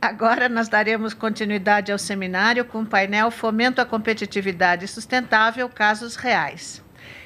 Agora 0.00 0.48
nós 0.48 0.68
daremos 0.68 1.12
continuidade 1.12 1.90
ao 1.90 1.98
seminário 1.98 2.64
com 2.64 2.82
o 2.82 2.86
painel 2.86 3.32
Fomento 3.32 3.80
à 3.80 3.84
Competitividade 3.84 4.86
Sustentável 4.86 5.68
Casos 5.68 6.14
Reais. 6.14 6.84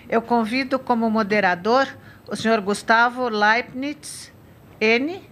Eu 0.09 0.23
convido 0.23 0.79
como 0.79 1.11
moderador 1.11 1.87
o 2.27 2.35
senhor 2.35 2.63
Gustavo 2.63 3.29
Leibniz 3.29 4.33
N., 4.81 5.23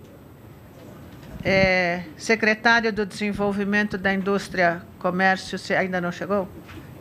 é, 1.43 2.03
secretário 2.19 2.93
do 2.93 3.07
Desenvolvimento 3.07 3.97
da 3.97 4.13
Indústria, 4.13 4.83
Comércio, 4.99 5.59
ainda 5.79 5.99
não 5.99 6.13
chegou? 6.13 6.47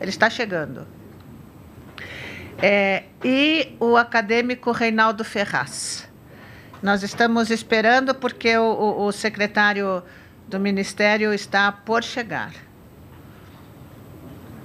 Ele 0.00 0.08
está 0.08 0.30
chegando. 0.30 0.86
É, 2.62 3.04
e 3.22 3.76
o 3.78 3.94
acadêmico 3.94 4.72
Reinaldo 4.72 5.22
Ferraz. 5.22 6.08
Nós 6.82 7.02
estamos 7.02 7.50
esperando 7.50 8.14
porque 8.14 8.56
o, 8.56 8.64
o, 8.64 9.04
o 9.04 9.12
secretário 9.12 10.02
do 10.50 10.58
Ministério 10.58 11.32
está 11.32 11.70
por 11.70 12.02
chegar. 12.02 12.52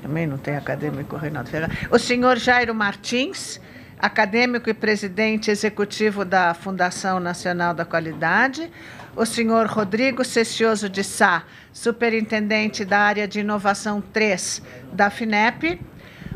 Também 0.02 0.26
não 0.26 0.38
tem 0.38 0.58
acadêmico 0.58 1.16
Reinaldo 1.16 1.50
Ferraz. 1.50 1.72
O 1.92 2.00
senhor 2.00 2.38
Jairo 2.38 2.74
Martins, 2.74 3.62
acadêmico 4.00 4.68
e 4.70 4.74
presidente 4.74 5.52
executivo 5.52 6.26
da 6.26 6.54
Fundação 6.56 7.20
Nacional 7.20 7.74
da 7.74 7.86
Qualidade. 7.86 8.70
O 9.16 9.26
senhor 9.26 9.68
Rodrigo 9.68 10.26
Cecioso 10.26 10.90
de 10.90 11.04
Sá, 11.04 11.44
superintendente 11.72 12.84
da 12.84 13.00
área 13.00 13.28
de 13.28 13.40
inovação 13.40 14.02
3 14.02 14.62
da 14.92 15.10
FINEP. 15.12 15.80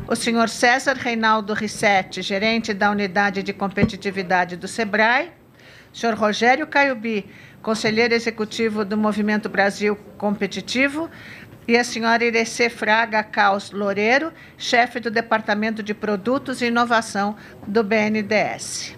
O 0.06 0.14
senhor 0.14 0.48
César 0.48 0.94
Reinaldo 0.94 1.54
Rissetti, 1.54 2.22
gerente 2.22 2.72
da 2.72 2.90
unidade 2.90 3.42
de 3.42 3.52
competitividade 3.52 4.56
do 4.56 4.68
SEBRAE. 4.68 5.32
O 5.92 5.96
senhor 5.96 6.14
Rogério 6.14 6.66
Caiubi, 6.68 7.26
conselheiro 7.62 8.14
executivo 8.14 8.84
do 8.84 8.96
Movimento 8.96 9.48
Brasil 9.48 9.96
Competitivo, 10.16 11.10
e 11.68 11.76
a 11.76 11.84
senhora 11.84 12.24
Irecê 12.24 12.68
Fraga 12.68 13.22
Caos 13.22 13.70
Loureiro, 13.70 14.32
chefe 14.58 14.98
do 14.98 15.10
Departamento 15.10 15.82
de 15.82 15.94
Produtos 15.94 16.60
e 16.60 16.66
Inovação 16.66 17.36
do 17.66 17.84
BNDES. 17.84 18.96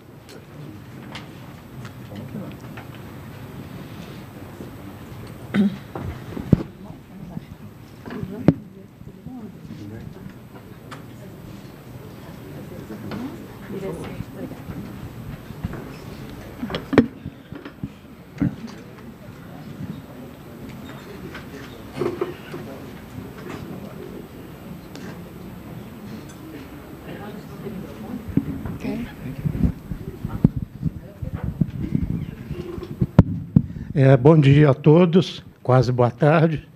É, 33.95 34.17
bom 34.17 34.41
dia 34.41 34.71
a 34.71 34.75
todos, 34.75 35.45
quase 35.63 35.93
boa 35.93 36.11
tarde. 36.11 36.67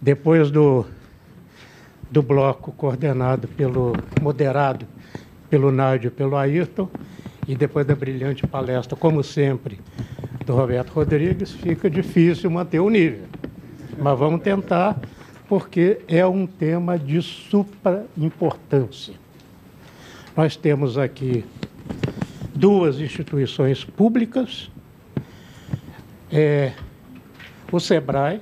Depois 0.00 0.50
do, 0.50 0.86
do 2.10 2.22
bloco 2.22 2.72
coordenado 2.72 3.46
pelo, 3.46 3.92
moderado 4.22 4.86
pelo 5.50 5.70
Nádio 5.70 6.08
e 6.08 6.10
pelo 6.10 6.34
Ayrton, 6.34 6.88
e 7.46 7.54
depois 7.54 7.86
da 7.86 7.94
brilhante 7.94 8.46
palestra, 8.46 8.96
como 8.96 9.22
sempre, 9.22 9.78
do 10.46 10.54
Roberto 10.54 10.92
Rodrigues, 10.92 11.52
fica 11.52 11.90
difícil 11.90 12.50
manter 12.50 12.80
o 12.80 12.88
nível. 12.88 13.26
Mas 13.98 14.18
vamos 14.18 14.40
tentar, 14.40 14.98
porque 15.46 15.98
é 16.08 16.24
um 16.24 16.46
tema 16.46 16.98
de 16.98 17.20
supra 17.20 18.06
importância. 18.16 19.12
Nós 20.34 20.56
temos 20.56 20.96
aqui 20.96 21.44
duas 22.54 22.98
instituições 22.98 23.84
públicas 23.84 24.70
é, 26.34 26.72
o 27.70 27.78
SEBRAE, 27.78 28.40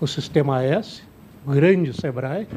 o 0.00 0.08
Sistema 0.08 0.60
S, 0.60 1.04
o 1.46 1.52
grande 1.52 1.92
SEBRAE, 1.92 2.48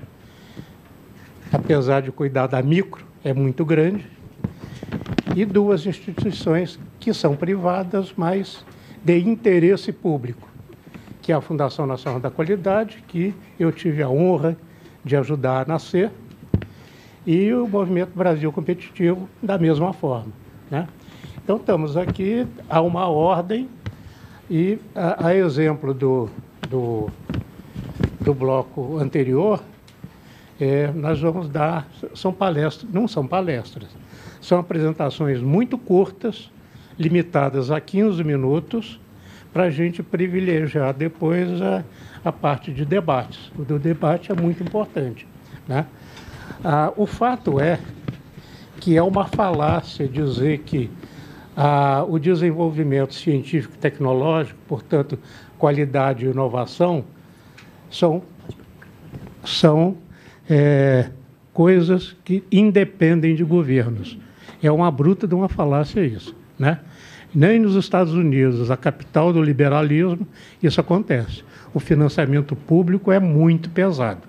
apesar 1.53 2.01
de 2.01 2.11
cuidar 2.11 2.47
da 2.47 2.59
micro, 2.63 3.05
é 3.23 3.31
muito 3.31 3.63
grande, 3.63 4.07
e 5.35 5.45
duas 5.45 5.85
instituições 5.85 6.79
que 6.99 7.13
são 7.13 7.35
privadas, 7.35 8.11
mas 8.17 8.65
de 9.03 9.19
interesse 9.19 9.91
público, 9.91 10.49
que 11.21 11.31
é 11.31 11.35
a 11.35 11.41
Fundação 11.41 11.85
Nacional 11.85 12.19
da 12.19 12.31
Qualidade, 12.31 13.03
que 13.07 13.35
eu 13.59 13.71
tive 13.71 14.01
a 14.01 14.09
honra 14.09 14.57
de 15.05 15.15
ajudar 15.15 15.61
a 15.61 15.65
nascer, 15.65 16.09
e 17.23 17.53
o 17.53 17.67
Movimento 17.67 18.17
Brasil 18.17 18.51
Competitivo, 18.51 19.29
da 19.43 19.59
mesma 19.59 19.93
forma. 19.93 20.33
Né? 20.71 20.87
Então, 21.43 21.57
estamos 21.57 21.95
aqui 21.95 22.47
a 22.67 22.81
uma 22.81 23.07
ordem 23.07 23.69
e, 24.49 24.79
a, 24.95 25.27
a 25.27 25.35
exemplo 25.35 25.93
do, 25.93 26.29
do, 26.69 27.09
do, 28.21 28.33
bloco 28.33 28.97
anterior, 28.97 29.61
é, 30.59 30.91
nós 30.93 31.19
vamos 31.19 31.49
dar, 31.49 31.87
são 32.15 32.31
palestras, 32.31 32.91
não 32.91 33.07
são 33.07 33.27
palestras, 33.27 33.89
são 34.41 34.59
apresentações 34.59 35.41
muito 35.41 35.77
curtas, 35.77 36.49
limitadas 36.97 37.69
a 37.69 37.81
15 37.81 38.23
minutos, 38.23 38.99
para 39.53 39.63
a 39.63 39.69
gente 39.69 40.01
privilegiar 40.03 40.93
depois 40.93 41.61
a, 41.61 41.83
a 42.23 42.31
parte 42.31 42.71
de 42.71 42.85
debates. 42.85 43.51
O 43.57 43.63
do 43.63 43.79
debate 43.79 44.31
é 44.31 44.35
muito 44.35 44.63
importante. 44.63 45.27
Né? 45.67 45.85
Ah, 46.63 46.91
o 46.95 47.05
fato 47.05 47.59
é 47.59 47.79
que 48.79 48.95
é 48.95 49.03
uma 49.03 49.25
falácia 49.25 50.07
dizer 50.07 50.59
que 50.59 50.89
ah, 51.59 52.05
o 52.07 52.19
desenvolvimento 52.19 53.15
científico 53.15 53.73
e 53.73 53.77
tecnológico, 53.79 54.59
portanto, 54.67 55.17
qualidade 55.57 56.23
e 56.23 56.29
inovação, 56.29 57.03
são, 57.89 58.21
são 59.43 59.97
é, 60.47 61.09
coisas 61.51 62.15
que 62.23 62.43
independem 62.51 63.33
de 63.33 63.43
governos. 63.43 64.19
É 64.61 64.71
uma 64.71 64.91
bruta 64.91 65.27
de 65.27 65.33
uma 65.33 65.49
falácia 65.49 66.01
isso. 66.05 66.35
Né? 66.59 66.79
Nem 67.33 67.59
nos 67.59 67.75
Estados 67.75 68.13
Unidos, 68.13 68.69
a 68.69 68.77
capital 68.77 69.33
do 69.33 69.41
liberalismo, 69.41 70.27
isso 70.61 70.79
acontece. 70.79 71.43
O 71.73 71.79
financiamento 71.79 72.55
público 72.55 73.11
é 73.11 73.19
muito 73.19 73.71
pesado. 73.71 74.21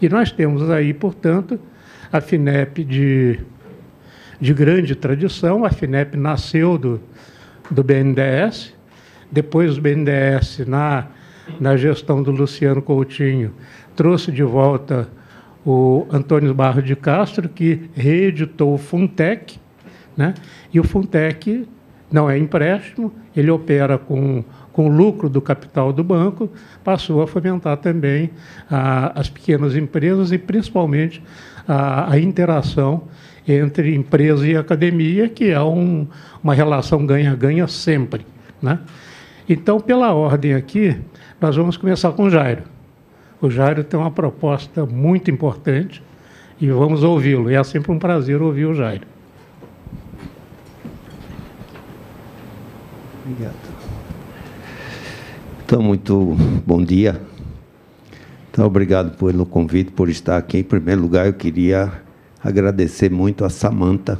E 0.00 0.08
nós 0.08 0.30
temos 0.30 0.70
aí, 0.70 0.94
portanto, 0.94 1.58
a 2.12 2.20
FINEP 2.20 2.84
de 2.84 3.40
de 4.42 4.52
grande 4.52 4.96
tradição. 4.96 5.64
A 5.64 5.70
FINEP 5.70 6.16
nasceu 6.16 6.76
do, 6.76 7.00
do 7.70 7.84
BNDES, 7.84 8.74
depois 9.30 9.78
o 9.78 9.80
BNDES, 9.80 10.66
na, 10.66 11.06
na 11.60 11.76
gestão 11.76 12.20
do 12.20 12.32
Luciano 12.32 12.82
Coutinho, 12.82 13.54
trouxe 13.94 14.32
de 14.32 14.42
volta 14.42 15.08
o 15.64 16.08
Antônio 16.10 16.52
Barro 16.52 16.82
de 16.82 16.96
Castro, 16.96 17.48
que 17.48 17.88
reeditou 17.94 18.74
o 18.74 18.78
Funtec, 18.78 19.60
né? 20.16 20.34
e 20.74 20.80
o 20.80 20.84
Funtec 20.84 21.68
não 22.10 22.28
é 22.28 22.36
empréstimo, 22.36 23.14
ele 23.36 23.48
opera 23.48 23.96
com, 23.96 24.42
com 24.72 24.88
lucro 24.88 25.30
do 25.30 25.40
capital 25.40 25.92
do 25.92 26.02
banco, 26.02 26.50
passou 26.82 27.22
a 27.22 27.28
fomentar 27.28 27.76
também 27.76 28.30
a, 28.68 29.18
as 29.18 29.30
pequenas 29.30 29.76
empresas 29.76 30.32
e 30.32 30.36
principalmente 30.36 31.22
a, 31.66 32.12
a 32.12 32.18
interação 32.18 33.04
entre 33.46 33.94
empresa 33.94 34.46
e 34.46 34.56
academia, 34.56 35.28
que 35.28 35.50
é 35.50 35.60
um, 35.60 36.06
uma 36.42 36.54
relação 36.54 37.04
ganha-ganha 37.04 37.66
sempre. 37.66 38.24
Né? 38.60 38.78
Então, 39.48 39.80
pela 39.80 40.12
ordem 40.12 40.54
aqui, 40.54 40.96
nós 41.40 41.56
vamos 41.56 41.76
começar 41.76 42.12
com 42.12 42.24
o 42.24 42.30
Jairo. 42.30 42.62
O 43.40 43.50
Jairo 43.50 43.82
tem 43.82 43.98
uma 43.98 44.10
proposta 44.10 44.86
muito 44.86 45.30
importante 45.30 46.02
e 46.60 46.68
vamos 46.70 47.02
ouvi-lo. 47.02 47.50
É 47.50 47.62
sempre 47.64 47.90
um 47.90 47.98
prazer 47.98 48.40
ouvir 48.40 48.66
o 48.66 48.74
Jairo. 48.74 49.06
Obrigado. 53.24 53.54
Então, 55.64 55.82
muito 55.82 56.36
bom 56.64 56.82
dia. 56.82 57.20
Então, 58.50 58.66
obrigado 58.66 59.16
pelo 59.16 59.46
convite, 59.46 59.90
por 59.90 60.08
estar 60.08 60.36
aqui. 60.36 60.58
Em 60.58 60.64
primeiro 60.64 61.00
lugar, 61.00 61.26
eu 61.26 61.32
queria 61.32 61.90
agradecer 62.42 63.10
muito 63.10 63.44
a 63.44 63.50
Samanta, 63.50 64.18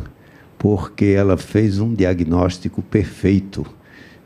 porque 0.59 1.07
ela 1.07 1.37
fez 1.37 1.81
um 1.81 1.93
diagnóstico 1.93 2.83
perfeito 2.83 3.67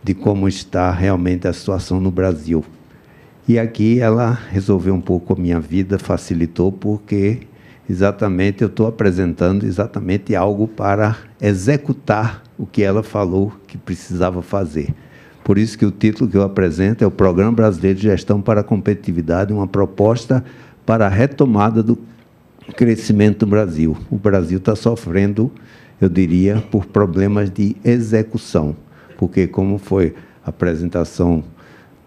de 0.03 0.15
como 0.15 0.47
está 0.47 0.91
realmente 0.91 1.49
a 1.49 1.53
situação 1.53 2.01
no 2.01 2.11
Brasil. 2.11 2.65
E 3.49 3.59
aqui 3.59 4.01
ela 4.01 4.39
resolveu 4.51 4.95
um 4.95 5.01
pouco 5.01 5.33
a 5.33 5.37
minha 5.37 5.59
vida, 5.59 5.99
facilitou, 5.99 6.71
porque 6.71 7.41
exatamente 7.89 8.63
eu 8.63 8.69
estou 8.69 8.87
apresentando 8.87 9.65
exatamente 9.65 10.35
algo 10.35 10.69
para 10.69 11.17
executar 11.41 12.43
o 12.59 12.67
que 12.67 12.83
ela 12.83 13.03
falou 13.03 13.53
que 13.67 13.79
precisava 13.79 14.43
fazer. 14.43 14.95
Por 15.45 15.59
isso 15.59 15.79
que 15.79 15.87
o 15.87 15.93
título 15.93 16.29
que 16.29 16.37
eu 16.37 16.43
apresento 16.43 17.05
é 17.05 17.07
o 17.07 17.11
Programa 17.11 17.53
Brasileiro 17.53 17.99
de 17.99 18.03
Gestão 18.03 18.43
para 18.43 18.63
a 18.63 18.65
Competitividade, 18.65 19.53
uma 19.53 19.69
proposta 19.69 20.45
para 20.85 21.07
a 21.07 21.09
retomada 21.09 21.83
do 21.85 21.97
crescimento 22.75 23.41
do 23.41 23.47
Brasil. 23.47 23.97
O 24.11 24.17
Brasil 24.17 24.59
está 24.59 24.75
sofrendo, 24.75 25.51
eu 26.01 26.09
diria, 26.09 26.63
por 26.71 26.87
problemas 26.87 27.51
de 27.51 27.77
execução, 27.85 28.77
porque 29.17 29.47
como 29.47 29.79
foi 29.79 30.15
a 30.45 30.51
apresentação 30.51 31.45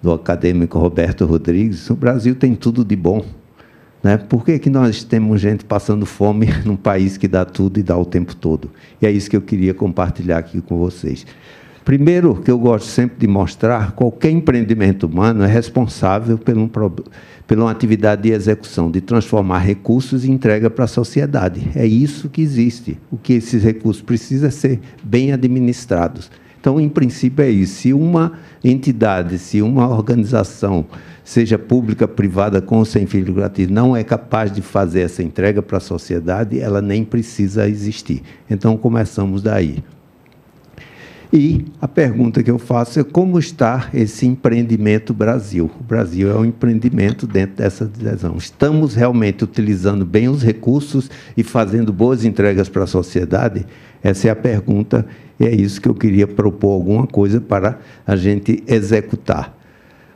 do 0.01 0.13
acadêmico 0.13 0.79
Roberto 0.79 1.25
Rodrigues, 1.25 1.89
o 1.89 1.95
Brasil 1.95 2.35
tem 2.35 2.55
tudo 2.55 2.85
de 2.85 2.95
bom. 2.95 3.23
Né? 4.01 4.17
Por 4.17 4.45
que, 4.45 4.57
que 4.59 4.69
nós 4.69 5.03
temos 5.03 5.41
gente 5.41 5.65
passando 5.65 6.05
fome 6.05 6.47
num 6.63 6.77
país 6.77 7.17
que 7.17 7.27
dá 7.27 7.43
tudo 7.43 7.79
e 7.79 7.83
dá 7.83 7.97
o 7.97 8.05
tempo 8.05 8.35
todo? 8.35 8.71
E 9.01 9.05
é 9.05 9.11
isso 9.11 9.29
que 9.29 9.35
eu 9.35 9.41
queria 9.41 9.73
compartilhar 9.73 10.37
aqui 10.37 10.61
com 10.61 10.77
vocês. 10.77 11.25
Primeiro, 11.89 12.35
que 12.35 12.51
eu 12.51 12.59
gosto 12.59 12.85
sempre 12.85 13.17
de 13.17 13.25
mostrar, 13.25 13.93
qualquer 13.93 14.29
empreendimento 14.29 15.07
humano 15.07 15.43
é 15.43 15.47
responsável 15.47 16.37
por, 16.37 16.55
um, 16.55 16.69
uma 17.59 17.71
atividade 17.71 18.21
de 18.21 18.29
execução, 18.29 18.91
de 18.91 19.01
transformar 19.01 19.57
recursos 19.57 20.23
em 20.23 20.33
entrega 20.33 20.69
para 20.69 20.85
a 20.85 20.87
sociedade. 20.87 21.67
É 21.73 21.87
isso 21.87 22.29
que 22.29 22.43
existe. 22.43 22.99
O 23.09 23.17
que 23.17 23.33
esses 23.33 23.63
recursos 23.63 24.03
precisam 24.03 24.49
é 24.49 24.51
ser 24.51 24.79
bem 25.03 25.31
administrados. 25.31 26.29
Então, 26.61 26.79
em 26.79 26.87
princípio, 26.87 27.43
é 27.43 27.49
isso. 27.49 27.81
Se 27.81 27.91
uma 27.91 28.33
entidade, 28.63 29.39
se 29.39 29.59
uma 29.59 29.89
organização, 29.89 30.85
seja 31.23 31.57
pública, 31.57 32.07
privada, 32.07 32.61
com 32.61 32.77
ou 32.77 32.85
sem 32.85 33.07
fins 33.07 33.25
lucrativos, 33.25 33.73
não 33.73 33.97
é 33.97 34.03
capaz 34.03 34.51
de 34.51 34.61
fazer 34.61 35.01
essa 35.01 35.23
entrega 35.23 35.59
para 35.59 35.77
a 35.77 35.81
sociedade, 35.81 36.59
ela 36.59 36.83
nem 36.83 37.03
precisa 37.03 37.67
existir. 37.67 38.21
Então, 38.47 38.77
começamos 38.77 39.41
daí. 39.41 39.83
E 41.31 41.65
a 41.79 41.87
pergunta 41.87 42.41
que 42.41 42.49
eu 42.49 42.57
faço 42.57 42.99
é 42.99 43.03
como 43.03 43.37
está 43.37 43.87
esse 43.93 44.25
empreendimento 44.25 45.13
Brasil? 45.13 45.69
O 45.79 45.83
Brasil 45.83 46.27
é 46.31 46.35
um 46.35 46.43
empreendimento 46.43 47.27
dentro 47.27 47.57
dessa 47.57 47.85
divisão. 47.85 48.35
Estamos 48.35 48.95
realmente 48.95 49.43
utilizando 49.43 50.03
bem 50.03 50.27
os 50.27 50.41
recursos 50.41 51.09
e 51.37 51.43
fazendo 51.43 51.93
boas 51.93 52.25
entregas 52.25 52.67
para 52.67 52.83
a 52.83 52.87
sociedade? 52.87 53.63
Essa 54.01 54.29
é 54.29 54.31
a 54.31 54.35
pergunta 54.35 55.05
e 55.39 55.45
é 55.45 55.53
isso 55.53 55.79
que 55.79 55.87
eu 55.87 55.93
queria 55.93 56.25
propor 56.25 56.71
alguma 56.71 57.05
coisa 57.05 57.39
para 57.39 57.77
a 58.07 58.15
gente 58.15 58.63
executar. 58.65 59.55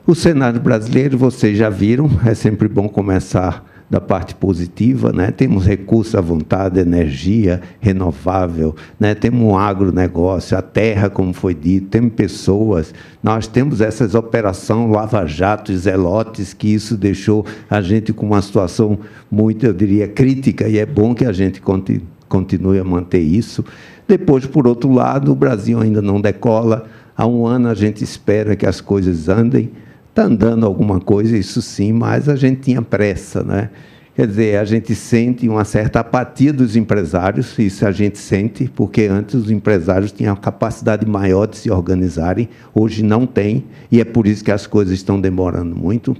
O 0.04 0.16
cenário 0.16 0.60
brasileiro, 0.60 1.16
vocês 1.16 1.56
já 1.56 1.70
viram, 1.70 2.10
é 2.26 2.34
sempre 2.34 2.66
bom 2.66 2.88
começar 2.88 3.64
da 3.88 4.00
parte 4.00 4.34
positiva, 4.34 5.12
né? 5.12 5.30
temos 5.30 5.66
recursos 5.66 6.14
à 6.14 6.20
vontade, 6.20 6.80
energia 6.80 7.60
renovável, 7.80 8.74
né? 8.98 9.14
temos 9.14 9.42
um 9.42 9.56
agronegócio, 9.56 10.56
a 10.56 10.62
terra, 10.62 11.10
como 11.10 11.32
foi 11.32 11.54
dito, 11.54 11.88
temos 11.88 12.12
pessoas, 12.14 12.94
nós 13.22 13.46
temos 13.46 13.80
essas 13.80 14.14
operações 14.14 14.90
lava-jato 14.90 15.70
e 15.70 15.76
zelotes, 15.76 16.54
que 16.54 16.72
isso 16.72 16.96
deixou 16.96 17.44
a 17.68 17.80
gente 17.80 18.12
com 18.12 18.26
uma 18.26 18.40
situação 18.40 18.98
muito, 19.30 19.66
eu 19.66 19.72
diria, 19.72 20.08
crítica, 20.08 20.66
e 20.66 20.78
é 20.78 20.86
bom 20.86 21.14
que 21.14 21.24
a 21.24 21.32
gente 21.32 21.62
continue 22.28 22.78
a 22.78 22.84
manter 22.84 23.20
isso. 23.20 23.64
Depois, 24.08 24.46
por 24.46 24.66
outro 24.66 24.90
lado, 24.92 25.30
o 25.30 25.34
Brasil 25.34 25.80
ainda 25.80 26.02
não 26.02 26.20
decola, 26.20 26.86
há 27.16 27.26
um 27.26 27.46
ano 27.46 27.68
a 27.68 27.74
gente 27.74 28.02
espera 28.02 28.56
que 28.56 28.66
as 28.66 28.80
coisas 28.80 29.28
andem, 29.28 29.70
Está 30.14 30.26
andando 30.26 30.64
alguma 30.64 31.00
coisa, 31.00 31.36
isso 31.36 31.60
sim, 31.60 31.92
mas 31.92 32.28
a 32.28 32.36
gente 32.36 32.60
tinha 32.60 32.80
pressa, 32.80 33.42
né? 33.42 33.70
Quer 34.14 34.28
dizer, 34.28 34.58
a 34.58 34.64
gente 34.64 34.94
sente 34.94 35.48
uma 35.48 35.64
certa 35.64 35.98
apatia 35.98 36.52
dos 36.52 36.76
empresários, 36.76 37.58
isso 37.58 37.84
a 37.84 37.90
gente 37.90 38.16
sente, 38.16 38.70
porque 38.76 39.06
antes 39.06 39.34
os 39.34 39.50
empresários 39.50 40.12
tinham 40.12 40.32
a 40.32 40.36
capacidade 40.36 41.04
maior 41.04 41.48
de 41.48 41.56
se 41.56 41.68
organizarem, 41.68 42.48
hoje 42.72 43.02
não 43.02 43.26
tem, 43.26 43.64
e 43.90 44.00
é 44.00 44.04
por 44.04 44.28
isso 44.28 44.44
que 44.44 44.52
as 44.52 44.68
coisas 44.68 44.94
estão 44.94 45.20
demorando 45.20 45.74
muito. 45.74 46.16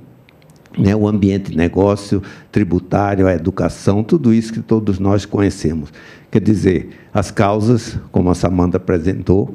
Né? 0.77 0.97
O 0.97 1.07
ambiente 1.07 1.57
negócio, 1.57 2.21
tributário, 2.51 3.29
a 3.29 3.33
educação, 3.33 4.03
tudo 4.03 4.35
isso 4.35 4.53
que 4.53 4.61
todos 4.61 4.99
nós 4.99 5.25
conhecemos. 5.25 5.93
Quer 6.33 6.41
dizer, 6.41 6.89
as 7.13 7.31
causas, 7.31 7.97
como 8.11 8.29
a 8.29 8.35
Samanta 8.35 8.77
apresentou, 8.77 9.55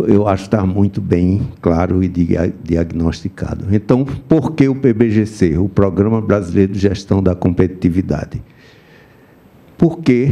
eu 0.00 0.28
acho 0.28 0.44
que 0.44 0.56
está 0.56 0.66
muito 0.66 1.00
bem 1.00 1.48
claro 1.60 2.02
e 2.02 2.08
diagnosticado. 2.08 3.66
Então, 3.74 4.04
por 4.04 4.52
que 4.52 4.68
o 4.68 4.74
PBGC, 4.74 5.56
o 5.58 5.68
Programa 5.68 6.20
Brasileiro 6.20 6.72
de 6.72 6.78
Gestão 6.78 7.22
da 7.22 7.34
Competitividade? 7.34 8.42
Porque 9.78 10.30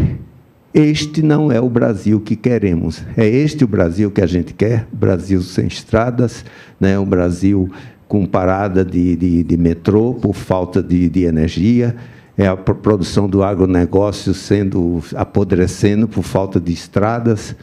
este 0.72 1.22
não 1.22 1.52
é 1.52 1.60
o 1.60 1.68
Brasil 1.68 2.20
que 2.20 2.34
queremos. 2.34 3.02
É 3.16 3.26
este 3.26 3.64
o 3.64 3.68
Brasil 3.68 4.10
que 4.10 4.20
a 4.20 4.26
gente 4.26 4.52
quer? 4.52 4.86
Brasil 4.92 5.40
sem 5.40 5.66
estradas, 5.66 6.44
né? 6.80 6.98
um 6.98 7.06
Brasil 7.06 7.70
com 8.08 8.26
parada 8.26 8.84
de, 8.84 9.16
de, 9.16 9.42
de 9.42 9.56
metrô 9.56 10.14
por 10.14 10.34
falta 10.34 10.82
de, 10.82 11.08
de 11.08 11.24
energia, 11.24 11.96
é 12.36 12.46
a 12.46 12.56
produção 12.56 13.28
do 13.28 13.42
agronegócio 13.42 14.34
sendo 14.34 15.00
apodrecendo 15.14 16.08
por 16.08 16.22
falta 16.22 16.60
de 16.60 16.72
estradas, 16.72 17.54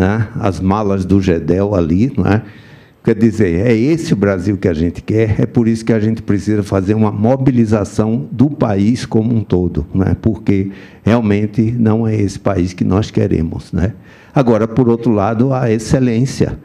né? 0.00 0.28
as 0.36 0.60
malas 0.60 1.04
do 1.04 1.20
Gedel 1.20 1.74
ali, 1.74 2.10
não 2.16 2.24
é? 2.24 2.42
Quer 3.04 3.14
dizer, 3.14 3.66
é 3.66 3.74
esse 3.74 4.12
o 4.12 4.16
Brasil 4.16 4.58
que 4.58 4.68
a 4.68 4.74
gente 4.74 5.02
quer, 5.02 5.40
é 5.40 5.46
por 5.46 5.66
isso 5.66 5.84
que 5.84 5.92
a 5.92 6.00
gente 6.00 6.22
precisa 6.22 6.62
fazer 6.62 6.94
uma 6.94 7.10
mobilização 7.10 8.28
do 8.30 8.50
país 8.50 9.06
como 9.06 9.34
um 9.34 9.42
todo, 9.42 9.86
né? 9.94 10.14
porque 10.20 10.70
realmente 11.02 11.62
não 11.78 12.06
é 12.06 12.14
esse 12.14 12.38
país 12.38 12.74
que 12.74 12.84
nós 12.84 13.10
queremos. 13.10 13.72
Né? 13.72 13.94
Agora, 14.34 14.68
por 14.68 14.88
outro 14.88 15.12
lado, 15.12 15.52
a 15.52 15.70
excelência. 15.70 16.58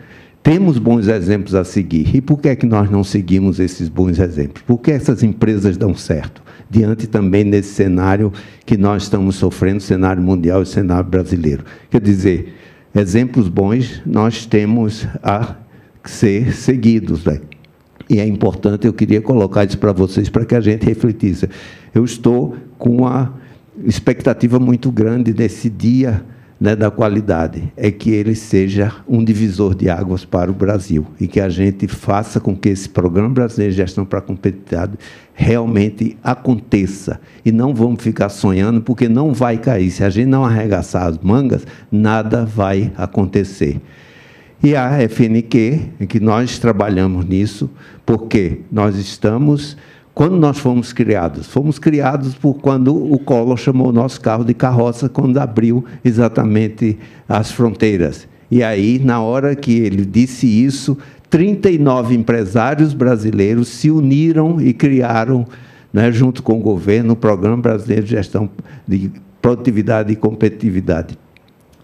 Temos 0.43 0.77
bons 0.77 1.07
exemplos 1.07 1.55
a 1.55 1.63
seguir. 1.63 2.15
E 2.15 2.21
por 2.21 2.39
que 2.39 2.49
é 2.49 2.55
que 2.55 2.65
nós 2.65 2.89
não 2.91 3.03
seguimos 3.03 3.59
esses 3.59 3.89
bons 3.89 4.19
exemplos? 4.19 4.61
Por 4.61 4.77
que 4.77 4.91
essas 4.91 5.23
empresas 5.23 5.75
dão 5.77 5.95
certo? 5.95 6.43
Diante 6.69 7.07
também 7.07 7.49
desse 7.49 7.73
cenário 7.73 8.31
que 8.65 8.77
nós 8.77 9.03
estamos 9.03 9.37
sofrendo, 9.37 9.81
cenário 9.81 10.21
mundial 10.21 10.61
e 10.61 10.65
cenário 10.65 11.09
brasileiro. 11.09 11.63
Quer 11.89 12.01
dizer, 12.01 12.53
exemplos 12.95 13.47
bons 13.47 14.01
nós 14.06 14.45
temos 14.45 15.07
a 15.21 15.56
ser 16.03 16.53
seguidos. 16.53 17.25
Né? 17.25 17.42
E 18.09 18.19
é 18.19 18.27
importante, 18.27 18.88
eu 18.88 18.94
queria 18.94 19.21
colocar 19.21 19.65
isso 19.65 19.77
para 19.77 19.92
vocês, 19.92 20.30
para 20.30 20.45
que 20.45 20.56
a 20.56 20.62
gente 20.62 20.86
refletisse. 20.86 21.50
Eu 21.94 22.06
estou 22.06 22.56
com 22.77 22.97
uma 22.97 23.33
expectativa 23.83 24.59
muito 24.59 24.92
grande 24.92 25.33
nesse 25.33 25.69
dia 25.69 26.24
né, 26.59 26.75
da 26.75 26.89
qualidade, 26.89 27.71
é 27.75 27.92
que 27.92 28.12
ele 28.12 28.33
seja 28.33 28.94
um 29.07 29.24
divisor 29.24 29.75
de 29.75 29.89
águas 29.89 30.24
para 30.24 30.50
o 30.50 30.53
Brasil 30.53 31.06
e 31.19 31.27
que 31.27 31.39
a 31.39 31.50
gente 31.50 31.88
faça 31.88 32.39
com 32.39 32.56
que 32.56 32.69
esse 32.69 32.88
Programa 32.88 33.30
Brasileiro 33.30 33.71
de 33.71 33.77
Gestão 33.77 34.06
para 34.06 34.19
a 34.19 34.21
Competitividade 34.21 34.94
realmente 35.35 36.18
aconteça. 36.23 37.19
E 37.45 37.51
não 37.51 37.75
vamos 37.75 38.01
ficar 38.01 38.30
sonhando, 38.30 38.81
porque 38.81 39.09
não 39.09 39.33
vai 39.33 39.57
cair. 39.57 39.92
Se 39.92 40.04
a 40.04 40.09
gente 40.09 40.27
não 40.27 40.45
arregaçar 40.45 41.06
as 41.06 41.18
mangas, 41.19 41.68
nada 41.92 42.45
vai 42.45 42.92
acontecer. 42.97 43.80
E 44.63 44.75
a 44.75 44.97
FNQ, 45.07 46.07
que 46.07 46.19
nós 46.19 46.57
trabalhamos 46.57 47.25
nisso, 47.25 47.69
porque 48.06 48.61
nós 48.71 48.95
estamos 48.95 49.77
quando 50.15 50.37
nós 50.37 50.57
fomos 50.57 50.94
criados? 50.94 51.45
Fomos 51.47 51.77
criados 51.77 52.33
por 52.35 52.54
quando 52.54 52.95
o 52.95 53.19
Collor 53.19 53.57
chamou 53.57 53.89
o 53.89 53.92
nosso 53.92 54.21
carro 54.21 54.45
de 54.45 54.54
carroça, 54.54 55.09
quando 55.09 55.37
abriu 55.37 55.83
exatamente 56.06 56.97
as 57.27 57.51
fronteiras. 57.51 58.25
E 58.49 58.63
aí, 58.63 58.97
na 58.97 59.21
hora 59.21 59.54
que 59.57 59.77
ele 59.77 60.06
disse 60.06 60.47
isso, 60.47 60.97
39 61.29 62.15
empresários 62.15 62.94
brasileiros 62.94 63.67
se 63.67 63.89
uniram 63.89 64.61
e 64.61 64.73
criaram, 64.73 65.45
né, 65.91 66.11
junto 66.11 66.44
com 66.44 66.59
o 66.59 66.61
governo, 66.61 67.13
o 67.13 67.15
Programa 67.15 67.57
Brasileiro 67.57 68.03
de 68.03 68.11
Gestão 68.11 68.49
de 68.87 69.11
Produtividade 69.41 70.11
e 70.11 70.15
Competitividade 70.15 71.17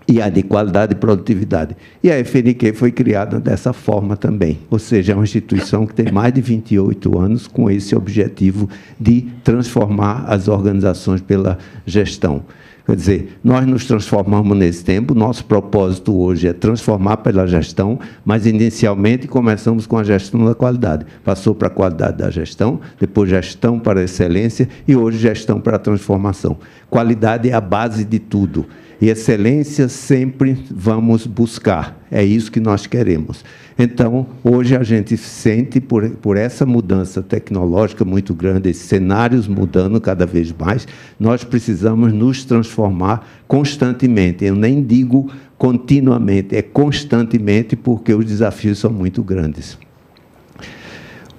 e 0.07 0.21
a 0.21 0.29
de 0.29 0.43
qualidade 0.43 0.93
e 0.93 0.95
produtividade. 0.95 1.75
E 2.03 2.12
a 2.12 2.17
FNQ 2.19 2.74
foi 2.74 2.91
criada 2.91 3.39
dessa 3.39 3.71
forma 3.71 4.17
também, 4.17 4.60
ou 4.69 4.77
seja, 4.77 5.13
é 5.13 5.15
uma 5.15 5.24
instituição 5.24 5.86
que 5.86 5.93
tem 5.93 6.12
mais 6.12 6.33
de 6.33 6.41
28 6.41 7.17
anos 7.17 7.48
com 7.48 7.69
esse 7.69 7.95
objetivo 7.95 8.69
de 9.00 9.27
transformar 9.43 10.25
as 10.27 10.48
organizações 10.48 11.21
pela 11.21 11.57
gestão. 11.86 12.43
Quer 12.91 12.98
dizer, 12.98 13.38
nós 13.41 13.65
nos 13.65 13.86
transformamos 13.86 14.57
nesse 14.57 14.83
tempo, 14.83 15.15
nosso 15.15 15.45
propósito 15.45 16.13
hoje 16.13 16.50
é 16.50 16.51
transformar 16.51 17.15
pela 17.15 17.48
gestão, 17.48 17.98
mas 18.25 18.45
inicialmente 18.45 19.29
começamos 19.29 19.88
com 19.88 19.98
a 19.98 20.03
gestão 20.03 20.43
da 20.43 20.53
qualidade. 20.53 21.05
Passou 21.24 21.55
para 21.55 21.69
a 21.69 21.71
qualidade 21.71 22.17
da 22.17 22.29
gestão, 22.29 22.81
depois 23.00 23.29
gestão 23.29 23.79
para 23.79 24.01
a 24.01 24.03
excelência 24.03 24.67
e 24.86 24.93
hoje 24.93 25.19
gestão 25.19 25.62
para 25.62 25.77
a 25.77 25.79
transformação. 25.79 26.57
Qualidade 26.89 27.50
é 27.50 27.53
a 27.53 27.62
base 27.62 28.03
de 28.03 28.19
tudo. 28.19 28.65
E 29.00 29.07
excelência 29.07 29.88
sempre 29.88 30.62
vamos 30.69 31.25
buscar. 31.25 31.98
É 32.12 32.21
isso 32.25 32.51
que 32.51 32.60
nós 32.60 32.86
queremos. 32.88 33.41
Então, 33.84 34.28
hoje 34.44 34.76
a 34.76 34.84
gente 34.84 35.18
sente, 35.18 35.82
por, 35.82 36.08
por 36.18 36.38
essa 36.38 36.68
mudança 36.68 37.20
tecnológica 37.20 38.06
muito 38.06 38.32
grande, 38.32 38.70
esses 38.70 38.84
cenários 38.84 39.48
mudando 39.48 40.00
cada 40.00 40.24
vez 40.24 40.54
mais, 40.54 40.88
nós 41.20 41.44
precisamos 41.44 42.14
nos 42.14 42.46
transformar 42.46 43.28
constantemente. 43.48 44.46
Eu 44.46 44.56
nem 44.56 44.84
digo 44.84 45.32
continuamente, 45.58 46.56
é 46.56 46.62
constantemente, 46.62 47.76
porque 47.76 48.14
os 48.14 48.24
desafios 48.24 48.78
são 48.78 48.92
muito 48.92 49.24
grandes. 49.24 49.80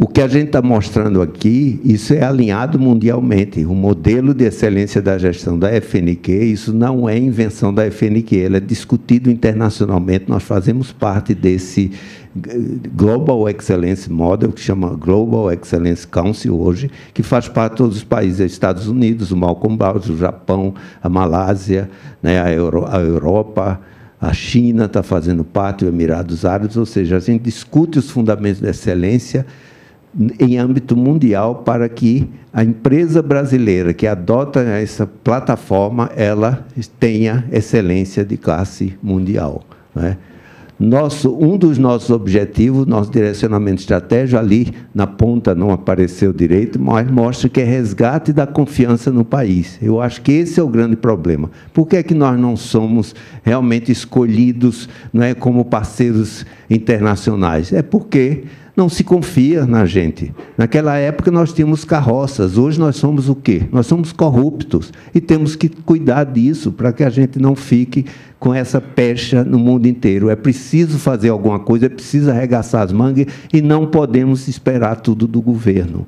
O 0.02 0.06
que 0.08 0.20
a 0.20 0.26
gente 0.26 0.46
está 0.46 0.60
mostrando 0.60 1.22
aqui, 1.22 1.80
isso 1.84 2.12
é 2.12 2.24
alinhado 2.24 2.76
mundialmente. 2.76 3.64
O 3.64 3.72
modelo 3.72 4.34
de 4.34 4.44
excelência 4.44 5.00
da 5.00 5.16
gestão 5.16 5.56
da 5.56 5.68
FNQ, 5.80 6.42
isso 6.42 6.72
não 6.72 7.08
é 7.08 7.16
invenção 7.16 7.72
da 7.72 7.88
FNQ, 7.88 8.34
ele 8.34 8.56
é 8.56 8.60
discutido 8.60 9.30
internacionalmente. 9.30 10.24
Nós 10.26 10.42
fazemos 10.42 10.90
parte 10.90 11.36
desse 11.36 11.92
Global 12.96 13.48
Excellence 13.48 14.10
Model, 14.10 14.50
que 14.50 14.60
chama 14.60 14.88
Global 14.96 15.52
Excellence 15.52 16.04
Council 16.04 16.60
hoje, 16.60 16.90
que 17.14 17.22
faz 17.22 17.46
parte 17.46 17.74
de 17.74 17.76
todos 17.76 17.98
os 17.98 18.04
países, 18.04 18.40
Estados 18.40 18.88
Unidos, 18.88 19.30
o 19.30 19.36
Malcolm 19.36 19.76
Bowles, 19.76 20.08
o 20.08 20.16
Japão, 20.16 20.74
a 21.00 21.08
Malásia, 21.08 21.88
né, 22.20 22.42
a, 22.42 22.50
Euro, 22.50 22.86
a 22.88 22.98
Europa, 22.98 23.80
a 24.20 24.32
China 24.32 24.86
está 24.86 25.04
fazendo 25.04 25.44
parte, 25.44 25.84
o 25.84 25.88
Emirados 25.88 26.44
Árabes, 26.44 26.76
ou 26.76 26.86
seja, 26.86 27.18
a 27.18 27.20
gente 27.20 27.42
discute 27.42 28.00
os 28.00 28.10
fundamentos 28.10 28.60
da 28.60 28.70
excelência 28.70 29.46
em 30.38 30.58
âmbito 30.58 30.96
mundial 30.96 31.56
para 31.56 31.88
que 31.88 32.28
a 32.52 32.62
empresa 32.62 33.22
brasileira 33.22 33.94
que 33.94 34.06
adota 34.06 34.60
essa 34.60 35.06
plataforma 35.06 36.10
ela 36.14 36.66
tenha 37.00 37.44
excelência 37.50 38.24
de 38.24 38.36
classe 38.36 38.94
mundial. 39.02 39.62
Né? 39.94 40.18
Nosso, 40.78 41.32
um 41.32 41.56
dos 41.56 41.78
nossos 41.78 42.10
objetivos, 42.10 42.86
nosso 42.86 43.08
direcionamento 43.08 43.80
estratégico, 43.80 44.36
ali 44.36 44.74
na 44.92 45.06
ponta 45.06 45.54
não 45.54 45.70
apareceu 45.70 46.32
direito, 46.32 46.80
mas 46.80 47.08
mostra 47.08 47.48
que 47.48 47.60
é 47.60 47.64
resgate 47.64 48.32
da 48.32 48.48
confiança 48.48 49.12
no 49.12 49.24
país. 49.24 49.78
Eu 49.80 50.00
acho 50.00 50.20
que 50.22 50.32
esse 50.32 50.58
é 50.58 50.62
o 50.62 50.66
grande 50.66 50.96
problema. 50.96 51.52
Por 51.72 51.86
que, 51.86 51.96
é 51.96 52.02
que 52.02 52.14
nós 52.14 52.36
não 52.36 52.56
somos 52.56 53.14
realmente 53.44 53.92
escolhidos 53.92 54.88
não 55.12 55.22
é, 55.22 55.34
como 55.34 55.64
parceiros 55.64 56.44
internacionais? 56.68 57.72
É 57.72 57.80
porque 57.80 58.42
não 58.76 58.88
se 58.88 59.04
confia 59.04 59.66
na 59.66 59.84
gente. 59.84 60.34
Naquela 60.56 60.96
época 60.96 61.30
nós 61.30 61.52
tínhamos 61.52 61.84
carroças, 61.84 62.56
hoje 62.56 62.78
nós 62.78 62.96
somos 62.96 63.28
o 63.28 63.34
quê? 63.34 63.64
Nós 63.70 63.86
somos 63.86 64.12
corruptos 64.12 64.92
e 65.14 65.20
temos 65.20 65.54
que 65.54 65.68
cuidar 65.68 66.24
disso 66.24 66.72
para 66.72 66.92
que 66.92 67.04
a 67.04 67.10
gente 67.10 67.38
não 67.38 67.54
fique 67.54 68.06
com 68.38 68.54
essa 68.54 68.80
pecha 68.80 69.44
no 69.44 69.58
mundo 69.58 69.86
inteiro. 69.86 70.30
É 70.30 70.36
preciso 70.36 70.98
fazer 70.98 71.28
alguma 71.28 71.58
coisa, 71.58 71.86
é 71.86 71.88
preciso 71.88 72.30
arregaçar 72.30 72.82
as 72.82 72.92
mangas 72.92 73.26
e 73.52 73.60
não 73.60 73.86
podemos 73.86 74.48
esperar 74.48 74.96
tudo 74.96 75.26
do 75.26 75.42
governo. 75.42 76.06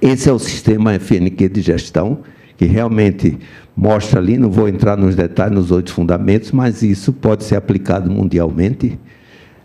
Esse 0.00 0.28
é 0.28 0.32
o 0.32 0.38
sistema 0.38 0.94
FNQ 0.98 1.48
de 1.50 1.60
gestão, 1.60 2.20
que 2.56 2.64
realmente 2.64 3.38
mostra 3.76 4.20
ali, 4.20 4.38
não 4.38 4.50
vou 4.50 4.68
entrar 4.68 4.96
nos 4.96 5.14
detalhes, 5.14 5.54
nos 5.54 5.70
oito 5.70 5.92
fundamentos, 5.92 6.50
mas 6.50 6.82
isso 6.82 7.12
pode 7.12 7.44
ser 7.44 7.56
aplicado 7.56 8.10
mundialmente. 8.10 8.98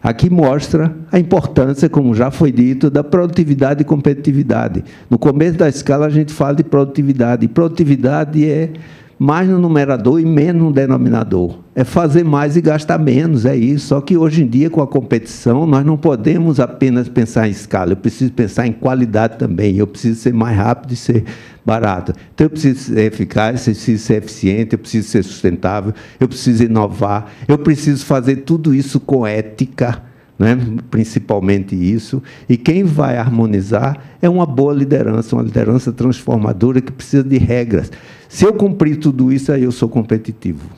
Aqui 0.01 0.29
mostra 0.29 0.96
a 1.12 1.20
importância, 1.20 1.89
como 1.89 2.15
já 2.15 2.32
foi 2.32 2.51
dito, 2.51 2.89
da 2.89 3.03
produtividade 3.03 3.82
e 3.82 3.86
competitividade. 3.86 4.84
No 5.10 5.20
começo 5.20 5.58
da 5.58 5.68
escala, 5.68 6.06
a 6.06 6.10
gente 6.10 6.32
fala 6.32 6.56
de 6.56 6.63
produtividade. 6.63 7.46
E 7.46 7.50
produtividade 7.50 8.50
é 8.50 8.72
mais 9.19 9.49
no 9.49 9.59
numerador 9.59 10.21
e 10.21 10.25
menos 10.25 10.63
no 10.63 10.71
denominador. 10.71 11.59
É 11.75 11.83
fazer 11.83 12.23
mais 12.23 12.55
e 12.55 12.61
gastar 12.61 12.97
menos, 12.97 13.45
é 13.45 13.53
isso. 13.53 13.88
Só 13.88 13.99
que 13.99 14.15
hoje 14.15 14.43
em 14.43 14.47
dia, 14.47 14.69
com 14.69 14.81
a 14.81 14.88
competição, 14.88 15.65
nós 15.65 15.85
não 15.85 15.97
podemos 15.97 16.57
apenas 16.57 17.09
pensar 17.09 17.45
em 17.49 17.51
escala, 17.51 17.91
eu 17.91 17.97
preciso 17.97 18.31
pensar 18.31 18.65
em 18.65 18.71
qualidade 18.71 19.38
também. 19.38 19.75
Eu 19.75 19.85
preciso 19.85 20.21
ser 20.21 20.33
mais 20.33 20.55
rápido 20.55 20.93
e 20.93 20.95
ser 20.95 21.25
barato. 21.65 22.13
Então, 22.33 22.45
eu 22.45 22.49
preciso 22.49 22.93
ser 22.93 23.11
eficaz, 23.11 23.67
eu 23.67 23.73
preciso 23.73 24.05
ser 24.05 24.23
eficiente, 24.23 24.73
eu 24.73 24.79
preciso 24.79 25.09
ser 25.09 25.23
sustentável, 25.23 25.93
eu 26.17 26.27
preciso 26.27 26.63
inovar, 26.63 27.29
eu 27.45 27.57
preciso 27.57 28.05
fazer 28.05 28.38
tudo 28.38 28.73
isso 28.73 29.01
com 29.01 29.27
ética. 29.27 30.07
Né? 30.39 30.57
principalmente 30.89 31.75
isso, 31.75 32.23
e 32.47 32.55
quem 32.55 32.85
vai 32.85 33.17
harmonizar 33.17 33.97
é 34.21 34.29
uma 34.29 34.45
boa 34.45 34.73
liderança, 34.73 35.35
uma 35.35 35.43
liderança 35.43 35.91
transformadora 35.91 36.79
que 36.79 36.93
precisa 36.93 37.25
de 37.25 37.38
regras. 37.38 37.91
Se 38.29 38.45
eu 38.45 38.53
cumprir 38.53 38.98
tudo 38.98 39.33
isso, 39.33 39.51
aí 39.51 39.63
eu 39.63 39.71
sou 39.71 39.89
competitivo. 39.89 40.69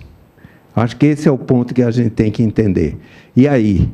Acho 0.74 0.96
que 0.96 1.06
esse 1.06 1.28
é 1.28 1.32
o 1.32 1.38
ponto 1.38 1.74
que 1.74 1.84
a 1.84 1.92
gente 1.92 2.12
tem 2.12 2.32
que 2.32 2.42
entender. 2.42 2.98
E 3.36 3.46
aí, 3.46 3.90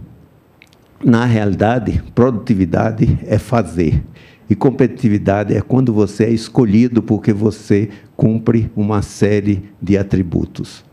na 1.03 1.25
realidade, 1.25 2.03
produtividade 2.13 3.17
é 3.25 3.39
fazer. 3.39 4.03
E 4.47 4.53
competitividade 4.53 5.55
é 5.55 5.59
quando 5.59 5.91
você 5.91 6.25
é 6.25 6.29
escolhido 6.29 7.01
porque 7.01 7.33
você 7.33 7.89
cumpre 8.15 8.71
uma 8.75 9.01
série 9.01 9.63
de 9.81 9.97
atributos. 9.97 10.85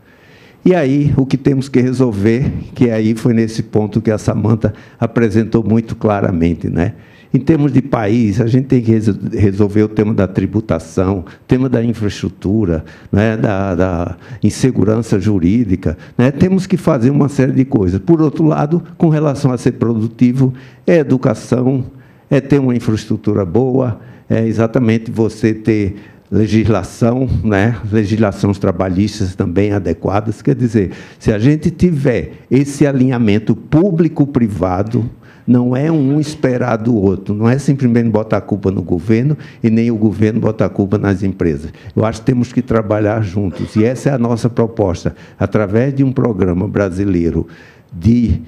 E 0.65 0.73
aí, 0.73 1.13
o 1.15 1.23
que 1.23 1.37
temos 1.37 1.69
que 1.69 1.79
resolver, 1.79 2.51
que 2.73 2.89
aí 2.89 3.13
foi 3.13 3.35
nesse 3.35 3.61
ponto 3.61 4.01
que 4.01 4.09
a 4.09 4.17
Samanta 4.17 4.73
apresentou 4.99 5.63
muito 5.63 5.95
claramente, 5.95 6.67
né? 6.67 6.95
Em 7.35 7.39
termos 7.39 7.73
de 7.73 7.81
país, 7.81 8.39
a 8.39 8.47
gente 8.47 8.67
tem 8.67 8.81
que 8.81 8.93
resolver 9.37 9.83
o 9.83 9.89
tema 9.89 10.13
da 10.13 10.25
tributação, 10.25 11.25
tema 11.45 11.67
da 11.67 11.83
infraestrutura, 11.83 12.85
né, 13.11 13.35
da, 13.35 13.75
da 13.75 14.17
insegurança 14.41 15.19
jurídica. 15.19 15.97
Né? 16.17 16.31
Temos 16.31 16.65
que 16.65 16.77
fazer 16.77 17.09
uma 17.09 17.27
série 17.27 17.51
de 17.51 17.65
coisas. 17.65 17.99
Por 17.99 18.21
outro 18.21 18.45
lado, 18.45 18.81
com 18.97 19.09
relação 19.09 19.51
a 19.51 19.57
ser 19.57 19.73
produtivo, 19.73 20.53
é 20.87 20.99
educação, 20.99 21.83
é 22.29 22.39
ter 22.39 22.57
uma 22.57 22.73
infraestrutura 22.73 23.43
boa, 23.43 23.99
é 24.29 24.47
exatamente 24.47 25.11
você 25.11 25.53
ter 25.53 25.97
legislação, 26.31 27.27
né, 27.43 27.75
legislações 27.91 28.57
trabalhistas 28.57 29.35
também 29.35 29.73
adequadas. 29.73 30.41
Quer 30.41 30.55
dizer, 30.55 30.91
se 31.19 31.33
a 31.33 31.37
gente 31.37 31.69
tiver 31.69 32.45
esse 32.49 32.87
alinhamento 32.87 33.53
público-privado, 33.53 35.09
não 35.47 35.75
é 35.75 35.91
um 35.91 36.19
esperar 36.19 36.77
do 36.77 36.95
outro, 36.95 37.35
não 37.35 37.47
é 37.47 37.57
simplesmente 37.57 38.09
botar 38.09 38.37
a 38.37 38.41
culpa 38.41 38.71
no 38.71 38.81
governo 38.81 39.37
e 39.63 39.69
nem 39.69 39.91
o 39.91 39.95
governo 39.95 40.39
botar 40.39 40.65
a 40.65 40.69
culpa 40.69 40.97
nas 40.97 41.21
empresas. 41.23 41.71
Eu 41.95 42.03
acho 42.03 42.21
que 42.21 42.25
temos 42.25 42.51
que 42.51 42.61
trabalhar 42.61 43.21
juntos, 43.21 43.75
e 43.75 43.83
essa 43.83 44.09
é 44.09 44.13
a 44.13 44.17
nossa 44.17 44.49
proposta, 44.49 45.15
através 45.37 45.93
de 45.93 46.03
um 46.03 46.11
programa 46.11 46.67
brasileiro 46.67 47.47
de 47.93 48.41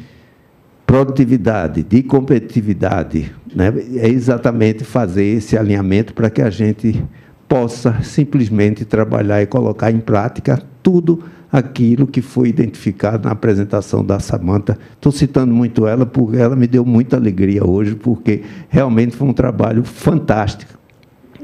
produtividade, 0.86 1.84
de 1.84 2.01
competitividade, 2.01 3.32
né? 3.54 3.74
é 3.96 4.08
exatamente 4.08 4.84
fazer 4.84 5.25
esse 5.25 5.58
alinhamento 5.58 6.13
para 6.13 6.30
que 6.30 6.42
a 6.42 6.50
gente 6.50 7.04
possa 7.48 8.01
simplesmente 8.04 8.86
trabalhar 8.86 9.42
e 9.42 9.46
colocar 9.46 9.92
em 9.92 10.00
prática 10.00 10.62
tudo 10.82 11.24
aquilo 11.51 12.06
que 12.06 12.22
foi 12.22 12.50
identificado 12.50 13.25
na 13.25 13.32
apresentação 13.32 14.04
da 14.04 14.20
Samanta. 14.20 14.77
Estou 14.94 15.12
citando 15.12 15.54
muito 15.54 15.88
ela 15.88 16.06
porque 16.06 16.38
ela 16.38 16.56
me 16.56 16.68
deu 16.68 16.86
muita 16.86 17.16
alegria 17.16 17.66
hoje, 17.66 17.96
porque 17.96 18.44
realmente 18.70 19.16
foi 19.16 19.27
um 19.27 19.34
trabalho 19.34 19.84
fantástico 19.84 20.77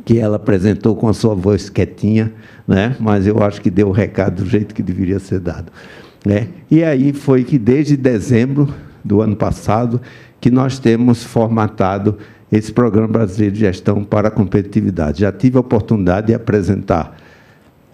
que 0.06 0.20
ela 0.20 0.36
apresentou 0.36 0.96
com 0.96 1.08
a 1.08 1.14
sua 1.14 1.34
voz 1.34 1.70
quietinha, 1.70 2.34
né? 2.68 2.96
mas 3.00 3.26
eu 3.26 3.42
acho 3.42 3.62
que 3.62 3.70
deu 3.70 3.88
o 3.88 3.92
recado 3.92 4.44
do 4.44 4.50
jeito 4.50 4.76
que 4.76 4.84
deveria 4.84 5.20
ser 5.20 5.40
dado. 5.40 5.72
Né? 6.26 6.50
E 6.70 6.84
aí 6.84 7.14
foi 7.14 7.44
que 7.44 7.58
desde 7.58 7.96
dezembro 7.96 8.74
do 9.04 9.22
ano 9.22 9.36
passado 9.36 10.02
que 10.42 10.52
nós 10.52 10.78
temos 10.78 11.24
formatado 11.24 12.18
esse 12.52 12.72
Programa 12.72 13.08
Brasileiro 13.08 13.56
de 13.56 13.62
Gestão 13.62 14.04
para 14.04 14.28
a 14.28 14.32
Competitividade. 14.32 15.22
Já 15.22 15.32
tive 15.32 15.58
a 15.58 15.62
oportunidade 15.62 16.28
de 16.28 16.34
apresentar 16.34 17.18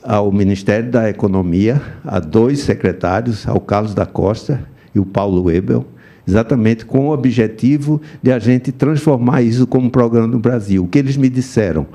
ao 0.04 0.32
Ministério 0.32 0.90
da 0.90 1.10
Economia, 1.10 1.82
a 2.06 2.20
dois 2.20 2.60
secretários, 2.60 3.48
ao 3.48 3.60
Carlos 3.60 3.94
da 3.94 4.06
Costa 4.06 4.62
e 4.94 5.00
o 5.00 5.06
Paulo 5.06 5.44
Webel, 5.44 5.86
exatamente 6.28 6.86
com 6.86 7.08
o 7.08 7.12
objetivo 7.12 8.02
de 8.22 8.32
a 8.32 8.40
gente 8.40 8.72
transformar 8.72 9.42
isso 9.42 9.68
como 9.68 9.90
programa 9.90 10.28
no 10.28 10.40
Brasil. 10.40 10.84
O 10.84 10.88
que 10.88 11.00
eles 11.00 11.18
me 11.18 11.30
disseram? 11.30 11.88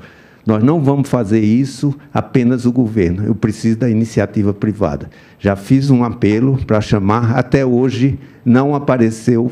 Nós 0.45 0.63
não 0.63 0.81
vamos 0.81 1.09
fazer 1.09 1.39
isso 1.39 1.95
apenas 2.13 2.65
o 2.65 2.71
governo, 2.71 3.25
eu 3.25 3.33
preciso 3.33 3.79
da 3.79 3.89
iniciativa 3.89 4.53
privada. 4.53 5.09
Já 5.39 5.55
fiz 5.55 5.89
um 5.89 6.03
apelo 6.03 6.57
para 6.67 6.79
chamar, 6.81 7.35
até 7.35 7.65
hoje 7.65 8.19
não 8.45 8.75
apareceu 8.75 9.51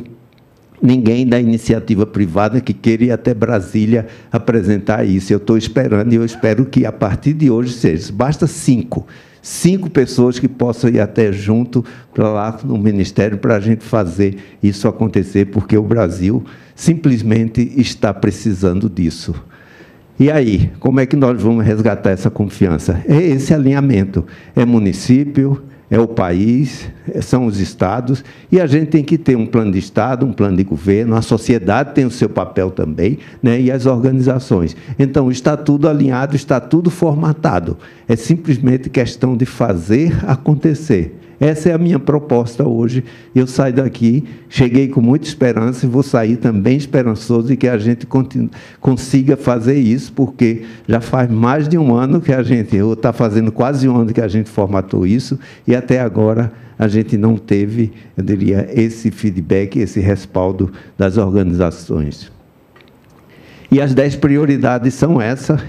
ninguém 0.81 1.25
da 1.25 1.39
iniciativa 1.39 2.05
privada 2.05 2.59
que 2.59 2.73
queira 2.73 3.03
ir 3.05 3.11
até 3.11 3.33
Brasília 3.33 4.07
apresentar 4.31 5.05
isso. 5.05 5.31
Eu 5.31 5.37
estou 5.37 5.57
esperando 5.57 6.11
e 6.11 6.15
eu 6.15 6.25
espero 6.25 6.65
que 6.65 6.85
a 6.85 6.91
partir 6.91 7.33
de 7.33 7.49
hoje 7.49 7.73
seja. 7.73 8.11
Basta 8.11 8.47
cinco. 8.47 9.05
Cinco 9.41 9.89
pessoas 9.89 10.39
que 10.39 10.47
possam 10.47 10.89
ir 10.89 11.01
até 11.01 11.31
junto 11.33 11.83
para 12.13 12.29
lá 12.29 12.57
no 12.63 12.77
Ministério 12.77 13.37
para 13.37 13.57
a 13.57 13.59
gente 13.59 13.83
fazer 13.83 14.37
isso 14.63 14.87
acontecer, 14.87 15.47
porque 15.47 15.77
o 15.77 15.83
Brasil 15.83 16.43
simplesmente 16.73 17.61
está 17.75 18.13
precisando 18.13 18.89
disso. 18.89 19.35
E 20.19 20.31
aí, 20.31 20.71
como 20.79 20.99
é 20.99 21.05
que 21.05 21.15
nós 21.15 21.41
vamos 21.41 21.65
resgatar 21.65 22.11
essa 22.11 22.29
confiança? 22.29 23.03
É 23.05 23.21
esse 23.21 23.53
alinhamento. 23.53 24.25
É 24.55 24.63
município, 24.63 25.61
é 25.93 25.99
o 25.99 26.07
país, 26.07 26.89
são 27.21 27.45
os 27.45 27.59
estados, 27.59 28.23
e 28.51 28.59
a 28.59 28.65
gente 28.65 28.87
tem 28.87 29.03
que 29.03 29.15
ter 29.15 29.35
um 29.35 29.45
plano 29.45 29.73
de 29.73 29.77
Estado, 29.77 30.25
um 30.25 30.33
plano 30.33 30.57
de 30.57 30.63
governo, 30.63 31.15
a 31.15 31.21
sociedade 31.21 31.93
tem 31.93 32.03
o 32.03 32.09
seu 32.09 32.27
papel 32.27 32.71
também, 32.71 33.19
né, 33.43 33.61
e 33.61 33.69
as 33.69 33.85
organizações. 33.85 34.75
Então, 34.97 35.29
está 35.29 35.55
tudo 35.55 35.87
alinhado, 35.87 36.35
está 36.35 36.59
tudo 36.59 36.89
formatado. 36.89 37.77
É 38.07 38.15
simplesmente 38.15 38.89
questão 38.89 39.37
de 39.37 39.45
fazer 39.45 40.17
acontecer. 40.25 41.15
Essa 41.43 41.71
é 41.71 41.73
a 41.73 41.77
minha 41.77 41.99
proposta 41.99 42.65
hoje. 42.65 43.03
Eu 43.35 43.45
saio 43.45 43.73
daqui, 43.73 44.23
cheguei 44.47 44.87
com 44.87 45.01
muita 45.01 45.27
esperança 45.27 45.85
e 45.85 45.89
vou 45.89 46.01
sair 46.01 46.37
também 46.37 46.77
esperançoso 46.77 47.49
de 47.49 47.57
que 47.57 47.67
a 47.67 47.77
gente 47.77 48.07
consiga 48.79 49.35
fazer 49.35 49.77
isso, 49.77 50.13
porque 50.13 50.63
já 50.87 51.01
faz 51.01 51.29
mais 51.29 51.67
de 51.67 51.77
um 51.77 51.93
ano 51.93 52.21
que 52.21 52.31
a 52.31 52.41
gente, 52.41 52.81
ou 52.81 52.93
está 52.93 53.11
fazendo 53.11 53.51
quase 53.51 53.89
um 53.89 53.97
ano 53.97 54.13
que 54.13 54.21
a 54.21 54.27
gente 54.29 54.49
formatou 54.49 55.05
isso, 55.05 55.37
e 55.67 55.75
até 55.75 55.99
agora 55.99 56.49
a 56.79 56.87
gente 56.87 57.17
não 57.17 57.35
teve, 57.35 57.91
eu 58.15 58.23
diria, 58.23 58.69
esse 58.73 59.11
feedback, 59.11 59.77
esse 59.79 59.99
respaldo 59.99 60.71
das 60.97 61.17
organizações. 61.17 62.31
E 63.69 63.81
as 63.81 63.93
dez 63.93 64.15
prioridades 64.15 64.93
são 64.93 65.19
essas 65.19 65.59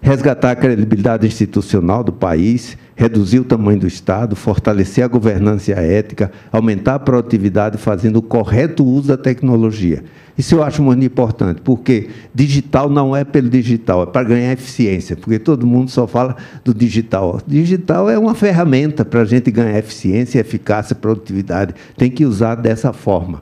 resgatar 0.00 0.52
a 0.52 0.56
credibilidade 0.56 1.26
institucional 1.26 2.02
do 2.02 2.12
país, 2.12 2.76
reduzir 3.00 3.38
o 3.38 3.44
tamanho 3.44 3.80
do 3.80 3.86
Estado, 3.86 4.36
fortalecer 4.36 5.02
a 5.02 5.08
governança 5.08 5.70
e 5.70 5.74
a 5.74 5.80
ética, 5.80 6.30
aumentar 6.52 6.96
a 6.96 6.98
produtividade 6.98 7.78
fazendo 7.78 8.16
o 8.16 8.22
correto 8.22 8.84
uso 8.84 9.08
da 9.08 9.16
tecnologia. 9.16 10.04
Isso 10.36 10.54
eu 10.54 10.62
acho 10.62 10.82
muito 10.82 11.02
importante, 11.02 11.62
porque 11.62 12.10
digital 12.34 12.90
não 12.90 13.16
é 13.16 13.24
pelo 13.24 13.48
digital, 13.48 14.02
é 14.02 14.06
para 14.06 14.28
ganhar 14.28 14.52
eficiência, 14.52 15.16
porque 15.16 15.38
todo 15.38 15.66
mundo 15.66 15.90
só 15.90 16.06
fala 16.06 16.36
do 16.62 16.74
digital. 16.74 17.40
Digital 17.46 18.10
é 18.10 18.18
uma 18.18 18.34
ferramenta 18.34 19.02
para 19.02 19.22
a 19.22 19.24
gente 19.24 19.50
ganhar 19.50 19.78
eficiência, 19.78 20.38
eficácia, 20.38 20.94
produtividade. 20.94 21.74
Tem 21.96 22.10
que 22.10 22.26
usar 22.26 22.54
dessa 22.54 22.92
forma 22.92 23.40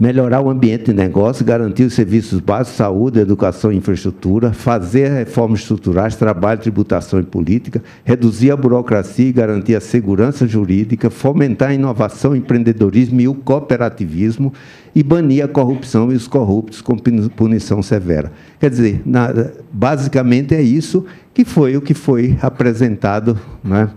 melhorar 0.00 0.40
o 0.40 0.48
ambiente 0.48 0.86
de 0.86 0.94
negócio, 0.94 1.44
garantir 1.44 1.82
os 1.82 1.92
serviços 1.92 2.40
básicos, 2.40 2.78
saúde, 2.78 3.20
educação 3.20 3.70
e 3.70 3.76
infraestrutura, 3.76 4.50
fazer 4.50 5.10
reformas 5.10 5.60
estruturais, 5.60 6.16
trabalho, 6.16 6.58
tributação 6.58 7.20
e 7.20 7.22
política, 7.22 7.82
reduzir 8.02 8.50
a 8.50 8.56
burocracia 8.56 9.28
e 9.28 9.32
garantir 9.32 9.74
a 9.74 9.80
segurança 9.80 10.48
jurídica, 10.48 11.10
fomentar 11.10 11.68
a 11.68 11.74
inovação, 11.74 12.34
empreendedorismo 12.34 13.20
e 13.20 13.28
o 13.28 13.34
cooperativismo 13.34 14.54
e 14.94 15.02
banir 15.02 15.44
a 15.44 15.48
corrupção 15.48 16.10
e 16.10 16.14
os 16.14 16.26
corruptos 16.26 16.80
com 16.80 16.96
punição 16.96 17.82
severa. 17.82 18.32
Quer 18.58 18.70
dizer, 18.70 19.02
na, 19.04 19.28
basicamente 19.70 20.54
é 20.54 20.62
isso 20.62 21.04
que 21.34 21.44
foi 21.44 21.76
o 21.76 21.80
que 21.82 21.92
foi 21.92 22.38
apresentado 22.40 23.38
né, 23.62 23.90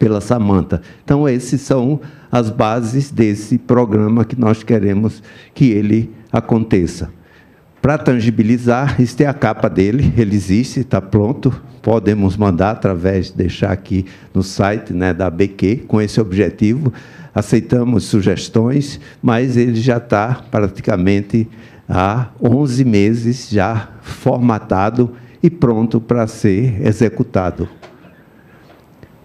pela 0.00 0.22
Samanta. 0.22 0.80
Então, 1.04 1.28
esses 1.28 1.60
são 1.60 2.00
as 2.32 2.48
bases 2.48 3.10
desse 3.10 3.58
programa 3.58 4.24
que 4.24 4.34
nós 4.34 4.62
queremos 4.62 5.22
que 5.54 5.70
ele 5.70 6.10
aconteça. 6.32 7.10
Para 7.82 7.98
tangibilizar, 7.98 9.00
isso 9.00 9.22
é 9.22 9.26
a 9.26 9.34
capa 9.34 9.68
dele, 9.68 10.12
ele 10.16 10.34
existe, 10.34 10.80
está 10.80 11.02
pronto, 11.02 11.52
podemos 11.82 12.34
mandar 12.36 12.70
através, 12.70 13.30
deixar 13.30 13.72
aqui 13.72 14.06
no 14.32 14.42
site 14.42 14.94
né, 14.94 15.12
da 15.12 15.28
BQ, 15.28 15.84
com 15.86 16.00
esse 16.00 16.18
objetivo. 16.18 16.92
Aceitamos 17.34 18.04
sugestões, 18.04 18.98
mas 19.22 19.56
ele 19.56 19.80
já 19.80 19.98
está 19.98 20.42
praticamente 20.50 21.46
há 21.86 22.28
11 22.42 22.84
meses 22.86 23.50
já 23.50 23.90
formatado 24.00 25.12
e 25.42 25.50
pronto 25.50 26.00
para 26.00 26.26
ser 26.26 26.86
executado 26.86 27.68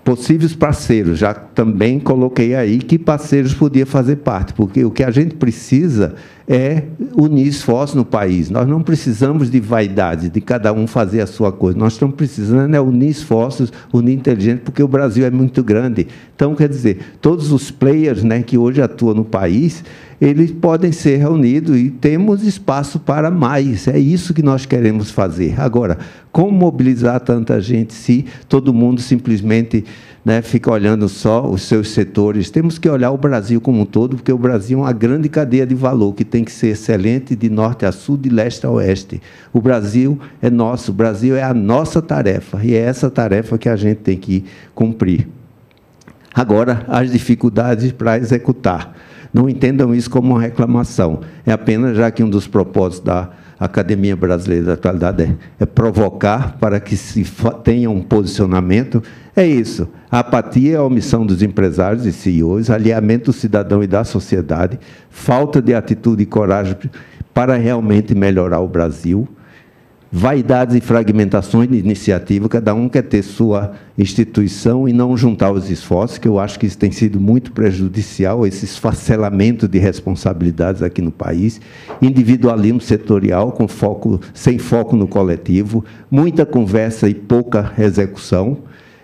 possíveis 0.05 0.53
parceiros, 0.53 1.17
já 1.17 1.33
também 1.33 1.99
coloquei 1.99 2.53
aí 2.53 2.77
que 2.77 2.97
parceiros 2.97 3.55
podia 3.55 3.87
fazer 3.87 4.17
parte, 4.17 4.53
porque 4.53 4.85
o 4.85 4.91
que 4.91 5.03
a 5.03 5.09
gente 5.09 5.33
precisa 5.33 6.13
é 6.47 6.83
unir 7.15 7.47
esforços 7.47 7.95
no 7.95 8.05
país. 8.05 8.49
Nós 8.49 8.67
não 8.67 8.81
precisamos 8.81 9.49
de 9.49 9.59
vaidade, 9.59 10.29
de 10.29 10.41
cada 10.41 10.71
um 10.71 10.85
fazer 10.85 11.21
a 11.21 11.27
sua 11.27 11.51
coisa. 11.51 11.77
Nós 11.77 11.93
estamos 11.93 12.15
precisando 12.15 12.75
é 12.75 12.79
unir 12.79 13.09
esforços, 13.09 13.73
unir 13.91 14.13
inteligência, 14.13 14.61
porque 14.63 14.83
o 14.83 14.87
Brasil 14.87 15.25
é 15.25 15.31
muito 15.31 15.63
grande. 15.63 16.07
Então, 16.35 16.53
quer 16.55 16.69
dizer, 16.69 16.99
todos 17.19 17.51
os 17.51 17.71
players 17.71 18.23
né, 18.23 18.43
que 18.43 18.57
hoje 18.57 18.81
atuam 18.81 19.15
no 19.15 19.25
país, 19.25 19.83
eles 20.21 20.51
podem 20.51 20.91
ser 20.91 21.17
reunidos 21.17 21.77
e 21.77 21.89
temos 21.89 22.43
espaço 22.43 22.99
para 22.99 23.31
mais. 23.31 23.87
É 23.87 23.97
isso 23.97 24.33
que 24.33 24.43
nós 24.43 24.65
queremos 24.65 25.09
fazer. 25.09 25.59
Agora, 25.59 25.97
como 26.31 26.51
mobilizar 26.51 27.19
tanta 27.21 27.59
gente 27.59 27.93
se 27.93 28.25
todo 28.47 28.73
mundo 28.73 29.01
simplesmente 29.01 29.83
né, 30.25 30.41
fica 30.41 30.71
olhando 30.71 31.07
só 31.07 31.47
os 31.47 31.61
seus 31.61 31.89
setores? 31.91 32.49
Temos 32.49 32.79
que 32.79 32.89
olhar 32.89 33.11
o 33.11 33.17
Brasil 33.17 33.61
como 33.61 33.81
um 33.81 33.85
todo, 33.85 34.15
porque 34.15 34.31
o 34.33 34.37
Brasil 34.37 34.79
é 34.79 34.81
uma 34.81 34.91
grande 34.91 35.29
cadeia 35.29 35.67
de 35.67 35.75
valor 35.75 36.13
que 36.13 36.25
tem 36.25 36.43
que 36.43 36.51
ser 36.51 36.69
excelente 36.69 37.35
de 37.35 37.47
norte 37.47 37.85
a 37.85 37.91
sul, 37.91 38.17
de 38.17 38.29
leste 38.29 38.65
a 38.65 38.71
oeste. 38.71 39.21
O 39.53 39.61
Brasil 39.61 40.19
é 40.41 40.49
nosso, 40.49 40.91
o 40.91 40.95
Brasil 40.95 41.37
é 41.37 41.43
a 41.43 41.53
nossa 41.53 42.01
tarefa 42.01 42.59
e 42.63 42.73
é 42.73 42.79
essa 42.79 43.11
tarefa 43.11 43.55
que 43.55 43.69
a 43.69 43.75
gente 43.75 43.99
tem 43.99 44.17
que 44.17 44.43
cumprir. 44.73 45.27
Agora, 46.33 46.83
as 46.87 47.11
dificuldades 47.11 47.91
para 47.91 48.17
executar. 48.17 48.93
Não 49.31 49.47
entendam 49.47 49.93
isso 49.93 50.09
como 50.09 50.33
uma 50.33 50.41
reclamação. 50.41 51.21
É 51.45 51.51
apenas 51.51 51.95
já 51.95 52.09
que 52.09 52.23
um 52.23 52.29
dos 52.29 52.47
propósitos 52.47 53.05
da 53.05 53.29
Academia 53.59 54.15
Brasileira 54.15 54.65
da 54.65 54.73
Atualidade 54.73 55.23
é, 55.23 55.35
é 55.59 55.65
provocar 55.65 56.57
para 56.59 56.79
que 56.79 56.97
se 56.97 57.25
tenha 57.63 57.89
um 57.89 58.01
posicionamento. 58.01 59.01
É 59.35 59.45
isso. 59.45 59.87
A 60.11 60.19
apatia, 60.19 60.79
a 60.79 60.83
omissão 60.83 61.25
dos 61.25 61.41
empresários 61.41 62.05
e 62.05 62.11
CEOs, 62.11 62.69
alinhamento 62.69 63.25
do 63.25 63.33
cidadão 63.33 63.83
e 63.83 63.87
da 63.87 64.03
sociedade, 64.03 64.79
falta 65.09 65.61
de 65.61 65.73
atitude 65.73 66.23
e 66.23 66.25
coragem 66.25 66.75
para 67.33 67.55
realmente 67.55 68.15
melhorar 68.15 68.59
o 68.59 68.67
Brasil 68.67 69.27
vaidades 70.17 70.73
e 70.77 70.79
fragmentações 70.79 71.67
de 71.67 71.77
iniciativa, 71.77 72.47
cada 72.47 72.73
um 72.73 72.87
quer 72.87 73.01
ter 73.01 73.21
sua 73.21 73.73
instituição 73.97 74.87
e 74.87 74.93
não 74.93 75.17
juntar 75.17 75.51
os 75.51 75.69
esforços, 75.69 76.17
que 76.17 76.25
eu 76.25 76.39
acho 76.39 76.57
que 76.57 76.65
isso 76.65 76.77
tem 76.77 76.89
sido 76.89 77.19
muito 77.19 77.51
prejudicial, 77.51 78.47
esse 78.47 78.63
esfacelamento 78.63 79.67
de 79.67 79.77
responsabilidades 79.77 80.81
aqui 80.81 81.01
no 81.01 81.11
país, 81.11 81.59
individualismo 82.01 82.79
setorial 82.79 83.51
com 83.51 83.67
foco, 83.67 84.21
sem 84.33 84.57
foco 84.57 84.95
no 84.95 85.05
coletivo, 85.05 85.83
muita 86.09 86.45
conversa 86.45 87.09
e 87.09 87.13
pouca 87.13 87.73
execução, 87.77 88.59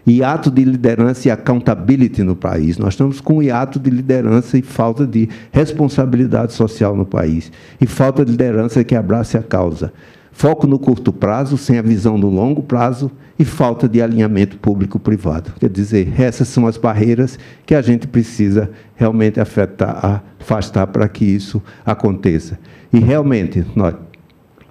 hiato 0.07 0.49
de 0.49 0.63
liderança 0.63 1.27
e 1.27 1.31
accountability 1.31 2.23
no 2.23 2.37
país. 2.37 2.77
Nós 2.77 2.93
estamos 2.93 3.19
com 3.19 3.43
hiato 3.43 3.79
de 3.79 3.89
liderança 3.89 4.57
e 4.57 4.61
falta 4.61 5.05
de 5.05 5.27
responsabilidade 5.51 6.53
social 6.53 6.95
no 6.95 7.05
país, 7.05 7.51
e 7.81 7.85
falta 7.85 8.23
de 8.23 8.31
liderança 8.31 8.81
que 8.81 8.95
abrace 8.95 9.37
a 9.37 9.43
causa 9.43 9.91
foco 10.31 10.65
no 10.65 10.79
curto 10.79 11.11
prazo, 11.11 11.57
sem 11.57 11.77
a 11.77 11.81
visão 11.81 12.19
do 12.19 12.29
longo 12.29 12.63
prazo 12.63 13.11
e 13.37 13.45
falta 13.45 13.87
de 13.87 14.01
alinhamento 14.01 14.57
público-privado. 14.57 15.53
Quer 15.59 15.69
dizer, 15.69 16.13
essas 16.19 16.47
são 16.47 16.65
as 16.67 16.77
barreiras 16.77 17.37
que 17.65 17.75
a 17.75 17.81
gente 17.81 18.07
precisa 18.07 18.69
realmente 18.95 19.39
afetar, 19.39 20.23
afastar 20.39 20.87
para 20.87 21.07
que 21.07 21.25
isso 21.25 21.61
aconteça. 21.85 22.59
E 22.93 22.99
realmente, 22.99 23.65
nós 23.75 23.95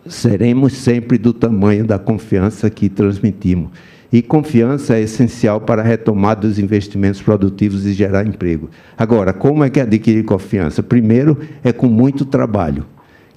seremos 0.07 0.73
sempre 0.73 1.19
do 1.19 1.33
tamanho 1.33 1.85
da 1.85 1.99
confiança 1.99 2.71
que 2.71 2.89
transmitimos. 2.89 3.71
E 4.13 4.23
confiança 4.23 4.97
é 4.97 5.03
essencial 5.03 5.61
para 5.61 5.83
a 5.83 5.85
retomada 5.85 6.41
dos 6.41 6.59
investimentos 6.59 7.23
produtivos 7.23 7.87
e 7.87 7.93
gerar 7.93 8.27
emprego. 8.27 8.69
Agora, 8.99 9.33
como 9.33 9.63
é 9.63 9.71
que 9.71 9.79
adquirir 9.79 10.25
confiança? 10.25 10.83
Primeiro, 10.83 11.39
é 11.63 11.73
com 11.73 11.87
muito 11.87 12.25
trabalho 12.25 12.85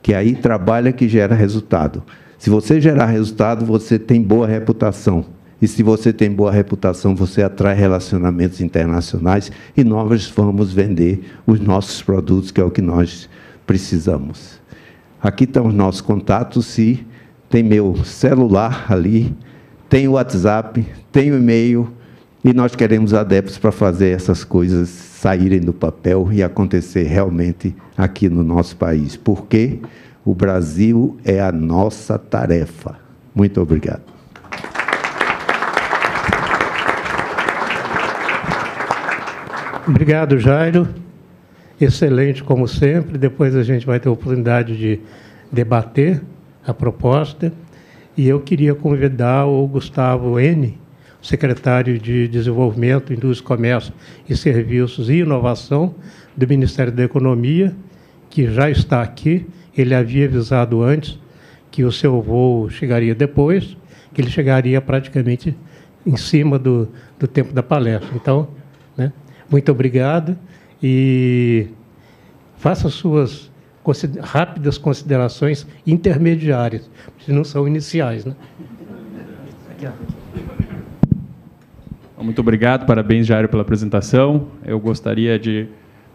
que 0.04 0.13
aí 0.13 0.36
trabalha 0.36 0.92
que 0.92 1.08
gera 1.08 1.34
resultado. 1.34 2.04
Se 2.38 2.50
você 2.50 2.82
gerar 2.82 3.06
resultado, 3.06 3.66
você 3.66 3.98
tem 3.98 4.22
boa 4.22 4.46
reputação. 4.46 5.26
E 5.62 5.68
se 5.68 5.82
você 5.82 6.12
tem 6.12 6.30
boa 6.30 6.52
reputação, 6.52 7.16
você 7.16 7.42
atrai 7.42 7.74
relacionamentos 7.74 8.60
internacionais 8.60 9.50
e 9.78 9.84
nós 9.84 10.30
vamos 10.36 10.74
vender 10.74 11.24
os 11.48 11.62
nossos 11.62 12.02
produtos, 12.02 12.52
que 12.52 12.60
é 12.60 12.63
o 12.66 12.70
que 12.70 12.82
nós 12.82 13.30
precisamos. 13.66 14.60
Aqui 15.22 15.46
estão 15.46 15.68
os 15.68 15.74
nossos 15.74 16.02
contatos. 16.02 16.66
Se 16.66 17.08
tem 17.50 17.63
meu 17.63 17.96
celular 18.04 18.88
ali, 18.89 19.34
tem 19.88 20.06
o 20.10 20.12
WhatsApp, 20.12 20.86
tem 21.13 21.32
o 21.32 21.38
e-mail 21.38 21.89
e 22.44 22.52
nós 22.52 22.76
queremos 22.76 23.13
adeptos 23.13 23.58
para 23.58 23.72
fazer 23.72 24.10
essas 24.10 24.44
coisas 24.44 25.12
saírem 25.24 25.62
do 25.62 25.72
papel 25.72 26.28
e 26.34 26.44
acontecer 26.44 27.04
realmente 27.04 27.74
aqui 27.98 28.28
no 28.28 28.44
nosso 28.44 28.76
país. 28.76 29.16
Porque 29.16 29.80
o 30.26 30.36
Brasil 30.36 31.16
é 31.24 31.40
a 31.40 31.50
nossa 31.50 32.20
tarefa. 32.20 33.00
Muito 33.34 33.62
obrigado. 33.62 34.02
Obrigado, 39.88 40.38
Jairo. 40.38 40.90
Excelente, 41.80 42.44
como 42.44 42.68
sempre. 42.68 43.18
Depois 43.18 43.56
a 43.56 43.64
gente 43.64 43.86
vai 43.86 44.02
ter 44.02 44.10
a 44.10 44.12
oportunidade 44.12 44.78
de 44.78 45.00
debater 45.50 46.22
a 46.68 46.74
proposta. 46.74 47.54
E 48.18 48.28
eu 48.28 48.42
queria 48.42 48.76
convidar 48.76 49.46
o 49.46 49.66
Gustavo 49.70 50.38
N 50.38 50.83
secretário 51.24 51.98
de 51.98 52.28
Desenvolvimento, 52.28 53.14
Indústria, 53.14 53.48
Comércio 53.48 53.94
e 54.30 54.36
Serviços 54.36 55.10
e 55.10 55.20
Inovação 55.20 55.96
do 56.36 56.46
Ministério 56.48 56.92
da 56.92 57.04
Economia, 57.04 57.74
que 58.30 58.52
já 58.52 58.70
está 58.70 59.02
aqui. 59.02 59.48
Ele 59.76 59.96
havia 59.96 60.26
avisado 60.26 60.84
antes 60.84 61.18
que 61.72 61.84
o 61.84 61.92
seu 61.92 62.22
voo 62.22 62.70
chegaria 62.70 63.16
depois, 63.16 63.78
que 64.14 64.22
ele 64.22 64.30
chegaria 64.30 64.80
praticamente 64.82 65.56
em 66.06 66.18
cima 66.18 66.60
do, 66.60 66.90
do 67.18 67.26
tempo 67.26 67.54
da 67.54 67.64
palestra. 67.64 68.10
Então, 68.14 68.50
né, 68.98 69.12
muito 69.50 69.72
obrigado 69.72 70.38
e 70.82 71.70
faça 72.58 72.90
suas 72.90 73.50
rápidas 74.22 74.78
considerações 74.78 75.66
intermediárias, 75.88 76.90
se 77.26 77.32
não 77.32 77.44
são 77.44 77.68
iniciais. 77.68 78.26
Né? 78.26 78.36
Aqui, 79.72 79.88
Muito 82.24 82.40
obrigado, 82.40 82.86
parabéns, 82.86 83.28
Jairo, 83.28 83.50
pela 83.50 83.64
apresentação. 83.64 84.48
Eu 84.66 84.80
gostaria 84.80 85.38
de 85.38 85.68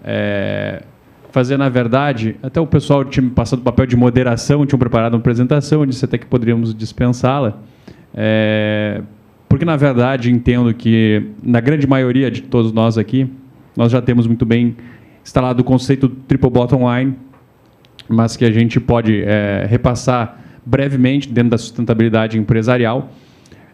é, 0.02 0.82
fazer, 1.30 1.58
na 1.58 1.68
verdade, 1.68 2.34
até 2.42 2.58
o 2.58 2.66
pessoal 2.66 3.04
tinha 3.04 3.22
me 3.22 3.30
passado 3.30 3.58
o 3.58 3.62
papel 3.62 3.84
de 3.84 3.94
moderação, 3.94 4.64
tinham 4.64 4.78
preparado 4.78 5.12
uma 5.12 5.20
apresentação, 5.20 5.84
disse 5.84 6.06
até 6.06 6.16
que 6.16 6.24
poderíamos 6.24 6.74
dispensá-la, 6.74 7.58
é, 8.14 9.02
porque, 9.50 9.66
na 9.66 9.76
verdade, 9.76 10.30
entendo 10.30 10.72
que, 10.72 11.26
na 11.42 11.60
grande 11.60 11.86
maioria 11.86 12.30
de 12.30 12.40
todos 12.40 12.72
nós 12.72 12.96
aqui, 12.96 13.30
nós 13.76 13.92
já 13.92 14.00
temos 14.00 14.26
muito 14.26 14.46
bem 14.46 14.78
instalado 15.22 15.60
o 15.60 15.64
conceito 15.64 16.08
do 16.08 16.16
triple 16.26 16.48
bottom 16.48 16.90
line, 16.90 17.16
mas 18.08 18.34
que 18.34 18.46
a 18.46 18.50
gente 18.50 18.80
pode 18.80 19.22
é, 19.24 19.66
repassar 19.68 20.40
brevemente 20.64 21.28
dentro 21.28 21.50
da 21.50 21.58
sustentabilidade 21.58 22.38
empresarial 22.38 23.10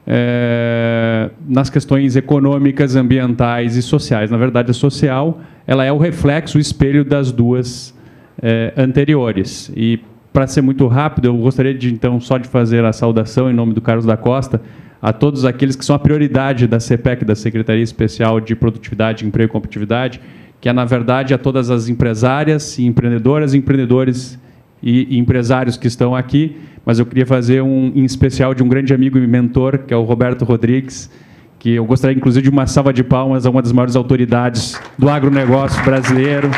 é, 0.06 1.30
nas 1.48 1.70
questões 1.70 2.16
econômicas, 2.16 2.96
ambientais 2.96 3.76
e 3.76 3.82
sociais. 3.82 4.30
Na 4.30 4.36
verdade, 4.36 4.70
a 4.70 4.74
social 4.74 5.40
ela 5.66 5.84
é 5.84 5.92
o 5.92 5.98
reflexo, 5.98 6.58
o 6.58 6.60
espelho 6.60 7.04
das 7.04 7.32
duas 7.32 7.94
é, 8.42 8.72
anteriores. 8.76 9.72
E 9.74 10.00
para 10.32 10.46
ser 10.46 10.60
muito 10.60 10.86
rápido, 10.86 11.26
eu 11.26 11.36
gostaria 11.36 11.72
de 11.72 11.92
então 11.92 12.20
só 12.20 12.36
de 12.38 12.48
fazer 12.48 12.84
a 12.84 12.92
saudação 12.92 13.50
em 13.50 13.54
nome 13.54 13.72
do 13.72 13.80
Carlos 13.80 14.04
da 14.04 14.16
Costa 14.16 14.60
a 15.00 15.12
todos 15.12 15.44
aqueles 15.44 15.76
que 15.76 15.84
são 15.84 15.94
a 15.94 15.98
prioridade 15.98 16.66
da 16.66 16.80
CPEC, 16.80 17.26
da 17.26 17.34
Secretaria 17.34 17.82
Especial 17.82 18.40
de 18.40 18.56
Produtividade, 18.56 19.26
Emprego 19.26 19.50
e 19.50 19.52
Competitividade, 19.52 20.18
que 20.62 20.66
é, 20.66 20.72
na 20.72 20.86
verdade, 20.86 21.34
a 21.34 21.38
todas 21.38 21.68
as 21.70 21.90
empresárias 21.90 22.78
empreendedoras, 22.78 23.52
empreendedores 23.52 24.38
e 24.82 25.18
empresários 25.18 25.76
que 25.76 25.86
estão 25.86 26.16
aqui, 26.16 26.56
mas 26.84 26.98
eu 26.98 27.06
queria 27.06 27.26
fazer 27.26 27.62
um 27.62 27.92
em 27.94 28.04
especial 28.04 28.54
de 28.54 28.62
um 28.62 28.68
grande 28.68 28.92
amigo 28.92 29.18
e 29.18 29.26
mentor, 29.26 29.78
que 29.78 29.94
é 29.94 29.96
o 29.96 30.02
Roberto 30.02 30.44
Rodrigues, 30.44 31.10
que 31.58 31.70
eu 31.74 31.84
gostaria, 31.84 32.16
inclusive, 32.16 32.42
de 32.42 32.50
uma 32.50 32.66
salva 32.66 32.92
de 32.92 33.02
palmas 33.02 33.46
a 33.46 33.50
uma 33.50 33.62
das 33.62 33.72
maiores 33.72 33.96
autoridades 33.96 34.78
do 34.98 35.08
agronegócio 35.08 35.82
brasileiro. 35.82 36.50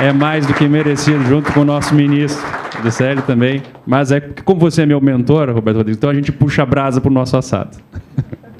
É 0.00 0.12
mais 0.12 0.46
do 0.46 0.52
que 0.52 0.66
merecido, 0.68 1.24
junto 1.24 1.52
com 1.52 1.60
o 1.60 1.64
nosso 1.64 1.94
ministro 1.94 2.44
do 2.82 2.90
CL 2.90 3.22
também. 3.22 3.62
Mas 3.86 4.12
é 4.12 4.20
como 4.20 4.60
você 4.60 4.82
é 4.82 4.86
meu 4.86 5.00
mentor, 5.00 5.50
Roberto 5.50 5.78
Rodrigues, 5.78 5.96
então 5.96 6.10
a 6.10 6.14
gente 6.14 6.30
puxa 6.30 6.62
a 6.62 6.66
brasa 6.66 7.00
para 7.00 7.10
o 7.10 7.14
nosso 7.14 7.36
assado. 7.36 7.78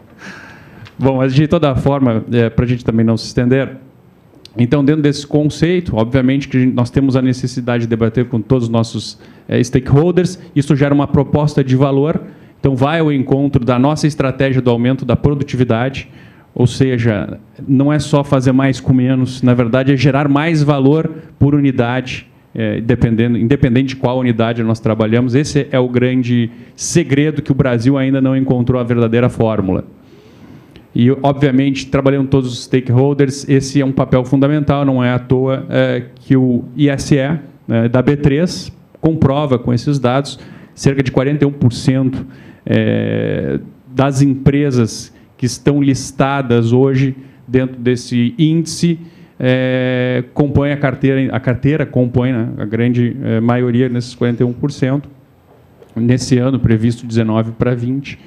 Bom, 0.99 1.19
mas 1.19 1.35
de 1.35 1.47
toda 1.47 1.75
forma, 1.75 2.25
é, 2.33 2.49
para 2.49 2.65
a 2.65 2.69
gente 2.69 2.85
também 2.85 3.05
não 3.05 3.17
se 3.17 3.27
estender, 3.27 3.77
então, 4.57 4.85
dentro 4.85 5.03
desse 5.03 5.27
conceito, 5.27 5.97
obviamente 5.97 6.49
que 6.49 6.65
nós 6.65 6.89
temos 6.89 7.17
a 7.17 7.23
necessidade 7.23 7.83
de 7.83 7.89
debater 7.89 8.27
com 8.27 8.41
todos 8.41 8.65
os 8.65 8.71
nossos 8.71 9.19
stakeholders, 9.63 10.39
isso 10.55 10.75
gera 10.75 10.95
uma 10.95 11.07
proposta 11.07 11.63
de 11.63 11.77
valor, 11.77 12.21
então 12.59 12.75
vai 12.75 13.01
ao 13.01 13.13
encontro 13.13 13.65
da 13.65 13.79
nossa 13.79 14.07
estratégia 14.07 14.63
do 14.63 14.71
aumento 14.71 15.05
da 15.05 15.15
produtividade, 15.15 16.09
ou 16.55 16.67
seja, 16.67 17.39
não 17.67 17.93
é 17.93 17.99
só 17.99 18.23
fazer 18.23 18.53
mais 18.53 18.81
com 18.81 18.95
menos, 18.95 19.43
na 19.43 19.53
verdade 19.55 19.93
é 19.93 19.97
gerar 19.97 20.29
mais 20.29 20.63
valor 20.63 21.11
por 21.39 21.55
unidade, 21.55 22.27
é, 22.55 22.81
dependendo, 22.81 23.37
independente 23.37 23.89
de 23.89 23.97
qual 23.97 24.19
unidade 24.19 24.63
nós 24.63 24.79
trabalhamos. 24.79 25.35
Esse 25.35 25.67
é 25.73 25.79
o 25.79 25.89
grande 25.89 26.51
segredo 26.77 27.43
que 27.43 27.51
o 27.51 27.55
Brasil 27.55 27.99
ainda 27.99 28.21
não 28.21 28.37
encontrou 28.37 28.81
a 28.81 28.85
verdadeira 28.85 29.29
fórmula. 29.29 29.85
E, 30.95 31.11
obviamente, 31.11 31.89
trabalhando 31.89 32.29
todos 32.29 32.53
os 32.53 32.65
stakeholders, 32.65 33.49
esse 33.49 33.81
é 33.81 33.85
um 33.85 33.91
papel 33.91 34.25
fundamental, 34.25 34.85
não 34.85 35.03
é 35.03 35.13
à 35.13 35.19
toa 35.19 35.67
é, 35.69 36.05
que 36.21 36.37
o 36.37 36.65
ISE 36.77 37.17
né, 37.67 37.89
da 37.89 38.01
B3 38.01 38.73
comprova 39.05 39.59
com 39.59 39.71
esses 39.75 39.99
dados 39.99 40.39
cerca 40.75 41.03
de 41.03 41.13
41% 41.13 42.25
é, 42.65 43.61
das 43.87 44.23
empresas 44.23 45.15
que 45.37 45.45
estão 45.45 45.83
listadas 45.83 46.73
hoje 46.73 47.15
dentro 47.47 47.77
desse 47.77 48.35
índice 48.39 48.99
é, 49.39 50.25
compõe 50.33 50.73
a 50.73 50.77
carteira, 50.79 51.37
a 51.37 51.39
carteira 51.39 51.85
compõe 51.85 52.33
né, 52.33 52.49
a 52.57 52.65
grande 52.65 53.15
é, 53.23 53.41
maioria 53.41 53.91
nesses 53.91 54.17
41%, 54.17 55.03
nesse 55.95 56.39
ano 56.39 56.59
previsto 56.59 57.07
19 57.07 57.53
para 57.53 57.75
20 57.75 58.19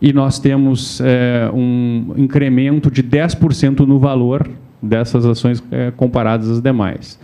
e 0.00 0.12
nós 0.12 0.38
temos 0.38 1.00
é, 1.00 1.50
um 1.52 2.14
incremento 2.16 2.88
de 2.88 3.02
10% 3.02 3.80
no 3.80 3.98
valor 3.98 4.48
dessas 4.80 5.26
ações 5.26 5.60
é, 5.72 5.90
comparadas 5.90 6.48
às 6.48 6.60
demais. 6.60 7.18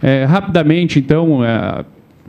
É, 0.00 0.24
rapidamente, 0.24 1.00
então, 1.00 1.42
a 1.42 1.84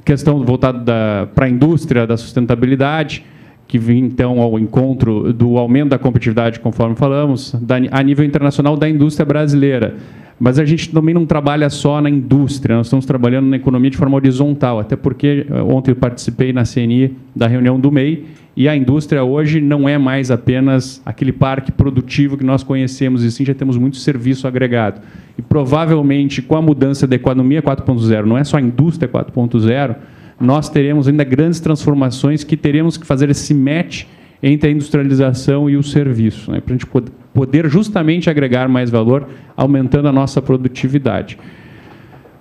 questão 0.08 0.42
voltada 0.46 1.30
para 1.36 1.48
a 1.48 1.50
indústria 1.50 2.08
da 2.08 2.16
sustentabilidade, 2.16 3.26
que 3.68 3.78
vem 3.78 4.06
então 4.06 4.40
ao 4.40 4.58
encontro 4.58 5.34
do 5.34 5.58
aumento 5.58 5.90
da 5.90 6.00
competitividade, 6.00 6.62
conforme 6.62 6.96
falamos, 6.96 7.54
da, 7.62 7.76
a 7.92 8.02
nível 8.02 8.26
internacional 8.26 8.78
da 8.78 8.88
indústria 8.88 9.26
brasileira. 9.26 9.96
Mas 10.40 10.60
a 10.60 10.64
gente 10.64 10.90
também 10.92 11.14
não 11.14 11.26
trabalha 11.26 11.70
só 11.70 12.00
na 12.00 12.10
indústria, 12.10 12.78
nós 12.78 12.86
estamos 12.86 13.06
trabalhando 13.06 13.48
na 13.48 13.58
economia 13.58 13.90
de 13.90 13.98
forma 13.98 14.16
horizontal, 14.16 14.80
até 14.80 14.96
porque 14.96 15.46
ontem 15.68 15.92
eu 15.92 15.96
participei 15.98 16.54
na 16.54 16.64
CNI 16.64 17.14
da 17.36 17.48
reunião 17.48 17.78
do 17.78 17.92
MEI 17.92 18.28
e 18.56 18.70
a 18.70 18.76
indústria 18.78 19.26
hoje 19.26 19.60
não 19.60 19.90
é 19.90 19.98
mais 19.98 20.32
apenas 20.32 21.02
aquele 21.06 21.34
parque 21.34 21.70
produtivo 21.70 22.38
que 22.38 22.46
nós 22.46 22.64
conhecemos, 22.64 23.24
e 23.24 23.32
sim 23.32 23.44
já 23.44 23.54
temos 23.54 23.78
muito 23.78 23.98
serviço 23.98 24.48
agregado. 24.48 25.02
E 25.38 25.42
provavelmente, 25.42 26.42
com 26.42 26.56
a 26.56 26.62
mudança 26.62 27.06
da 27.06 27.16
economia 27.16 27.62
4.0, 27.62 28.26
não 28.26 28.38
é 28.38 28.44
só 28.44 28.58
a 28.58 28.62
indústria 28.62 29.08
4.0, 29.08 29.96
nós 30.40 30.70
teremos 30.70 31.08
ainda 31.08 31.24
grandes 31.24 31.60
transformações 31.60 32.44
que 32.44 32.58
teremos 32.58 32.98
que 32.98 33.06
fazer 33.06 33.30
esse 33.30 33.54
match 33.54 34.06
entre 34.42 34.70
a 34.70 34.72
industrialização 34.72 35.70
e 35.70 35.76
o 35.76 35.84
serviço, 35.84 36.52
né, 36.52 36.60
para 36.60 36.76
a 36.76 36.78
gente 36.78 36.88
poder 37.34 37.68
justamente 37.68 38.30
agregar 38.30 38.68
mais 38.68 38.90
valor, 38.90 39.28
aumentando 39.56 40.08
a 40.08 40.12
nossa 40.12 40.42
produtividade. 40.42 41.38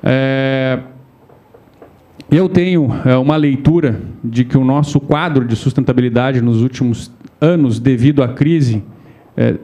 É, 0.03 0.79
eu 2.31 2.49
tenho 2.49 2.89
é, 3.05 3.17
uma 3.17 3.37
leitura 3.37 4.01
de 4.23 4.45
que 4.45 4.59
o 4.59 4.65
nosso 4.65 5.01
quadro 5.01 5.45
de 5.45 5.57
sustentabilidade 5.57 6.41
nos 6.41 6.63
últimos 6.63 7.11
anos, 7.41 7.79
devido 7.79 8.23
à 8.23 8.29
crise, 8.29 8.83
é, 9.37 9.55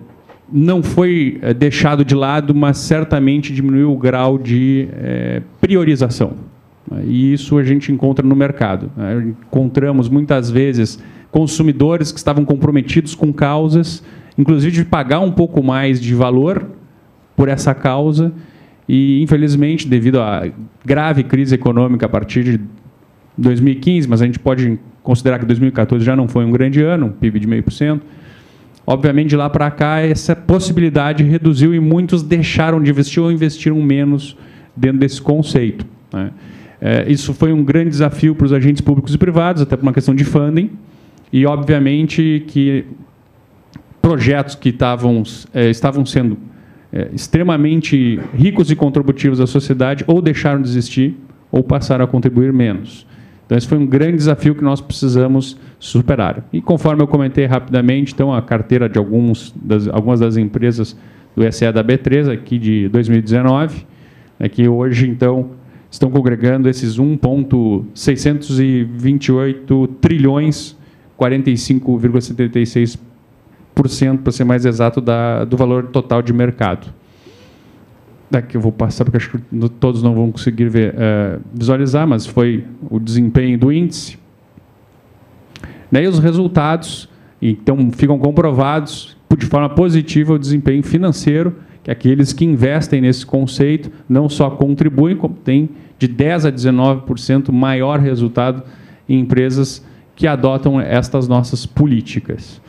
não 0.53 0.83
foi 0.83 1.39
é, 1.41 1.55
deixado 1.55 2.05
de 2.05 2.15
lado, 2.15 2.55
mas 2.55 2.79
certamente 2.79 3.53
diminuiu 3.53 3.91
o 3.93 3.97
grau 3.97 4.37
de 4.39 4.89
é, 4.93 5.43
priorização. 5.61 6.35
E 7.05 7.33
isso 7.33 7.57
a 7.59 7.65
gente 7.65 7.91
encontra 7.91 8.27
no 8.27 8.37
mercado. 8.37 8.91
Né? 8.97 9.35
Encontramos 9.47 10.09
muitas 10.09 10.51
vezes 10.51 10.99
consumidores 11.31 12.13
que 12.13 12.19
estavam 12.19 12.45
comprometidos 12.45 13.15
com 13.15 13.33
causas, 13.33 14.05
inclusive 14.37 14.73
de 14.73 14.85
pagar 14.85 15.21
um 15.21 15.31
pouco 15.31 15.63
mais 15.63 16.01
de 16.01 16.15
valor 16.15 16.67
por 17.35 17.49
essa 17.49 17.75
causa, 17.75 18.33
e, 18.87 19.23
infelizmente, 19.23 19.89
devido 19.89 20.21
à 20.21 20.47
grave 20.85 21.23
crise 21.23 21.55
econômica 21.55 22.05
a 22.05 22.09
partir 22.09 22.45
de 22.45 22.61
2015, 23.39 24.09
mas 24.09 24.21
a 24.21 24.27
gente 24.27 24.39
pode 24.39 24.79
considerar 25.03 25.39
que 25.39 25.47
2014 25.47 26.05
já 26.05 26.15
não 26.15 26.29
foi 26.29 26.45
um 26.45 26.51
grande 26.51 26.83
ano, 26.83 27.15
PIB 27.19 27.41
de 27.41 27.49
0,5%, 27.49 28.01
obviamente, 28.87 29.31
de 29.31 29.37
lá 29.37 29.49
para 29.49 29.71
cá, 29.71 30.01
essa 30.01 30.35
possibilidade 30.35 31.23
reduziu 31.23 31.75
e 31.75 31.81
muitos 31.81 32.23
deixaram 32.23 32.83
de 32.83 32.91
investir 32.91 33.23
ou 33.23 33.31
investiram 33.31 33.81
menos 33.81 34.37
dentro 34.77 34.99
desse 34.99 35.21
conceito. 35.21 35.87
Né? 36.13 36.31
É, 36.81 37.11
isso 37.11 37.33
foi 37.33 37.53
um 37.53 37.63
grande 37.63 37.91
desafio 37.91 38.35
para 38.35 38.45
os 38.45 38.53
agentes 38.53 38.81
públicos 38.81 39.15
e 39.15 39.19
privados, 39.19 39.63
até 39.63 39.77
por 39.77 39.83
uma 39.83 39.93
questão 39.93 40.15
de 40.15 40.25
funding, 40.25 40.71
e, 41.33 41.47
obviamente, 41.47 42.45
que 42.49 42.85
projetos 44.03 44.57
que 44.57 44.71
estavam, 44.71 45.23
é, 45.55 45.71
estavam 45.71 46.05
sendo 46.05 46.37
é, 46.93 47.09
extremamente 47.15 48.21
ricos 48.35 48.71
e 48.71 48.77
contributivos 48.77 49.41
à 49.41 49.47
sociedade 49.47 50.05
ou 50.07 50.21
deixaram 50.21 50.61
de 50.61 50.69
existir 50.69 51.17
ou 51.51 51.63
passaram 51.63 52.05
a 52.05 52.09
contribuir 52.09 52.53
menos. 52.53 53.07
Então, 53.53 53.59
esse 53.59 53.69
foi 53.69 53.77
um 53.77 53.85
grande 53.85 54.17
desafio 54.17 54.55
que 54.55 54.65
nós 54.65 54.81
precisamos 54.81 55.59
superar. 55.79 56.43
E 56.55 56.63
conforme 56.63 57.03
eu 57.03 57.07
comentei 57.07 57.45
rapidamente, 57.45 58.15
então, 58.15 58.33
a 58.33 58.41
carteira 58.41 58.89
de 58.89 58.97
alguns 58.97 59.53
das, 59.55 59.87
algumas 59.89 60.21
das 60.21 60.39
empresas 60.39 60.97
do 61.37 61.53
SE 61.53 61.71
da 61.71 61.85
B3, 61.85 62.33
aqui 62.33 62.59
de 62.59 62.89
2019, 62.89 63.85
é 64.41 64.49
que 64.49 64.67
hoje, 64.67 65.07
então, 65.07 65.51
estão 65.91 66.11
congregando 66.11 66.67
esses 66.67 66.99
1,628 66.99 69.87
trilhões, 70.01 70.75
45,76 71.21 72.99
para 73.75 74.33
ser 74.33 74.45
mais 74.45 74.65
exato, 74.65 74.99
da, 74.99 75.45
do 75.45 75.59
valor 75.59 75.89
total 75.89 76.23
de 76.23 76.33
mercado. 76.33 76.87
Daqui 78.33 78.57
eu 78.57 78.63
vou 78.63 78.73
passar, 78.73 79.05
porque 79.05 79.19
acho 79.19 79.29
que 79.29 79.69
todos 79.79 80.03
não 80.03 80.15
vão 80.15 80.33
conseguir 80.33 80.67
ver, 80.67 80.95
é, 80.97 81.39
visualizar, 81.53 82.09
mas 82.09 82.27
foi 82.27 82.65
o 82.89 82.99
desempenho 82.99 83.59
do 83.59 83.71
índice. 83.71 84.19
Daí 85.91 86.09
os 86.09 86.19
resultados, 86.19 87.11
então, 87.43 87.91
ficam 87.93 88.19
comprovados 88.19 89.15
de 89.37 89.45
forma 89.45 89.69
positiva 89.69 90.33
o 90.33 90.39
desempenho 90.39 90.83
financeiro, 90.83 91.57
que 91.85 91.91
aqueles 91.91 92.33
que 92.33 92.43
investem 92.43 93.03
nesse 93.03 93.27
conceito 93.27 93.93
não 94.09 94.31
só 94.31 94.49
contribuem, 94.49 95.15
como 95.15 95.35
têm 95.35 95.69
de 95.99 96.09
10% 96.09 96.47
a 96.47 96.53
19% 96.53 97.53
maior 97.53 98.01
resultado 98.01 98.63
em 99.07 99.21
empresas 99.21 99.85
que 100.17 100.27
adotam 100.27 100.81
estas 100.81 101.29
nossas 101.29 101.67
políticas. 101.67 102.63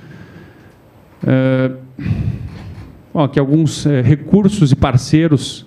É, 1.25 1.71
bom, 3.13 3.23
aqui 3.23 3.39
alguns 3.39 3.85
é, 3.85 4.01
recursos 4.01 4.71
e 4.71 4.75
parceiros. 4.75 5.65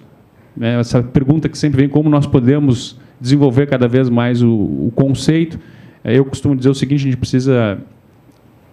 Né, 0.56 0.80
essa 0.80 1.02
pergunta 1.02 1.48
que 1.48 1.56
sempre 1.56 1.82
vem: 1.82 1.88
como 1.88 2.09
nós 2.09 2.26
podemos 2.26 2.98
desenvolver 3.20 3.66
cada 3.66 3.87
vez 3.87 4.09
mais 4.09 4.42
o, 4.42 4.50
o 4.50 4.92
conceito? 4.94 5.59
É, 6.02 6.18
eu 6.18 6.24
costumo 6.24 6.56
dizer 6.56 6.70
o 6.70 6.74
seguinte: 6.74 7.00
a 7.00 7.04
gente 7.04 7.16
precisa 7.16 7.78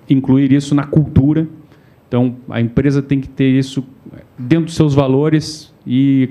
incluir 0.10 0.52
isso 0.52 0.74
na 0.74 0.86
cultura. 0.86 1.48
Então, 2.08 2.36
a 2.50 2.62
empresa 2.62 3.02
tem 3.02 3.20
que 3.20 3.28
ter 3.28 3.50
isso 3.50 3.84
dentro 4.38 4.66
dos 4.66 4.76
seus 4.76 4.94
valores 4.94 5.74
e, 5.86 6.30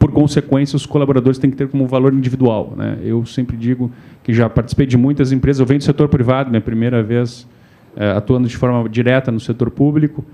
por 0.00 0.10
consequência, 0.10 0.74
os 0.74 0.84
colaboradores 0.84 1.38
têm 1.38 1.48
que 1.48 1.56
ter 1.56 1.68
como 1.68 1.86
valor 1.86 2.12
individual. 2.12 2.74
Né? 2.76 2.98
Eu 3.04 3.24
sempre 3.24 3.56
digo 3.56 3.92
que 4.24 4.32
já 4.32 4.50
participei 4.50 4.86
de 4.86 4.96
muitas 4.96 5.30
empresas, 5.30 5.60
eu 5.60 5.66
venho 5.66 5.78
do 5.78 5.84
setor 5.84 6.08
privado, 6.08 6.50
minha 6.50 6.60
primeira 6.60 7.04
vez 7.04 7.46
é, 7.94 8.10
atuando 8.10 8.48
de 8.48 8.56
forma 8.56 8.88
direta 8.88 9.30
no 9.30 9.38
setor 9.38 9.70
público. 9.70 10.24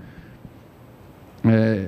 É, 1.43 1.87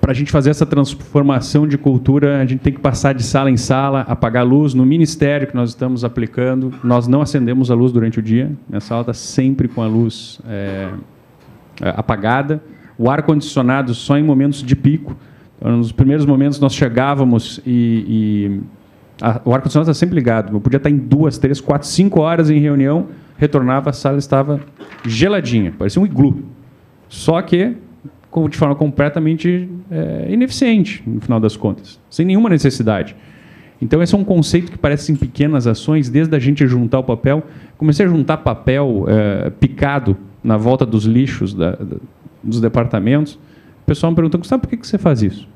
para 0.00 0.12
a 0.12 0.14
gente 0.14 0.32
fazer 0.32 0.50
essa 0.50 0.64
transformação 0.64 1.68
de 1.68 1.76
cultura, 1.76 2.40
a 2.40 2.44
gente 2.46 2.60
tem 2.60 2.72
que 2.72 2.80
passar 2.80 3.12
de 3.12 3.22
sala 3.22 3.50
em 3.50 3.56
sala, 3.56 4.00
apagar 4.08 4.42
a 4.42 4.44
luz. 4.44 4.72
No 4.74 4.84
ministério 4.84 5.46
que 5.46 5.54
nós 5.54 5.70
estamos 5.70 6.04
aplicando, 6.04 6.72
nós 6.82 7.06
não 7.06 7.20
acendemos 7.20 7.70
a 7.70 7.74
luz 7.74 7.92
durante 7.92 8.18
o 8.18 8.22
dia. 8.22 8.50
Minha 8.68 8.80
sala 8.80 9.02
está 9.02 9.12
sempre 9.12 9.68
com 9.68 9.82
a 9.82 9.86
luz 9.86 10.40
é, 10.48 10.88
é, 11.82 11.94
apagada. 11.96 12.62
O 12.96 13.10
ar-condicionado 13.10 13.94
só 13.94 14.16
em 14.16 14.22
momentos 14.22 14.62
de 14.62 14.74
pico. 14.74 15.16
Então, 15.58 15.76
nos 15.76 15.92
primeiros 15.92 16.24
momentos 16.24 16.58
nós 16.58 16.72
chegávamos 16.72 17.60
e, 17.66 18.04
e 18.08 18.60
a, 19.22 19.40
o 19.44 19.54
ar-condicionado 19.54 19.90
está 19.90 19.94
sempre 19.94 20.14
ligado. 20.16 20.56
Eu 20.56 20.60
podia 20.60 20.78
estar 20.78 20.90
em 20.90 20.96
duas, 20.96 21.36
três, 21.36 21.60
quatro, 21.60 21.86
cinco 21.86 22.20
horas 22.20 22.50
em 22.50 22.58
reunião 22.58 23.08
retornava, 23.40 23.88
a 23.88 23.92
sala 23.92 24.18
estava 24.18 24.60
geladinha, 25.04 25.72
parecia 25.78 26.00
um 26.00 26.04
iglu. 26.04 26.42
Só 27.10 27.42
que 27.42 27.76
de 28.48 28.56
forma 28.56 28.76
completamente 28.76 29.68
é, 29.90 30.32
ineficiente, 30.32 31.02
no 31.04 31.20
final 31.20 31.40
das 31.40 31.56
contas, 31.56 32.00
sem 32.08 32.24
nenhuma 32.24 32.48
necessidade. 32.48 33.16
Então, 33.82 34.00
esse 34.00 34.14
é 34.14 34.18
um 34.18 34.22
conceito 34.22 34.70
que 34.70 34.78
parece 34.78 35.10
em 35.10 35.16
pequenas 35.16 35.66
ações, 35.66 36.08
desde 36.08 36.36
a 36.36 36.38
gente 36.38 36.64
juntar 36.66 37.00
o 37.00 37.02
papel. 37.02 37.42
Comecei 37.76 38.06
a 38.06 38.08
juntar 38.08 38.36
papel 38.36 39.06
é, 39.08 39.50
picado 39.50 40.16
na 40.44 40.56
volta 40.56 40.86
dos 40.86 41.04
lixos 41.04 41.52
da, 41.52 41.72
da, 41.72 41.96
dos 42.44 42.60
departamentos. 42.60 43.34
O 43.34 43.86
pessoal 43.86 44.12
me 44.12 44.16
perguntou, 44.16 44.42
sabe 44.44 44.60
por 44.60 44.68
que, 44.68 44.76
que 44.76 44.86
você 44.86 44.98
faz 44.98 45.22
isso? 45.22 45.48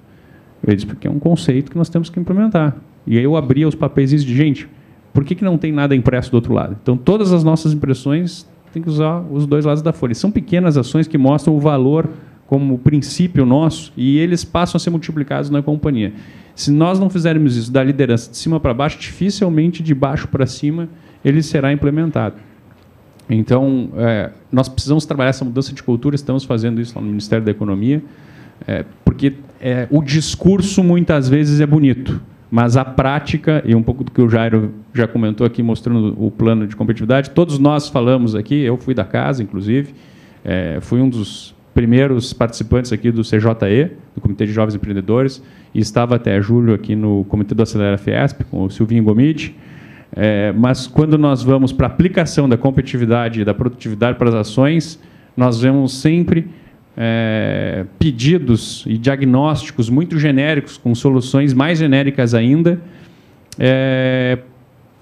Eu 0.66 0.74
disse, 0.74 0.86
porque 0.86 1.06
é 1.06 1.10
um 1.10 1.18
conceito 1.18 1.70
que 1.70 1.76
nós 1.76 1.88
temos 1.88 2.10
que 2.10 2.18
implementar. 2.18 2.74
E 3.06 3.18
aí 3.18 3.24
eu 3.24 3.36
abria 3.36 3.68
os 3.68 3.74
papéis 3.74 4.12
e 4.12 4.16
disse, 4.16 4.34
gente, 4.34 4.68
por 5.12 5.22
que, 5.22 5.34
que 5.34 5.44
não 5.44 5.56
tem 5.56 5.70
nada 5.70 5.94
impresso 5.94 6.30
do 6.30 6.34
outro 6.34 6.54
lado? 6.54 6.76
Então, 6.82 6.96
todas 6.96 7.32
as 7.32 7.44
nossas 7.44 7.72
impressões 7.72 8.48
têm 8.74 8.82
que 8.82 8.88
usar 8.88 9.20
os 9.30 9.46
dois 9.46 9.64
lados 9.64 9.82
da 9.82 9.92
folha. 9.92 10.14
São 10.14 10.30
pequenas 10.30 10.76
ações 10.76 11.08
que 11.08 11.16
mostram 11.16 11.56
o 11.56 11.60
valor 11.60 12.08
como 12.46 12.78
princípio 12.78 13.46
nosso 13.46 13.92
e 13.96 14.18
eles 14.18 14.44
passam 14.44 14.76
a 14.76 14.80
ser 14.80 14.90
multiplicados 14.90 15.48
na 15.48 15.62
companhia. 15.62 16.12
Se 16.54 16.70
nós 16.70 17.00
não 17.00 17.08
fizermos 17.08 17.56
isso 17.56 17.72
da 17.72 17.82
liderança 17.82 18.30
de 18.30 18.36
cima 18.36 18.60
para 18.60 18.74
baixo, 18.74 18.98
dificilmente 18.98 19.82
de 19.82 19.94
baixo 19.94 20.28
para 20.28 20.46
cima 20.46 20.88
ele 21.24 21.42
será 21.42 21.72
implementado. 21.72 22.36
Então, 23.28 23.88
é, 23.96 24.30
nós 24.52 24.68
precisamos 24.68 25.06
trabalhar 25.06 25.30
essa 25.30 25.44
mudança 25.44 25.72
de 25.72 25.82
cultura, 25.82 26.14
estamos 26.14 26.44
fazendo 26.44 26.80
isso 26.80 26.94
lá 26.94 27.00
no 27.00 27.08
Ministério 27.08 27.42
da 27.42 27.50
Economia, 27.50 28.02
é, 28.66 28.84
porque 29.02 29.34
é, 29.60 29.88
o 29.90 30.02
discurso 30.02 30.84
muitas 30.84 31.28
vezes 31.28 31.60
é 31.60 31.66
bonito, 31.66 32.20
mas 32.54 32.76
a 32.76 32.84
prática, 32.84 33.64
e 33.66 33.74
um 33.74 33.82
pouco 33.82 34.04
do 34.04 34.12
que 34.12 34.22
o 34.22 34.28
Jairo 34.28 34.74
já 34.92 35.08
comentou 35.08 35.44
aqui, 35.44 35.60
mostrando 35.60 36.14
o 36.16 36.30
plano 36.30 36.68
de 36.68 36.76
competitividade, 36.76 37.30
todos 37.30 37.58
nós 37.58 37.88
falamos 37.88 38.36
aqui, 38.36 38.54
eu 38.54 38.76
fui 38.76 38.94
da 38.94 39.04
casa, 39.04 39.42
inclusive, 39.42 39.92
é, 40.44 40.78
fui 40.80 41.00
um 41.00 41.08
dos 41.08 41.52
primeiros 41.74 42.32
participantes 42.32 42.92
aqui 42.92 43.10
do 43.10 43.22
CJE, 43.22 43.90
do 44.14 44.20
Comitê 44.20 44.46
de 44.46 44.52
Jovens 44.52 44.76
Empreendedores, 44.76 45.42
e 45.74 45.80
estava 45.80 46.14
até 46.14 46.40
julho 46.40 46.72
aqui 46.72 46.94
no 46.94 47.24
Comitê 47.24 47.56
do 47.56 47.62
Acelera 47.64 47.98
Fiesp, 47.98 48.44
com 48.44 48.62
o 48.62 48.70
Silvinho 48.70 49.02
Gomide. 49.02 49.56
É, 50.14 50.52
mas 50.52 50.86
quando 50.86 51.18
nós 51.18 51.42
vamos 51.42 51.72
para 51.72 51.88
a 51.88 51.90
aplicação 51.90 52.48
da 52.48 52.56
competitividade 52.56 53.40
e 53.40 53.44
da 53.44 53.52
produtividade 53.52 54.16
para 54.16 54.28
as 54.28 54.34
ações, 54.36 55.02
nós 55.36 55.60
vemos 55.60 55.92
sempre 55.92 56.48
é, 56.96 57.84
pedidos 57.98 58.84
e 58.86 58.96
diagnósticos 58.96 59.90
muito 59.90 60.18
genéricos, 60.18 60.76
com 60.76 60.94
soluções 60.94 61.52
mais 61.52 61.78
genéricas 61.78 62.34
ainda, 62.34 62.80
é, 63.58 64.38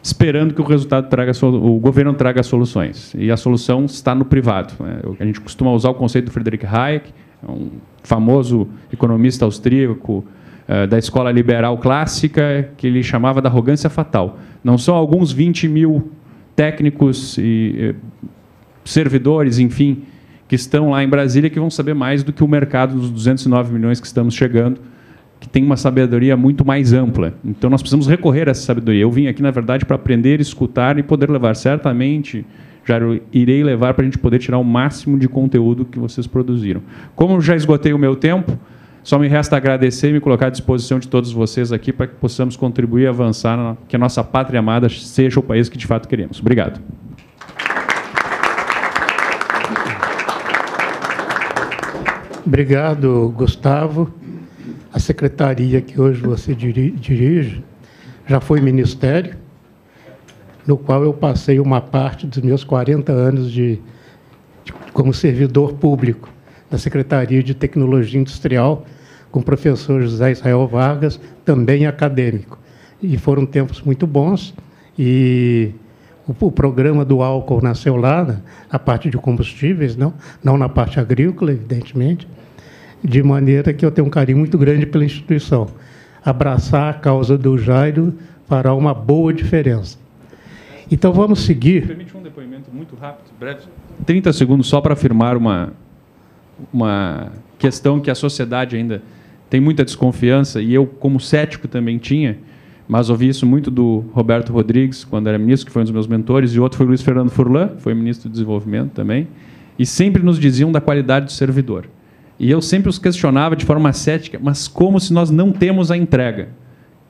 esperando 0.03 0.55
que 0.55 0.61
o 0.61 0.65
resultado 0.65 1.09
traga 1.09 1.33
o 1.45 1.79
governo 1.79 2.13
traga 2.15 2.43
soluções. 2.43 3.15
E 3.17 3.31
a 3.31 3.37
solução 3.37 3.85
está 3.85 4.15
no 4.15 4.25
privado. 4.25 4.75
Né? 4.81 5.01
A 5.21 5.25
gente 5.25 5.41
costuma 5.41 5.73
usar 5.73 5.91
o 5.91 5.95
conceito 5.95 6.27
do 6.27 6.31
Friedrich 6.31 6.67
Hayek, 6.67 7.13
um 7.47 7.71
famoso 8.03 8.69
economista 8.93 9.45
austríaco 9.45 10.25
é, 10.67 10.87
da 10.87 10.99
escola 10.99 11.31
liberal 11.31 11.79
clássica, 11.79 12.71
que 12.77 12.87
ele 12.87 13.03
chamava 13.03 13.41
da 13.41 13.49
arrogância 13.49 13.91
fatal. 13.91 14.39
Não 14.65 14.79
são 14.79 14.95
alguns 14.95 15.31
20 15.31 15.69
mil 15.69 16.11
técnicos 16.57 17.37
e 17.39 17.95
servidores, 18.85 19.59
enfim, 19.59 20.03
que 20.53 20.57
estão 20.57 20.91
lá 20.91 21.03
em 21.03 21.09
Brasília 21.09 21.49
que 21.49 21.59
vão 21.59 21.71
saber 21.71 21.95
mais 21.95 22.23
do 22.23 22.31
que 22.31 22.45
o 22.45 22.47
mercado 22.47 22.95
dos 22.95 23.11
209 23.11 23.73
milhões 23.73 23.99
que 23.99 24.07
estamos 24.07 24.35
chegando, 24.35 24.83
que 25.41 25.49
tem 25.49 25.65
uma 25.65 25.79
sabedoria 25.79 26.37
muito 26.37 26.63
mais 26.63 26.93
ampla. 26.93 27.33
Então 27.43 27.71
nós 27.71 27.81
precisamos 27.81 28.07
recorrer 28.07 28.49
a 28.49 28.51
essa 28.51 28.61
sabedoria. 28.61 29.01
Eu 29.01 29.11
vim 29.11 29.29
aqui, 29.29 29.41
na 29.41 29.51
verdade, 29.51 29.87
para 29.87 29.97
aprender, 29.97 30.43
escutar 30.43 30.99
e 30.99 31.03
poder 31.03 31.31
levar. 31.31 31.57
Certamente, 31.57 32.45
já 32.85 32.99
irei 33.33 33.65
levar 33.65 33.95
para 33.95 34.03
a 34.03 34.05
gente 34.05 34.19
poder 34.19 34.41
tirar 34.41 34.59
o 34.59 34.63
máximo 34.63 35.19
de 35.19 35.27
conteúdo 35.27 35.87
que 35.87 35.99
vocês 35.99 36.27
produziram. 36.27 36.83
Como 37.17 37.41
já 37.41 37.57
esgotei 37.57 37.95
o 37.95 37.99
meu 37.99 38.15
tempo, 38.15 38.53
só 39.03 39.19
me 39.19 39.29
resta 39.29 39.57
agradecer 39.57 40.11
e 40.11 40.13
me 40.13 40.21
colocar 40.21 40.49
à 40.49 40.51
disposição 40.51 40.99
de 40.99 41.09
todos 41.09 41.33
vocês 41.33 41.73
aqui 41.73 41.95
para 41.95 42.09
que 42.09 42.17
possamos 42.17 42.59
contribuir 42.59 43.05
e 43.05 43.07
avançar, 43.07 43.75
que 43.89 43.97
a 43.97 43.99
nossa 43.99 44.23
pátria 44.23 44.61
amada 44.61 44.87
seja 44.91 45.41
o 45.41 45.43
país 45.43 45.71
que 45.71 45.79
de 45.79 45.87
fato 45.87 46.07
queremos. 46.07 46.41
Obrigado. 46.41 46.79
Obrigado, 52.45 53.33
Gustavo. 53.37 54.13
A 54.93 54.99
secretaria 54.99 55.81
que 55.81 56.01
hoje 56.01 56.21
você 56.21 56.55
dirige 56.55 57.63
já 58.27 58.41
foi 58.41 58.61
ministério, 58.61 59.37
no 60.67 60.77
qual 60.77 61.05
eu 61.05 61.13
passei 61.15 61.61
uma 61.61 61.81
parte 61.81 62.27
dos 62.27 62.39
meus 62.39 62.65
40 62.65 63.13
anos 63.13 63.51
de, 63.51 63.81
de 64.65 64.73
como 64.93 65.15
servidor 65.15 65.75
público 65.75 66.29
da 66.69 66.79
Secretaria 66.79 67.43
de 67.43 67.55
Tecnologia 67.55 68.21
Industrial, 68.21 68.85
com 69.31 69.39
o 69.39 69.43
professor 69.43 70.03
José 70.03 70.33
Israel 70.33 70.67
Vargas, 70.67 71.21
também 71.45 71.87
acadêmico. 71.87 72.59
E 73.01 73.17
foram 73.19 73.47
tempos 73.47 73.83
muito 73.83 74.07
bons 74.07 74.53
e 74.99 75.71
o, 76.27 76.51
programa 76.51 77.05
do 77.05 77.23
álcool 77.23 77.61
nasceu 77.63 77.97
lá, 77.97 78.25
na, 78.25 78.37
a 78.71 78.79
parte 78.79 79.11
de 79.11 79.17
combustíveis, 79.17 79.97
não, 79.97 80.15
não 80.43 80.57
na 80.57 80.69
parte 80.69 81.01
agrícola, 81.01 81.53
evidentemente, 81.53 82.29
de 83.03 83.23
maneira 83.23 83.73
que 83.73 83.85
eu 83.85 83.91
tenho 83.91 84.07
um 84.07 84.11
carinho 84.11 84.39
muito 84.39 84.57
grande 84.57 84.87
pela 84.87 85.05
instituição. 85.05 85.69
Abraçar 86.25 86.91
a 86.91 86.95
causa 86.95 87.37
do 87.37 87.59
Jairo 87.59 88.15
fará 88.47 88.73
uma 88.75 88.95
boa 88.95 89.33
diferença. 89.33 89.99
Então 90.91 91.13
vamos 91.13 91.41
seguir. 91.41 91.87
Permite 91.87 92.17
um 92.17 92.23
depoimento 92.23 92.71
muito 92.73 92.95
rápido, 92.95 93.33
breve. 93.39 93.63
30 94.07 94.33
segundos 94.33 94.69
só 94.69 94.81
para 94.81 94.93
afirmar 94.93 95.37
uma, 95.37 95.73
uma 96.73 97.33
questão 97.59 97.99
que 97.99 98.11
a 98.11 98.15
sociedade 98.15 98.77
ainda 98.77 99.03
tem 99.51 99.61
muita 99.61 99.85
desconfiança, 99.85 100.63
e 100.63 100.73
eu, 100.73 100.87
como 100.87 101.21
cético, 101.21 101.69
também 101.69 101.99
tinha 101.99 102.39
mas 102.89 103.11
ouvi 103.11 103.29
isso 103.29 103.47
muito 103.47 103.71
do 103.71 104.05
Roberto 104.13 104.53
Rodrigues, 104.53 105.05
quando 105.05 105.29
era 105.29 105.39
ministro, 105.39 105.67
que 105.67 105.73
foi 105.73 105.83
um 105.83 105.85
dos 105.85 105.93
meus 105.93 106.07
mentores, 106.07 106.55
e 106.55 106.61
outro 106.61 106.79
foi 106.79 106.87
o 106.87 106.89
Luiz 106.89 107.03
Fernando 107.03 107.31
Furlan, 107.31 107.71
foi 107.79 107.95
ministro 107.95 108.29
do 108.29 108.33
Desenvolvimento 108.33 108.93
também, 108.93 109.29
e 109.79 109.87
sempre 109.87 110.23
nos 110.23 110.39
diziam 110.39 110.71
da 110.71 110.81
qualidade 110.81 111.27
do 111.27 111.33
servidor. 111.33 111.89
E 112.39 112.51
eu 112.51 112.61
sempre 112.61 112.89
os 112.89 112.99
questionava 112.99 113.55
de 113.55 113.65
forma 113.65 113.93
cética, 113.93 114.39
mas 114.43 114.67
como 114.67 114.99
se 114.99 115.13
nós 115.13 115.31
não 115.31 115.53
temos 115.53 115.91
a 115.91 115.97
entrega? 115.97 116.49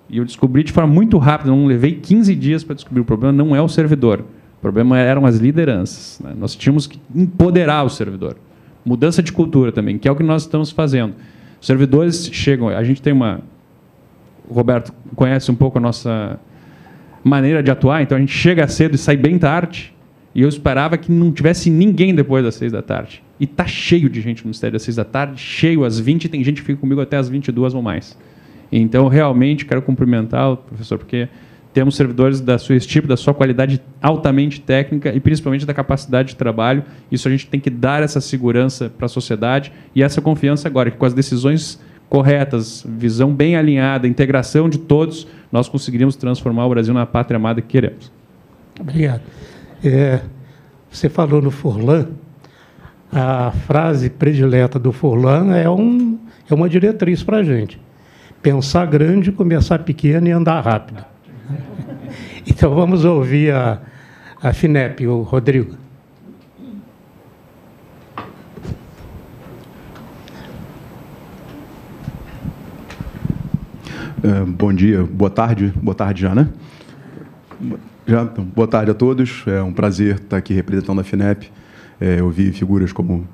E 0.09 0.19
eu 0.19 0.27
descobri 0.27 0.63
de 0.63 0.73
forma 0.73 0.93
muito 0.93 1.17
rápida, 1.17 1.51
não 1.51 1.65
levei 1.65 1.95
15 1.95 2.35
dias 2.35 2.63
para 2.63 2.75
descobrir 2.75 3.01
o 3.01 3.05
problema, 3.05 3.33
não 3.33 3.57
é 3.57 3.63
o 3.63 3.69
servidor. 3.69 4.25
problema 4.61 4.99
eram 4.99 5.25
as 5.25 5.39
lideranças. 5.39 6.21
Né? 6.23 6.35
Nós 6.39 6.55
tínhamos 6.55 6.87
que 6.87 7.01
empoderar 7.15 7.83
o 7.83 7.89
servidor. 7.89 8.37
Mudança 8.85 9.23
de 9.23 9.33
cultura 9.33 9.73
também, 9.73 9.97
que 9.97 10.07
é 10.07 10.11
o 10.11 10.17
que 10.17 10.23
nós 10.23 10.43
estamos 10.43 10.71
fazendo. 10.71 11.15
Os 11.59 11.67
servidores 11.67 12.29
chegam, 12.31 12.69
a 12.69 12.85
gente 12.85 13.01
tem 13.01 13.13
uma. 13.13 13.41
O 14.49 14.55
Roberto 14.55 14.93
conhece 15.15 15.51
um 15.51 15.55
pouco 15.55 15.79
a 15.79 15.81
nossa 15.81 16.39
maneira 17.25 17.63
de 17.63 17.71
atuar, 17.71 18.03
então 18.03 18.17
a 18.17 18.21
gente 18.21 18.33
chega 18.33 18.67
cedo 18.67 18.95
e 18.95 18.99
sai 18.99 19.17
bem 19.17 19.39
tarde. 19.39 19.95
E 20.35 20.41
eu 20.43 20.49
esperava 20.49 20.97
que 20.97 21.13
não 21.13 21.31
tivesse 21.31 21.71
ninguém 21.71 22.15
depois 22.15 22.43
das 22.43 22.55
seis 22.55 22.73
da 22.73 22.81
tarde. 22.81 23.23
E 23.39 23.47
tá 23.47 23.67
cheio 23.67 24.09
de 24.09 24.21
gente 24.21 24.43
no 24.43 24.47
Ministério 24.47 24.77
às 24.77 24.83
seis 24.83 24.97
da 24.97 25.05
tarde, 25.05 25.41
cheio 25.41 25.85
às 25.85 25.99
20, 25.99 26.25
e 26.25 26.29
tem 26.29 26.43
gente 26.43 26.63
que 26.63 26.67
fica 26.67 26.81
comigo 26.81 27.01
até 27.01 27.17
às 27.19 27.29
22 27.29 27.75
ou 27.75 27.83
mais. 27.83 28.17
Então, 28.71 29.09
realmente, 29.09 29.67
quero 29.67 29.83
cumprimentar 29.83 30.53
o 30.53 30.57
professor, 30.57 30.97
porque 30.97 31.29
temos 31.75 31.97
servidores 31.97 32.41
da 32.41 32.59
sua 32.59 32.79
tipo, 32.79 33.09
da 33.09 33.17
sua 33.17 33.35
qualidade 33.35 33.81
altamente 34.01 34.61
técnica 34.61 35.13
e 35.15 35.21
principalmente 35.21 35.67
da 35.67 35.75
capacidade 35.75 36.31
de 36.31 36.37
trabalho. 36.37 36.85
Isso 37.11 37.29
a 37.29 37.31
gente 37.31 37.47
tem 37.47 37.61
que 37.61 37.71
dar 37.71 38.03
essa 38.03 38.21
segurança 38.21 38.91
para 38.91 39.07
a 39.07 39.09
sociedade 39.09 39.73
e 39.95 40.03
essa 40.03 40.21
confiança 40.21 40.69
agora, 40.69 40.91
que 40.91 40.97
com 40.97 41.07
as 41.07 41.15
decisões 41.15 41.81
corretas, 42.13 42.85
visão 42.87 43.35
bem 43.35 43.57
alinhada, 43.57 44.07
integração 44.07 44.69
de 44.69 44.77
todos, 44.77 45.27
nós 45.51 45.67
conseguiríamos 45.67 46.15
transformar 46.15 46.67
o 46.67 46.69
Brasil 46.69 46.93
na 46.93 47.07
pátria 47.07 47.39
amada 47.39 47.63
que 47.63 47.69
queremos. 47.69 48.13
Obrigado. 48.79 49.23
É, 49.83 50.21
você 50.91 51.09
falou 51.09 51.41
no 51.41 51.51
Furlan, 51.51 52.09
a 53.11 53.51
frase 53.67 54.11
predileta 54.11 54.79
do 54.79 54.93
Furlan 54.93 55.57
é, 55.57 55.71
um, 55.71 56.19
é 56.51 56.53
uma 56.53 56.69
diretriz 56.69 57.23
para 57.23 57.39
a 57.39 57.43
gente. 57.43 57.81
Pensar 58.43 58.85
grande, 58.89 59.33
começar 59.33 59.79
pequeno 59.79 60.29
e 60.29 60.33
andar 60.33 60.61
rápido. 60.61 61.03
Então 62.45 62.75
vamos 62.75 63.05
ouvir 63.05 63.55
a, 63.55 63.81
a 64.43 64.53
FINEP, 64.53 65.07
o 65.07 65.23
Rodrigo. 65.23 65.77
Bom 74.57 74.73
dia, 74.73 75.03
boa 75.03 75.31
tarde, 75.31 75.73
boa 75.83 75.97
tarde 75.97 76.23
já, 76.23 76.33
né? 76.33 76.49
Já, 78.07 78.23
então, 78.23 78.45
boa 78.45 78.69
tarde 78.69 78.89
a 78.93 78.95
todos. 78.95 79.43
É 79.49 79.61
um 79.61 79.73
prazer 79.73 80.15
estar 80.15 80.37
aqui 80.37 80.55
representando 80.55 81.01
a 81.01 81.05
FINEP. 81.05 81.51
É, 82.01 82.21
eu 82.21 82.31
vi 82.31 82.53
figuras 82.53 82.93
como 82.93 83.15
o 83.15 83.27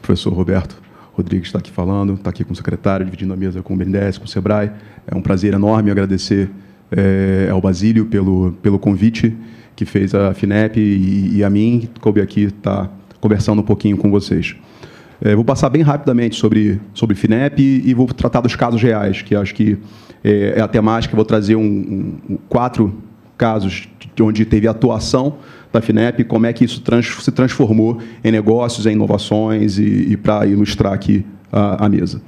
professor 0.00 0.32
Roberto 0.32 0.80
Rodrigues 1.12 1.48
está 1.48 1.58
aqui 1.58 1.72
falando, 1.72 2.14
está 2.14 2.30
aqui 2.30 2.44
com 2.44 2.52
o 2.52 2.56
secretário, 2.56 3.04
dividindo 3.04 3.32
a 3.32 3.36
mesa 3.36 3.62
com 3.62 3.74
o 3.74 3.76
BNDES, 3.76 4.18
com 4.18 4.26
o 4.26 4.28
SEBRAE. 4.28 4.70
É 5.08 5.16
um 5.16 5.20
prazer 5.20 5.54
enorme 5.54 5.90
agradecer 5.90 6.48
é, 6.92 7.48
ao 7.50 7.60
Basílio 7.60 8.06
pelo, 8.06 8.52
pelo 8.62 8.78
convite 8.78 9.36
que 9.74 9.84
fez 9.84 10.14
a 10.14 10.32
FINEP 10.34 10.78
e, 10.78 11.38
e 11.38 11.42
a 11.42 11.50
mim, 11.50 11.88
coube 12.00 12.20
aqui 12.20 12.44
estar 12.44 12.84
tá 12.84 12.90
conversando 13.20 13.60
um 13.60 13.64
pouquinho 13.64 13.96
com 13.96 14.08
vocês. 14.08 14.54
É, 15.20 15.34
vou 15.34 15.44
passar 15.44 15.68
bem 15.68 15.82
rapidamente 15.82 16.36
sobre, 16.36 16.80
sobre 16.94 17.16
FINEP 17.16 17.60
e, 17.60 17.90
e 17.90 17.92
vou 17.92 18.06
tratar 18.06 18.40
dos 18.40 18.54
casos 18.54 18.80
reais, 18.80 19.20
que 19.20 19.34
acho 19.34 19.52
que 19.52 19.76
é, 20.22 20.54
é 20.56 20.60
a 20.60 20.68
temática. 20.68 21.14
Vou 21.14 21.24
trazer 21.24 21.56
um, 21.56 22.16
um, 22.28 22.38
quatro 22.48 22.94
casos 23.36 23.88
de 24.14 24.22
onde 24.22 24.44
teve 24.44 24.66
atuação 24.66 25.38
da 25.72 25.80
FINEP, 25.80 26.24
como 26.24 26.46
é 26.46 26.52
que 26.52 26.64
isso 26.64 26.80
trans, 26.80 27.06
se 27.20 27.30
transformou 27.30 27.98
em 28.24 28.32
negócios, 28.32 28.86
em 28.86 28.92
inovações, 28.92 29.78
e, 29.78 30.12
e 30.12 30.16
para 30.16 30.46
ilustrar 30.46 30.92
aqui 30.92 31.24
a, 31.52 31.86
a 31.86 31.88
mesa. 31.88 32.20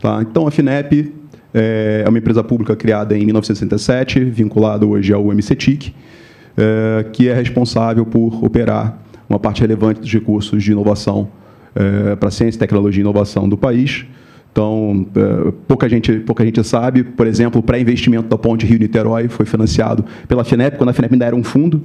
Tá? 0.00 0.20
Então, 0.22 0.46
a 0.46 0.50
FINEP 0.50 1.12
é, 1.52 2.02
é 2.04 2.08
uma 2.08 2.18
empresa 2.18 2.44
pública 2.44 2.76
criada 2.76 3.16
em 3.16 3.24
1967, 3.24 4.24
vinculada 4.24 4.86
hoje 4.86 5.12
ao 5.12 5.24
MCTIC, 5.24 5.94
é, 6.56 7.06
que 7.12 7.28
é 7.28 7.34
responsável 7.34 8.06
por 8.06 8.44
operar 8.44 8.98
uma 9.28 9.38
parte 9.38 9.60
relevante 9.60 10.00
dos 10.00 10.12
recursos 10.12 10.62
de 10.62 10.72
inovação 10.72 11.28
é, 11.74 12.16
para 12.16 12.30
ciência, 12.30 12.58
tecnologia 12.58 13.00
e 13.00 13.02
inovação 13.02 13.48
do 13.48 13.56
país, 13.56 14.06
então, 14.56 15.06
é, 15.14 15.52
pouca 15.68 15.86
gente, 15.86 16.10
pouca 16.20 16.42
gente 16.42 16.64
sabe, 16.64 17.04
por 17.04 17.26
exemplo, 17.26 17.60
o 17.60 17.62
pré-investimento 17.62 18.26
da 18.26 18.38
ponte 18.38 18.64
Rio-Niterói 18.64 19.28
foi 19.28 19.44
financiado 19.44 20.02
pela 20.26 20.44
FINEP, 20.44 20.78
quando 20.78 20.88
a 20.88 20.92
FINEP 20.94 21.12
ainda 21.12 21.26
era 21.26 21.36
um 21.36 21.44
fundo. 21.44 21.82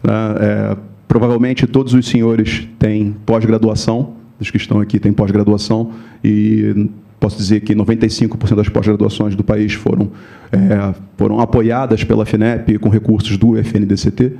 Né? 0.00 0.12
É, 0.38 0.76
provavelmente 1.08 1.66
todos 1.66 1.92
os 1.92 2.06
senhores 2.06 2.68
têm 2.78 3.16
pós-graduação, 3.26 4.14
os 4.38 4.52
que 4.52 4.56
estão 4.56 4.80
aqui 4.80 5.00
têm 5.00 5.12
pós-graduação, 5.12 5.90
e 6.22 6.88
posso 7.18 7.36
dizer 7.36 7.58
que 7.62 7.74
95% 7.74 8.54
das 8.54 8.68
pós-graduações 8.68 9.34
do 9.34 9.42
país 9.42 9.72
foram, 9.72 10.12
é, 10.52 10.94
foram 11.16 11.40
apoiadas 11.40 12.04
pela 12.04 12.24
FINEP 12.24 12.78
com 12.78 12.88
recursos 12.88 13.36
do 13.36 13.58
FNDCT. 13.58 14.36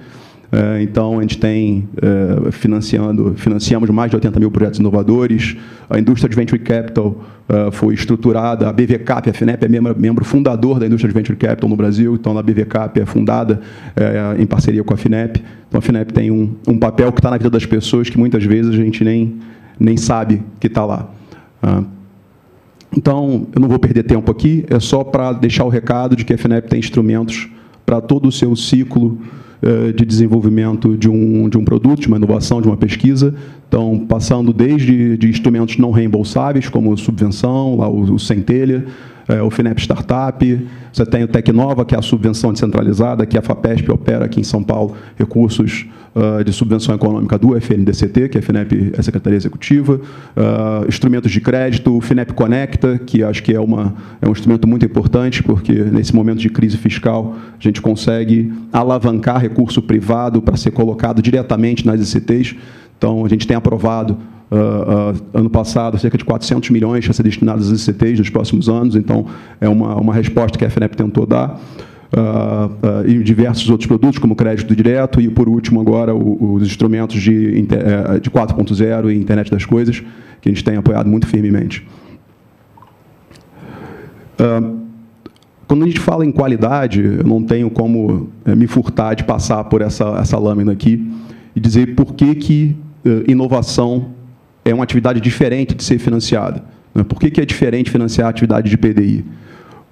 É, 0.53 0.83
então, 0.83 1.19
a 1.19 1.23
gente 1.23 1.39
tem 1.39 1.89
é, 2.03 2.51
financiando, 2.51 3.35
financiamos 3.37 3.89
mais 3.91 4.11
de 4.11 4.17
80 4.17 4.41
mil 4.41 4.51
projetos 4.51 4.81
inovadores. 4.81 5.57
A 5.89 5.99
indústria 5.99 6.29
de 6.29 6.35
Venture 6.35 6.61
Capital 6.61 7.23
é, 7.49 7.71
foi 7.71 7.95
estruturada, 7.95 8.69
a 8.69 8.73
BVCAP, 8.73 9.31
a 9.31 9.33
FINEP 9.33 9.65
é 9.65 9.69
membro, 9.69 10.25
fundador 10.25 10.81
da 10.81 10.87
indústria 10.87 11.13
de 11.13 11.17
Venture 11.17 11.39
Capital 11.39 11.69
no 11.69 11.77
Brasil, 11.77 12.15
então 12.15 12.37
a 12.37 12.43
BVCAP 12.43 13.01
é 13.01 13.07
fundada 13.07 13.61
em 14.39 14.47
parceria 14.47 14.83
com 14.83 14.93
a 14.93 14.97
FINEP. 14.97 15.43
Então, 15.69 15.79
a 15.79 15.83
FINEP 15.83 16.13
tem 16.13 16.31
um, 16.31 16.57
um 16.67 16.77
papel 16.77 17.13
que 17.13 17.21
está 17.21 17.31
na 17.31 17.37
vida 17.37 17.51
das 17.51 17.65
pessoas 17.65 18.11
que 18.11 18.19
muitas 18.19 18.43
vezes 18.45 18.73
a 18.73 18.77
gente 18.77 19.05
nem, 19.05 19.39
nem 19.79 19.97
sabe 19.97 20.43
que 20.59 20.67
está 20.67 20.85
lá. 20.85 21.11
Ah, 21.63 21.85
então, 22.97 23.47
eu 23.55 23.61
não 23.61 23.69
vou 23.69 23.79
perder 23.79 24.03
tempo 24.03 24.33
aqui, 24.33 24.65
é 24.69 24.81
só 24.81 25.05
para 25.05 25.33
deixar 25.33 25.65
o 25.65 25.69
recado 25.69 26.17
de 26.17 26.25
que 26.25 26.33
a 26.33 26.39
FINEP 26.39 26.69
tem 26.69 26.81
instrumentos 26.81 27.49
para 27.87 28.01
todo 28.01 28.27
o 28.27 28.33
seu 28.33 28.55
ciclo 28.57 29.19
de 29.95 30.05
desenvolvimento 30.05 30.97
de 30.97 31.09
um, 31.09 31.49
de 31.49 31.59
um 31.59 31.65
produto, 31.65 32.01
de 32.01 32.09
uma 32.09 32.17
inovação, 32.17 32.63
de 32.63 32.69
uma 32.69 32.77
pesquisa. 32.77 33.35
Então, 33.69 34.05
passando 34.09 34.53
desde 34.53 35.17
de 35.17 35.29
instrumentos 35.29 35.77
não 35.77 35.91
reembolsáveis, 35.91 36.69
como 36.69 36.97
subvenção, 36.97 37.77
lá 37.77 37.89
o, 37.89 38.15
o 38.15 38.19
Centelha, 38.19 38.87
é, 39.31 39.41
o 39.43 39.51
FINEP 39.51 39.81
Startup, 39.81 40.69
você 40.93 41.07
tem 41.07 41.23
o 41.23 41.29
Tecnova, 41.29 41.85
que 41.85 41.95
é 41.95 41.99
a 41.99 42.03
subvenção 42.03 42.53
descentralizada, 42.53 43.25
que 43.25 43.39
a 43.39 43.43
FAPESP 43.43 43.91
opera 43.91 44.25
aqui 44.25 44.41
em 44.41 44.45
São 44.45 44.63
Paulo, 44.63 44.97
recursos 45.17 45.87
uh, 46.15 46.43
de 46.43 46.53
subvenção 46.53 46.95
econômica 46.95 47.39
do 47.39 47.57
FNDCT, 47.57 48.29
que 48.29 48.39
é 48.39 48.41
a 48.41 48.43
FINEP 48.43 48.93
é 48.95 48.99
a 48.99 49.03
Secretaria 49.03 49.37
Executiva, 49.37 49.95
uh, 49.95 50.89
instrumentos 50.89 51.31
de 51.31 51.41
crédito, 51.41 51.97
o 51.97 52.01
FINEP 52.01 52.33
Conecta, 52.33 52.99
que 52.99 53.23
acho 53.23 53.43
que 53.43 53.55
é, 53.55 53.61
uma, 53.61 53.95
é 54.21 54.29
um 54.29 54.33
instrumento 54.33 54.67
muito 54.67 54.85
importante, 54.85 55.43
porque 55.43 55.73
nesse 55.73 56.15
momento 56.15 56.39
de 56.39 56.51
crise 56.51 56.77
fiscal 56.77 57.37
a 57.59 57.63
gente 57.63 57.81
consegue 57.81 58.53
alavancar 58.73 59.41
recurso 59.41 59.81
privado 59.81 60.43
para 60.43 60.57
ser 60.57 60.73
colocado 60.73 61.23
diretamente 61.23 61.87
nas 61.87 62.01
ICTs. 62.01 62.57
Então, 62.99 63.25
a 63.25 63.29
gente 63.29 63.47
tem 63.47 63.57
aprovado 63.57 64.19
Uh, 64.51 65.13
uh, 65.13 65.39
ano 65.39 65.49
passado, 65.49 65.97
cerca 65.97 66.19
de 66.19 66.25
400 66.25 66.71
milhões 66.71 67.09
a 67.09 67.13
ser 67.13 67.23
destinados 67.23 67.71
às 67.71 67.87
ICTs 67.87 68.19
nos 68.19 68.31
próximos 68.31 68.69
anos, 68.69 68.97
então 68.97 69.27
é 69.61 69.69
uma, 69.69 69.95
uma 69.95 70.13
resposta 70.13 70.59
que 70.59 70.65
a 70.65 70.71
FNEP 70.71 70.97
tentou 70.97 71.25
dar. 71.25 71.61
Uh, 72.13 73.09
e 73.09 73.23
diversos 73.23 73.71
outros 73.71 73.87
produtos, 73.87 74.19
como 74.19 74.35
crédito 74.35 74.75
direto, 74.75 75.21
e 75.21 75.29
por 75.29 75.49
último, 75.49 75.81
agora, 75.81 76.13
o, 76.13 76.55
os 76.55 76.67
instrumentos 76.67 77.23
de, 77.23 77.65
eh, 77.71 78.19
de 78.19 78.29
4.0 78.29 79.13
e 79.13 79.17
internet 79.17 79.49
das 79.49 79.65
coisas, 79.65 80.03
que 80.41 80.49
a 80.49 80.53
gente 80.53 80.65
tem 80.65 80.77
apoiado 80.77 81.09
muito 81.09 81.29
firmemente. 81.29 81.87
quando 85.69 85.85
a 85.85 85.87
gente 85.87 86.01
fala 86.01 86.27
em 86.27 86.33
qualidade, 86.33 87.01
eu 87.01 87.23
não 87.23 87.45
tenho 87.45 87.71
como 87.71 88.29
eh, 88.45 88.57
me 88.57 88.67
furtar 88.67 89.15
de 89.15 89.23
passar 89.23 89.63
por 89.65 89.81
essa, 89.81 90.19
essa 90.19 90.37
lâmina 90.37 90.73
aqui 90.73 91.09
e 91.55 91.61
dizer 91.61 91.95
por 91.95 92.15
que, 92.15 92.35
que 92.35 92.77
eh, 93.05 93.25
inovação 93.29 94.07
é 94.65 94.75
uma 94.75 94.85
atividade 94.85 95.21
diferente 95.21 95.75
de 95.75 95.83
ser 95.83 95.99
financiada. 95.99 96.63
Né? 96.95 97.03
Por 97.03 97.19
que, 97.19 97.41
é 97.41 97.45
diferente 97.45 97.91
financiar 97.91 98.27
a 98.27 98.31
atividade 98.31 98.69
de 98.69 98.77
PDI? 98.77 99.25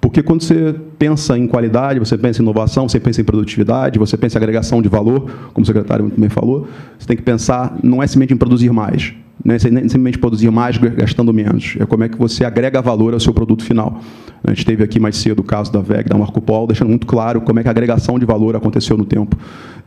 Porque 0.01 0.23
quando 0.23 0.41
você 0.41 0.73
pensa 0.97 1.37
em 1.37 1.45
qualidade, 1.45 1.99
você 1.99 2.17
pensa 2.17 2.41
em 2.41 2.43
inovação, 2.43 2.87
você 2.87 2.99
pensa 2.99 3.19
em 3.19 3.23
produtividade, 3.23 3.99
você 3.99 4.15
pensa 4.15 4.37
em 4.37 4.39
agregação 4.39 4.81
de 4.81 4.87
valor, 4.87 5.29
como 5.53 5.63
o 5.63 5.65
secretário 5.65 6.11
bem 6.15 6.29
falou, 6.29 6.67
você 6.97 7.05
tem 7.05 7.17
que 7.17 7.23
pensar, 7.23 7.77
não 7.83 8.01
é 8.01 8.07
simplesmente 8.07 8.33
em 8.33 8.37
produzir 8.37 8.71
mais, 8.71 9.13
não 9.43 9.55
é 9.55 9.59
simplesmente 9.59 10.17
produzir 10.17 10.49
mais 10.51 10.77
gastando 10.77 11.33
menos, 11.33 11.75
é 11.79 11.85
como 11.85 12.03
é 12.05 12.09
que 12.09 12.17
você 12.17 12.45
agrega 12.45 12.81
valor 12.81 13.13
ao 13.13 13.19
seu 13.19 13.33
produto 13.33 13.63
final. 13.63 13.99
A 14.41 14.51
gente 14.51 14.65
teve 14.65 14.83
aqui 14.83 15.01
mais 15.01 15.17
cedo 15.17 15.39
o 15.39 15.43
caso 15.43 15.71
da 15.71 15.81
VEG, 15.81 16.07
da 16.07 16.17
Marco 16.17 16.39
Polo, 16.39 16.67
deixando 16.67 16.89
muito 16.89 17.05
claro 17.05 17.41
como 17.41 17.59
é 17.59 17.63
que 17.63 17.67
a 17.67 17.71
agregação 17.71 18.17
de 18.17 18.25
valor 18.25 18.55
aconteceu 18.55 18.97
no 18.97 19.05
tempo. 19.05 19.37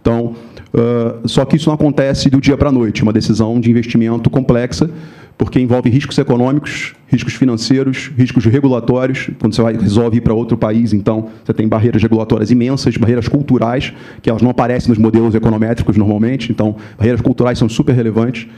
Então, 0.03 0.35
uh, 0.75 1.27
só 1.29 1.45
que 1.45 1.57
isso 1.57 1.69
não 1.69 1.75
acontece 1.75 2.29
do 2.29 2.41
dia 2.41 2.57
para 2.57 2.69
a 2.69 2.73
noite, 2.73 3.01
é 3.01 3.05
uma 3.05 3.13
decisão 3.13 3.59
de 3.61 3.71
investimento 3.71 4.29
complexa, 4.29 4.91
porque 5.39 5.59
envolve 5.59 5.89
riscos 5.89 6.19
econômicos, 6.19 6.95
riscos 7.07 7.35
financeiros, 7.35 8.11
riscos 8.19 8.45
regulatórios. 8.45 9.31
Quando 9.41 9.55
você 9.55 9.63
vai, 9.63 9.77
resolve 9.77 10.19
ir 10.19 10.21
para 10.21 10.35
outro 10.35 10.57
país, 10.59 10.93
então, 10.93 11.29
você 11.45 11.55
tem 11.55 11.67
barreiras 11.67 12.03
regulatórias 12.03 12.51
imensas, 12.51 12.97
barreiras 12.97 13.29
culturais, 13.29 13.93
que 14.21 14.29
elas 14.29 14.43
não 14.43 14.51
aparecem 14.51 14.91
nos 14.91 14.99
modelos 14.99 15.35
econométricos 15.35 15.97
normalmente, 15.97 16.51
então, 16.51 16.77
barreiras 16.99 17.21
culturais 17.21 17.59
são 17.59 17.69
super 17.69 17.95
relevantes. 17.95 18.49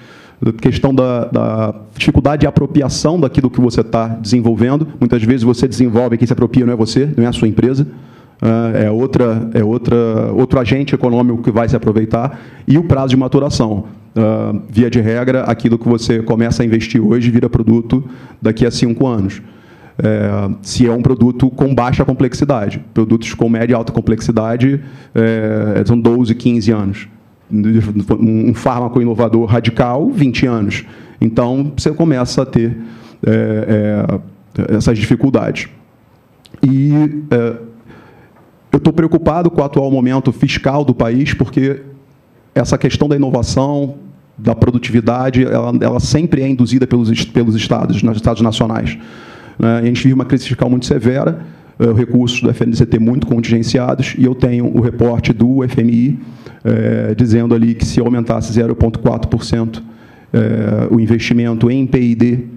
A 0.44 0.52
questão 0.52 0.94
da, 0.94 1.26
da, 1.26 1.74
dificuldade 1.96 2.40
de 2.40 2.46
apropriação 2.46 3.20
daquilo 3.20 3.48
que 3.48 3.60
você 3.60 3.82
está 3.82 4.08
desenvolvendo. 4.08 4.88
Muitas 4.98 5.22
vezes 5.22 5.42
você 5.42 5.68
desenvolve, 5.68 6.18
quem 6.18 6.26
se 6.26 6.32
apropria 6.32 6.66
não 6.66 6.72
é 6.72 6.76
você, 6.76 7.08
não 7.16 7.24
é 7.24 7.28
a 7.28 7.32
sua 7.32 7.46
empresa. 7.46 7.86
É, 8.74 8.90
outra, 8.90 9.48
é 9.54 9.64
outra, 9.64 9.96
outro 10.32 10.60
agente 10.60 10.94
econômico 10.94 11.42
que 11.42 11.50
vai 11.50 11.68
se 11.68 11.74
aproveitar, 11.74 12.40
e 12.66 12.76
o 12.76 12.84
prazo 12.84 13.08
de 13.08 13.16
maturação. 13.16 13.84
Uh, 14.16 14.62
via 14.68 14.88
de 14.88 15.00
regra, 15.00 15.42
aquilo 15.42 15.76
que 15.76 15.88
você 15.88 16.22
começa 16.22 16.62
a 16.62 16.66
investir 16.66 17.04
hoje 17.04 17.32
vira 17.32 17.50
produto 17.50 18.04
daqui 18.40 18.64
a 18.64 18.70
cinco 18.70 19.08
anos. 19.08 19.42
É, 19.96 20.50
se 20.60 20.86
é 20.86 20.92
um 20.92 21.02
produto 21.02 21.48
com 21.50 21.72
baixa 21.74 22.04
complexidade. 22.04 22.84
Produtos 22.92 23.32
com 23.34 23.48
média 23.48 23.74
e 23.74 23.76
alta 23.76 23.92
complexidade 23.92 24.80
é, 25.14 25.84
são 25.86 25.98
12, 25.98 26.34
15 26.34 26.72
anos. 26.72 27.08
Um 28.18 28.54
fármaco 28.54 29.00
inovador 29.00 29.44
radical, 29.44 30.10
20 30.10 30.46
anos. 30.46 30.84
Então, 31.20 31.72
você 31.76 31.92
começa 31.92 32.42
a 32.42 32.46
ter 32.46 32.76
é, 33.24 34.18
é 34.58 34.76
essas 34.76 34.98
dificuldades. 34.98 35.68
E 36.62 36.92
é, 37.30 37.56
eu 38.74 38.78
estou 38.78 38.92
preocupado 38.92 39.50
com 39.50 39.60
o 39.60 39.64
atual 39.64 39.90
momento 39.90 40.32
fiscal 40.32 40.84
do 40.84 40.94
país, 40.94 41.32
porque 41.32 41.80
essa 42.54 42.76
questão 42.76 43.08
da 43.08 43.16
inovação, 43.16 43.96
da 44.36 44.54
produtividade, 44.54 45.44
ela, 45.44 45.72
ela 45.80 46.00
sempre 46.00 46.42
é 46.42 46.48
induzida 46.48 46.86
pelos, 46.86 47.24
pelos 47.24 47.54
estados, 47.54 48.02
nos 48.02 48.16
estados 48.16 48.42
nacionais. 48.42 48.98
Né? 49.58 49.78
a 49.78 49.82
gente 49.84 50.02
vive 50.02 50.14
uma 50.14 50.24
crise 50.24 50.48
fiscal 50.48 50.68
muito 50.68 50.86
severa, 50.86 51.40
uh, 51.78 51.92
recursos 51.92 52.40
do 52.40 52.50
FNDCT 52.50 52.98
muito 52.98 53.26
contingenciados, 53.26 54.14
e 54.18 54.24
eu 54.24 54.34
tenho 54.34 54.66
o 54.66 54.80
reporte 54.80 55.32
do 55.32 55.66
FMI 55.68 56.18
eh, 56.64 57.14
dizendo 57.14 57.54
ali 57.54 57.74
que 57.74 57.84
se 57.84 58.00
aumentasse 58.00 58.58
0,4% 58.58 59.82
eh, 60.32 60.88
o 60.90 60.98
investimento 60.98 61.70
em 61.70 61.86
PID 61.86 62.53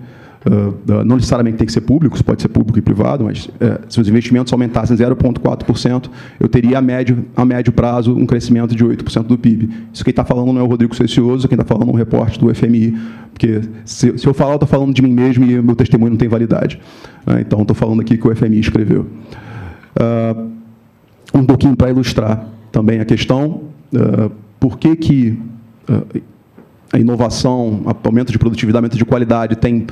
não 0.86 1.16
necessariamente 1.16 1.58
tem 1.58 1.66
que 1.66 1.74
ser 1.74 1.82
público, 1.82 2.22
pode 2.24 2.42
ser 2.42 2.48
público 2.48 2.78
e 2.78 2.82
privado, 2.82 3.24
mas 3.24 3.46
uh, 3.48 3.80
se 3.90 4.00
os 4.00 4.08
investimentos 4.08 4.52
aumentassem 4.54 4.96
0,4%, 4.96 6.10
eu 6.40 6.48
teria 6.48 6.78
a 6.78 6.82
médio, 6.82 7.26
a 7.36 7.44
médio 7.44 7.74
prazo 7.74 8.16
um 8.16 8.26
crescimento 8.26 8.76
de 8.76 8.86
8% 8.86 9.24
do 9.24 9.38
PIB. 9.38 9.70
Isso 9.92 10.04
quem 10.04 10.12
está 10.12 10.24
falando 10.24 10.54
não 10.54 10.62
é 10.62 10.64
o 10.64 10.68
Rodrigo 10.68 10.96
Cecioso, 10.96 11.48
quem 11.48 11.56
está 11.56 11.66
falando 11.66 11.90
é 11.90 11.94
um 11.94 11.96
reporte 11.96 12.40
do 12.40 12.54
FMI, 12.54 12.98
porque 13.34 13.62
se, 13.84 14.18
se 14.18 14.28
eu 14.28 14.34
falar, 14.34 14.52
eu 14.52 14.56
estou 14.56 14.70
falando 14.70 14.94
de 14.94 15.02
mim 15.02 15.12
mesmo 15.12 15.44
e 15.44 15.62
meu 15.62 15.76
testemunho 15.76 16.12
não 16.12 16.18
tem 16.18 16.28
validade. 16.30 16.80
Uh, 17.26 17.40
então, 17.40 17.62
estou 17.62 17.76
falando 17.76 18.02
aqui 18.02 18.18
que 18.18 18.28
o 18.28 18.36
FMI 18.36 18.60
escreveu. 18.60 19.08
um 21.34 21.46
pouquinho 21.46 21.76
para 21.76 21.90
ilustrar 21.90 22.48
também 22.72 23.00
a 23.00 23.06
questão, 23.06 23.64
por 24.60 24.78
que, 24.78 24.96
que 24.96 25.40
a 26.94 27.00
inovação, 27.00 27.82
aumento 28.04 28.32
de 28.32 28.40
produtividade, 28.40 28.78
aumento 28.78 28.98
de 28.98 29.06
qualidade 29.06 29.56
tem 29.56 29.88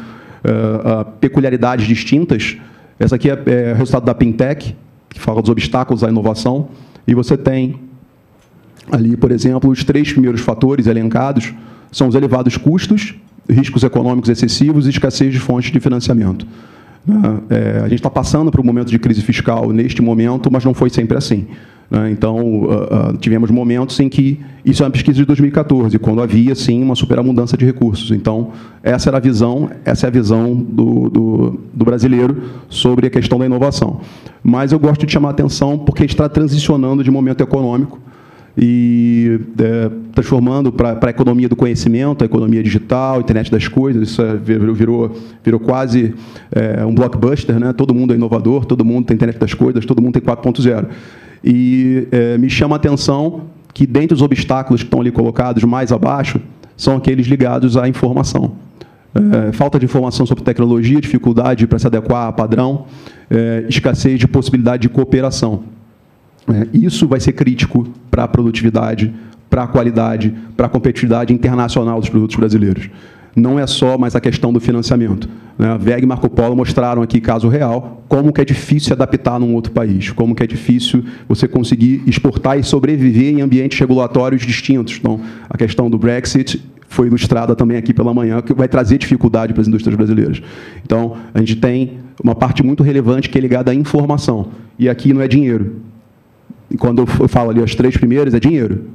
uh, 0.45 1.05
peculiaridades 1.19 1.87
distintas. 1.87 2.57
Essa 2.99 3.15
aqui 3.15 3.29
é, 3.29 3.43
é 3.45 3.73
resultado 3.73 4.05
da 4.05 4.13
Pintec, 4.13 4.75
que 5.09 5.19
fala 5.19 5.41
dos 5.41 5.49
obstáculos 5.49 6.03
à 6.03 6.09
inovação. 6.09 6.69
E 7.07 7.13
você 7.13 7.37
tem 7.37 7.79
ali, 8.91 9.17
por 9.17 9.31
exemplo, 9.31 9.69
os 9.69 9.83
três 9.83 10.11
primeiros 10.11 10.41
fatores 10.41 10.87
elencados 10.87 11.53
são 11.91 12.07
os 12.07 12.15
elevados 12.15 12.57
custos, 12.57 13.15
riscos 13.49 13.83
econômicos 13.83 14.29
excessivos 14.29 14.85
e 14.85 14.89
escassez 14.89 15.33
de 15.33 15.39
fontes 15.39 15.71
de 15.71 15.79
financiamento. 15.79 16.45
É, 17.49 17.79
a 17.79 17.87
gente 17.87 17.95
está 17.99 18.09
passando 18.09 18.51
por 18.51 18.59
um 18.59 18.63
momento 18.63 18.89
de 18.89 18.97
crise 18.97 19.21
fiscal 19.21 19.71
neste 19.71 20.01
momento, 20.01 20.51
mas 20.51 20.65
não 20.65 20.73
foi 20.73 20.89
sempre 20.89 21.17
assim. 21.17 21.47
Né? 21.89 22.11
Então, 22.11 22.37
uh, 22.37 23.11
uh, 23.11 23.17
tivemos 23.17 23.51
momentos 23.51 23.99
em 23.99 24.09
que, 24.09 24.39
isso 24.63 24.83
é 24.83 24.85
uma 24.85 24.91
pesquisa 24.91 25.17
de 25.17 25.25
2014, 25.25 25.97
quando 25.99 26.21
havia, 26.21 26.55
sim, 26.55 26.81
uma 26.81 26.95
superabundância 26.95 27.57
de 27.57 27.65
recursos. 27.65 28.11
Então, 28.11 28.51
essa 28.81 29.09
era 29.09 29.17
a 29.17 29.19
visão, 29.19 29.69
essa 29.83 30.07
é 30.07 30.09
a 30.09 30.11
visão 30.11 30.55
do, 30.55 31.09
do, 31.09 31.59
do 31.73 31.85
brasileiro 31.85 32.43
sobre 32.69 33.07
a 33.07 33.09
questão 33.09 33.37
da 33.37 33.45
inovação. 33.45 34.01
Mas 34.43 34.71
eu 34.71 34.79
gosto 34.79 35.05
de 35.05 35.11
chamar 35.11 35.29
a 35.29 35.31
atenção 35.31 35.77
porque 35.77 36.03
está 36.03 36.27
transicionando 36.27 37.03
de 37.03 37.11
momento 37.11 37.43
econômico 37.43 37.99
e 38.57 39.39
é, 39.59 39.91
transformando 40.13 40.71
para 40.71 40.97
a 41.01 41.09
economia 41.09 41.49
do 41.49 41.55
conhecimento, 41.55 42.23
a 42.23 42.25
economia 42.25 42.63
digital, 42.63 43.17
a 43.17 43.19
internet 43.19 43.51
das 43.51 43.67
coisas, 43.67 44.09
isso 44.09 44.21
é, 44.21 44.35
virou, 44.35 45.11
virou 45.43 45.59
quase 45.59 46.13
é, 46.51 46.85
um 46.85 46.95
blockbuster, 46.95 47.59
né? 47.59 47.73
todo 47.73 47.93
mundo 47.93 48.13
é 48.13 48.15
inovador, 48.15 48.65
todo 48.65 48.85
mundo 48.85 49.05
tem 49.07 49.15
internet 49.15 49.37
das 49.37 49.53
coisas, 49.53 49.85
todo 49.85 50.01
mundo 50.01 50.13
tem 50.13 50.21
4.0. 50.21 50.85
E 51.43 52.07
é, 52.11 52.37
me 52.37 52.49
chama 52.49 52.75
a 52.75 52.77
atenção 52.77 53.43
que, 53.73 53.85
dentre 53.85 54.13
os 54.13 54.21
obstáculos 54.21 54.81
que 54.81 54.87
estão 54.87 55.01
ali 55.01 55.11
colocados 55.11 55.63
mais 55.63 55.91
abaixo, 55.91 56.39
são 56.77 56.95
aqueles 56.97 57.27
ligados 57.27 57.77
à 57.77 57.87
informação. 57.87 58.53
É, 59.13 59.51
falta 59.53 59.79
de 59.79 59.85
informação 59.85 60.25
sobre 60.25 60.43
tecnologia, 60.43 60.99
dificuldade 60.99 61.65
para 61.67 61.79
se 61.79 61.87
adequar 61.87 62.27
a 62.27 62.33
padrão, 62.33 62.85
é, 63.29 63.65
escassez 63.69 64.19
de 64.19 64.27
possibilidade 64.27 64.81
de 64.81 64.89
cooperação. 64.89 65.63
É, 66.47 66.67
isso 66.73 67.07
vai 67.07 67.19
ser 67.19 67.31
crítico 67.31 67.87
para 68.11 68.25
a 68.25 68.27
produtividade, 68.27 69.13
para 69.49 69.63
a 69.63 69.67
qualidade, 69.67 70.33
para 70.57 70.65
a 70.65 70.69
competitividade 70.69 71.33
internacional 71.33 71.99
dos 71.99 72.09
produtos 72.09 72.35
brasileiros 72.35 72.89
não 73.35 73.59
é 73.59 73.67
só 73.67 73.97
mais 73.97 74.15
a 74.15 74.21
questão 74.21 74.53
do 74.53 74.59
financiamento. 74.59 75.27
Né? 75.57 75.77
VEG 75.79 76.03
e 76.03 76.05
Marco 76.05 76.29
Polo 76.29 76.55
mostraram 76.55 77.01
aqui, 77.01 77.19
caso 77.19 77.49
real, 77.49 78.03
como 78.07 78.31
que 78.31 78.41
é 78.41 78.45
difícil 78.45 78.87
se 78.87 78.93
adaptar 78.93 79.39
num 79.39 79.53
outro 79.53 79.71
país, 79.71 80.11
como 80.11 80.33
que 80.33 80.43
é 80.43 80.47
difícil 80.47 81.03
você 81.27 81.47
conseguir 81.47 82.01
exportar 82.07 82.57
e 82.57 82.63
sobreviver 82.63 83.33
em 83.33 83.41
ambientes 83.41 83.77
regulatórios 83.77 84.43
distintos. 84.43 84.97
Então, 84.97 85.19
a 85.49 85.57
questão 85.57 85.89
do 85.89 85.97
Brexit 85.97 86.63
foi 86.87 87.07
ilustrada 87.07 87.55
também 87.55 87.77
aqui 87.77 87.93
pela 87.93 88.13
manhã, 88.13 88.41
que 88.41 88.53
vai 88.53 88.69
trazer 88.69 88.97
dificuldade 88.97 89.53
para 89.53 89.61
as 89.61 89.67
indústrias 89.67 89.95
brasileiras. 89.95 90.41
Então, 90.83 91.17
a 91.33 91.39
gente 91.39 91.57
tem 91.57 91.99
uma 92.23 92.35
parte 92.35 92.63
muito 92.63 92.83
relevante 92.83 93.29
que 93.29 93.37
é 93.37 93.41
ligada 93.41 93.71
à 93.71 93.75
informação. 93.75 94.47
E 94.79 94.87
aqui 94.87 95.13
não 95.13 95.21
é 95.21 95.27
dinheiro. 95.27 95.81
Quando 96.79 97.05
eu 97.19 97.27
falo 97.27 97.49
ali 97.49 97.61
as 97.61 97.75
três 97.75 97.97
primeiras, 97.97 98.33
é 98.33 98.39
dinheiro. 98.39 98.85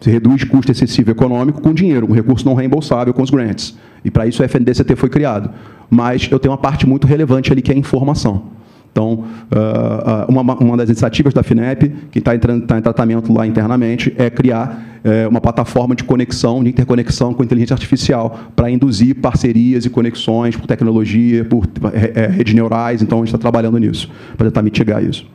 Você 0.00 0.10
reduz 0.10 0.44
custo 0.44 0.70
excessivo 0.70 1.10
econômico 1.10 1.60
com 1.60 1.72
dinheiro, 1.72 2.06
um 2.08 2.12
recurso 2.12 2.44
não 2.44 2.54
reembolsável 2.54 3.14
com 3.14 3.22
os 3.22 3.30
grants. 3.30 3.76
E 4.04 4.10
para 4.10 4.26
isso 4.26 4.42
o 4.42 4.44
FNDCT 4.44 4.96
foi 4.96 5.08
criado. 5.08 5.50
Mas 5.88 6.28
eu 6.30 6.38
tenho 6.38 6.52
uma 6.52 6.58
parte 6.58 6.86
muito 6.86 7.06
relevante 7.06 7.52
ali 7.52 7.62
que 7.62 7.70
é 7.70 7.74
a 7.74 7.78
informação. 7.78 8.54
Então, 8.94 9.24
ah, 9.50 10.26
ah, 10.28 10.54
uma, 10.62 10.76
das 10.76 10.88
iniciativas 10.88 11.34
da 11.34 11.42
FINEP, 11.42 11.88
que 12.12 12.20
está 12.20 12.32
em, 12.32 12.38
tá 12.38 12.78
em 12.78 12.80
tratamento 12.80 13.32
lá 13.32 13.44
internamente, 13.44 14.14
é 14.16 14.30
criar 14.30 15.00
é, 15.02 15.26
uma 15.26 15.40
plataforma 15.40 15.96
de 15.96 16.04
conexão, 16.04 16.62
de 16.62 16.70
interconexão 16.70 17.34
com 17.34 17.42
inteligência 17.42 17.74
artificial, 17.74 18.38
para 18.54 18.70
induzir 18.70 19.16
parcerias 19.16 19.84
e 19.84 19.90
conexões 19.90 20.56
por 20.56 20.68
tecnologia, 20.68 21.44
por 21.44 21.66
é, 21.92 22.28
redes 22.28 22.54
neurais. 22.54 23.02
Então, 23.02 23.18
a 23.18 23.20
gente 23.22 23.34
está 23.34 23.38
trabalhando 23.38 23.78
nisso, 23.78 24.08
para 24.36 24.46
tentar 24.46 24.62
mitigar 24.62 25.02
isso. 25.02 25.26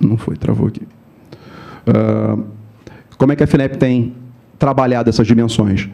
Não 0.00 0.16
foi, 0.16 0.36
travou 0.36 0.68
aqui. 0.68 0.82
Ah, 1.94 2.38
como 3.16 3.32
é 3.32 3.36
que 3.36 3.42
a 3.42 3.46
FINEP 3.46 3.76
tem 3.76 4.14
trabalhado 4.58 5.10
essas 5.10 5.26
dimensões? 5.26 5.88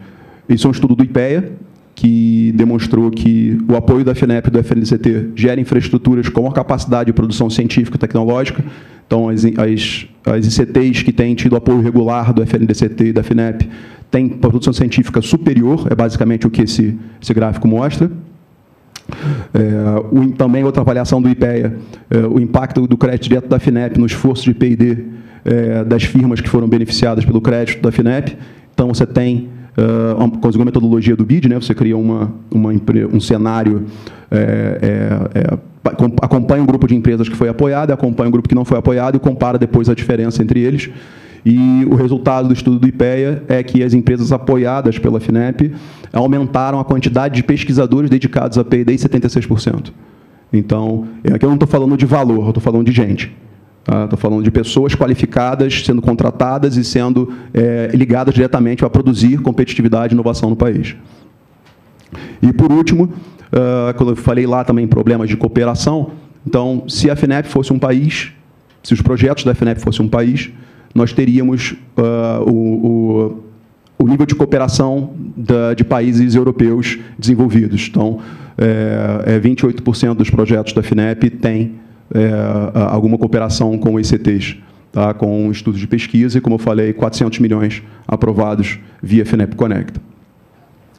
Isso 0.47 0.67
é 0.67 0.69
um 0.69 0.71
estudo 0.71 0.95
do 0.95 1.03
IPEA, 1.03 1.51
que 1.93 2.53
demonstrou 2.55 3.09
que 3.09 3.57
o 3.67 3.75
apoio 3.75 4.05
da 4.05 4.13
FINEP 4.13 4.47
e 4.47 4.51
do 4.51 4.59
FNCT 4.59 5.31
gera 5.35 5.59
infraestruturas 5.59 6.29
com 6.29 6.47
a 6.47 6.53
capacidade 6.53 7.07
de 7.07 7.13
produção 7.13 7.49
científica 7.49 7.97
e 7.97 7.99
tecnológica. 7.99 8.63
Então, 9.05 9.29
as, 9.29 9.43
as, 9.43 10.07
as 10.25 10.57
ICTs 10.57 11.01
que 11.01 11.11
têm 11.11 11.33
tido 11.33 11.55
apoio 11.55 11.81
regular 11.81 12.31
do 12.33 12.43
FNDCT 12.43 13.05
e 13.05 13.13
da 13.13 13.23
FINEP 13.23 13.67
têm 14.11 14.29
produção 14.29 14.71
científica 14.71 15.21
superior, 15.21 15.87
é 15.89 15.95
basicamente 15.95 16.45
o 16.45 16.51
que 16.51 16.61
esse, 16.61 16.97
esse 17.21 17.33
gráfico 17.33 17.67
mostra. 17.67 18.11
É, 19.53 19.59
o, 20.11 20.31
também 20.33 20.63
outra 20.63 20.81
avaliação 20.81 21.21
do 21.21 21.29
IPEA, 21.29 21.77
é, 22.09 22.17
o 22.19 22.39
impacto 22.39 22.85
do 22.85 22.95
crédito 22.95 23.23
direto 23.23 23.49
da 23.49 23.57
FINEP 23.59 23.99
no 23.99 24.05
esforço 24.05 24.43
de 24.43 24.53
P&D 24.53 25.17
é, 25.47 25.83
das 25.83 26.03
firmas 26.03 26.41
que 26.41 26.49
foram 26.49 26.67
beneficiadas 26.67 27.23
pelo 27.23 27.39
crédito 27.39 27.81
da 27.81 27.91
FINEP. 27.91 28.37
Então, 28.73 28.89
você 28.89 29.05
tem, 29.05 29.47
uh, 29.77 30.39
com 30.39 30.61
a 30.61 30.65
metodologia 30.65 31.15
do 31.15 31.25
BID, 31.25 31.47
né, 31.47 31.55
você 31.55 31.73
cria 31.73 31.97
uma, 31.97 32.31
uma, 32.51 32.71
um 33.11 33.19
cenário, 33.19 33.85
é, 34.29 35.29
é, 35.33 35.39
é 35.39 35.57
acompanha 36.21 36.61
um 36.61 36.65
grupo 36.65 36.85
de 36.85 36.93
empresas 36.95 37.29
que 37.29 37.35
foi 37.35 37.47
apoiado, 37.47 37.91
acompanha 37.91 38.27
um 38.27 38.31
grupo 38.31 38.49
que 38.49 38.53
não 38.53 38.65
foi 38.65 38.77
apoiado 38.77 39.15
e 39.15 39.19
compara 39.19 39.57
depois 39.57 39.87
a 39.89 39.95
diferença 39.95 40.43
entre 40.43 40.59
eles. 40.59 40.89
E 41.45 41.85
o 41.89 41.95
resultado 41.95 42.49
do 42.49 42.53
estudo 42.53 42.77
do 42.77 42.87
IPEA 42.87 43.41
é 43.47 43.63
que 43.63 43.81
as 43.81 43.93
empresas 43.93 44.33
apoiadas 44.33 44.99
pela 44.99 45.17
FINEP 45.17 45.73
aumentaram 46.11 46.77
a 46.77 46.83
quantidade 46.83 47.35
de 47.35 47.43
pesquisadores 47.43 48.09
dedicados 48.09 48.57
a 48.57 48.65
P&D 48.65 48.93
em 48.93 48.97
76%. 48.97 49.93
Então, 50.51 51.07
aqui 51.33 51.45
eu 51.45 51.49
não 51.49 51.55
estou 51.55 51.67
falando 51.67 51.95
de 51.95 52.05
valor, 52.05 52.43
eu 52.43 52.49
estou 52.49 52.61
falando 52.61 52.85
de 52.85 52.91
gente. 52.91 53.33
Estou 53.87 54.07
tá? 54.09 54.17
falando 54.17 54.43
de 54.43 54.51
pessoas 54.51 54.93
qualificadas 54.93 55.81
sendo 55.85 56.01
contratadas 56.01 56.75
e 56.75 56.83
sendo 56.83 57.33
é, 57.53 57.89
ligadas 57.93 58.33
diretamente 58.33 58.83
a 58.83 58.89
produzir 58.89 59.39
competitividade 59.39 60.13
e 60.13 60.15
inovação 60.15 60.49
no 60.49 60.57
país. 60.57 60.93
E, 62.41 62.51
por 62.51 62.69
último, 62.69 63.05
uh, 63.05 63.93
quando 63.95 64.11
eu 64.11 64.15
falei 64.17 64.45
lá 64.45 64.63
também 64.65 64.85
problemas 64.87 65.29
de 65.29 65.37
cooperação, 65.37 66.11
então, 66.45 66.83
se 66.87 67.09
a 67.09 67.15
FINEP 67.15 67.47
fosse 67.47 67.71
um 67.71 67.79
país, 67.79 68.31
se 68.83 68.93
os 68.93 69.01
projetos 69.01 69.43
da 69.43 69.55
FINEP 69.55 69.81
fossem 69.81 70.05
um 70.05 70.09
país, 70.09 70.49
nós 70.93 71.13
teríamos 71.13 71.71
uh, 71.97 72.49
o, 72.49 72.87
o, 72.87 74.03
o, 74.03 74.07
nível 74.07 74.25
de 74.25 74.35
cooperação 74.35 75.13
da, 75.35 75.73
de 75.73 75.83
países 75.83 76.35
europeus 76.35 76.97
desenvolvidos. 77.17 77.87
Então, 77.89 78.19
é, 78.57 79.35
é 79.35 79.39
28% 79.39 80.13
dos 80.13 80.29
projetos 80.29 80.73
da 80.73 80.81
FINEP 80.81 81.29
têm 81.29 81.75
é, 82.13 82.31
alguma 82.89 83.17
cooperação 83.17 83.77
com 83.77 83.99
ICTs, 83.99 84.57
tá? 84.91 85.13
com 85.13 85.51
estudos 85.51 85.79
de 85.79 85.87
pesquisa 85.87 86.37
e, 86.37 86.41
como 86.41 86.55
eu 86.55 86.59
falei, 86.59 86.93
400 86.93 87.39
milhões 87.39 87.83
aprovados 88.07 88.79
via 89.01 89.25
FINEP 89.25 89.55
Conecta. 89.55 90.01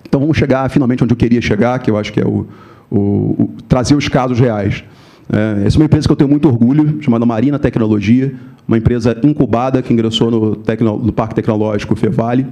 Então, 0.06 0.20
vamos 0.20 0.36
chegar 0.36 0.68
finalmente 0.70 1.04
onde 1.04 1.12
eu 1.12 1.16
queria 1.16 1.40
chegar, 1.40 1.78
que 1.78 1.90
eu 1.90 1.96
acho 1.96 2.12
que 2.12 2.20
é 2.20 2.26
o, 2.26 2.46
o, 2.90 2.96
o 2.96 3.54
trazer 3.68 3.94
os 3.94 4.08
casos 4.08 4.38
reais. 4.38 4.82
É, 5.30 5.66
essa 5.66 5.76
é 5.76 5.78
uma 5.78 5.84
empresa 5.84 6.06
que 6.06 6.12
eu 6.12 6.16
tenho 6.16 6.30
muito 6.30 6.48
orgulho, 6.48 7.02
chamada 7.02 7.26
Marina 7.26 7.58
Tecnologia, 7.58 8.34
uma 8.66 8.78
empresa 8.78 9.18
incubada 9.22 9.82
que 9.82 9.92
ingressou 9.92 10.30
no, 10.30 10.56
tecno, 10.56 10.98
no 10.98 11.12
Parque 11.12 11.34
Tecnológico 11.34 11.94
Fevale, 11.94 12.46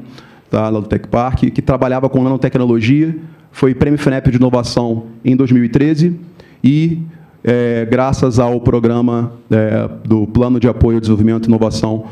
tá, 0.51 0.69
lá 0.69 0.81
do 0.81 0.87
Tec 0.87 1.07
Park, 1.09 1.51
que 1.51 1.63
trabalhava 1.63 2.09
com 2.09 2.23
nanotecnologia, 2.23 3.17
foi 3.51 3.75
prêmio 3.75 3.99
FNEP 3.99 4.31
de 4.31 4.37
inovação 4.37 5.07
em 5.25 5.35
2013 5.35 6.19
e, 6.63 7.03
é, 7.47 7.87
graças 7.89 8.41
ao 8.41 8.61
programa 8.61 9.33
é, 9.49 9.89
do 10.05 10.27
Plano 10.27 10.59
de 10.59 10.69
Apoio 10.69 10.97
ao 10.97 11.01
Desenvolvimento 11.01 11.47
e 11.47 11.49
Inovação 11.49 12.07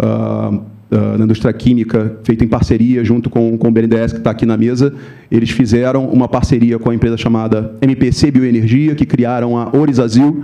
uh, 0.00 0.54
uh, 0.54 1.18
na 1.18 1.24
indústria 1.24 1.52
química, 1.52 2.16
feito 2.24 2.42
em 2.42 2.48
parceria 2.48 3.04
junto 3.04 3.28
com, 3.28 3.58
com 3.58 3.68
o 3.68 3.70
BNDES, 3.70 4.12
que 4.12 4.18
está 4.18 4.30
aqui 4.30 4.46
na 4.46 4.56
mesa, 4.56 4.94
eles 5.30 5.50
fizeram 5.50 6.06
uma 6.06 6.26
parceria 6.26 6.78
com 6.78 6.88
a 6.88 6.94
empresa 6.94 7.18
chamada 7.18 7.74
MPC 7.82 8.30
Bioenergia, 8.30 8.94
que 8.94 9.04
criaram 9.04 9.58
a 9.58 9.76
Orizazil, 9.76 10.42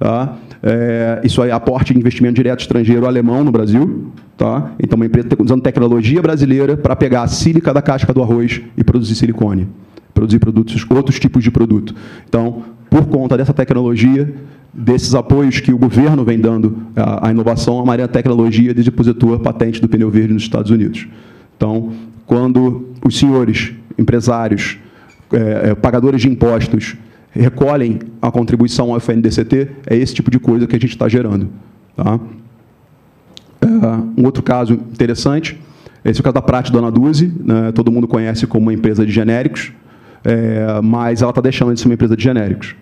tá? 0.00 0.36
É, 0.66 1.20
isso 1.22 1.44
é 1.44 1.52
aporte 1.52 1.92
de 1.92 2.00
investimento 2.00 2.36
direto 2.36 2.60
estrangeiro 2.60 3.06
alemão 3.06 3.44
no 3.44 3.52
Brasil. 3.52 4.10
Tá? 4.34 4.72
Então, 4.82 4.96
uma 4.96 5.04
empresa 5.04 5.28
usando 5.38 5.60
tecnologia 5.60 6.22
brasileira 6.22 6.74
para 6.74 6.96
pegar 6.96 7.22
a 7.22 7.28
sílica 7.28 7.72
da 7.72 7.82
casca 7.82 8.14
do 8.14 8.22
arroz 8.22 8.62
e 8.74 8.82
produzir 8.82 9.14
silicone. 9.14 9.68
Produzir 10.14 10.38
produtos, 10.38 10.86
outros 10.88 11.20
tipos 11.20 11.44
de 11.44 11.50
produto. 11.50 11.94
Então, 12.26 12.62
por 12.94 13.06
conta 13.06 13.36
dessa 13.36 13.52
tecnologia, 13.52 14.32
desses 14.72 15.16
apoios 15.16 15.58
que 15.58 15.72
o 15.72 15.76
governo 15.76 16.24
vem 16.24 16.38
dando 16.38 16.76
à, 16.94 17.28
inovação, 17.28 17.80
a 17.80 17.84
Maria 17.84 18.06
Tecnologia 18.06 18.72
depositou 18.72 19.34
a 19.34 19.38
patente 19.40 19.80
do 19.80 19.88
pneu 19.88 20.08
verde 20.08 20.32
nos 20.32 20.44
Estados 20.44 20.70
Unidos. 20.70 21.08
Então, 21.56 21.92
quando 22.24 22.90
os 23.04 23.18
senhores 23.18 23.72
empresários, 23.98 24.78
é, 25.32 25.70
é 25.70 25.74
pagadores 25.74 26.22
de 26.22 26.28
impostos, 26.28 26.94
recolhem 27.32 27.98
a 28.22 28.30
contribuição 28.30 28.92
ao 28.92 28.98
FNDCT, 28.98 29.70
é 29.88 29.96
esse 29.96 30.14
tipo 30.14 30.30
de 30.30 30.38
coisa 30.38 30.64
que 30.64 30.76
a 30.76 30.78
gente 30.78 30.90
está 30.90 31.08
gerando. 31.08 31.48
Tá? 31.96 32.20
É, 33.60 34.20
um 34.20 34.24
outro 34.24 34.40
caso 34.40 34.74
interessante, 34.74 35.58
esse 36.04 36.20
é 36.20 36.20
o 36.20 36.22
caso 36.22 36.34
da 36.34 36.42
Prate 36.42 36.70
Dona 36.70 36.92
Duzi, 36.92 37.26
né, 37.44 37.72
todo 37.72 37.90
mundo 37.90 38.06
conhece 38.06 38.46
como 38.46 38.66
uma 38.66 38.72
empresa 38.72 39.04
de 39.04 39.10
genéricos, 39.10 39.72
é, 40.22 40.80
mas 40.80 41.22
ela 41.22 41.32
está 41.32 41.40
deixando 41.40 41.74
de 41.74 41.80
ser 41.80 41.88
uma 41.88 41.94
empresa 41.94 42.16
de 42.16 42.22
genéricos. 42.22 42.76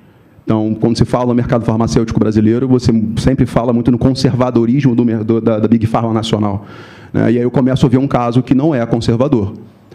Então, 0.44 0.74
quando 0.74 0.96
se 0.96 1.04
fala 1.04 1.26
no 1.26 1.34
mercado 1.34 1.64
farmacêutico 1.64 2.18
brasileiro, 2.18 2.66
você 2.66 2.92
sempre 3.18 3.46
fala 3.46 3.72
muito 3.72 3.90
no 3.90 3.98
conservadorismo 3.98 4.94
do, 4.94 5.04
do, 5.24 5.40
da, 5.40 5.58
da, 5.60 5.68
Big 5.68 5.86
Pharma 5.86 6.12
nacional. 6.12 6.66
Né? 7.12 7.32
E 7.32 7.38
aí 7.38 7.42
eu 7.42 7.50
começo 7.50 7.86
a 7.86 7.88
ver 7.88 7.98
um 7.98 8.08
caso 8.08 8.42
que 8.42 8.54
não 8.54 8.74
é 8.74 8.84
conservador. 8.84 9.54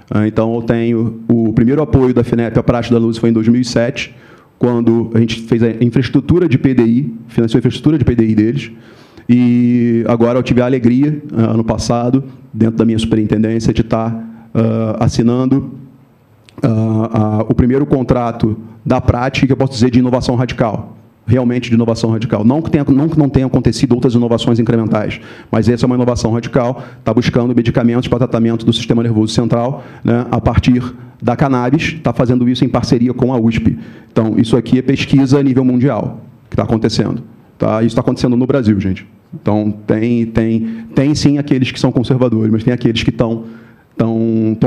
Ah, 0.10 0.26
então, 0.26 0.56
eu 0.56 0.62
tenho 0.62 1.22
o 1.28 1.52
primeiro 1.52 1.82
apoio 1.82 2.14
da 2.14 2.24
FINEP 2.24 2.58
à 2.58 2.64
Praxe 2.64 2.91
da 2.91 2.98
Luz 2.98 3.18
foi 3.18 3.30
em 3.30 3.34
2007, 3.34 4.16
quando 4.58 5.12
a 5.14 5.20
gente 5.20 5.41
fez 5.41 5.62
a 5.62 5.84
infraestrutura 5.84 6.48
de 6.48 6.58
PDI, 6.58 7.14
financiou 7.28 7.58
a 7.58 7.60
infraestrutura 7.60 7.98
de 7.98 8.06
PDI 8.06 8.34
deles, 8.34 8.72
e 9.30 10.06
agora 10.08 10.39
eu 10.39 10.43
tive 10.43 10.62
a 10.62 10.66
alegria, 10.66 11.22
ah, 11.36 11.52
ano 11.52 11.64
passado, 11.64 12.24
dentro 12.54 12.78
da 12.78 12.86
minha 12.86 12.98
superintendência, 12.98 13.74
de 13.74 13.82
estar 13.82 14.14
uh, 14.14 15.04
assinando 15.04 15.72
uh, 16.64 16.68
uh, 16.68 17.45
o 17.50 17.54
primeiro 17.54 17.86
contrato 17.86 18.58
da 18.88 19.02
prática, 19.02 19.52
eu 19.52 19.58
posso 19.58 19.74
dizer, 19.74 19.92
de 19.92 20.00
inovação 20.00 20.36
radical. 20.36 20.96
Realmente 21.26 21.70
de 21.70 21.76
inovação 21.76 22.10
radical. 22.10 22.46
Não 22.46 22.62
que, 22.62 22.72
tenha, 22.72 22.86
não 22.86 23.10
que 23.10 23.20
não 23.20 23.28
tenha 23.28 23.46
acontecido 23.46 23.92
outras 23.92 24.14
inovações 24.14 24.60
incrementais, 24.60 25.20
mas 25.52 25.68
essa 25.68 25.84
é 25.84 25.88
uma 25.88 25.96
inovação 25.96 26.32
radical, 26.32 26.82
está 26.98 27.14
buscando 27.14 27.54
medicamentos 27.54 28.08
para 28.08 28.20
tratamento 28.20 28.66
do 28.66 28.72
sistema 28.72 29.04
nervoso 29.04 29.34
central 29.34 29.84
né, 30.06 30.26
a 30.32 30.40
partir 30.40 30.82
da 31.22 31.36
cannabis, 31.36 31.96
está 31.96 32.14
fazendo 32.14 32.48
isso 32.48 32.64
em 32.64 32.70
parceria 32.70 33.14
com 33.14 33.34
a 33.34 33.38
USP. 33.38 33.78
Então, 34.10 34.36
isso 34.38 34.56
aqui 34.56 34.80
é 34.80 34.82
pesquisa 34.82 35.38
a 35.38 35.44
nível 35.44 35.66
mundial 35.66 36.22
que 36.50 36.54
está 36.54 36.64
acontecendo. 36.64 37.22
Tá? 37.58 37.80
Isso 37.80 37.88
está 37.88 38.00
acontecendo 38.00 38.38
no 38.38 38.48
Brasil, 38.48 38.80
gente. 38.80 39.06
Então, 39.34 39.70
tem, 39.86 40.26
tem, 40.28 40.86
tem 40.96 41.14
sim 41.14 41.38
aqueles 41.38 41.72
que 41.72 41.80
são 41.80 41.92
conservadores, 41.92 42.50
mas 42.50 42.64
tem 42.64 42.74
aqueles 42.74 43.04
que 43.04 43.10
estão 43.10 43.44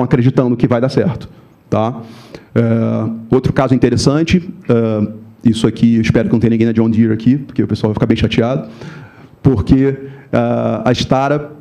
acreditando 0.03 0.55
que 0.59 0.69
vai 0.69 0.79
dar 0.79 0.91
certo. 0.91 1.27
Tá? 1.71 2.03
Uh, 2.55 3.19
outro 3.31 3.53
caso 3.53 3.75
interessante, 3.75 4.39
uh, 4.39 5.13
isso 5.45 5.67
aqui, 5.67 6.01
espero 6.01 6.29
que 6.29 6.33
não 6.33 6.41
tenha 6.41 6.51
ninguém 6.51 6.67
da 6.67 6.73
John 6.73 6.91
Deere 6.91 7.13
aqui, 7.13 7.37
porque 7.37 7.63
o 7.63 7.67
pessoal 7.67 7.91
vai 7.91 7.95
ficar 7.95 8.07
bem 8.07 8.17
chateado, 8.17 8.69
porque 9.43 9.87
uh, 9.87 10.83
a 10.85 10.93
Stara 10.93 11.53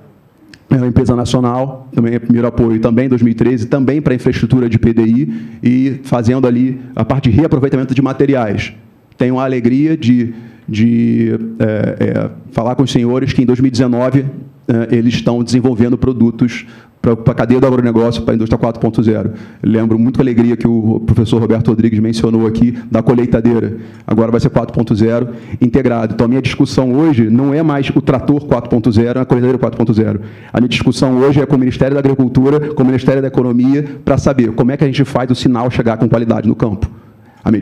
é 0.70 0.76
uma 0.76 0.88
empresa 0.88 1.16
nacional, 1.16 1.88
também 1.94 2.14
é 2.14 2.20
primeiro 2.20 2.48
apoio, 2.48 2.80
também 2.80 3.06
em 3.06 3.10
2013, 3.10 3.68
também 3.68 4.02
para 4.02 4.14
infraestrutura 4.14 4.70
de 4.70 4.78
PDI 4.78 5.58
e 5.64 6.00
fazendo 6.04 6.48
ali 6.48 6.80
a 6.96 7.04
parte 7.04 7.30
de 7.30 7.36
reaproveitamento 7.36 7.96
de 7.96 8.02
materiais. 8.02 8.74
Tenho 9.18 9.40
a 9.40 9.44
alegria 9.44 9.98
de, 9.98 10.34
de 10.68 11.32
é, 11.60 11.66
é, 12.00 12.30
falar 12.52 12.76
com 12.76 12.84
os 12.84 12.92
senhores 12.92 13.34
que 13.34 13.42
em 13.42 13.46
2019 13.46 14.26
é, 14.68 14.96
eles 14.96 15.16
estão 15.16 15.44
desenvolvendo 15.44 15.98
produtos 15.98 16.68
para 17.02 17.14
a 17.14 17.34
cadeia 17.34 17.62
do 17.62 17.66
agronegócio, 17.66 18.24
para 18.24 18.34
a 18.34 18.36
indústria 18.36 18.60
4.0. 18.60 19.32
Lembro 19.64 19.98
muito 19.98 20.18
com 20.18 20.22
alegria 20.22 20.58
que 20.58 20.68
o 20.68 21.00
professor 21.06 21.40
Roberto 21.40 21.70
Rodrigues 21.70 22.00
mencionou 22.00 22.46
aqui 22.46 22.78
da 22.92 23.02
colheitadeira. 23.02 23.78
Agora 24.06 24.32
vai 24.32 24.40
ser 24.40 24.50
4.0 24.50 25.30
integrado. 25.62 26.14
Então, 26.14 26.26
a 26.26 26.28
minha 26.28 26.42
discussão 26.42 26.94
hoje 26.94 27.30
não 27.30 27.54
é 27.54 27.64
mais 27.64 27.90
o 27.90 28.02
trator 28.02 28.46
4.0, 28.46 29.18
a 29.18 29.26
colheitadeira 29.26 29.58
4.0. 29.58 30.20
A 30.52 30.60
minha 30.60 30.70
discussão 30.70 31.18
hoje 31.20 31.42
é 31.42 31.46
com 31.46 31.56
o 31.56 31.60
Ministério 31.60 31.94
da 31.94 32.00
Agricultura, 32.00 32.74
com 32.74 32.84
o 32.84 32.86
Ministério 32.86 33.22
da 33.22 33.30
Economia, 33.30 33.86
para 34.04 34.18
saber 34.18 34.52
como 34.52 34.72
é 34.72 34.78
que 34.78 34.84
a 34.84 34.88
gente 34.88 35.06
faz 35.06 35.32
o 35.32 35.36
sinal 35.36 35.72
chegar 35.72 35.98
com 35.98 36.10
qualidade 36.10 36.48
no 36.48 36.56
campo. 36.56 36.90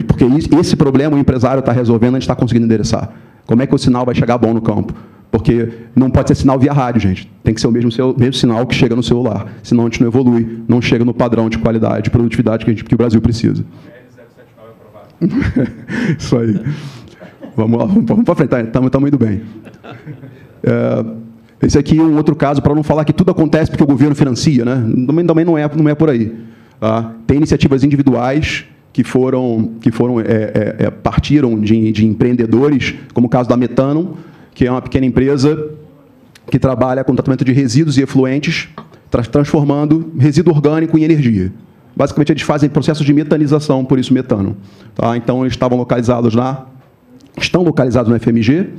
Porque 0.07 0.25
esse 0.59 0.75
problema 0.75 1.15
o 1.15 1.19
empresário 1.19 1.59
está 1.59 1.71
resolvendo, 1.71 2.15
a 2.15 2.17
gente 2.19 2.23
está 2.23 2.35
conseguindo 2.35 2.65
endereçar. 2.65 3.11
Como 3.45 3.61
é 3.61 3.67
que 3.67 3.75
o 3.75 3.77
sinal 3.77 4.03
vai 4.03 4.15
chegar 4.15 4.37
bom 4.37 4.53
no 4.53 4.61
campo? 4.61 4.93
Porque 5.31 5.69
não 5.95 6.09
pode 6.09 6.29
ser 6.29 6.35
sinal 6.35 6.57
via 6.57 6.71
rádio, 6.71 7.01
gente. 7.01 7.31
Tem 7.43 7.53
que 7.53 7.61
ser 7.61 7.67
o 7.67 7.71
mesmo, 7.71 7.91
mesmo 8.17 8.33
sinal 8.33 8.65
que 8.65 8.73
chega 8.73 8.95
no 8.95 9.03
celular. 9.03 9.47
Senão 9.61 9.83
a 9.83 9.87
gente 9.87 10.01
não 10.01 10.07
evolui, 10.07 10.63
não 10.67 10.81
chega 10.81 11.03
no 11.03 11.13
padrão 11.13 11.49
de 11.49 11.57
qualidade, 11.57 12.03
de 12.03 12.09
produtividade 12.09 12.65
que, 12.65 12.71
gente, 12.71 12.83
que 12.83 12.95
o 12.95 12.97
Brasil 12.97 13.21
precisa. 13.21 13.63
Isso 16.17 16.37
aí. 16.37 16.59
Vamos 17.55 17.79
lá, 17.79 17.85
vamos 17.85 18.23
para 18.23 18.35
frente, 18.35 18.53
estamos 18.67 18.89
tá, 18.91 18.99
indo 18.99 19.17
bem. 19.17 19.41
É, 20.63 21.05
esse 21.65 21.77
aqui 21.77 21.97
é 21.97 22.03
um 22.03 22.15
outro 22.15 22.35
caso, 22.35 22.61
para 22.61 22.75
não 22.75 22.83
falar 22.83 23.03
que 23.03 23.13
tudo 23.13 23.31
acontece 23.31 23.71
porque 23.71 23.83
o 23.83 23.87
governo 23.87 24.13
financia, 24.13 24.63
né? 24.63 24.75
também, 25.07 25.25
também 25.25 25.43
não, 25.43 25.57
é, 25.57 25.69
não 25.75 25.89
é 25.89 25.95
por 25.95 26.09
aí. 26.09 26.35
Tá? 26.79 27.13
Tem 27.25 27.37
iniciativas 27.37 27.83
individuais 27.83 28.65
que 28.93 29.03
foram, 29.03 29.71
que 29.81 29.91
foram 29.91 30.19
é, 30.19 30.23
é, 30.23 30.75
é 30.85 30.91
partiram 30.91 31.59
de, 31.59 31.91
de 31.91 32.05
empreendedores, 32.05 32.93
como 33.13 33.25
o 33.25 33.29
caso 33.29 33.49
da 33.49 33.57
Metano, 33.57 34.17
que 34.57 34.65
é 34.65 34.71
uma 34.71 34.81
pequena 34.81 35.05
empresa 35.05 35.69
que 36.49 36.57
trabalha 36.57 37.03
com 37.03 37.13
tratamento 37.13 37.45
de 37.45 37.53
resíduos 37.53 37.95
e 37.95 38.01
efluentes, 38.01 38.67
transformando 39.31 40.11
resíduo 40.17 40.51
orgânico 40.51 40.97
em 40.97 41.03
energia. 41.03 41.53
Basicamente, 41.95 42.31
eles 42.31 42.41
fazem 42.41 42.67
processos 42.67 43.05
de 43.05 43.13
metanização, 43.13 43.85
por 43.85 43.99
isso 43.99 44.11
metano. 44.11 44.57
Tá? 44.95 45.15
Então, 45.15 45.43
eles 45.43 45.53
estavam 45.53 45.77
localizados 45.77 46.33
lá, 46.33 46.67
estão 47.37 47.61
localizados 47.61 48.11
no 48.11 48.19
FMG, 48.19 48.69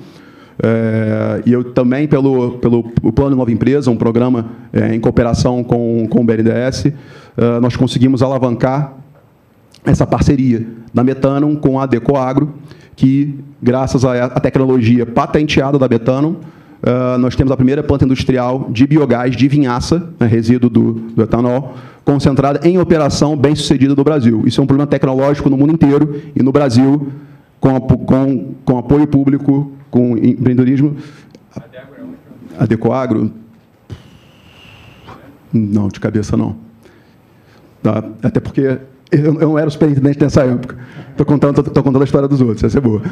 é, 0.61 1.43
e 1.47 1.53
eu 1.53 1.63
também, 1.63 2.09
pelo, 2.09 2.59
pelo 2.59 2.83
Plano 3.13 3.37
Nova 3.37 3.53
Empresa, 3.53 3.89
um 3.89 3.97
programa 3.97 4.47
é, 4.73 4.97
em 4.97 4.99
cooperação 4.99 5.63
com, 5.63 6.09
com 6.11 6.23
o 6.23 6.25
BNDES, 6.25 6.87
é, 6.87 7.61
nós 7.61 7.77
conseguimos 7.77 8.21
alavancar 8.21 8.95
essa 9.85 10.07
parceria 10.07 10.67
da 10.93 11.05
Metano 11.05 11.57
com 11.57 11.81
a 11.81 11.87
Decoagro, 11.87 12.55
que, 12.97 13.39
graças 13.63 14.05
à 14.05 14.41
tecnologia 14.41 15.07
patenteada 15.07 15.79
da 15.79 15.87
Betano, 15.87 16.41
uh, 16.83 17.19
nós 17.19 17.37
temos 17.37 17.53
a 17.53 17.57
primeira 17.57 17.83
planta 17.83 18.05
industrial 18.05 18.69
de 18.71 18.87
biogás 18.87 19.37
de 19.37 19.47
vinhaça, 19.49 20.11
né, 20.19 20.27
resíduo 20.27 20.69
do, 20.69 20.93
do, 20.95 21.23
etanol, 21.23 21.77
concentrada 22.05 22.67
em 22.67 22.79
operação 22.79 23.37
bem 23.37 23.55
sucedida 23.55 23.95
do 23.95 24.03
Brasil. 24.03 24.43
Isso 24.47 24.61
é 24.61 24.65
um 24.65 24.67
problema 24.67 24.87
tecnológico 24.87 25.49
no 25.49 25.57
mundo 25.57 25.73
inteiro 25.73 26.23
e 26.35 26.43
no 26.43 26.51
Brasil, 26.51 27.13
com, 27.61 27.81
com, 27.81 28.55
com 28.65 28.79
apoio 28.79 29.07
público, 29.07 29.73
com 29.91 30.17
empreendedorismo. 30.17 30.97
A 32.59 32.67
Decoagro? 32.67 33.33
Não, 35.53 35.89
de 35.89 36.01
cabeça 36.01 36.37
não. 36.37 36.57
Tá? 37.83 38.03
Até 38.23 38.41
porque 38.41 38.79
eu, 39.11 39.33
não 39.33 39.59
era 39.59 39.69
o 39.69 39.71
superintendente 39.71 40.21
nessa 40.21 40.43
época. 40.43 40.77
Estou 41.11 41.25
contando, 41.27 41.63
tô, 41.63 41.71
tô 41.71 41.83
contando 41.83 42.03
a 42.03 42.05
história 42.05 42.29
dos 42.29 42.41
outros, 42.41 42.65
essa 42.65 42.79
é 42.79 42.81
boa. 42.81 43.03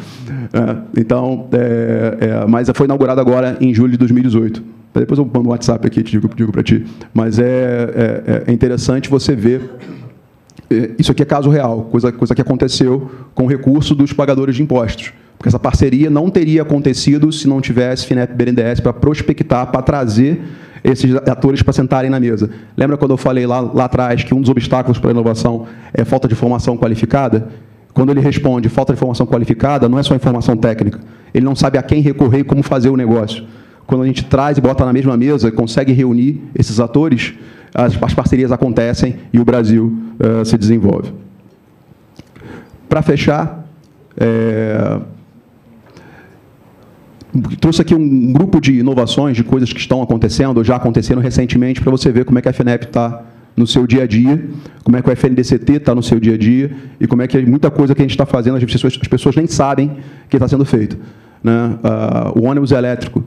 É, 0.52 1.00
então, 1.00 1.48
é, 1.52 2.18
é, 2.20 2.46
mas 2.46 2.68
foi 2.74 2.86
inaugurado 2.86 3.20
agora 3.20 3.56
em 3.60 3.74
julho 3.74 3.92
de 3.92 3.98
2018. 3.98 4.62
Depois 4.94 5.18
eu 5.18 5.26
mando 5.26 5.48
um 5.48 5.50
WhatsApp 5.50 5.86
aqui, 5.86 6.02
te 6.02 6.12
digo, 6.12 6.28
digo 6.34 6.52
para 6.52 6.62
ti. 6.62 6.86
Mas 7.12 7.38
é, 7.38 7.44
é, 7.44 8.44
é, 8.46 8.52
interessante 8.52 9.10
você 9.10 9.34
ver. 9.34 9.70
É, 10.70 10.92
isso 10.98 11.12
aqui 11.12 11.22
é 11.22 11.26
caso 11.26 11.50
real, 11.50 11.82
coisa, 11.90 12.10
coisa 12.10 12.34
que 12.34 12.40
aconteceu 12.40 13.10
com 13.34 13.44
o 13.44 13.46
recurso 13.46 13.94
dos 13.94 14.12
pagadores 14.12 14.56
de 14.56 14.62
impostos. 14.62 15.12
Porque 15.36 15.48
essa 15.48 15.58
parceria 15.58 16.08
não 16.08 16.30
teria 16.30 16.62
acontecido 16.62 17.30
se 17.30 17.46
não 17.46 17.60
tivesse 17.60 18.06
FINEP 18.06 18.32
BNDES 18.32 18.80
para 18.80 18.92
prospectar, 18.92 19.70
para 19.70 19.82
trazer 19.82 20.40
esses 20.86 21.14
atores 21.16 21.62
para 21.62 21.72
sentarem 21.72 22.08
na 22.08 22.20
mesa. 22.20 22.48
Lembra 22.76 22.96
quando 22.96 23.10
eu 23.10 23.16
falei 23.16 23.44
lá, 23.44 23.60
lá 23.60 23.86
atrás 23.86 24.22
que 24.22 24.32
um 24.32 24.40
dos 24.40 24.48
obstáculos 24.48 24.98
para 24.98 25.10
a 25.10 25.12
inovação 25.12 25.66
é 25.92 26.04
falta 26.04 26.28
de 26.28 26.36
formação 26.36 26.76
qualificada? 26.76 27.48
Quando 27.92 28.10
ele 28.10 28.20
responde 28.20 28.68
falta 28.68 28.92
de 28.92 28.98
formação 28.98 29.26
qualificada, 29.26 29.88
não 29.88 29.98
é 29.98 30.02
só 30.02 30.14
informação 30.14 30.56
técnica. 30.56 31.00
Ele 31.34 31.44
não 31.44 31.56
sabe 31.56 31.76
a 31.76 31.82
quem 31.82 32.00
recorrer 32.00 32.40
e 32.40 32.44
como 32.44 32.62
fazer 32.62 32.88
o 32.88 32.96
negócio. 32.96 33.44
Quando 33.84 34.02
a 34.02 34.06
gente 34.06 34.24
traz 34.24 34.58
e 34.58 34.60
bota 34.60 34.84
na 34.84 34.92
mesma 34.92 35.16
mesa, 35.16 35.50
consegue 35.50 35.92
reunir 35.92 36.40
esses 36.54 36.78
atores, 36.78 37.34
as, 37.74 38.00
as 38.00 38.14
parcerias 38.14 38.52
acontecem 38.52 39.16
e 39.32 39.40
o 39.40 39.44
Brasil 39.44 39.92
uh, 40.20 40.44
se 40.44 40.56
desenvolve. 40.56 41.12
Para 42.88 43.02
fechar, 43.02 43.66
é, 44.16 45.00
trouxe 47.60 47.82
aqui 47.82 47.94
um 47.94 48.32
grupo 48.32 48.60
de 48.60 48.80
inovações, 48.80 49.36
de 49.36 49.44
coisas 49.44 49.72
que 49.72 49.78
estão 49.78 50.02
acontecendo, 50.02 50.58
ou 50.58 50.64
já 50.64 50.76
aconteceram 50.76 51.20
recentemente, 51.20 51.80
para 51.80 51.90
você 51.90 52.10
ver 52.12 52.24
como 52.24 52.38
é 52.38 52.42
que 52.42 52.48
a 52.48 52.52
FNEP 52.52 52.86
está 52.86 53.22
no 53.56 53.66
seu 53.66 53.86
dia 53.86 54.02
a 54.02 54.06
dia, 54.06 54.48
como 54.84 54.96
é 54.96 55.02
que 55.02 55.08
o 55.08 55.12
FNDCT 55.12 55.72
está 55.72 55.94
no 55.94 56.02
seu 56.02 56.20
dia 56.20 56.34
a 56.34 56.38
dia 56.38 56.70
e 57.00 57.06
como 57.06 57.22
é 57.22 57.26
que 57.26 57.40
muita 57.46 57.70
coisa 57.70 57.94
que 57.94 58.02
a 58.02 58.04
gente 58.04 58.10
está 58.10 58.26
fazendo, 58.26 58.56
as 58.56 58.64
pessoas, 58.64 58.98
as 59.00 59.08
pessoas 59.08 59.34
nem 59.34 59.46
sabem 59.46 59.96
que 60.28 60.36
está 60.36 60.46
sendo 60.46 60.64
feito. 60.64 60.98
Né? 61.42 61.52
Uh, 61.52 62.38
o 62.40 62.44
ônibus 62.44 62.70
elétrico 62.70 63.24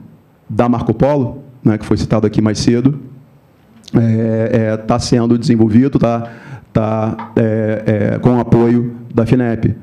da 0.48 0.68
Marco 0.68 0.94
Polo, 0.94 1.42
né, 1.64 1.76
que 1.76 1.84
foi 1.84 1.96
citado 1.96 2.26
aqui 2.26 2.40
mais 2.40 2.58
cedo, 2.58 3.00
está 3.86 4.00
é, 4.00 4.50
é, 4.52 4.76
tá 4.76 4.98
sendo 4.98 5.36
desenvolvido, 5.36 5.96
está 5.96 6.30
tá, 6.72 7.32
é, 7.34 8.12
é, 8.14 8.18
com 8.18 8.36
o 8.36 8.40
apoio 8.40 8.94
da 9.12 9.26
FINEP. 9.26 9.74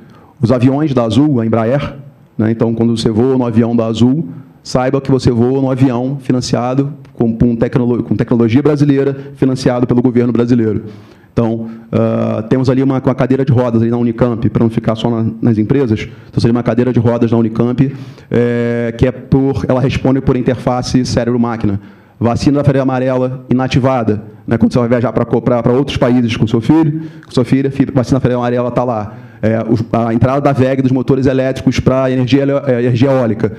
Os 0.41 0.51
aviões 0.51 0.93
da 0.93 1.03
Azul, 1.03 1.41
a 1.41 1.45
Embraer, 1.45 1.95
né, 2.37 2.51
então, 2.51 2.73
quando 2.73 2.95
você 2.95 3.09
voa 3.09 3.37
no 3.37 3.45
avião 3.45 3.75
da 3.75 3.85
Azul, 3.85 4.27
saiba 4.61 5.01
que 5.01 5.09
você 5.09 5.31
voa 5.31 5.61
no 5.61 5.71
avião 5.71 6.17
financiado 6.21 6.93
com, 7.13 7.35
com, 7.35 7.55
com 8.03 8.15
tecnologia 8.15 8.61
brasileira, 8.61 9.15
financiado 9.35 9.87
pelo 9.87 10.01
governo 10.01 10.31
brasileiro. 10.31 10.83
Então, 11.31 11.69
uh, 11.91 12.41
temos 12.49 12.67
ali 12.67 12.81
uma, 12.81 12.99
uma, 12.99 13.15
cadeira 13.15 13.45
de 13.45 13.51
rodas 13.51 13.81
ali 13.81 13.91
na 13.91 13.97
Unicamp, 13.97 14.49
para 14.49 14.63
não 14.63 14.71
ficar 14.71 14.95
só 14.95 15.07
na, 15.09 15.31
nas 15.39 15.57
empresas. 15.59 16.07
Então, 16.29 16.41
seria 16.41 16.51
uma 16.51 16.63
cadeira 16.63 16.91
de 16.91 16.99
rodas 16.99 17.31
na 17.31 17.37
Unicamp, 17.37 17.95
é, 18.31 18.93
que 18.97 19.05
é 19.05 19.11
por, 19.11 19.63
ela 19.67 19.79
responde 19.79 20.19
por 20.19 20.35
interface 20.35 21.05
cérebro-máquina. 21.05 21.79
Vacina 22.19 22.57
da 22.57 22.63
febre 22.63 22.81
amarela 22.81 23.45
inativada. 23.49 24.23
Né, 24.47 24.57
quando 24.57 24.73
você 24.73 24.79
vai 24.79 24.87
viajar 24.87 25.11
para 25.11 25.73
outros 25.73 25.97
países 25.97 26.35
com 26.35 26.47
seu 26.47 26.61
filho, 26.61 27.03
com 27.25 27.31
sua 27.31 27.45
filha, 27.45 27.71
vacina 27.93 28.17
da 28.17 28.21
febre 28.21 28.35
amarela 28.35 28.69
está 28.69 28.83
lá. 28.83 29.13
É, 29.41 29.57
a 29.93 30.13
entrada 30.13 30.41
da 30.41 30.51
VEG 30.51 30.81
dos 30.81 30.91
motores 30.91 31.27
elétricos 31.27 31.79
para 31.79 32.09
energia, 32.09 32.43
é, 32.65 32.79
energia 32.79 33.11
eólica. 33.11 33.53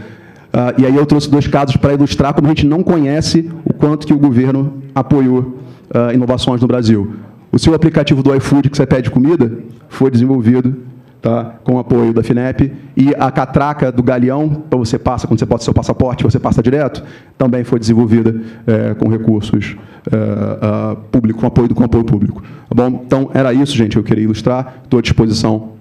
Uh, 0.48 0.80
e 0.80 0.86
aí 0.86 0.96
eu 0.96 1.04
trouxe 1.04 1.30
dois 1.30 1.46
casos 1.46 1.76
para 1.76 1.92
ilustrar 1.92 2.32
como 2.32 2.46
a 2.46 2.50
gente 2.50 2.66
não 2.66 2.82
conhece 2.82 3.50
o 3.64 3.72
quanto 3.72 4.06
que 4.06 4.14
o 4.14 4.18
governo 4.18 4.82
apoiou 4.94 5.40
uh, 5.40 6.12
inovações 6.12 6.60
no 6.60 6.66
Brasil. 6.66 7.14
O 7.52 7.58
seu 7.58 7.74
aplicativo 7.74 8.22
do 8.22 8.34
iFood 8.34 8.70
que 8.70 8.76
você 8.76 8.86
pede 8.86 9.10
comida 9.10 9.52
foi 9.88 10.10
desenvolvido 10.10 10.87
tá, 11.20 11.56
com 11.64 11.78
apoio 11.78 12.12
da 12.12 12.22
FINEP 12.22 12.72
e 12.96 13.14
a 13.18 13.30
catraca 13.30 13.90
do 13.90 14.02
galeão, 14.02 14.48
para 14.48 14.78
você 14.78 14.98
passa, 14.98 15.26
quando 15.26 15.38
você 15.38 15.46
pode 15.46 15.64
seu 15.64 15.74
passaporte, 15.74 16.24
você 16.24 16.38
passa 16.38 16.62
direto, 16.62 17.02
também 17.36 17.64
foi 17.64 17.78
desenvolvida 17.78 18.34
é, 18.66 18.94
com 18.94 19.08
recursos 19.08 19.76
é, 20.10 20.96
públicos, 21.10 21.40
com 21.40 21.46
apoio, 21.46 21.74
com 21.74 21.84
apoio 21.84 22.04
público. 22.04 22.42
Tá 22.42 22.74
bom? 22.74 23.02
Então, 23.04 23.30
era 23.34 23.52
isso, 23.52 23.76
gente, 23.76 23.96
eu 23.96 24.02
queria 24.02 24.24
ilustrar. 24.24 24.80
Estou 24.84 24.98
à 24.98 25.02
disposição 25.02 25.72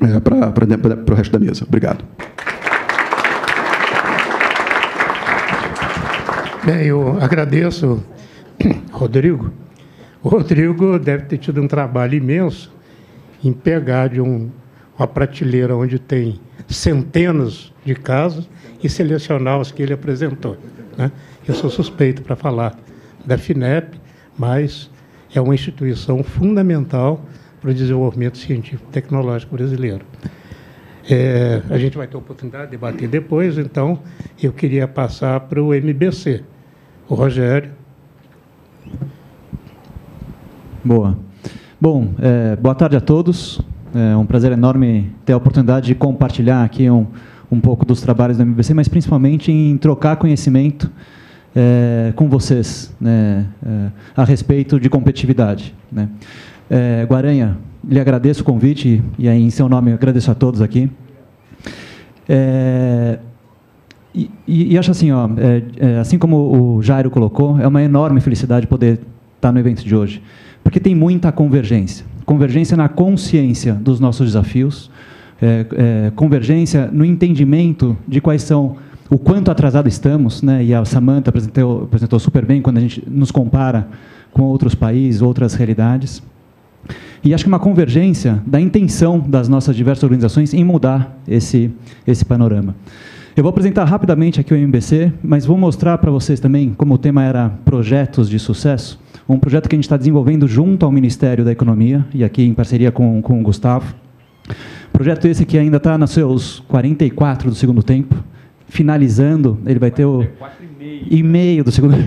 é, 0.00 0.20
para 0.20 1.12
o 1.12 1.14
resto 1.14 1.32
da 1.32 1.38
mesa. 1.38 1.64
Obrigado. 1.66 2.04
Bem, 6.64 6.86
eu 6.86 7.16
agradeço, 7.20 8.02
Rodrigo. 8.90 9.52
O 10.22 10.28
Rodrigo 10.28 10.98
deve 10.98 11.26
ter 11.26 11.38
tido 11.38 11.62
um 11.62 11.68
trabalho 11.68 12.14
imenso 12.14 12.75
em 13.42 13.52
pegar 13.52 14.08
de 14.08 14.20
um, 14.20 14.50
uma 14.98 15.06
prateleira 15.06 15.76
onde 15.76 15.98
tem 15.98 16.40
centenas 16.68 17.72
de 17.84 17.94
casos 17.94 18.48
e 18.82 18.88
selecionar 18.88 19.60
os 19.60 19.70
que 19.70 19.82
ele 19.82 19.92
apresentou. 19.92 20.56
Né? 20.96 21.10
Eu 21.46 21.54
sou 21.54 21.70
suspeito 21.70 22.22
para 22.22 22.34
falar 22.34 22.76
da 23.24 23.36
FINEP, 23.38 24.00
mas 24.36 24.90
é 25.34 25.40
uma 25.40 25.54
instituição 25.54 26.22
fundamental 26.22 27.24
para 27.60 27.70
o 27.70 27.74
desenvolvimento 27.74 28.38
científico 28.38 28.86
e 28.88 28.92
tecnológico 28.92 29.56
brasileiro. 29.56 30.04
É, 31.08 31.62
a 31.70 31.78
gente 31.78 31.96
vai 31.96 32.06
ter 32.06 32.16
oportunidade 32.16 32.64
de 32.64 32.70
debater 32.72 33.08
depois, 33.08 33.58
então 33.58 34.00
eu 34.42 34.52
queria 34.52 34.88
passar 34.88 35.40
para 35.40 35.62
o 35.62 35.72
MBC. 35.72 36.42
O 37.08 37.14
Rogério. 37.14 37.70
Boa. 40.84 41.25
Bom, 41.78 42.08
é, 42.18 42.56
boa 42.56 42.74
tarde 42.74 42.96
a 42.96 43.02
todos. 43.02 43.60
É 43.94 44.16
um 44.16 44.24
prazer 44.24 44.50
enorme 44.50 45.12
ter 45.26 45.34
a 45.34 45.36
oportunidade 45.36 45.88
de 45.88 45.94
compartilhar 45.94 46.64
aqui 46.64 46.88
um, 46.88 47.06
um 47.52 47.60
pouco 47.60 47.84
dos 47.84 48.00
trabalhos 48.00 48.38
da 48.38 48.44
MBC, 48.44 48.72
mas 48.72 48.88
principalmente 48.88 49.52
em 49.52 49.76
trocar 49.76 50.16
conhecimento 50.16 50.90
é, 51.54 52.14
com 52.16 52.30
vocês 52.30 52.96
né, 52.98 53.44
é, 53.62 53.90
a 54.16 54.24
respeito 54.24 54.80
de 54.80 54.88
competitividade. 54.88 55.74
Né. 55.92 56.08
É, 56.70 57.04
Guaranha, 57.06 57.58
lhe 57.86 58.00
agradeço 58.00 58.40
o 58.40 58.44
convite 58.44 59.02
e, 59.18 59.28
aí, 59.28 59.42
em 59.42 59.50
seu 59.50 59.68
nome, 59.68 59.92
agradeço 59.92 60.30
a 60.30 60.34
todos 60.34 60.62
aqui. 60.62 60.90
É, 62.26 63.18
e, 64.14 64.30
e, 64.48 64.78
acho 64.78 64.92
assim, 64.92 65.12
ó, 65.12 65.28
é, 65.36 65.98
assim 65.98 66.16
como 66.16 66.76
o 66.78 66.82
Jairo 66.82 67.10
colocou, 67.10 67.60
é 67.60 67.68
uma 67.68 67.82
enorme 67.82 68.22
felicidade 68.22 68.66
poder 68.66 68.98
estar 69.36 69.52
no 69.52 69.60
evento 69.60 69.84
de 69.84 69.94
hoje, 69.94 70.22
porque 70.66 70.80
tem 70.80 70.96
muita 70.96 71.30
convergência. 71.30 72.04
Convergência 72.24 72.76
na 72.76 72.88
consciência 72.88 73.72
dos 73.72 74.00
nossos 74.00 74.26
desafios, 74.26 74.90
é, 75.40 75.64
é 75.76 76.12
convergência 76.16 76.90
no 76.92 77.04
entendimento 77.04 77.96
de 78.08 78.20
quais 78.20 78.42
são 78.42 78.74
o 79.08 79.16
quanto 79.16 79.48
atrasado 79.48 79.88
estamos, 79.88 80.42
né? 80.42 80.64
E 80.64 80.74
a 80.74 80.84
Samantha 80.84 81.30
apresentou, 81.30 81.84
apresentou 81.84 82.18
super 82.18 82.44
bem 82.44 82.60
quando 82.60 82.78
a 82.78 82.80
gente 82.80 83.00
nos 83.08 83.30
compara 83.30 83.86
com 84.32 84.42
outros 84.42 84.74
países, 84.74 85.22
outras 85.22 85.54
realidades. 85.54 86.20
E 87.22 87.32
acho 87.32 87.44
que 87.44 87.48
uma 87.48 87.60
convergência 87.60 88.42
da 88.44 88.60
intenção 88.60 89.20
das 89.20 89.48
nossas 89.48 89.76
diversas 89.76 90.02
organizações 90.02 90.52
em 90.52 90.64
mudar 90.64 91.16
esse, 91.28 91.70
esse 92.04 92.24
panorama. 92.24 92.74
Eu 93.36 93.44
vou 93.44 93.50
apresentar 93.50 93.84
rapidamente 93.84 94.40
aqui 94.40 94.52
o 94.52 94.56
MBC, 94.56 95.12
mas 95.22 95.46
vou 95.46 95.56
mostrar 95.56 95.96
para 95.98 96.10
vocês 96.10 96.40
também, 96.40 96.74
como 96.76 96.94
o 96.94 96.98
tema 96.98 97.22
era 97.22 97.50
projetos 97.64 98.28
de 98.28 98.40
sucesso, 98.40 98.98
um 99.28 99.38
projeto 99.38 99.68
que 99.68 99.74
a 99.74 99.78
gente 99.78 99.84
está 99.84 99.96
desenvolvendo 99.96 100.46
junto 100.46 100.86
ao 100.86 100.92
Ministério 100.92 101.44
da 101.44 101.52
Economia, 101.52 102.04
e 102.14 102.22
aqui 102.22 102.42
em 102.42 102.54
parceria 102.54 102.92
com, 102.92 103.20
com 103.22 103.40
o 103.40 103.42
Gustavo. 103.42 103.94
Projeto 104.92 105.26
esse 105.26 105.44
que 105.44 105.58
ainda 105.58 105.78
está 105.78 105.98
nos 105.98 106.10
seus 106.10 106.60
44 106.68 107.50
do 107.50 107.56
segundo 107.56 107.82
tempo, 107.82 108.14
finalizando, 108.68 109.58
ele 109.66 109.78
vai 109.78 109.90
ter 109.90 110.04
o... 110.04 110.26
e 111.10 111.22
meio 111.22 111.64
do 111.64 111.70
segundo 111.70 111.96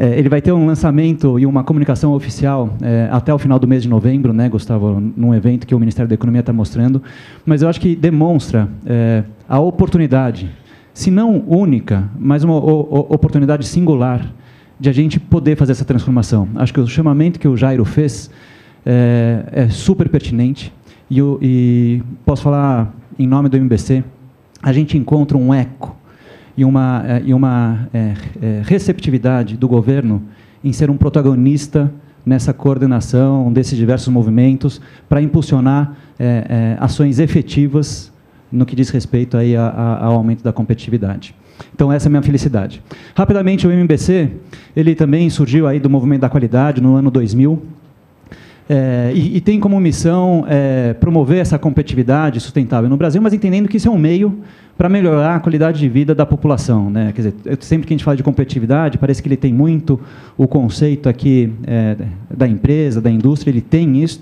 É, 0.00 0.16
ele 0.16 0.28
vai 0.28 0.40
ter 0.40 0.52
um 0.52 0.64
lançamento 0.64 1.40
e 1.40 1.44
uma 1.44 1.64
comunicação 1.64 2.12
oficial 2.12 2.76
é, 2.80 3.08
até 3.10 3.34
o 3.34 3.38
final 3.38 3.58
do 3.58 3.66
mês 3.66 3.82
de 3.82 3.88
novembro, 3.88 4.32
né, 4.32 4.48
Gustavo, 4.48 5.00
num 5.00 5.34
evento 5.34 5.66
que 5.66 5.74
o 5.74 5.78
Ministério 5.80 6.08
da 6.08 6.14
Economia 6.14 6.38
está 6.38 6.52
mostrando. 6.52 7.02
Mas 7.44 7.62
eu 7.62 7.68
acho 7.68 7.80
que 7.80 7.96
demonstra 7.96 8.68
é, 8.86 9.24
a 9.48 9.58
oportunidade, 9.58 10.48
se 10.94 11.10
não 11.10 11.42
única, 11.48 12.08
mas 12.16 12.44
uma 12.44 12.54
o, 12.54 13.06
oportunidade 13.12 13.66
singular 13.66 14.24
de 14.78 14.88
a 14.88 14.92
gente 14.92 15.18
poder 15.18 15.56
fazer 15.56 15.72
essa 15.72 15.84
transformação. 15.84 16.48
Acho 16.54 16.72
que 16.72 16.80
o 16.80 16.86
chamamento 16.86 17.38
que 17.38 17.48
o 17.48 17.56
Jairo 17.56 17.84
fez 17.84 18.30
é, 18.86 19.44
é 19.52 19.68
super 19.68 20.08
pertinente 20.08 20.72
e, 21.10 21.18
eu, 21.18 21.38
e 21.42 22.02
posso 22.24 22.42
falar 22.42 22.94
em 23.18 23.26
nome 23.26 23.48
do 23.48 23.56
MBC, 23.56 24.04
a 24.62 24.72
gente 24.72 24.96
encontra 24.96 25.36
um 25.36 25.52
eco 25.52 25.96
e 26.56 26.64
uma, 26.64 27.04
é, 27.06 27.22
e 27.24 27.34
uma 27.34 27.88
é, 27.92 28.14
é, 28.40 28.62
receptividade 28.64 29.56
do 29.56 29.68
governo 29.68 30.22
em 30.62 30.72
ser 30.72 30.90
um 30.90 30.96
protagonista 30.96 31.92
nessa 32.24 32.52
coordenação 32.52 33.52
desses 33.52 33.78
diversos 33.78 34.08
movimentos 34.08 34.80
para 35.08 35.22
impulsionar 35.22 35.96
é, 36.18 36.76
é, 36.76 36.76
ações 36.78 37.18
efetivas 37.18 38.12
no 38.50 38.66
que 38.66 38.76
diz 38.76 38.90
respeito 38.90 39.36
aí 39.36 39.56
a, 39.56 39.66
a, 39.66 40.04
ao 40.06 40.14
aumento 40.14 40.42
da 40.42 40.52
competitividade. 40.52 41.34
Então 41.74 41.92
essa 41.92 42.06
é 42.06 42.08
a 42.08 42.10
minha 42.10 42.22
felicidade. 42.22 42.82
Rapidamente 43.14 43.66
o 43.66 43.70
MBC, 43.70 44.30
ele 44.76 44.94
também 44.94 45.28
surgiu 45.30 45.66
aí 45.66 45.78
do 45.78 45.90
movimento 45.90 46.22
da 46.22 46.28
qualidade 46.28 46.80
no 46.80 46.96
ano 46.96 47.10
2000. 47.10 47.62
É, 48.68 49.12
e, 49.14 49.38
e, 49.38 49.40
tem 49.40 49.58
como 49.58 49.80
missão 49.80 50.44
é, 50.46 50.92
promover 50.92 51.38
essa 51.38 51.58
competitividade 51.58 52.38
sustentável 52.38 52.90
no 52.90 52.98
Brasil, 52.98 53.22
mas 53.22 53.32
entendendo 53.32 53.66
que 53.66 53.78
isso 53.78 53.88
é 53.88 53.90
um 53.90 53.96
meio 53.96 54.40
para 54.76 54.90
melhorar 54.90 55.36
a 55.36 55.40
qualidade 55.40 55.78
de 55.78 55.88
vida 55.88 56.14
da 56.14 56.26
população. 56.26 56.90
Né? 56.90 57.10
Quer 57.14 57.30
dizer, 57.30 57.34
sempre 57.60 57.86
que 57.86 57.94
a 57.94 57.96
gente 57.96 58.04
fala 58.04 58.16
de 58.16 58.22
competitividade, 58.22 58.98
parece 58.98 59.22
que 59.22 59.28
ele 59.28 59.38
tem 59.38 59.54
muito 59.54 59.98
o 60.36 60.46
conceito 60.46 61.08
aqui 61.08 61.50
é, 61.66 61.96
da 62.30 62.46
empresa, 62.46 63.00
da 63.00 63.10
indústria, 63.10 63.50
ele 63.50 63.62
tem 63.62 64.02
isso, 64.02 64.20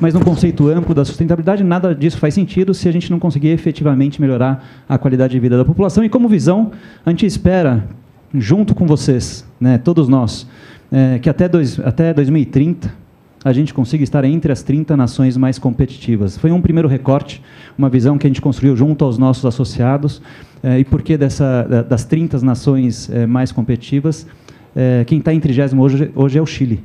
mas 0.00 0.14
no 0.14 0.20
conceito 0.20 0.68
amplo 0.68 0.94
da 0.94 1.04
sustentabilidade, 1.04 1.64
nada 1.64 1.92
disso 1.92 2.18
faz 2.18 2.34
sentido 2.34 2.72
se 2.72 2.88
a 2.88 2.92
gente 2.92 3.10
não 3.10 3.18
conseguir 3.18 3.48
efetivamente 3.48 4.20
melhorar 4.20 4.64
a 4.88 4.96
qualidade 4.96 5.32
de 5.32 5.40
vida 5.40 5.58
da 5.58 5.64
população. 5.64 6.04
E 6.04 6.08
como 6.08 6.28
visão, 6.28 6.70
a 7.04 7.10
gente 7.10 7.26
espera, 7.26 7.84
junto 8.32 8.76
com 8.76 8.86
vocês, 8.86 9.44
né, 9.60 9.76
todos 9.76 10.08
nós, 10.08 10.46
é, 10.92 11.18
que 11.18 11.28
até, 11.28 11.48
dois, 11.48 11.80
até 11.80 12.14
2030 12.14 12.97
a 13.44 13.52
gente 13.52 13.72
consiga 13.72 14.02
estar 14.02 14.24
entre 14.24 14.50
as 14.50 14.62
30 14.62 14.96
nações 14.96 15.36
mais 15.36 15.58
competitivas. 15.58 16.36
Foi 16.36 16.50
um 16.50 16.60
primeiro 16.60 16.88
recorte, 16.88 17.42
uma 17.76 17.88
visão 17.88 18.18
que 18.18 18.26
a 18.26 18.30
gente 18.30 18.40
construiu 18.40 18.76
junto 18.76 19.04
aos 19.04 19.16
nossos 19.16 19.44
associados. 19.44 20.20
Eh, 20.62 20.80
e 20.80 20.84
por 20.84 21.02
que 21.02 21.16
dessa, 21.16 21.62
das 21.88 22.04
30 22.04 22.40
nações 22.40 23.08
eh, 23.10 23.26
mais 23.26 23.52
competitivas, 23.52 24.26
eh, 24.74 25.04
quem 25.06 25.18
está 25.18 25.32
em 25.32 25.40
30 25.40 25.76
hoje, 25.76 26.10
hoje 26.14 26.38
é 26.38 26.42
o 26.42 26.46
Chile. 26.46 26.82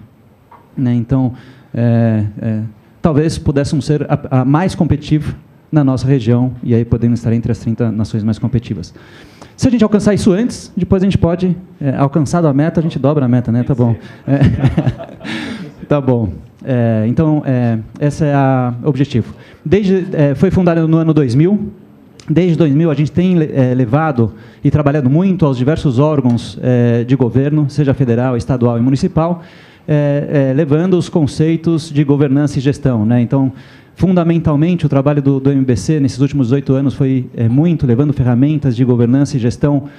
Né? 0.77 0.93
Então, 0.93 1.33
talvez 3.01 3.37
pudéssemos 3.37 3.85
ser 3.85 4.05
a, 4.09 4.41
a 4.41 4.45
mais 4.45 4.75
competitiva 4.75 5.35
na 5.71 5.83
nossa 5.83 6.07
região, 6.07 6.53
e 6.63 6.73
aí 6.73 6.85
podemos 6.85 7.19
estar 7.19 7.33
entre 7.33 7.51
as 7.51 7.59
30 7.59 7.91
nações 7.91 8.23
mais 8.23 8.37
competitivas. 8.37 8.93
Se 9.57 9.67
a 9.67 9.71
gente 9.71 9.83
alcançar 9.83 10.13
isso 10.13 10.31
antes, 10.31 10.71
depois 10.75 11.01
a 11.01 11.05
gente 11.05 11.17
pode, 11.17 11.55
alcançado 11.97 12.47
a 12.47 12.53
meta, 12.53 12.79
a 12.79 12.83
gente 12.83 12.97
dobra 12.97 13.25
a 13.25 13.27
meta, 13.27 13.51
né? 13.51 13.63
Tá 13.63 13.73
bom. 13.73 13.95
É. 14.27 15.62
tá 15.87 15.99
bom. 15.99 16.33
É, 16.63 17.05
então, 17.07 17.43
é, 17.45 17.77
esse 17.99 18.23
é 18.23 18.35
o 18.83 18.87
objetivo. 18.87 19.33
Desde, 19.63 20.05
é, 20.13 20.33
foi 20.35 20.49
fundado 20.49 20.87
no 20.87 20.97
ano 20.97 21.13
2000. 21.13 21.71
Desde 22.29 22.57
2000, 22.57 22.89
a 22.89 22.93
gente 22.93 23.11
tem 23.11 23.37
é, 23.41 23.73
levado 23.73 24.33
e 24.63 24.71
trabalhado 24.71 25.09
muito 25.09 25.45
aos 25.45 25.57
diversos 25.57 25.99
órgãos 25.99 26.57
é, 26.61 27.03
de 27.03 27.15
governo, 27.17 27.69
seja 27.69 27.93
federal, 27.93 28.37
estadual 28.37 28.77
e 28.77 28.81
municipal, 28.81 29.43
é, 29.85 30.53
levando 30.55 30.97
os 30.97 31.09
conceitos 31.09 31.91
de 31.91 32.01
governança 32.05 32.57
e 32.57 32.61
gestão. 32.61 33.05
Né? 33.05 33.21
Então, 33.21 33.51
fundamentalmente, 33.95 34.85
o 34.85 34.89
trabalho 34.89 35.21
do, 35.21 35.41
do 35.41 35.51
MBC 35.51 35.99
nesses 35.99 36.21
últimos 36.21 36.53
oito 36.53 36.73
anos 36.73 36.93
foi 36.93 37.29
muito 37.51 37.85
levando 37.85 38.13
ferramentas 38.13 38.73
de 38.73 38.85
governança 38.85 39.35
e 39.35 39.39
gestão 39.39 39.89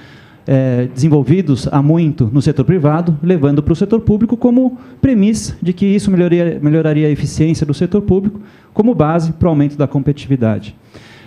é, 0.47 0.89
desenvolvidos 0.93 1.69
há 1.71 1.83
muito 1.83 2.31
no 2.33 2.43
setor 2.43 2.65
privado, 2.65 3.19
levando 3.23 3.63
para 3.63 3.73
o 3.73 3.77
setor 3.77 4.01
público 4.01 4.37
como 4.37 4.79
premissa 5.01 5.57
de 5.63 5.73
que 5.73 5.87
isso 5.87 6.11
melhoraria, 6.11 6.59
melhoraria 6.61 7.09
a 7.09 7.11
eficiência 7.11 7.67
do 7.67 7.73
setor 7.73 8.03
público, 8.03 8.41
como 8.73 8.95
base 8.95 9.33
para 9.33 9.47
o 9.47 9.51
aumento 9.51 9.77
da 9.77 9.87
competitividade. 9.87 10.75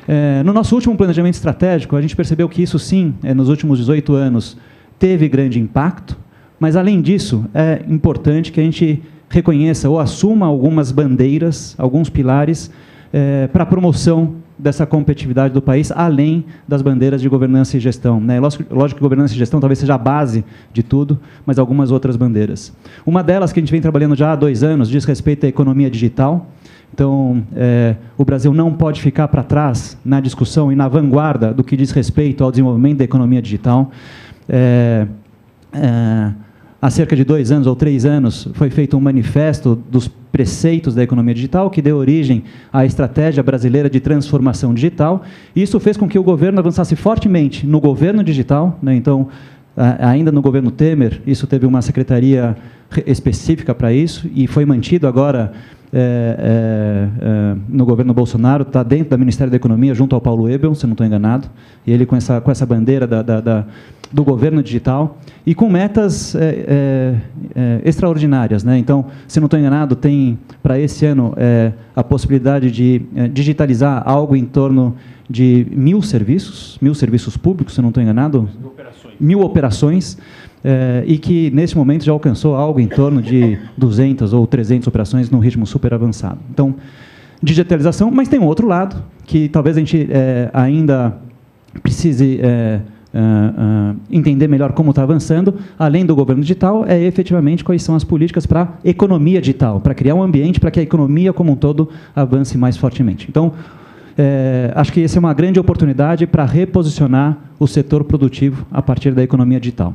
É, 0.08 0.42
no 0.44 0.54
nosso 0.54 0.76
último 0.76 0.96
planejamento 0.96 1.34
estratégico, 1.34 1.96
a 1.96 2.02
gente 2.02 2.16
percebeu 2.16 2.48
que 2.48 2.62
isso 2.62 2.80
sim, 2.80 3.14
é, 3.24 3.34
nos 3.34 3.50
últimos 3.50 3.80
18 3.80 4.14
anos, 4.14 4.58
teve 4.98 5.28
grande 5.28 5.60
impacto, 5.60 6.18
mas 6.60 6.76
além 6.76 7.02
disso, 7.02 7.46
é 7.54 7.84
importante 7.88 8.52
que 8.52 8.60
a 8.60 8.64
gente 8.64 9.02
reconheça 9.30 9.90
ou 9.90 10.00
assuma 10.00 10.46
algumas 10.46 10.92
bandeiras, 10.92 11.76
alguns 11.78 12.10
pilares 12.10 12.72
é, 13.12 13.48
para 13.48 13.64
a 13.64 13.66
promoção 13.66 14.36
dessa 14.58 14.86
competitividade 14.86 15.54
do 15.54 15.62
país, 15.62 15.92
além 15.92 16.46
das 16.68 16.82
bandeiras 16.82 17.22
de 17.22 17.30
governança 17.30 17.78
e 17.78 17.80
gestão. 17.80 18.20
Né? 18.20 18.40
Lógico, 18.40 18.74
lógico 18.74 18.98
que 18.98 19.04
governança 19.04 19.34
e 19.34 19.38
gestão 19.38 19.60
talvez 19.60 19.80
seja 19.80 19.96
a 19.96 19.98
base 19.98 20.44
de 20.74 20.82
tudo, 20.82 21.20
mas 21.46 21.60
algumas 21.60 21.92
outras 21.92 22.16
bandeiras. 22.16 22.74
Uma 23.06 23.24
delas 23.24 23.54
que 23.54 23.60
a 23.60 23.62
gente 23.62 23.72
vem 23.72 23.82
trabalhando 23.82 24.16
já 24.16 24.32
há 24.32 24.36
dois 24.36 24.64
anos 24.64 24.90
diz 24.90 25.06
respeito 25.06 25.46
à 25.46 25.50
economia 25.50 25.90
digital. 25.90 26.48
Então, 26.94 27.44
é, 27.56 27.96
o 28.18 28.26
Brasil 28.26 28.54
não 28.54 28.74
pode 28.74 29.02
ficar 29.02 29.28
para 29.28 29.44
trás 29.44 29.98
na 30.04 30.20
discussão 30.20 30.72
e 30.72 30.76
na 30.76 30.88
vanguarda 30.88 31.54
do 31.54 31.64
que 31.64 31.76
diz 31.78 31.92
respeito 31.92 32.44
ao 32.44 32.50
desenvolvimento 32.50 33.00
da 33.00 33.04
economia 33.04 33.42
digital. 33.42 33.92
É, 34.50 35.06
é, 35.74 36.32
há 36.82 36.90
cerca 36.90 37.16
de 37.16 37.24
dois 37.24 37.52
anos 37.52 37.68
ou 37.68 37.76
três 37.76 38.06
anos, 38.06 38.48
foi 38.54 38.70
feito 38.70 38.96
um 38.96 39.00
manifesto 39.00 39.76
dos 39.90 40.08
preceitos 40.32 40.94
da 40.94 41.04
economia 41.04 41.34
digital, 41.34 41.70
que 41.70 41.82
deu 41.82 41.98
origem 41.98 42.44
à 42.72 42.86
estratégia 42.86 43.42
brasileira 43.42 43.90
de 43.90 44.00
transformação 44.00 44.74
digital. 44.74 45.24
Isso 45.56 45.80
fez 45.80 45.98
com 45.98 46.08
que 46.08 46.20
o 46.20 46.24
governo 46.24 46.60
avançasse 46.60 46.96
fortemente 46.96 47.66
no 47.66 47.80
governo 47.80 48.24
digital. 48.24 48.78
Né? 48.82 48.96
Então, 48.96 49.28
ainda 50.00 50.32
no 50.32 50.42
governo 50.42 50.72
Temer, 50.72 51.22
isso 51.26 51.48
teve 51.48 51.66
uma 51.66 51.82
secretaria 51.82 52.56
específica 53.06 53.76
para 53.76 53.92
isso 53.92 54.30
e 54.34 54.48
foi 54.48 54.66
mantido 54.66 55.08
agora 55.08 55.54
é, 55.94 56.36
é, 56.40 57.26
é, 57.26 57.56
no 57.70 57.86
governo 57.86 58.14
Bolsonaro, 58.14 58.64
está 58.64 58.84
dentro 58.84 59.12
do 59.12 59.20
Ministério 59.20 59.50
da 59.50 59.58
Economia, 59.58 59.94
junto 59.96 60.16
ao 60.16 60.22
Paulo 60.22 60.50
Ebel, 60.50 60.76
se 60.76 60.86
não 60.86 60.94
estou 60.94 61.06
enganado, 61.06 61.50
e 61.86 61.92
ele 61.92 62.06
com 62.06 62.16
essa, 62.16 62.42
com 62.42 62.52
essa 62.52 62.66
bandeira 62.66 63.08
da, 63.08 63.22
da, 63.22 63.42
da 63.42 63.66
do 64.10 64.24
governo 64.24 64.64
digital 64.64 65.18
e 65.46 65.54
com 65.54 65.70
metas 65.70 66.34
é, 66.34 67.20
é, 67.54 67.82
extraordinárias. 67.84 68.64
Né? 68.64 68.78
Então, 68.78 69.08
se 69.28 69.38
não 69.38 69.48
estou 69.48 69.60
enganado, 69.60 69.98
tem 69.98 70.40
para 70.64 70.80
esse 70.80 71.06
ano 71.06 71.34
a 71.94 72.04
possibilidade 72.04 72.72
de 72.72 73.02
digitalizar 73.34 74.02
algo 74.06 74.34
em 74.34 74.46
torno 74.46 74.96
de 75.30 75.68
mil 75.72 76.02
serviços, 76.02 76.78
mil 76.82 76.96
serviços 76.96 77.36
públicos, 77.36 77.76
se 77.76 77.82
não 77.82 77.90
estou 77.90 78.02
enganado, 78.02 78.50
mil 78.58 78.70
operações, 78.70 79.16
mil 79.20 79.42
operações 79.42 80.18
é, 80.64 81.04
e 81.06 81.18
que 81.18 81.52
nesse 81.52 81.76
momento 81.78 82.04
já 82.04 82.12
alcançou 82.12 82.56
algo 82.56 82.80
em 82.80 82.88
torno 82.88 83.22
de 83.22 83.58
200 83.78 84.34
ou 84.34 84.46
300 84.46 84.88
operações 84.88 85.30
num 85.30 85.40
ritmo 85.40 85.66
super 85.66 85.94
avançado. 85.94 86.40
Então, 86.52 86.76
digitalização, 87.42 88.10
mas 88.12 88.28
tem 88.28 88.40
um 88.40 88.46
outro 88.46 88.68
lado 88.68 89.04
que 89.26 89.48
talvez 89.50 89.78
a 89.78 89.80
gente 89.80 90.08
ainda 90.54 91.16
precise 91.84 92.40
uh, 93.18 93.96
entender 94.12 94.48
melhor 94.48 94.72
como 94.74 94.92
está 94.92 95.04
avançando, 95.04 95.56
além 95.78 96.06
do 96.06 96.16
governo 96.16 96.42
digital, 96.42 96.86
é 96.88 97.02
efetivamente 97.02 97.64
quais 97.64 97.82
são 97.84 97.96
as 97.96 98.04
políticas 98.04 98.46
para 98.46 98.74
economia 98.84 99.42
digital, 99.42 99.80
para 99.80 99.94
criar 99.94 100.16
um 100.16 100.22
ambiente 100.22 100.60
para 100.60 100.72
que 100.72 100.80
a 100.80 100.84
economia 100.84 101.34
como 101.34 101.52
um 101.52 101.56
todo 101.56 101.90
avance 102.16 102.58
mais 102.58 102.78
fortemente. 102.78 103.28
Então, 103.30 103.54
é, 104.18 104.72
acho 104.76 104.92
que 104.92 105.04
essa 105.04 105.18
é 105.18 105.20
uma 105.20 105.34
grande 105.34 105.60
oportunidade 105.60 106.26
para 106.26 106.44
reposicionar 106.44 107.38
o 107.60 107.68
setor 107.68 108.04
produtivo 108.04 108.66
a 108.72 108.82
partir 108.82 109.12
da 109.12 109.24
economia 109.24 109.60
digital. 109.60 109.94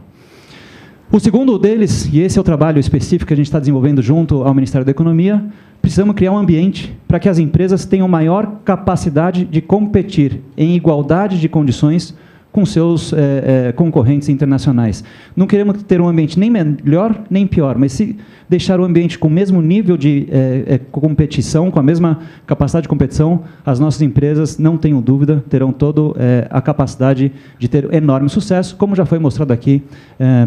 O 1.14 1.20
segundo 1.20 1.58
deles, 1.58 2.08
e 2.10 2.20
esse 2.20 2.38
é 2.38 2.40
o 2.40 2.44
trabalho 2.44 2.80
específico 2.80 3.28
que 3.28 3.34
a 3.34 3.36
gente 3.36 3.44
está 3.44 3.58
desenvolvendo 3.58 4.00
junto 4.00 4.44
ao 4.44 4.54
Ministério 4.54 4.82
da 4.82 4.92
Economia, 4.92 5.44
precisamos 5.82 6.14
criar 6.14 6.32
um 6.32 6.38
ambiente 6.38 6.96
para 7.06 7.20
que 7.20 7.28
as 7.28 7.38
empresas 7.38 7.84
tenham 7.84 8.08
maior 8.08 8.60
capacidade 8.64 9.44
de 9.44 9.60
competir 9.60 10.40
em 10.56 10.74
igualdade 10.74 11.38
de 11.38 11.50
condições 11.50 12.16
com 12.52 12.66
seus 12.66 13.14
é, 13.14 13.68
é, 13.68 13.72
concorrentes 13.72 14.28
internacionais. 14.28 15.02
Não 15.34 15.46
queremos 15.46 15.82
ter 15.84 16.00
um 16.02 16.06
ambiente 16.06 16.38
nem 16.38 16.50
melhor 16.50 17.18
nem 17.30 17.46
pior, 17.46 17.78
mas 17.78 17.92
se 17.92 18.16
deixar 18.46 18.78
o 18.78 18.84
ambiente 18.84 19.18
com 19.18 19.26
o 19.26 19.30
mesmo 19.30 19.62
nível 19.62 19.96
de 19.96 20.28
é, 20.30 20.78
competição, 20.90 21.70
com 21.70 21.80
a 21.80 21.82
mesma 21.82 22.20
capacidade 22.46 22.82
de 22.82 22.88
competição, 22.88 23.42
as 23.64 23.80
nossas 23.80 24.02
empresas, 24.02 24.58
não 24.58 24.76
tenho 24.76 25.00
dúvida, 25.00 25.42
terão 25.48 25.72
toda 25.72 26.02
a 26.50 26.60
capacidade 26.60 27.32
de 27.58 27.68
ter 27.68 27.92
enorme 27.94 28.28
sucesso, 28.28 28.76
como 28.76 28.94
já 28.94 29.06
foi 29.06 29.18
mostrado 29.18 29.52
aqui 29.52 29.82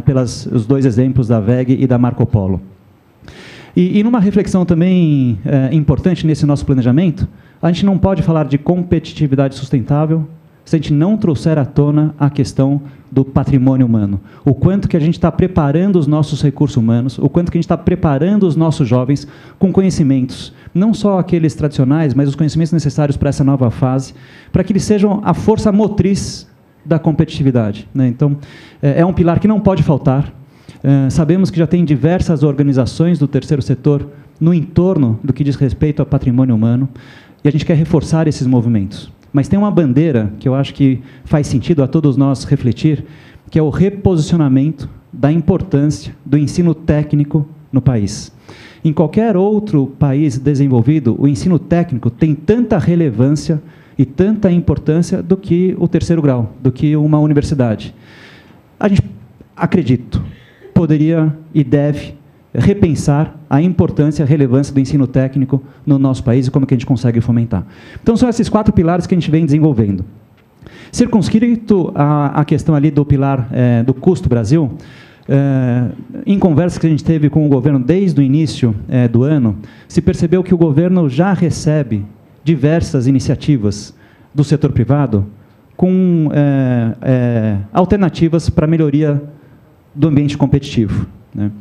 pelos 0.04 0.46
os 0.46 0.68
dois 0.68 0.86
exemplos 0.86 1.28
da 1.28 1.40
VEG 1.40 1.78
e 1.80 1.88
da 1.88 1.98
Marco 1.98 2.26
Polo. 2.26 2.62
E, 3.76 4.00
e 4.00 4.04
numa 4.04 4.20
reflexão 4.20 4.66
também 4.66 5.40
importante 5.72 6.28
nesse 6.28 6.46
nosso 6.46 6.66
planejamento, 6.66 7.28
a 7.62 7.72
gente 7.72 7.86
não 7.86 7.98
pode 7.98 8.22
falar 8.22 8.46
de 8.46 8.58
competitividade 8.58 9.56
sustentável 9.56 10.28
se 10.66 10.76
a 10.76 10.80
gente 10.80 10.92
não 10.92 11.16
trouxer 11.16 11.60
à 11.60 11.64
tona 11.64 12.14
a 12.20 12.30
questão 12.30 12.82
do 13.12 13.24
patrimônio 13.24 13.86
humano. 13.86 14.20
O 14.44 14.54
quanto 14.54 14.90
que 14.90 14.98
a 14.98 15.00
gente 15.00 15.14
está 15.14 15.32
preparando 15.32 15.98
os 15.98 16.08
nossos 16.08 16.42
recursos 16.42 16.76
humanos, 16.76 17.20
o 17.20 17.30
quanto 17.30 17.52
que 17.52 17.58
a 17.58 17.60
gente 17.60 17.66
está 17.66 17.78
preparando 17.78 18.48
os 18.48 18.56
nossos 18.56 18.88
jovens 18.88 19.28
com 19.60 19.72
conhecimentos, 19.72 20.52
não 20.74 20.94
só 20.94 21.20
aqueles 21.20 21.54
tradicionais, 21.54 22.16
mas 22.16 22.28
os 22.28 22.36
conhecimentos 22.36 22.74
necessários 22.74 23.16
para 23.16 23.30
essa 23.30 23.44
nova 23.44 23.70
fase, 23.70 24.16
para 24.52 24.64
que 24.64 24.74
eles 24.74 24.84
sejam 24.84 25.22
a 25.24 25.34
força 25.36 25.72
motriz 25.72 26.48
da 26.84 26.98
competitividade. 26.98 27.88
Né? 27.94 28.08
Então, 28.08 28.36
é, 28.82 29.02
é 29.02 29.06
um 29.06 29.14
pilar 29.14 29.40
que 29.40 29.48
não 29.48 29.60
pode 29.60 29.84
faltar. 29.84 30.34
É, 30.84 31.10
sabemos 31.10 31.52
que 31.52 31.58
já 31.58 31.68
tem 31.68 31.86
diversas 31.86 32.44
organizações 32.44 33.20
do 33.20 33.28
terceiro 33.28 33.62
setor 33.62 34.10
no 34.40 34.54
entorno 34.54 35.20
do 35.24 35.32
que 35.32 35.44
diz 35.44 35.56
respeito 35.56 36.02
ao 36.02 36.06
patrimônio 36.06 36.56
humano, 36.56 36.90
e 37.44 37.48
a 37.48 37.52
gente 37.52 37.66
quer 37.66 37.78
reforçar 37.78 38.28
esses 38.28 38.48
movimentos. 38.48 39.12
Mas 39.36 39.50
tem 39.50 39.60
uma 39.60 39.70
bandeira 39.70 40.32
que 40.40 40.48
eu 40.48 40.56
acho 40.56 40.74
que 40.74 41.02
faz 41.26 41.48
sentido 41.48 41.84
a 41.84 41.88
todos 41.90 42.16
nós 42.16 42.46
refletir, 42.46 43.04
que 43.52 43.60
é 43.60 43.62
o 43.62 43.70
reposicionamento 43.70 44.90
da 45.12 45.30
importância 45.30 46.16
do 46.26 46.38
ensino 46.38 46.74
técnico 46.74 47.46
no 47.70 47.82
país. 47.82 48.32
Em 48.82 48.94
qualquer 48.94 49.36
outro 49.36 49.88
país 50.00 50.38
desenvolvido, 50.38 51.18
o 51.20 51.28
ensino 51.28 51.60
técnico 51.60 52.10
tem 52.10 52.34
tanta 52.34 52.78
relevância 52.78 53.62
e 53.98 54.06
tanta 54.06 54.50
importância 54.50 55.22
do 55.22 55.36
que 55.36 55.76
o 55.78 55.86
terceiro 55.86 56.22
grau, 56.22 56.54
do 56.62 56.72
que 56.72 56.96
uma 56.96 57.20
universidade. 57.20 57.94
A 58.80 58.88
gente, 58.88 59.04
acredito, 59.54 60.24
poderia 60.74 61.38
e 61.54 61.62
deve 61.62 62.14
repensar 62.58 63.36
a 63.50 63.62
importância 63.62 64.24
a 64.24 64.28
relevância 64.28 64.74
do 64.74 64.80
ensino 64.80 65.08
técnico 65.08 65.62
no 65.86 66.00
nosso 66.00 66.24
país 66.24 66.48
e 66.48 66.52
como 66.52 66.66
que 66.66 66.74
a 66.74 66.78
gente 66.78 66.86
consegue 66.86 67.22
fomentar. 67.22 67.66
Então, 68.02 68.16
são 68.16 68.30
esses 68.30 68.50
quatro 68.50 68.74
pilares 68.74 69.06
que 69.06 69.14
a 69.14 69.18
gente 69.18 69.30
vem 69.30 69.46
desenvolvendo. 69.46 70.06
Circunscrito 70.92 71.92
a, 71.94 72.44
questão 72.46 72.74
ali 72.76 72.90
do 72.90 73.06
pilar 73.06 73.50
é, 73.52 73.84
do 73.84 73.94
custo 73.94 74.30
Brasil, 74.30 74.72
é, 75.28 75.90
em 76.26 76.38
conversa 76.38 76.80
que 76.80 76.88
a 76.88 76.90
gente 76.90 77.04
teve 77.04 77.30
com 77.30 77.46
o 77.46 77.50
governo 77.50 77.80
desde 77.80 78.20
o 78.20 78.24
início 78.24 78.76
é, 78.88 79.08
do 79.08 79.24
ano, 79.24 79.58
se 79.88 80.02
percebeu 80.02 80.44
que 80.44 80.54
o 80.54 80.58
governo 80.58 81.10
já 81.10 81.34
recebe 81.34 82.06
diversas 82.44 83.08
iniciativas 83.08 83.94
do 84.34 84.44
setor 84.44 84.72
privado 84.72 85.26
com 85.76 86.30
é, 86.32 86.96
é, 87.02 87.58
alternativas 87.74 88.50
para 88.50 88.68
melhoria 88.68 89.22
do 89.94 90.08
ambiente 90.08 90.38
competitivo. 90.38 91.08
Né? 91.34 91.52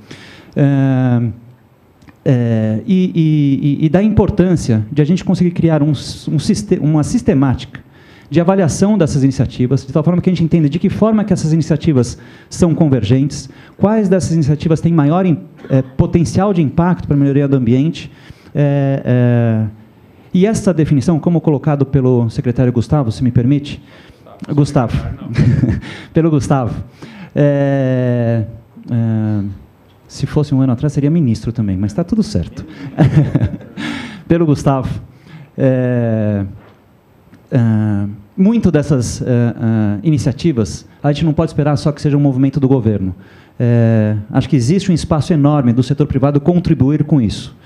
É, 0.57 1.21
e, 2.87 3.79
e, 3.81 3.85
e, 3.85 3.89
da 3.91 4.03
importância 4.03 4.87
de 4.91 5.03
a 5.03 5.05
gente 5.05 5.23
conseguir 5.23 5.51
criar 5.51 5.83
um, 5.83 5.93
um, 5.93 6.39
uma 6.81 7.03
sistemática 7.03 7.85
de 8.31 8.41
avaliação 8.41 8.97
dessas 8.97 9.23
iniciativas, 9.23 9.87
de 9.87 9.93
tal 9.93 10.03
forma 10.03 10.23
que 10.23 10.31
a 10.31 10.33
gente 10.33 10.43
entenda 10.43 10.67
de 10.69 10.79
que 10.79 10.89
forma 10.89 11.23
que 11.23 11.35
essas 11.35 11.53
iniciativas 11.53 12.17
são 12.49 12.75
convergentes, 12.75 13.51
quais 13.77 14.09
dessas 14.09 14.33
iniciativas 14.33 14.81
têm 14.81 14.93
maior 14.93 15.27
é, 15.27 15.83
potencial 15.97 16.55
de 16.55 16.63
impacto 16.63 17.07
para 17.07 17.15
a 17.15 17.21
melhoria 17.21 17.47
do 17.47 17.57
ambiente. 17.57 18.11
É, 18.55 19.67
e 20.33 20.47
essa 20.47 20.73
definição, 20.75 21.21
como 21.21 21.41
colocado 21.41 21.87
pelo 21.87 22.29
secretário 22.31 22.73
Gustavo, 22.73 23.13
se 23.13 23.23
me 23.23 23.31
permite, 23.31 23.81
Gustavo, 24.53 24.97
pelo 26.13 26.31
Gustavo, 26.31 26.75
é, 27.37 28.45
é, 28.91 29.45
se 30.15 30.27
fosse 30.27 30.55
um 30.55 30.61
ano 30.61 30.73
atrás, 30.73 30.93
seria 30.93 31.11
ministro 31.11 31.53
também, 31.53 31.77
mas 31.77 31.91
está 31.91 32.05
tudo 32.05 32.23
certo. 32.23 32.65
Pelo 34.29 34.47
Gustavo. 34.47 34.89
É, 35.59 36.45
é, 37.51 37.59
muito 38.37 38.71
dessas 38.71 39.21
é, 39.21 39.25
é, 39.25 39.99
iniciativas, 40.05 40.87
a 41.03 41.13
gente 41.13 41.25
não 41.25 41.33
pode 41.33 41.51
esperar 41.51 41.77
só 41.77 41.91
que 41.91 42.01
seja 42.01 42.17
um 42.17 42.21
movimento 42.21 42.61
do 42.61 42.69
governo. 42.69 43.13
É, 43.59 44.17
acho 44.31 44.49
que 44.49 44.55
existe 44.55 44.91
um 44.91 44.95
espaço 44.95 45.33
enorme 45.33 45.73
do 45.73 45.83
setor 45.83 46.07
privado 46.07 46.41
contribuir 46.41 47.03
com 47.03 47.21
isso. 47.21 47.57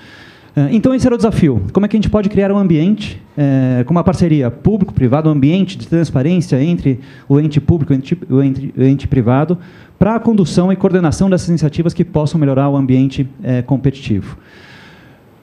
É, 0.57 0.69
então, 0.73 0.95
esse 0.95 1.07
era 1.07 1.15
o 1.15 1.19
desafio. 1.19 1.63
Como 1.73 1.85
é 1.85 1.89
que 1.89 1.97
a 1.97 1.99
gente 1.99 2.11
pode 2.11 2.31
criar 2.31 2.51
um 2.51 2.57
ambiente, 2.59 3.23
é, 3.37 3.85
com 3.85 3.93
uma 3.93 4.03
parceria 4.03 4.51
público-privado, 4.51 5.29
um 5.29 5.33
ambiente 5.33 5.77
de 5.77 5.87
transparência 5.87 6.63
entre 6.63 6.99
o 7.29 7.39
ente 7.39 7.61
público 7.61 7.93
e 7.93 7.97
o 8.33 8.43
ente, 8.43 8.75
o 8.77 8.83
ente 8.83 9.07
privado, 9.07 9.59
para 9.99 10.15
a 10.15 10.21
condução 10.21 10.73
e 10.73 10.77
coordenação 10.77 11.29
dessas 11.29 11.49
iniciativas 11.49 11.93
que 11.93 12.05
possam 12.05 12.39
melhorar 12.39 12.69
o 12.69 12.77
ambiente 12.77 13.29
é, 13.43 13.63
competitivo. 13.63 14.39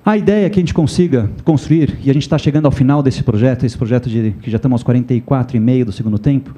A 0.06 0.16
ideia 0.16 0.46
é 0.46 0.50
que 0.50 0.60
a 0.60 0.62
gente 0.62 0.74
consiga 0.74 1.30
construir, 1.44 1.98
e 2.04 2.10
a 2.10 2.14
gente 2.14 2.24
está 2.24 2.38
chegando 2.38 2.68
ao 2.68 2.72
final 2.72 3.04
desse 3.04 3.24
projeto, 3.24 3.66
esse 3.66 3.78
projeto 3.78 4.08
de, 4.08 4.36
que 4.42 4.50
já 4.50 4.58
estamos 4.58 4.76
aos 4.76 4.84
44 4.84 5.58
e 5.58 5.60
meio 5.60 5.86
do 5.86 5.92
segundo 5.92 6.18
tempo, 6.18 6.56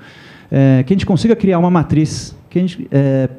é, 0.52 0.84
que 0.86 0.94
a 0.94 0.96
gente 0.96 1.06
consiga 1.06 1.36
criar 1.36 1.58
uma 1.58 1.72
matriz 1.72 2.36
que 2.50 2.60
a 2.60 2.62
gente, 2.62 2.88
é, 2.92 3.30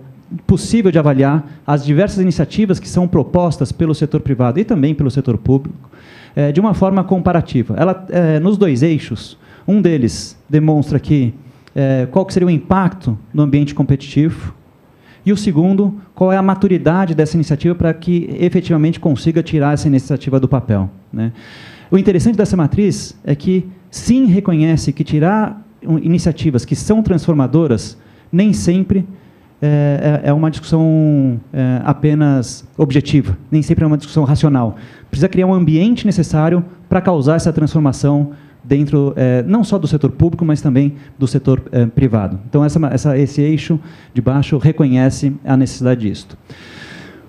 possível 0.47 0.91
de 0.91 0.99
avaliar 0.99 1.47
as 1.67 1.85
diversas 1.85 2.21
iniciativas 2.21 2.81
que 2.81 2.89
são 2.89 3.07
propostas 3.07 3.71
pelo 3.71 3.95
setor 3.95 4.23
privado 4.23 4.59
e 4.59 4.65
também 4.65 4.95
pelo 4.95 5.11
setor 5.11 5.39
público, 5.39 5.91
é, 6.35 6.53
de 6.53 6.59
uma 6.59 6.75
forma 6.75 7.05
comparativa. 7.05 7.75
Ela, 7.77 8.07
nos 8.41 8.57
dois 8.57 8.83
eixos, 8.83 9.39
um 9.67 9.81
deles 9.81 10.39
demonstra 10.49 10.99
que 10.99 11.35
é, 11.79 12.09
qual 12.11 12.27
que 12.27 12.33
seria 12.33 12.49
o 12.49 12.51
impacto 12.51 13.17
no 13.33 13.41
ambiente 13.41 13.73
competitivo, 13.73 14.53
e 15.25 15.33
o 15.33 15.37
segundo, 15.37 15.95
qual 16.13 16.33
é 16.33 16.37
a 16.37 16.43
maturidade 16.43 17.15
dessa 17.15 17.37
iniciativa 17.37 17.73
para 17.73 17.95
que 17.95 18.29
efetivamente 18.41 18.99
consiga 18.99 19.45
tirar 19.45 19.75
essa 19.75 19.87
iniciativa 19.87 20.41
do 20.41 20.49
papel. 20.49 20.91
Né? 21.13 21.33
O 21.89 21.97
interessante 21.97 22.37
dessa 22.37 22.57
matriz 22.57 23.17
é 23.25 23.37
que 23.37 23.65
sim 23.91 24.27
reconhece 24.27 24.93
que 24.93 25.05
tirar 25.05 25.65
iniciativas 26.03 26.65
que 26.65 26.75
são 26.75 27.01
transformadoras 27.01 27.97
nem 28.33 28.53
sempre 28.53 29.07
é, 29.63 30.21
é, 30.25 30.29
é 30.31 30.33
uma 30.33 30.51
discussão 30.51 31.41
é, 31.53 31.81
apenas 31.85 32.67
objetiva, 32.77 33.39
nem 33.53 33.63
sempre 33.63 33.85
é 33.85 33.87
uma 33.87 33.97
discussão 33.97 34.25
racional. 34.25 34.77
Precisa 35.11 35.29
criar 35.29 35.47
um 35.47 35.55
ambiente 35.55 36.05
necessário 36.05 36.65
para 36.89 37.01
causar 37.01 37.37
essa 37.37 37.53
transformação 37.53 38.33
dentro 38.63 39.13
é, 39.17 39.43
não 39.43 39.65
só 39.65 39.79
do 39.79 39.87
setor 39.87 40.11
público, 40.11 40.45
mas 40.45 40.61
também 40.61 40.95
do 41.19 41.27
setor 41.27 41.63
é, 41.73 41.87
privado. 41.87 42.39
Então, 42.49 42.65
essa, 42.65 42.87
essa, 42.89 43.19
esse 43.19 43.41
eixo 43.41 43.79
de 44.13 44.21
baixo 44.21 44.59
reconhece 44.59 45.33
a 45.45 45.57
necessidade 45.57 46.01
disso. 46.03 46.29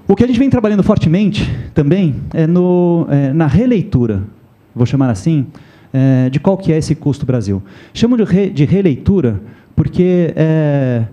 O 0.08 0.16
que 0.16 0.24
a 0.24 0.28
gente 0.28 0.40
vem 0.40 0.50
trabalhando 0.50 0.82
fortemente 0.82 1.48
também 1.74 2.16
é, 2.34 2.48
no, 2.48 3.06
é, 3.10 3.32
na 3.32 3.46
releitura, 3.46 4.24
vou 4.76 4.86
chamar 4.86 5.12
assim, 5.12 5.46
é, 5.94 6.30
de 6.30 6.40
qual 6.40 6.58
que 6.58 6.74
é 6.74 6.78
esse 6.78 6.96
custo 6.96 7.26
Brasil. 7.26 7.62
Chamo 7.94 8.18
de, 8.18 8.24
re, 8.24 8.50
de 8.50 8.66
releitura 8.66 9.40
porque, 9.76 10.34
é, 10.36 11.06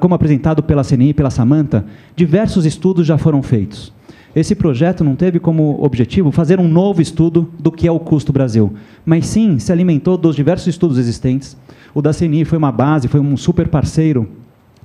como 0.00 0.14
apresentado 0.14 0.62
pela 0.62 0.82
CNI 0.82 1.10
e 1.10 1.14
pela 1.14 1.30
Samanta, 1.30 1.84
diversos 2.16 2.66
estudos 2.66 3.06
já 3.06 3.16
foram 3.16 3.42
feitos. 3.42 3.92
Esse 4.34 4.54
projeto 4.54 5.04
não 5.04 5.14
teve 5.14 5.38
como 5.38 5.78
objetivo 5.82 6.32
fazer 6.32 6.58
um 6.58 6.66
novo 6.66 7.00
estudo 7.00 7.48
do 7.58 7.70
que 7.70 7.86
é 7.86 7.92
o 7.92 8.00
custo 8.00 8.32
Brasil, 8.32 8.74
mas 9.06 9.26
sim 9.26 9.58
se 9.58 9.70
alimentou 9.70 10.16
dos 10.16 10.34
diversos 10.34 10.66
estudos 10.66 10.98
existentes. 10.98 11.56
O 11.94 12.02
da 12.02 12.12
CNI 12.12 12.44
foi 12.44 12.58
uma 12.58 12.72
base, 12.72 13.06
foi 13.06 13.20
um 13.20 13.36
super 13.36 13.68
parceiro 13.68 14.28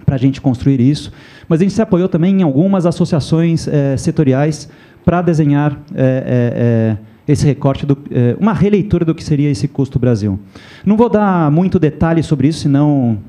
para 0.05 0.15
a 0.15 0.17
gente 0.19 0.39
construir 0.39 0.79
isso, 0.79 1.11
mas 1.47 1.59
a 1.59 1.63
gente 1.63 1.73
se 1.73 1.81
apoiou 1.81 2.07
também 2.07 2.39
em 2.39 2.43
algumas 2.43 2.85
associações 2.85 3.67
é, 3.67 3.97
setoriais 3.97 4.69
para 5.03 5.21
desenhar 5.21 5.77
é, 5.95 6.95
é, 6.95 7.31
esse 7.31 7.45
recorte, 7.45 7.85
do, 7.85 7.97
uma 8.39 8.53
releitura 8.53 9.03
do 9.03 9.13
que 9.13 9.23
seria 9.23 9.49
esse 9.49 9.67
custo 9.67 9.99
Brasil. 9.99 10.39
Não 10.85 10.95
vou 10.95 11.09
dar 11.09 11.51
muito 11.51 11.77
detalhe 11.79 12.23
sobre 12.23 12.47
isso, 12.47 12.59
senão 12.61 13.19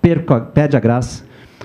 perco, 0.00 0.40
perde 0.52 0.76
a 0.76 0.80
graça. 0.80 1.24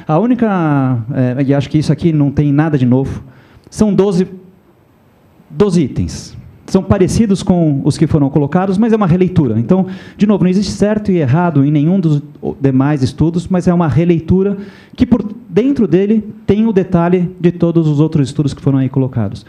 A 0.10 0.18
única, 0.18 0.98
é, 1.14 1.44
e 1.44 1.54
acho 1.54 1.70
que 1.70 1.78
isso 1.78 1.94
aqui 1.94 2.12
não 2.12 2.32
tem 2.32 2.52
nada 2.52 2.80
de 2.80 2.86
novo, 2.86 3.24
são 3.70 3.94
12, 3.94 4.28
12 5.52 5.82
itens. 5.84 6.38
São 6.66 6.82
parecidos 6.82 7.44
com 7.44 7.82
os 7.84 7.96
que 7.96 8.08
foram 8.08 8.28
colocados, 8.28 8.76
mas 8.80 8.92
é 8.92 8.96
uma 8.96 9.06
releitura. 9.06 9.60
Então, 9.60 9.86
de 10.18 10.26
novo, 10.26 10.44
não 10.44 10.50
existe 10.50 10.72
certo 10.72 11.12
e 11.12 11.18
errado 11.18 11.64
em 11.64 11.70
nenhum 11.70 12.00
dos 12.00 12.24
demais 12.60 13.04
estudos, 13.04 13.48
mas 13.48 13.68
é 13.68 13.74
uma 13.74 13.88
releitura 13.88 14.58
que, 14.96 15.06
por 15.06 15.24
dentro 15.48 15.88
dele, 15.88 16.28
tem 16.44 16.66
o 16.66 16.74
detalhe 16.74 17.30
de 17.40 17.52
todos 17.52 17.88
os 17.88 18.00
outros 18.00 18.30
estudos 18.30 18.52
que 18.52 18.64
foram 18.64 18.80
aí 18.80 18.90
colocados 18.90 19.46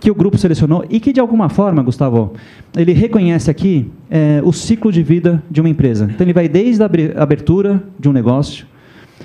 que 0.00 0.10
o 0.10 0.14
grupo 0.14 0.38
selecionou 0.38 0.84
e 0.88 0.98
que, 0.98 1.12
de 1.12 1.20
alguma 1.20 1.48
forma, 1.50 1.82
Gustavo, 1.82 2.32
ele 2.74 2.92
reconhece 2.92 3.50
aqui 3.50 3.90
é, 4.10 4.40
o 4.42 4.52
ciclo 4.52 4.90
de 4.90 5.02
vida 5.02 5.42
de 5.50 5.60
uma 5.60 5.68
empresa. 5.68 6.08
Então, 6.12 6.24
ele 6.24 6.32
vai 6.32 6.48
desde 6.48 6.82
a 6.82 6.86
abertura 7.22 7.82
de 7.98 8.08
um 8.08 8.12
negócio, 8.12 8.66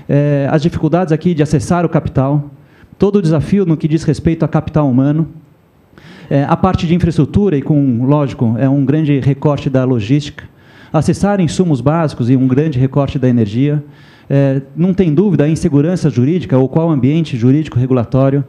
é, 0.08 0.47
as 0.51 0.62
dificuldades 0.62 1.12
aqui 1.12 1.34
de 1.34 1.43
acessar 1.43 1.86
o 1.86 1.89
capital, 1.89 2.49
todo 2.97 3.18
o 3.18 3.22
desafio 3.22 3.66
no 3.66 3.76
que 3.76 3.88
diz 3.88 4.03
respeito 4.03 4.43
a 4.43 4.47
capital 4.47 4.89
humano, 4.89 5.28
é, 6.30 6.43
a 6.43 6.56
parte 6.56 6.88
de 6.88 6.95
infraestrutura, 6.95 7.58
e 7.58 7.62
com, 7.62 8.06
lógico, 8.06 8.56
é 8.58 8.68
um 8.68 8.86
grande 8.86 9.20
recorte 9.20 9.70
da 9.70 9.84
logística, 9.84 10.43
acessar 10.91 11.39
insumos 11.39 11.82
básicos 11.82 12.30
e 12.30 12.36
um 12.36 12.47
grande 12.47 12.80
recorte 12.80 13.20
da 13.20 13.28
energia, 13.28 13.84
é, 14.30 14.62
não 14.76 14.93
tem 14.93 15.14
dúvida 15.14 15.43
a 15.43 15.49
insegurança 15.49 16.10
jurídica 16.10 16.58
ou 16.58 16.68
qual 16.68 16.89
ambiente 16.89 17.38
jurídico 17.38 17.78
regulatório, 17.78 18.43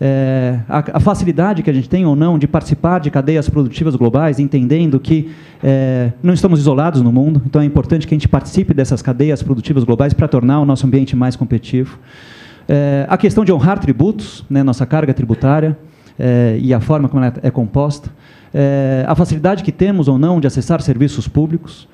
é, 0.00 0.60
a, 0.66 0.96
a, 0.96 1.00
facilidade 1.00 1.62
que 1.62 1.68
a 1.68 1.72
gente 1.72 1.88
tem 1.88 2.06
ou 2.06 2.16
não 2.16 2.38
de 2.38 2.48
participar 2.48 3.00
de 3.00 3.10
cadeias 3.10 3.50
produtivas 3.50 3.94
globais, 3.94 4.38
entendendo 4.38 4.98
que 4.98 5.30
é, 5.62 6.12
não 6.22 6.32
estamos 6.32 6.58
isolados 6.58 7.02
no 7.02 7.12
mundo, 7.12 7.42
então 7.44 7.60
é 7.60 7.66
importante 7.66 8.06
que 8.06 8.14
a 8.14 8.16
gente 8.16 8.28
participe 8.28 8.72
dessas 8.72 9.02
cadeias 9.02 9.42
produtivas 9.42 9.84
globais 9.84 10.14
para 10.14 10.26
tornar 10.26 10.60
o 10.60 10.64
nosso 10.64 10.86
ambiente 10.86 11.14
mais 11.14 11.36
competitivo. 11.36 11.98
É, 12.66 13.04
a 13.10 13.18
questão 13.18 13.44
de 13.44 13.52
honrar 13.52 13.78
tributos, 13.78 14.42
né, 14.48 14.62
nossa 14.62 14.86
carga 14.86 15.12
tributária 15.12 15.76
é, 16.18 16.58
e 16.58 16.72
a 16.72 16.80
forma 16.80 17.06
como 17.06 17.22
ela 17.22 17.34
é 17.42 17.50
composta. 17.50 18.10
É, 18.54 19.04
a 19.06 19.14
facilidade 19.14 19.62
que 19.62 19.70
temos 19.70 20.08
ou 20.08 20.18
não 20.18 20.40
de 20.40 20.46
acessar 20.46 20.80
serviços 20.80 21.28
públicos. 21.28 21.86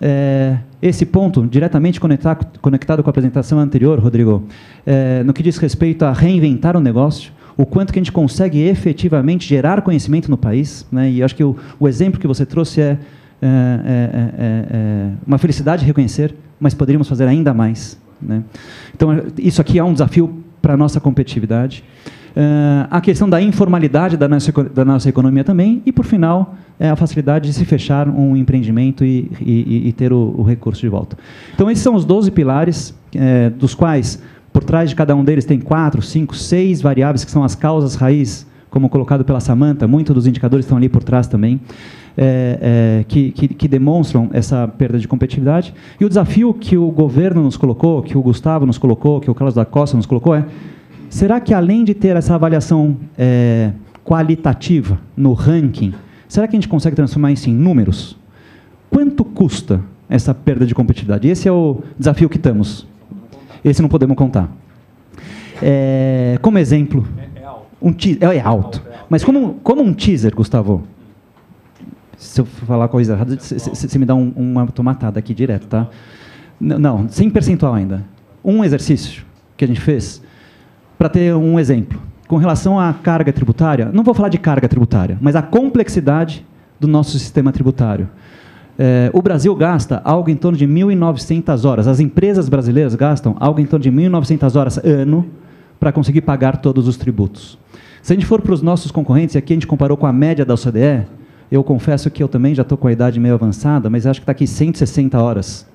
É, 0.00 0.58
esse 0.82 1.06
ponto, 1.06 1.46
diretamente 1.46 2.00
conectado, 2.00 2.58
conectado 2.60 3.02
com 3.02 3.08
a 3.08 3.12
apresentação 3.12 3.60
anterior, 3.60 4.00
Rodrigo, 4.00 4.44
é, 4.84 5.22
no 5.22 5.32
que 5.32 5.42
diz 5.42 5.56
respeito 5.56 6.04
a 6.04 6.12
reinventar 6.12 6.76
o 6.76 6.80
negócio, 6.80 7.32
o 7.56 7.64
quanto 7.64 7.92
que 7.92 7.98
a 7.98 8.02
gente 8.02 8.12
consegue 8.12 8.60
efetivamente 8.60 9.46
gerar 9.46 9.82
conhecimento 9.82 10.30
no 10.30 10.36
país. 10.36 10.86
Né? 10.90 11.10
E 11.10 11.22
acho 11.22 11.34
que 11.34 11.44
o, 11.44 11.56
o 11.78 11.88
exemplo 11.88 12.20
que 12.20 12.26
você 12.26 12.44
trouxe 12.44 12.80
é, 12.80 12.84
é, 12.84 12.98
é, 13.42 13.48
é, 13.48 14.66
é 14.70 15.10
uma 15.26 15.38
felicidade 15.38 15.84
reconhecer, 15.84 16.34
mas 16.58 16.74
poderíamos 16.74 17.08
fazer 17.08 17.26
ainda 17.26 17.54
mais. 17.54 17.98
Né? 18.20 18.42
Então, 18.94 19.22
isso 19.38 19.60
aqui 19.60 19.78
é 19.78 19.84
um 19.84 19.92
desafio 19.92 20.42
para 20.60 20.74
a 20.74 20.76
nossa 20.76 21.00
competitividade. 21.00 21.84
Uh, 22.34 22.88
a 22.90 23.00
questão 23.00 23.28
da 23.28 23.40
informalidade 23.40 24.16
da 24.16 24.26
nossa, 24.26 24.50
da 24.52 24.84
nossa 24.84 25.08
economia 25.08 25.44
também, 25.44 25.80
e, 25.86 25.92
por 25.92 26.04
final, 26.04 26.56
é 26.80 26.88
a 26.88 26.96
facilidade 26.96 27.48
de 27.48 27.54
se 27.54 27.64
fechar 27.64 28.08
um 28.08 28.36
empreendimento 28.36 29.04
e, 29.04 29.30
e, 29.40 29.88
e 29.88 29.92
ter 29.92 30.12
o, 30.12 30.34
o, 30.36 30.42
recurso 30.42 30.80
de 30.80 30.88
volta. 30.88 31.16
Então, 31.54 31.70
esses 31.70 31.84
são 31.84 31.94
os 31.94 32.04
12 32.04 32.32
pilares, 32.32 32.92
é, 33.14 33.50
dos 33.50 33.72
quais 33.72 34.20
por 34.54 34.62
trás 34.62 34.88
de 34.88 34.94
cada 34.94 35.16
um 35.16 35.24
deles 35.24 35.44
tem 35.44 35.58
quatro, 35.58 36.00
cinco, 36.00 36.36
seis 36.36 36.80
variáveis 36.80 37.24
que 37.24 37.30
são 37.30 37.42
as 37.42 37.56
causas 37.56 37.96
raiz, 37.96 38.46
como 38.70 38.88
colocado 38.88 39.24
pela 39.24 39.40
Samanta, 39.40 39.88
muitos 39.88 40.14
dos 40.14 40.28
indicadores 40.28 40.64
estão 40.64 40.78
ali 40.78 40.88
por 40.88 41.02
trás 41.02 41.26
também, 41.26 41.60
é, 42.16 43.00
é, 43.00 43.04
que, 43.08 43.32
que, 43.32 43.48
que, 43.48 43.66
demonstram 43.66 44.30
essa 44.32 44.68
perda 44.68 44.96
de 44.96 45.08
competitividade. 45.08 45.74
E 46.00 46.04
o 46.04 46.08
desafio 46.08 46.54
que 46.54 46.76
o 46.76 46.88
governo 46.92 47.42
nos 47.42 47.56
colocou, 47.56 48.00
que 48.00 48.16
o 48.16 48.22
Gustavo 48.22 48.64
nos 48.64 48.78
colocou, 48.78 49.20
que 49.20 49.28
o 49.28 49.34
Carlos 49.34 49.56
da 49.56 49.64
Costa 49.64 49.96
nos 49.96 50.06
colocou 50.06 50.36
é, 50.36 50.46
será 51.10 51.40
que 51.40 51.52
além 51.52 51.82
de 51.82 51.92
ter 51.92 52.14
essa 52.14 52.36
avaliação 52.36 52.96
é, 53.18 53.72
qualitativa 54.04 55.00
no 55.16 55.32
ranking, 55.32 55.92
será 56.28 56.46
que 56.46 56.54
a 56.54 56.60
gente 56.60 56.68
consegue 56.68 56.94
transformar 56.94 57.32
isso 57.32 57.50
em 57.50 57.54
números? 57.54 58.16
Quanto 58.88 59.24
custa 59.24 59.80
essa 60.08 60.32
perda 60.32 60.64
de 60.64 60.76
competitividade? 60.76 61.26
Esse 61.26 61.48
é 61.48 61.52
o 61.52 61.82
desafio 61.98 62.28
que 62.28 62.36
estamos. 62.36 62.93
Esse 63.64 63.80
não 63.80 63.88
podemos 63.88 64.16
contar. 64.16 64.48
É, 65.62 66.38
como 66.42 66.58
exemplo, 66.58 67.06
um 67.80 67.90
é, 67.90 68.36
é 68.36 68.40
alto. 68.40 68.82
Mas 69.08 69.24
como, 69.24 69.54
como 69.62 69.82
um 69.82 69.92
teaser, 69.92 70.34
Gustavo, 70.34 70.84
se 72.16 72.40
eu 72.40 72.44
falar 72.44 72.88
coisa 72.88 73.14
errada, 73.14 73.36
você 73.38 73.98
me 73.98 74.04
dá 74.04 74.14
um, 74.14 74.32
uma 74.36 74.66
tomatada 74.66 75.18
aqui 75.18 75.34
direto, 75.34 75.66
tá? 75.66 75.88
Não, 76.60 77.08
sem 77.08 77.28
percentual 77.28 77.74
ainda. 77.74 78.04
Um 78.44 78.64
exercício 78.64 79.24
que 79.56 79.64
a 79.64 79.68
gente 79.68 79.80
fez 79.80 80.22
para 80.96 81.08
ter 81.08 81.34
um 81.34 81.58
exemplo. 81.58 82.00
Com 82.26 82.36
relação 82.36 82.80
à 82.80 82.92
carga 82.92 83.32
tributária, 83.32 83.90
não 83.92 84.02
vou 84.02 84.14
falar 84.14 84.30
de 84.30 84.38
carga 84.38 84.68
tributária, 84.68 85.18
mas 85.20 85.36
a 85.36 85.42
complexidade 85.42 86.44
do 86.80 86.88
nosso 86.88 87.18
sistema 87.18 87.52
tributário. 87.52 88.08
É, 88.78 89.10
o 89.12 89.22
Brasil 89.22 89.54
gasta 89.54 90.00
algo 90.04 90.30
em 90.30 90.36
torno 90.36 90.58
de 90.58 90.66
1.900 90.66 91.64
horas. 91.64 91.86
As 91.86 92.00
empresas 92.00 92.48
brasileiras 92.48 92.94
gastam 92.94 93.36
algo 93.38 93.60
em 93.60 93.66
torno 93.66 93.82
de 93.82 93.90
1.900 93.90 94.56
horas 94.56 94.78
ano 94.78 95.26
para 95.78 95.92
conseguir 95.92 96.22
pagar 96.22 96.58
todos 96.58 96.88
os 96.88 96.96
tributos. 96.96 97.58
Se 98.02 98.12
a 98.12 98.16
gente 98.16 98.26
for 98.26 98.40
para 98.42 98.52
os 98.52 98.62
nossos 98.62 98.90
concorrentes, 98.90 99.36
aqui 99.36 99.52
a 99.52 99.56
gente 99.56 99.66
comparou 99.66 99.96
com 99.96 100.06
a 100.06 100.12
média 100.12 100.44
da 100.44 100.54
OCDE, 100.54 101.06
eu 101.50 101.62
confesso 101.62 102.10
que 102.10 102.22
eu 102.22 102.28
também 102.28 102.54
já 102.54 102.62
estou 102.62 102.76
com 102.76 102.88
a 102.88 102.92
idade 102.92 103.20
meio 103.20 103.34
avançada, 103.34 103.88
mas 103.88 104.06
acho 104.06 104.20
que 104.20 104.24
está 104.24 104.32
aqui 104.32 104.46
160 104.46 105.20
horas. 105.20 105.66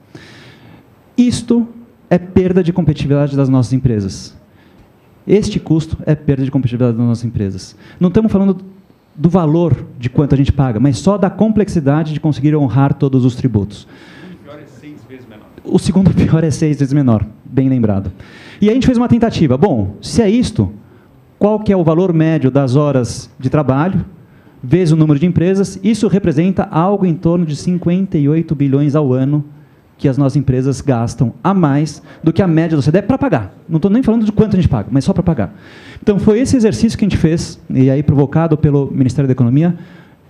Isto 1.18 1.68
é 2.10 2.18
perda 2.18 2.64
de 2.64 2.74
competitividade 2.74 3.36
das 3.36 3.50
nossas 3.50 3.72
empresas. 3.74 4.36
Este 5.28 5.60
custo 5.60 5.98
é 6.06 6.16
perda 6.16 6.44
de 6.44 6.52
competitividade 6.52 6.98
das 6.98 7.06
nossas 7.06 7.24
empresas. 7.24 7.76
Não 8.00 8.10
estamos 8.10 8.32
falando 8.32 8.58
do 9.20 9.30
valor 9.30 9.86
de 10.00 10.10
quanto 10.10 10.34
a 10.34 10.38
gente 10.38 10.54
paga, 10.54 10.80
mas 10.80 10.98
só 10.98 11.18
da 11.18 11.30
complexidade 11.30 12.14
de 12.14 12.22
conseguir 12.22 12.56
honrar 12.56 12.94
todos 12.94 13.26
os 13.26 13.36
tributos. 13.36 13.86
O 15.62 15.78
segundo 15.78 16.12
pior 16.16 16.42
é 16.42 16.50
seis 16.50 16.80
vezes 16.80 16.94
menor, 16.94 17.26
bem 17.44 17.68
lembrado. 17.68 18.14
E 18.62 18.70
a 18.70 18.74
gente 18.74 18.86
fez 18.86 18.98
uma 18.98 19.10
tentativa. 19.10 19.58
Bom, 19.58 19.98
se 20.02 20.22
é 20.22 20.30
isto, 20.30 20.72
qual 21.38 21.60
que 21.60 21.74
é 21.74 21.76
o 21.76 21.84
valor 21.84 22.14
médio 22.14 22.50
das 22.50 22.78
horas 22.78 23.30
de 23.38 23.50
trabalho 23.50 24.06
vezes 24.64 24.94
o 24.94 24.96
número 24.96 25.20
de 25.20 25.26
empresas? 25.26 25.78
Isso 25.84 26.08
representa 26.08 26.64
algo 26.64 27.06
em 27.06 27.14
torno 27.14 27.46
de 27.46 27.58
58 27.58 28.56
bilhões 28.56 28.96
ao 28.96 29.12
ano 29.12 29.44
que 30.00 30.08
as 30.08 30.18
nossas 30.18 30.38
empresas 30.38 30.80
gastam 30.80 31.34
a 31.44 31.54
mais 31.54 32.02
do 32.24 32.32
que 32.32 32.42
a 32.42 32.48
média 32.48 32.78
do 32.78 32.82
CDE 32.82 33.02
para 33.02 33.18
pagar. 33.18 33.54
Não 33.68 33.76
estou 33.76 33.92
nem 33.92 34.02
falando 34.02 34.26
de 34.26 34.32
quanto 34.32 34.54
a 34.54 34.56
gente 34.56 34.70
paga, 34.70 34.88
mas 34.90 35.04
só 35.04 35.12
para 35.12 35.22
pagar. 35.22 35.54
Então, 36.02 36.18
foi 36.18 36.40
esse 36.40 36.56
exercício 36.56 36.98
que 36.98 37.04
a 37.04 37.08
gente 37.10 37.18
fez, 37.18 37.60
e 37.70 37.92
aí 37.92 38.02
provocado 38.02 38.58
pelo 38.58 38.90
Ministério 38.90 39.28
da 39.28 39.34
Economia, 39.34 39.78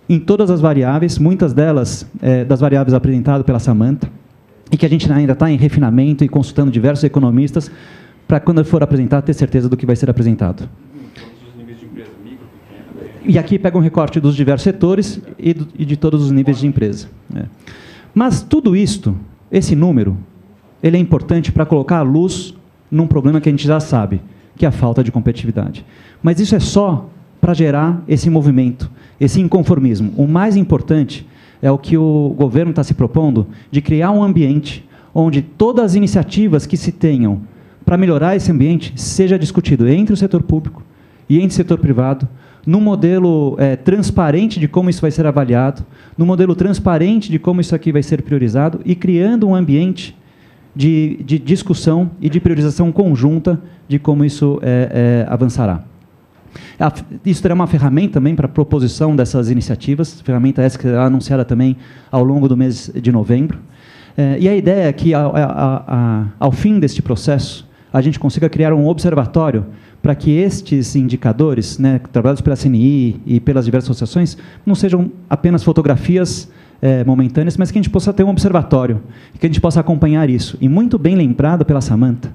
em 0.09 0.19
todas 0.19 0.49
as 0.49 0.59
variáveis, 0.59 1.19
muitas 1.19 1.53
delas 1.53 2.03
é, 2.19 2.43
das 2.43 2.59
variáveis 2.59 2.95
apresentadas 2.95 3.45
pela 3.45 3.59
Samanta, 3.59 4.09
e 4.71 4.75
que 4.75 4.87
a 4.87 4.89
gente 4.89 5.09
ainda 5.11 5.33
está 5.33 5.51
em 5.51 5.55
refinamento 5.55 6.23
e 6.23 6.27
consultando 6.27 6.71
diversos 6.71 7.03
economistas, 7.03 7.71
para 8.27 8.39
quando 8.39 8.65
for 8.65 8.81
apresentar, 8.81 9.21
ter 9.21 9.33
certeza 9.33 9.69
do 9.69 9.77
que 9.77 9.85
vai 9.85 9.95
ser 9.95 10.09
apresentado. 10.09 10.67
E 13.23 13.37
aqui 13.37 13.59
pega 13.59 13.77
um 13.77 13.81
recorte 13.81 14.19
dos 14.19 14.35
diversos 14.35 14.63
setores 14.63 15.21
e, 15.37 15.53
de 15.53 15.95
todos 15.95 16.23
os 16.23 16.31
níveis 16.31 16.57
de 16.57 16.65
empresa. 16.65 17.07
É. 17.35 17.45
Mas 18.15 18.41
tudo 18.41 18.75
isto 18.75 19.15
esse 19.51 19.75
número 19.75 20.17
ele 20.81 20.97
é 20.97 20.99
importante 20.99 21.51
para 21.51 21.65
colocar 21.65 21.97
a 21.97 22.03
luz 22.03 22.53
num 22.89 23.07
problema 23.07 23.41
que 23.41 23.49
a 23.49 23.51
gente 23.51 23.67
já 23.67 23.79
sabe, 23.79 24.21
que 24.55 24.65
é 24.65 24.69
a 24.69 24.71
falta 24.71 25.03
de 25.03 25.11
competitividade. 25.11 25.85
Mas 26.23 26.39
isso 26.39 26.55
é 26.55 26.59
só 26.59 27.09
para 27.39 27.53
gerar 27.53 28.01
esse 28.07 28.29
movimento, 28.29 28.89
esse 29.19 29.41
inconformismo. 29.41 30.13
O 30.17 30.27
mais 30.27 30.55
importante 30.55 31.27
é 31.61 31.69
o 31.71 31.77
que 31.77 31.97
o 31.97 32.33
governo 32.37 32.71
está 32.71 32.83
se 32.83 32.93
propondo 32.93 33.47
de 33.69 33.81
criar 33.81 34.11
um 34.11 34.23
ambiente 34.23 34.87
onde 35.13 35.41
todas 35.41 35.85
as 35.85 35.95
iniciativas 35.95 36.65
que 36.65 36.77
se 36.77 36.91
tenham 36.91 37.41
para 37.85 37.97
melhorar 37.97 38.35
esse 38.35 38.51
ambiente 38.51 38.93
seja 38.95 39.39
discutido 39.39 39.87
entre 39.87 40.13
o 40.13 40.17
setor 40.17 40.43
público 40.43 40.83
e 41.27 41.37
entre 41.37 41.49
o 41.49 41.53
setor 41.53 41.79
privado, 41.79 42.27
num 42.65 42.81
modelo 42.81 43.55
é, 43.57 43.75
transparente 43.75 44.59
de 44.59 44.67
como 44.67 44.89
isso 44.89 45.01
vai 45.01 45.11
ser 45.11 45.25
avaliado, 45.25 45.85
num 46.17 46.25
modelo 46.25 46.55
transparente 46.55 47.31
de 47.31 47.39
como 47.39 47.61
isso 47.61 47.73
aqui 47.73 47.91
vai 47.91 48.03
ser 48.03 48.21
priorizado 48.21 48.81
e 48.85 48.95
criando 48.95 49.47
um 49.47 49.55
ambiente 49.55 50.15
de, 50.75 51.21
de 51.23 51.39
discussão 51.39 52.11
e 52.21 52.29
de 52.29 52.39
priorização 52.39 52.91
conjunta 52.91 53.61
de 53.87 53.97
como 53.97 54.23
isso 54.23 54.59
é, 54.61 55.25
é, 55.27 55.31
avançará. 55.31 55.83
Isso 57.25 57.41
terá 57.41 57.53
uma 57.53 57.67
ferramenta 57.67 58.13
também 58.13 58.35
para 58.35 58.45
a 58.45 58.49
proposição 58.49 59.15
dessas 59.15 59.49
iniciativas, 59.49 60.21
ferramenta 60.21 60.61
essa 60.61 60.77
que 60.77 60.83
será 60.83 61.05
anunciada 61.05 61.43
também 61.45 61.75
ao 62.11 62.23
longo 62.23 62.47
do 62.47 62.55
mês 62.55 62.91
de 62.93 63.11
novembro. 63.11 63.59
É, 64.17 64.37
e 64.39 64.49
a 64.49 64.55
ideia 64.55 64.87
é 64.87 64.93
que, 64.93 65.13
ao, 65.13 65.35
ao, 65.35 66.25
ao 66.39 66.51
fim 66.51 66.79
deste 66.79 67.01
processo, 67.01 67.67
a 67.91 68.01
gente 68.01 68.19
consiga 68.19 68.49
criar 68.49 68.73
um 68.73 68.87
observatório 68.87 69.65
para 70.01 70.15
que 70.15 70.31
estes 70.31 70.95
indicadores, 70.95 71.77
né, 71.77 71.99
trabalhados 72.11 72.41
pela 72.41 72.55
CNI 72.55 73.19
e 73.25 73.39
pelas 73.39 73.65
diversas 73.65 73.89
associações, 73.89 74.37
não 74.65 74.75
sejam 74.75 75.11
apenas 75.29 75.63
fotografias 75.63 76.49
é, 76.81 77.03
momentâneas, 77.03 77.57
mas 77.57 77.69
que 77.71 77.77
a 77.77 77.81
gente 77.81 77.89
possa 77.89 78.13
ter 78.13 78.23
um 78.23 78.29
observatório, 78.29 79.01
que 79.37 79.45
a 79.45 79.49
gente 79.49 79.59
possa 79.59 79.79
acompanhar 79.79 80.29
isso. 80.29 80.57
E 80.61 80.69
muito 80.69 80.97
bem 80.97 81.15
lembrado 81.15 81.65
pela 81.65 81.81
Samanta, 81.81 82.31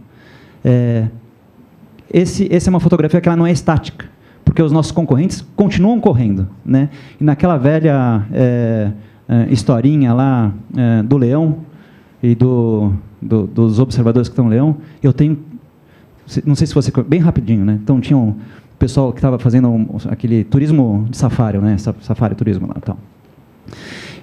é, 0.63 1.09
esse, 2.13 2.55
essa 2.55 2.69
é 2.69 2.71
uma 2.71 2.81
fotografia 2.81 3.21
que 3.21 3.29
ela 3.29 3.37
não 3.37 3.47
é 3.47 3.51
estática, 3.51 4.07
porque 4.45 4.63
os 4.63 4.71
nossos 4.71 4.93
concorrentes 4.93 5.45
continuam 5.57 5.99
correndo. 6.01 6.47
Né? 6.65 6.91
E 7.19 7.25
naquela 7.25 7.57
velha 7.57 8.27
é, 8.31 8.93
historinha 9.49 10.13
lá 10.13 10.53
do 11.07 11.17
leão 11.17 11.61
e 12.23 12.35
do, 12.35 12.93
do, 13.21 13.47
dos 13.47 13.79
observadores 13.79 14.29
que 14.29 14.33
estão 14.33 14.45
no 14.45 14.51
leão, 14.51 14.77
eu 15.03 15.15
tenho 15.15 15.39
não 16.45 16.55
sei 16.55 16.67
se 16.67 16.75
você 16.75 16.93
bem 17.07 17.21
rapidinho, 17.21 17.65
né? 17.65 17.79
Então 17.83 18.01
tinha 18.01 18.17
um 18.17 18.35
pessoal 18.79 19.13
que 19.13 19.19
estava 19.19 19.39
fazendo 19.39 19.69
um, 19.69 19.87
aquele 20.09 20.45
turismo 20.45 21.07
de 21.11 21.17
safari, 21.17 21.59
né? 21.59 21.77
Safari 21.79 22.35
turismo 22.35 22.67
lá, 22.67 22.75
tal. 22.81 22.99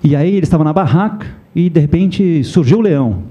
E 0.04 0.16
aí 0.16 0.36
eles 0.36 0.48
estavam 0.48 0.64
na 0.64 0.74
barraca 0.74 1.28
e 1.56 1.70
de 1.70 1.80
repente 1.80 2.44
surgiu 2.44 2.80
o 2.80 2.82
leão. 2.82 3.24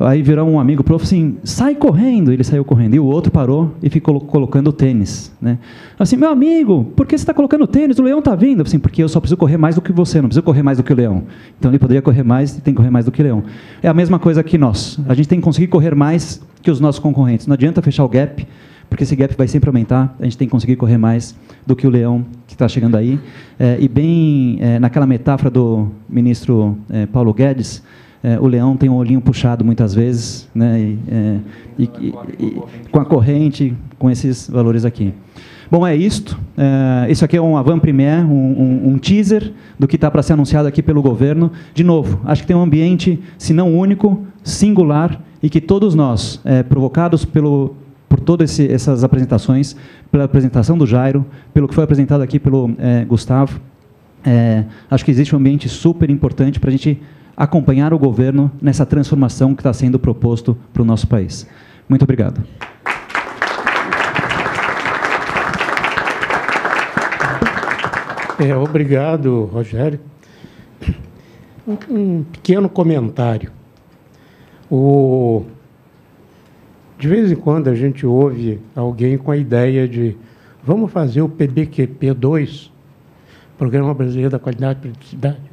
Aí 0.00 0.22
virou 0.22 0.48
um 0.48 0.60
amigo 0.60 0.84
prof 0.84 1.04
assim, 1.04 1.36
sai 1.42 1.74
correndo. 1.74 2.32
Ele 2.32 2.44
saiu 2.44 2.64
correndo. 2.64 2.94
E 2.94 3.00
o 3.00 3.04
outro 3.04 3.32
parou 3.32 3.74
e 3.82 3.90
ficou 3.90 4.20
colocando 4.20 4.72
tênis. 4.72 5.32
Né? 5.40 5.58
Assim, 5.98 6.16
meu 6.16 6.30
amigo, 6.30 6.84
por 6.94 7.06
que 7.06 7.18
você 7.18 7.22
está 7.22 7.34
colocando 7.34 7.66
tênis? 7.66 7.98
O 7.98 8.02
leão 8.02 8.20
está 8.20 8.36
vindo. 8.36 8.62
Assim, 8.62 8.78
porque 8.78 9.02
eu 9.02 9.08
só 9.08 9.18
preciso 9.18 9.36
correr 9.36 9.56
mais 9.56 9.74
do 9.74 9.82
que 9.82 9.92
você, 9.92 10.20
não 10.20 10.28
preciso 10.28 10.44
correr 10.44 10.62
mais 10.62 10.78
do 10.78 10.84
que 10.84 10.92
o 10.92 10.96
leão. 10.96 11.24
Então 11.58 11.70
ele 11.70 11.78
poderia 11.80 12.00
correr 12.00 12.22
mais 12.22 12.56
e 12.56 12.60
tem 12.60 12.72
que 12.72 12.78
correr 12.78 12.90
mais 12.90 13.06
do 13.06 13.10
que 13.10 13.20
o 13.20 13.24
leão. 13.24 13.42
É 13.82 13.88
a 13.88 13.94
mesma 13.94 14.18
coisa 14.20 14.42
que 14.42 14.56
nós. 14.56 15.00
A 15.08 15.14
gente 15.14 15.28
tem 15.28 15.40
que 15.40 15.44
conseguir 15.44 15.66
correr 15.66 15.94
mais 15.94 16.40
que 16.62 16.70
os 16.70 16.78
nossos 16.78 17.00
concorrentes. 17.00 17.48
Não 17.48 17.54
adianta 17.54 17.82
fechar 17.82 18.04
o 18.04 18.08
gap, 18.08 18.46
porque 18.88 19.02
esse 19.02 19.16
gap 19.16 19.34
vai 19.36 19.48
sempre 19.48 19.68
aumentar. 19.68 20.14
A 20.20 20.24
gente 20.24 20.38
tem 20.38 20.46
que 20.46 20.52
conseguir 20.52 20.76
correr 20.76 20.96
mais 20.96 21.34
do 21.66 21.74
que 21.74 21.86
o 21.86 21.90
leão 21.90 22.24
que 22.46 22.54
está 22.54 22.68
chegando 22.68 22.96
aí. 22.96 23.18
É, 23.58 23.76
e 23.80 23.88
bem 23.88 24.58
é, 24.60 24.78
naquela 24.78 25.06
metáfora 25.06 25.50
do 25.50 25.88
ministro 26.08 26.78
é, 26.88 27.04
Paulo 27.06 27.34
Guedes, 27.34 27.82
é, 28.22 28.38
o 28.38 28.46
leão 28.46 28.76
tem 28.76 28.88
um 28.88 28.96
olhinho 28.96 29.20
puxado 29.20 29.64
muitas 29.64 29.94
vezes, 29.94 30.48
né, 30.54 30.80
e, 30.80 30.98
é, 31.08 31.38
e, 31.78 31.84
e, 32.38 32.62
com 32.90 33.00
a 33.00 33.04
corrente, 33.04 33.74
com 33.98 34.10
esses 34.10 34.48
valores 34.48 34.84
aqui. 34.84 35.12
Bom, 35.70 35.86
é 35.86 35.94
isto. 35.94 36.38
É, 36.56 37.10
isso 37.10 37.24
aqui 37.24 37.36
é 37.36 37.42
um 37.42 37.56
avant-première, 37.56 38.24
um, 38.24 38.30
um, 38.30 38.88
um, 38.92 38.98
teaser 38.98 39.52
do 39.78 39.86
que 39.86 39.96
está 39.96 40.10
para 40.10 40.22
ser 40.22 40.32
anunciado 40.32 40.66
aqui 40.66 40.82
pelo 40.82 41.02
governo. 41.02 41.52
De 41.74 41.84
novo, 41.84 42.20
acho 42.24 42.42
que 42.42 42.48
tem 42.48 42.56
um 42.56 42.62
ambiente, 42.62 43.20
se 43.36 43.52
não 43.52 43.76
único, 43.76 44.26
singular, 44.42 45.20
e 45.42 45.50
que 45.50 45.60
todos 45.60 45.94
nós, 45.94 46.40
é, 46.44 46.62
provocados 46.62 47.24
pelo, 47.24 47.74
por 48.08 48.18
todas 48.18 48.58
essas 48.58 49.04
apresentações, 49.04 49.76
pela 50.10 50.24
apresentação 50.24 50.76
do 50.76 50.86
Jairo, 50.86 51.24
pelo 51.52 51.68
que 51.68 51.74
foi 51.74 51.84
apresentado 51.84 52.22
aqui 52.22 52.38
pelo 52.38 52.70
é, 52.78 53.04
Gustavo, 53.04 53.60
é, 54.24 54.64
acho 54.90 55.04
que 55.04 55.10
existe 55.10 55.36
um 55.36 55.38
ambiente 55.38 55.68
super 55.68 56.10
importante 56.10 56.58
para 56.58 56.70
a 56.70 56.72
gente 56.72 57.00
acompanhar 57.38 57.94
o 57.94 57.98
governo 57.98 58.50
nessa 58.60 58.84
transformação 58.84 59.54
que 59.54 59.60
está 59.60 59.72
sendo 59.72 59.96
proposto 59.96 60.58
para 60.72 60.82
o 60.82 60.84
nosso 60.84 61.06
país. 61.06 61.46
Muito 61.88 62.02
obrigado. 62.02 62.42
É, 68.40 68.56
obrigado, 68.56 69.44
Rogério. 69.44 70.00
Um, 71.88 72.24
pequeno 72.24 72.68
comentário. 72.68 73.52
O, 74.68 75.44
De 76.98 77.06
vez 77.06 77.30
em 77.30 77.36
quando 77.36 77.68
a 77.68 77.74
gente 77.74 78.04
ouve 78.04 78.60
alguém 78.74 79.16
com 79.16 79.30
a 79.30 79.36
ideia 79.36 79.86
de 79.86 80.16
vamos 80.62 80.90
fazer 80.90 81.22
o 81.22 81.28
PBQP 81.28 82.14
2, 82.14 82.72
Programa 83.56 83.94
Brasileiro 83.94 84.30
da 84.30 84.38
Qualidade 84.38 84.80
e 84.80 84.82
Produtividade, 84.82 85.47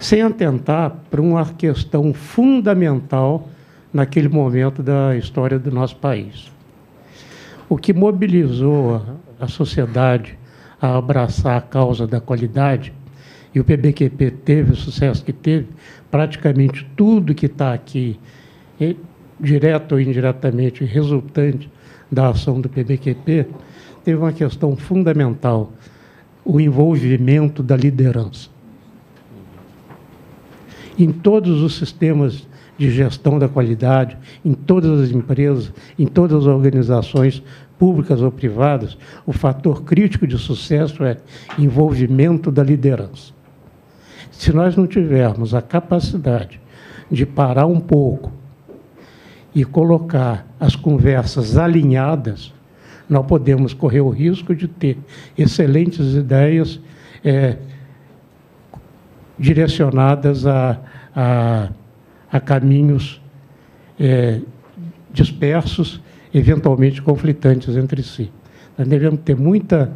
sem 0.00 0.22
atentar 0.22 0.96
para 1.10 1.20
uma 1.20 1.44
questão 1.44 2.12
fundamental 2.12 3.48
naquele 3.92 4.28
momento 4.28 4.82
da 4.82 5.16
história 5.16 5.58
do 5.58 5.70
nosso 5.70 5.94
país. 5.96 6.50
O 7.68 7.76
que 7.76 7.92
mobilizou 7.92 9.00
a 9.38 9.46
sociedade 9.46 10.36
a 10.80 10.96
abraçar 10.96 11.58
a 11.58 11.60
causa 11.60 12.06
da 12.06 12.20
qualidade, 12.20 12.92
e 13.54 13.60
o 13.60 13.64
PBQP 13.64 14.30
teve 14.44 14.72
o 14.72 14.76
sucesso 14.76 15.24
que 15.24 15.32
teve, 15.32 15.68
praticamente 16.10 16.88
tudo 16.96 17.34
que 17.34 17.46
está 17.46 17.72
aqui, 17.72 18.18
direto 19.38 19.92
ou 19.92 20.00
indiretamente, 20.00 20.84
resultante 20.84 21.70
da 22.10 22.28
ação 22.28 22.60
do 22.60 22.68
PBQP, 22.68 23.46
teve 24.04 24.18
uma 24.18 24.32
questão 24.32 24.74
fundamental, 24.74 25.72
o 26.44 26.60
envolvimento 26.60 27.62
da 27.62 27.76
liderança. 27.76 28.49
Em 30.98 31.10
todos 31.10 31.62
os 31.62 31.76
sistemas 31.76 32.46
de 32.76 32.90
gestão 32.90 33.38
da 33.38 33.48
qualidade, 33.48 34.16
em 34.44 34.54
todas 34.54 35.00
as 35.00 35.10
empresas, 35.10 35.72
em 35.98 36.06
todas 36.06 36.38
as 36.38 36.46
organizações 36.46 37.42
públicas 37.78 38.22
ou 38.22 38.30
privadas, 38.30 38.96
o 39.26 39.32
fator 39.32 39.82
crítico 39.82 40.26
de 40.26 40.38
sucesso 40.38 41.04
é 41.04 41.18
envolvimento 41.58 42.50
da 42.50 42.62
liderança. 42.62 43.32
Se 44.30 44.52
nós 44.52 44.76
não 44.76 44.86
tivermos 44.86 45.54
a 45.54 45.60
capacidade 45.60 46.60
de 47.10 47.26
parar 47.26 47.66
um 47.66 47.80
pouco 47.80 48.32
e 49.54 49.64
colocar 49.64 50.46
as 50.58 50.76
conversas 50.76 51.58
alinhadas, 51.58 52.52
nós 53.08 53.26
podemos 53.26 53.74
correr 53.74 54.00
o 54.00 54.08
risco 54.08 54.54
de 54.54 54.68
ter 54.68 54.96
excelentes 55.36 56.14
ideias 56.14 56.80
é, 57.24 57.56
direcionadas 59.40 60.46
a, 60.46 60.78
a 61.16 61.68
a 62.32 62.38
caminhos 62.38 63.20
é, 63.98 64.40
dispersos, 65.12 66.00
eventualmente 66.32 67.02
conflitantes 67.02 67.76
entre 67.76 68.02
si. 68.02 68.30
Nós 68.78 68.86
devemos 68.86 69.20
ter 69.24 69.36
muita 69.36 69.92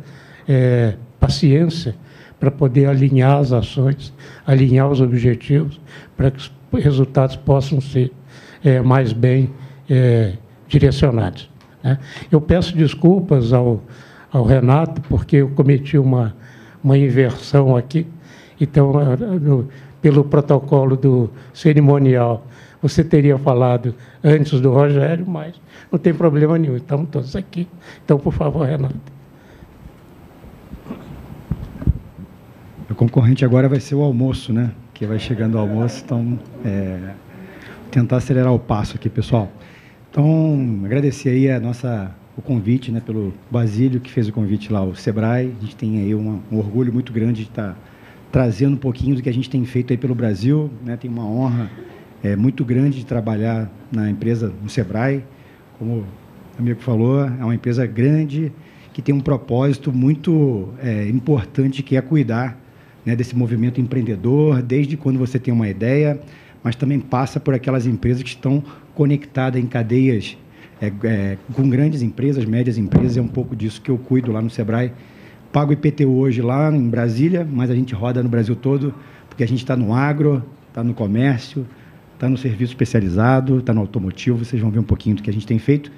é, 0.48 0.94
paciência 1.20 1.94
para 2.40 2.50
poder 2.50 2.86
alinhar 2.86 3.38
as 3.38 3.52
ações, 3.52 4.12
alinhar 4.46 4.90
os 4.90 5.00
objetivos, 5.00 5.80
para 6.16 6.30
que 6.30 6.38
os 6.38 6.84
resultados 6.84 7.36
possam 7.36 7.80
ser 7.80 8.12
é, 8.64 8.80
mais 8.80 9.12
bem 9.12 9.50
é, 9.88 10.34
direcionados. 10.66 11.48
Né? 11.82 11.98
Eu 12.30 12.40
peço 12.40 12.76
desculpas 12.76 13.52
ao, 13.52 13.82
ao 14.32 14.44
Renato, 14.44 15.00
porque 15.02 15.36
eu 15.36 15.50
cometi 15.50 15.96
uma, 15.96 16.34
uma 16.82 16.98
inversão 16.98 17.76
aqui. 17.76 18.06
Então, 18.60 18.92
pelo 20.00 20.24
protocolo 20.24 20.96
do 20.96 21.30
cerimonial, 21.52 22.46
você 22.80 23.02
teria 23.02 23.38
falado 23.38 23.94
antes 24.22 24.60
do 24.60 24.70
Rogério, 24.70 25.26
mas 25.26 25.54
não 25.90 25.98
tem 25.98 26.12
problema 26.12 26.58
nenhum, 26.58 26.76
estamos 26.76 27.08
todos 27.08 27.34
aqui. 27.34 27.66
Então, 28.04 28.18
por 28.18 28.32
favor, 28.32 28.66
Renato. 28.66 28.94
O 32.90 32.94
concorrente 32.94 33.44
agora 33.44 33.68
vai 33.68 33.80
ser 33.80 33.94
o 33.94 34.02
almoço, 34.02 34.52
né? 34.52 34.70
Que 34.92 35.06
vai 35.06 35.18
chegando 35.18 35.54
o 35.54 35.58
almoço, 35.58 36.02
então 36.04 36.38
é, 36.64 37.14
tentar 37.90 38.18
acelerar 38.18 38.52
o 38.52 38.58
passo 38.58 38.96
aqui, 38.96 39.08
pessoal. 39.08 39.50
Então, 40.10 40.82
agradecer 40.84 41.30
aí 41.30 41.50
a 41.50 41.58
nossa 41.58 42.14
o 42.36 42.42
convite, 42.42 42.90
né, 42.90 43.00
pelo 43.00 43.32
Basílio 43.50 44.00
que 44.00 44.10
fez 44.10 44.28
o 44.28 44.32
convite 44.32 44.72
lá, 44.72 44.82
o 44.84 44.94
Sebrae. 44.94 45.54
A 45.58 45.60
gente 45.60 45.76
tem 45.76 46.00
aí 46.00 46.14
um 46.14 46.40
orgulho 46.52 46.92
muito 46.92 47.12
grande 47.12 47.44
de 47.44 47.48
estar 47.48 47.76
trazendo 48.34 48.74
um 48.74 48.78
pouquinho 48.78 49.14
do 49.14 49.22
que 49.22 49.28
a 49.28 49.32
gente 49.32 49.48
tem 49.48 49.64
feito 49.64 49.92
aí 49.92 49.96
pelo 49.96 50.12
Brasil. 50.12 50.68
Né? 50.84 50.96
Tem 50.96 51.08
uma 51.08 51.24
honra 51.24 51.70
é, 52.20 52.34
muito 52.34 52.64
grande 52.64 52.98
de 52.98 53.06
trabalhar 53.06 53.70
na 53.92 54.10
empresa, 54.10 54.52
no 54.60 54.68
Sebrae. 54.68 55.22
Como 55.78 55.98
o 55.98 56.04
amigo 56.58 56.80
falou, 56.80 57.24
é 57.24 57.44
uma 57.44 57.54
empresa 57.54 57.86
grande 57.86 58.50
que 58.92 59.00
tem 59.00 59.14
um 59.14 59.20
propósito 59.20 59.92
muito 59.92 60.68
é, 60.82 61.08
importante, 61.08 61.80
que 61.80 61.96
é 61.96 62.00
cuidar 62.00 62.60
né, 63.06 63.14
desse 63.14 63.36
movimento 63.36 63.80
empreendedor, 63.80 64.60
desde 64.62 64.96
quando 64.96 65.16
você 65.16 65.38
tem 65.38 65.54
uma 65.54 65.68
ideia, 65.68 66.20
mas 66.60 66.74
também 66.74 66.98
passa 66.98 67.38
por 67.38 67.54
aquelas 67.54 67.86
empresas 67.86 68.24
que 68.24 68.30
estão 68.30 68.64
conectadas 68.96 69.62
em 69.62 69.66
cadeias 69.68 70.36
é, 70.82 70.92
é, 71.04 71.38
com 71.52 71.68
grandes 71.68 72.02
empresas, 72.02 72.44
médias 72.44 72.78
empresas, 72.78 73.16
é 73.16 73.22
um 73.22 73.28
pouco 73.28 73.54
disso 73.54 73.80
que 73.80 73.92
eu 73.92 73.96
cuido 73.96 74.32
lá 74.32 74.42
no 74.42 74.50
Sebrae 74.50 74.90
pago 75.54 75.72
IPTU 75.72 76.10
hoje 76.10 76.42
lá 76.42 76.68
em 76.74 76.88
Brasília, 76.88 77.48
mas 77.48 77.70
a 77.70 77.76
gente 77.76 77.94
roda 77.94 78.20
no 78.20 78.28
Brasil 78.28 78.56
todo, 78.56 78.92
porque 79.28 79.44
a 79.44 79.46
gente 79.46 79.60
está 79.60 79.76
no 79.76 79.94
agro, 79.94 80.42
está 80.66 80.82
no 80.82 80.92
comércio, 80.92 81.64
está 82.12 82.28
no 82.28 82.36
serviço 82.36 82.72
especializado, 82.72 83.60
está 83.60 83.72
no 83.72 83.80
automotivo, 83.80 84.44
vocês 84.44 84.60
vão 84.60 84.72
ver 84.72 84.80
um 84.80 84.84
pouquinho 84.84 85.14
do 85.14 85.22
que 85.22 85.30
a 85.30 85.32
gente 85.32 85.46
tem 85.46 85.60
feito. 85.60 85.92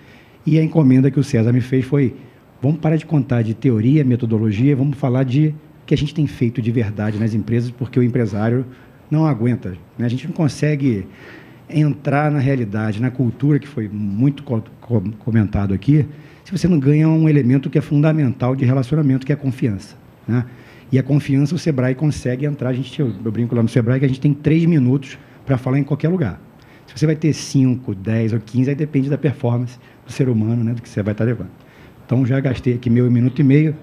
E 0.45 0.59
a 0.59 0.63
encomenda 0.63 1.11
que 1.11 1.19
o 1.19 1.25
César 1.25 1.55
me 1.55 1.63
fez 1.63 1.87
foi, 1.87 2.15
vamos 2.61 2.81
parar 2.81 2.97
de 2.97 3.07
contar 3.07 3.41
de 3.41 3.55
teoria, 3.55 4.05
metodologia, 4.05 4.77
vamos 4.77 4.99
falar 4.99 5.23
de 5.23 5.55
que 5.87 5.95
a 5.95 5.97
gente 5.97 6.13
tem 6.13 6.27
feito 6.27 6.61
de 6.61 6.71
verdade 6.71 7.19
nas 7.19 7.33
empresas, 7.33 7.71
porque 7.71 7.99
o 7.99 8.03
empresário 8.03 8.67
não 9.11 9.25
aguenta. 9.25 9.71
Né? 9.97 10.05
A 10.05 10.09
gente 10.09 10.27
não 10.27 10.35
consegue 10.35 11.07
entrar 11.67 12.31
na 12.31 12.41
realidade, 12.41 13.01
na 13.01 13.11
cultura, 13.11 13.59
que 13.59 13.67
foi 13.67 13.89
muito 13.89 14.45
comentado 15.19 15.73
aqui, 15.73 16.05
se 16.47 16.53
você 16.53 16.69
não 16.69 16.79
ganha 16.79 17.09
um 17.09 17.29
elemento 17.29 17.69
que 17.69 17.77
é 17.77 17.81
fundamental 17.81 18.55
de 18.55 18.65
relacionamento, 18.65 19.27
que 19.27 19.33
é 19.33 19.35
a 19.35 19.37
confiança. 19.37 19.97
Né? 20.29 20.45
E 20.93 20.99
a 20.99 21.03
confiança 21.03 21.57
o 21.57 21.59
Sebrae 21.59 21.93
consegue 21.93 22.47
entrar. 22.47 22.69
A 22.69 22.73
gente, 22.73 23.01
eu, 23.01 23.13
eu 23.25 23.33
brinco 23.33 23.53
lá 23.53 23.65
no 23.65 23.69
Sebrae 23.69 23.99
que 23.99 24.05
a 24.05 24.09
gente 24.09 24.21
tem 24.21 24.33
três 24.33 24.65
minutos 24.65 25.19
para 25.45 25.59
falar 25.59 25.81
em 25.81 25.83
qualquer 25.83 26.09
lugar. 26.09 26.41
Se 26.87 26.97
você 26.97 27.05
vai 27.05 27.17
ter 27.17 27.33
5, 27.33 27.93
10 27.97 28.35
ou 28.35 28.39
15, 28.39 28.71
aí 28.71 28.77
depende 28.77 29.11
da 29.11 29.19
performance 29.19 29.77
do 30.07 30.13
ser 30.13 30.29
humano, 30.29 30.63
né, 30.63 30.73
do 30.73 30.81
que 30.81 30.89
você 30.89 31.03
vai 31.03 31.15
estar 31.15 31.25
tá 31.25 31.29
levando. 31.29 31.51
Então 32.07 32.25
já 32.25 32.39
gastei 32.39 32.75
aqui 32.75 32.89
meu 32.89 33.11
minuto 33.11 33.41
e 33.41 33.43
meio. 33.43 33.75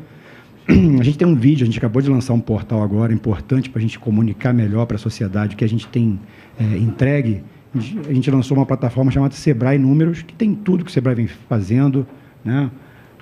A 1.01 1.03
gente 1.03 1.17
tem 1.17 1.27
um 1.27 1.35
vídeo, 1.35 1.63
a 1.63 1.65
gente 1.65 1.77
acabou 1.77 2.01
de 2.01 2.09
lançar 2.09 2.31
um 2.31 2.39
portal 2.39 2.81
agora 2.81 3.11
importante 3.11 3.69
para 3.69 3.79
a 3.79 3.81
gente 3.81 3.99
comunicar 3.99 4.53
melhor 4.53 4.85
para 4.85 4.95
a 4.95 4.99
sociedade 4.99 5.55
o 5.55 5.57
que 5.57 5.65
a 5.65 5.67
gente 5.67 5.85
tem 5.89 6.17
é, 6.57 6.77
entregue. 6.77 7.43
A 7.75 8.13
gente 8.13 8.31
lançou 8.31 8.55
uma 8.55 8.65
plataforma 8.65 9.11
chamada 9.11 9.33
Sebrae 9.33 9.77
Números, 9.77 10.21
que 10.21 10.33
tem 10.33 10.55
tudo 10.55 10.85
que 10.85 10.89
o 10.89 10.93
Sebrae 10.93 11.15
vem 11.15 11.27
fazendo, 11.27 12.07
né? 12.43 12.69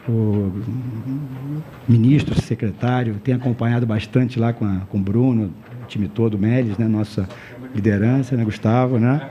O 0.10 0.52
ministro, 1.88 2.40
secretário, 2.42 3.16
tem 3.24 3.36
acompanhado 3.36 3.86
bastante 3.86 4.40
lá 4.40 4.52
com, 4.52 4.66
a, 4.66 4.82
com 4.90 4.98
o 4.98 5.02
Bruno, 5.02 5.52
o 5.84 5.86
time 5.88 6.08
todo, 6.08 6.34
o 6.36 6.40
Melis, 6.40 6.78
né? 6.78 6.88
nossa 6.88 7.30
liderança, 7.76 8.36
né? 8.36 8.44
Gustavo, 8.44 8.98
né? 8.98 9.22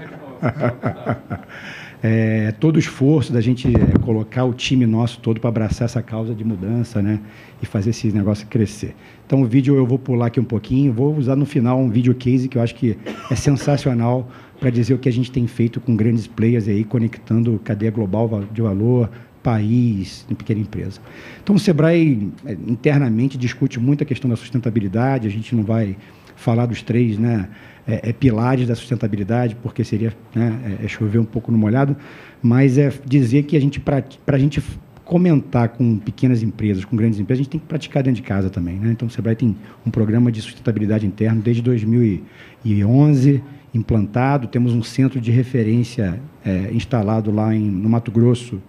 é, 2.02 2.52
todo 2.52 2.76
o 2.76 2.78
esforço 2.78 3.32
da 3.32 3.40
gente 3.40 3.68
é, 3.68 3.98
colocar 3.98 4.44
o 4.44 4.54
time 4.54 4.86
nosso 4.86 5.20
todo 5.20 5.40
para 5.40 5.48
abraçar 5.50 5.86
essa 5.86 6.00
causa 6.00 6.34
de 6.34 6.44
mudança, 6.44 7.02
né? 7.02 7.20
E 7.60 7.66
fazer 7.66 7.90
esse 7.90 8.10
negócio 8.12 8.46
crescer. 8.46 8.94
Então, 9.26 9.42
o 9.42 9.46
vídeo 9.46 9.76
eu 9.76 9.86
vou 9.86 9.98
pular 9.98 10.26
aqui 10.26 10.38
um 10.38 10.44
pouquinho, 10.44 10.92
vou 10.92 11.16
usar 11.16 11.36
no 11.36 11.44
final 11.44 11.78
um 11.78 11.90
vídeo 11.90 12.14
case 12.14 12.48
que 12.48 12.56
eu 12.56 12.62
acho 12.62 12.74
que 12.74 12.96
é 13.30 13.34
sensacional 13.34 14.30
para 14.58 14.70
dizer 14.70 14.94
o 14.94 14.98
que 14.98 15.08
a 15.08 15.12
gente 15.12 15.32
tem 15.32 15.46
feito 15.46 15.80
com 15.80 15.96
grandes 15.96 16.26
players 16.26 16.68
aí, 16.68 16.84
conectando 16.84 17.58
cadeia 17.64 17.90
global 17.90 18.44
de 18.52 18.60
valor, 18.60 19.10
país, 19.42 20.26
em 20.30 20.34
pequena 20.34 20.60
empresa. 20.60 21.00
Então, 21.42 21.56
o 21.56 21.58
Sebrae 21.58 22.30
é, 22.44 22.52
internamente 22.52 23.38
discute 23.38 23.80
muito 23.80 24.02
a 24.02 24.06
questão 24.06 24.28
da 24.28 24.36
sustentabilidade, 24.36 25.26
a 25.26 25.30
gente 25.30 25.54
não 25.54 25.64
vai 25.64 25.96
falar 26.36 26.66
dos 26.66 26.82
três 26.82 27.18
né, 27.18 27.48
é, 27.86 28.10
é 28.10 28.12
pilares 28.12 28.66
da 28.66 28.74
sustentabilidade, 28.74 29.56
porque 29.62 29.84
seria 29.84 30.12
né, 30.34 30.78
é, 30.80 30.84
é, 30.84 30.88
chover 30.88 31.18
um 31.18 31.24
pouco 31.24 31.50
no 31.50 31.58
molhado, 31.58 31.96
mas 32.42 32.78
é 32.78 32.92
dizer 33.04 33.44
que 33.44 33.56
a 33.56 33.60
gente, 33.60 33.80
para 33.80 34.04
a 34.26 34.38
gente 34.38 34.62
comentar 35.04 35.70
com 35.70 35.98
pequenas 35.98 36.42
empresas, 36.42 36.84
com 36.84 36.96
grandes 36.96 37.18
empresas, 37.18 37.40
a 37.40 37.42
gente 37.42 37.50
tem 37.50 37.60
que 37.60 37.66
praticar 37.66 38.02
dentro 38.02 38.22
de 38.22 38.26
casa 38.28 38.48
também. 38.48 38.76
Né? 38.76 38.92
Então, 38.92 39.08
o 39.08 39.10
Sebrae 39.10 39.34
tem 39.34 39.56
um 39.84 39.90
programa 39.90 40.30
de 40.30 40.40
sustentabilidade 40.40 41.06
interno 41.06 41.42
desde 41.42 41.62
2011, 41.62 43.42
implantado, 43.74 44.48
temos 44.48 44.72
um 44.72 44.82
centro 44.82 45.20
de 45.20 45.30
referência 45.30 46.20
é, 46.44 46.70
instalado 46.72 47.30
lá 47.30 47.54
em, 47.54 47.68
no 47.70 47.88
Mato 47.88 48.10
Grosso, 48.10 48.60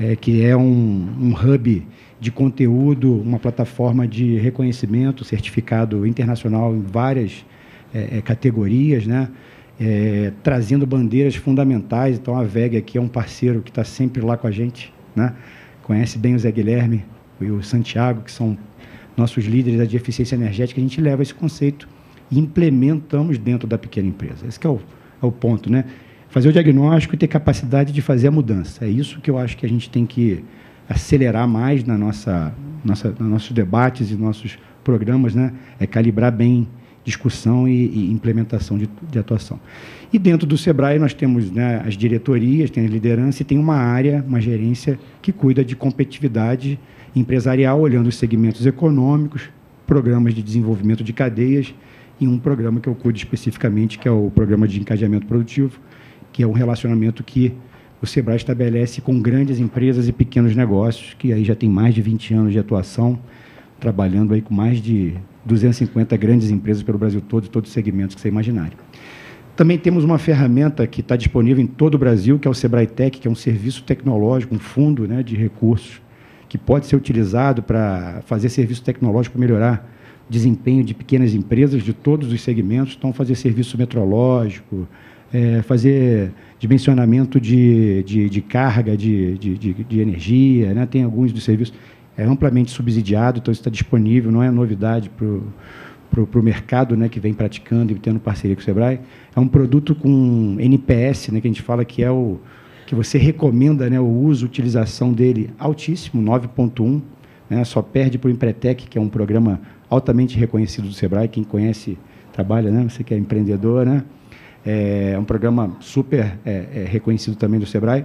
é, 0.00 0.16
que 0.16 0.42
é 0.42 0.56
um, 0.56 1.08
um 1.20 1.34
hub 1.34 1.86
de 2.18 2.30
conteúdo, 2.30 3.20
uma 3.20 3.38
plataforma 3.38 4.08
de 4.08 4.36
reconhecimento, 4.38 5.24
certificado 5.24 6.06
internacional 6.06 6.74
em 6.74 6.80
várias 6.80 7.44
é, 7.94 8.18
é, 8.18 8.22
categorias, 8.22 9.06
né? 9.06 9.28
É, 9.78 10.32
trazendo 10.42 10.86
bandeiras 10.86 11.34
fundamentais. 11.36 12.18
Então, 12.18 12.36
a 12.36 12.44
VEG 12.44 12.76
aqui 12.76 12.98
é 12.98 13.00
um 13.00 13.08
parceiro 13.08 13.62
que 13.62 13.70
está 13.70 13.82
sempre 13.84 14.20
lá 14.20 14.36
com 14.36 14.46
a 14.46 14.50
gente, 14.50 14.92
né? 15.16 15.34
conhece 15.82 16.18
bem 16.18 16.34
o 16.34 16.38
Zé 16.38 16.52
Guilherme 16.52 17.02
e 17.40 17.50
o 17.50 17.62
Santiago, 17.62 18.20
que 18.22 18.30
são 18.30 18.56
nossos 19.16 19.44
líderes 19.46 19.88
de 19.88 19.96
eficiência 19.96 20.34
energética. 20.34 20.78
A 20.80 20.82
gente 20.82 21.00
leva 21.00 21.22
esse 21.22 21.34
conceito 21.34 21.88
e 22.30 22.38
implementamos 22.38 23.38
dentro 23.38 23.66
da 23.66 23.78
pequena 23.78 24.06
empresa. 24.06 24.46
Esse 24.46 24.58
é 24.64 24.68
o, 24.68 24.78
é 25.22 25.26
o 25.26 25.32
ponto. 25.32 25.72
Né? 25.72 25.86
Fazer 26.30 26.48
o 26.48 26.52
diagnóstico 26.52 27.14
e 27.14 27.18
ter 27.18 27.26
capacidade 27.26 27.92
de 27.92 28.00
fazer 28.00 28.28
a 28.28 28.30
mudança. 28.30 28.84
É 28.84 28.88
isso 28.88 29.20
que 29.20 29.30
eu 29.30 29.36
acho 29.36 29.56
que 29.56 29.66
a 29.66 29.68
gente 29.68 29.90
tem 29.90 30.06
que 30.06 30.42
acelerar 30.88 31.46
mais 31.46 31.84
na 31.84 31.98
nossa, 31.98 32.54
nossa, 32.84 33.14
nos 33.18 33.28
nossos 33.28 33.52
debates 33.52 34.10
e 34.10 34.14
nossos 34.14 34.58
programas, 34.82 35.34
né? 35.34 35.52
é 35.78 35.86
calibrar 35.86 36.32
bem 36.32 36.66
discussão 37.04 37.68
e, 37.68 37.86
e 37.86 38.12
implementação 38.12 38.78
de, 38.78 38.88
de, 39.10 39.18
atuação. 39.18 39.58
E 40.12 40.18
dentro 40.18 40.46
do 40.46 40.56
SEBRAE 40.56 40.98
nós 40.98 41.14
temos 41.14 41.50
né, 41.50 41.82
as 41.86 41.96
diretorias, 41.96 42.70
tem 42.70 42.84
a 42.84 42.88
liderança 42.88 43.42
e 43.42 43.44
tem 43.44 43.58
uma 43.58 43.76
área, 43.76 44.24
uma 44.26 44.40
gerência 44.40 44.98
que 45.22 45.32
cuida 45.32 45.64
de 45.64 45.74
competitividade 45.74 46.78
empresarial, 47.14 47.80
olhando 47.80 48.08
os 48.08 48.16
segmentos 48.16 48.66
econômicos, 48.66 49.48
programas 49.86 50.34
de 50.34 50.42
desenvolvimento 50.42 51.02
de 51.02 51.12
cadeias 51.12 51.74
e 52.20 52.28
um 52.28 52.38
programa 52.38 52.80
que 52.80 52.88
eu 52.88 52.94
cuido 52.94 53.18
especificamente, 53.18 53.98
que 53.98 54.06
é 54.06 54.10
o 54.10 54.30
programa 54.30 54.68
de 54.68 54.78
encadeamento 54.78 55.26
produtivo, 55.26 55.80
que 56.32 56.42
é 56.42 56.46
um 56.46 56.52
relacionamento 56.52 57.22
que 57.24 57.54
o 58.02 58.06
SEBRAE 58.06 58.36
estabelece 58.36 59.00
com 59.00 59.20
grandes 59.20 59.58
empresas 59.58 60.08
e 60.08 60.12
pequenos 60.12 60.56
negócios, 60.56 61.14
que 61.18 61.32
aí 61.32 61.44
já 61.44 61.54
tem 61.54 61.68
mais 61.68 61.94
de 61.94 62.00
20 62.00 62.34
anos 62.34 62.52
de 62.52 62.58
atuação, 62.58 63.18
trabalhando 63.78 64.32
aí 64.32 64.40
com 64.40 64.54
mais 64.54 64.80
de 64.80 65.14
250 65.44 66.16
grandes 66.16 66.50
empresas 66.50 66.82
pelo 66.82 66.98
Brasil 66.98 67.20
todo, 67.20 67.48
todos 67.48 67.68
os 67.68 67.74
segmentos 67.74 68.14
que 68.14 68.22
você 68.22 68.28
imaginar. 68.28 68.70
Também 69.56 69.76
temos 69.76 70.04
uma 70.04 70.18
ferramenta 70.18 70.86
que 70.86 71.02
está 71.02 71.16
disponível 71.16 71.62
em 71.62 71.66
todo 71.66 71.94
o 71.96 71.98
Brasil, 71.98 72.38
que 72.38 72.48
é 72.48 72.50
o 72.50 72.54
Sebrae 72.54 72.86
Tech, 72.86 73.18
que 73.18 73.28
é 73.28 73.30
um 73.30 73.34
serviço 73.34 73.82
tecnológico, 73.82 74.54
um 74.54 74.58
fundo 74.58 75.06
né, 75.06 75.22
de 75.22 75.36
recursos, 75.36 76.00
que 76.48 76.56
pode 76.56 76.86
ser 76.86 76.96
utilizado 76.96 77.62
para 77.62 78.22
fazer 78.24 78.48
serviço 78.48 78.82
tecnológico 78.82 79.38
melhorar 79.38 79.86
desempenho 80.28 80.82
de 80.82 80.94
pequenas 80.94 81.34
empresas 81.34 81.82
de 81.82 81.92
todos 81.92 82.32
os 82.32 82.40
segmentos. 82.40 82.94
Então, 82.96 83.12
fazer 83.12 83.34
serviço 83.34 83.76
metrológico, 83.76 84.88
é, 85.32 85.62
fazer 85.62 86.32
dimensionamento 86.58 87.40
de, 87.40 88.02
de, 88.02 88.28
de 88.28 88.40
carga 88.40 88.96
de, 88.96 89.38
de, 89.38 89.56
de, 89.56 90.00
energia, 90.00 90.74
né? 90.74 90.86
tem 90.86 91.04
alguns 91.04 91.32
dos 91.32 91.44
serviços 91.44 91.74
é 92.16 92.24
amplamente 92.24 92.70
subsidiado, 92.70 93.38
então 93.38 93.50
isso 93.50 93.60
está 93.60 93.70
disponível, 93.70 94.30
não 94.30 94.42
é 94.42 94.50
novidade 94.50 95.08
para 95.08 95.24
o 95.24 96.26
pro, 96.26 96.42
mercado 96.42 96.96
né, 96.96 97.08
que 97.08 97.20
vem 97.20 97.32
praticando 97.32 97.92
e 97.92 97.94
tendo 97.94 98.18
parceria 98.20 98.54
com 98.54 98.60
o 98.60 98.64
Sebrae. 98.64 99.00
É 99.34 99.40
um 99.40 99.48
produto 99.48 99.94
com 99.94 100.56
NPS, 100.58 101.28
né, 101.28 101.40
que 101.40 101.46
a 101.46 101.50
gente 101.50 101.62
fala 101.62 101.84
que 101.84 102.02
é 102.02 102.10
o 102.10 102.38
que 102.86 102.94
você 102.94 103.16
recomenda 103.16 103.88
né, 103.88 104.00
o 104.00 104.06
uso, 104.06 104.44
utilização 104.44 105.12
dele 105.12 105.50
altíssimo, 105.58 106.20
9.1, 106.20 107.00
né, 107.48 107.64
só 107.64 107.80
perde 107.80 108.18
para 108.18 108.28
o 108.28 108.30
Empretec, 108.30 108.88
que 108.88 108.98
é 108.98 109.00
um 109.00 109.08
programa 109.08 109.60
altamente 109.88 110.36
reconhecido 110.36 110.88
do 110.88 110.92
Sebrae, 110.92 111.28
quem 111.28 111.44
conhece, 111.44 111.96
trabalha, 112.32 112.70
né, 112.70 112.86
você 112.88 113.04
que 113.04 113.14
é 113.14 113.16
empreendedor, 113.16 113.86
né, 113.86 114.02
é 114.64 115.16
um 115.18 115.24
programa 115.24 115.76
super 115.80 116.38
é, 116.44 116.66
é, 116.74 116.84
reconhecido 116.88 117.36
também 117.36 117.58
do 117.58 117.66
Sebrae, 117.66 118.04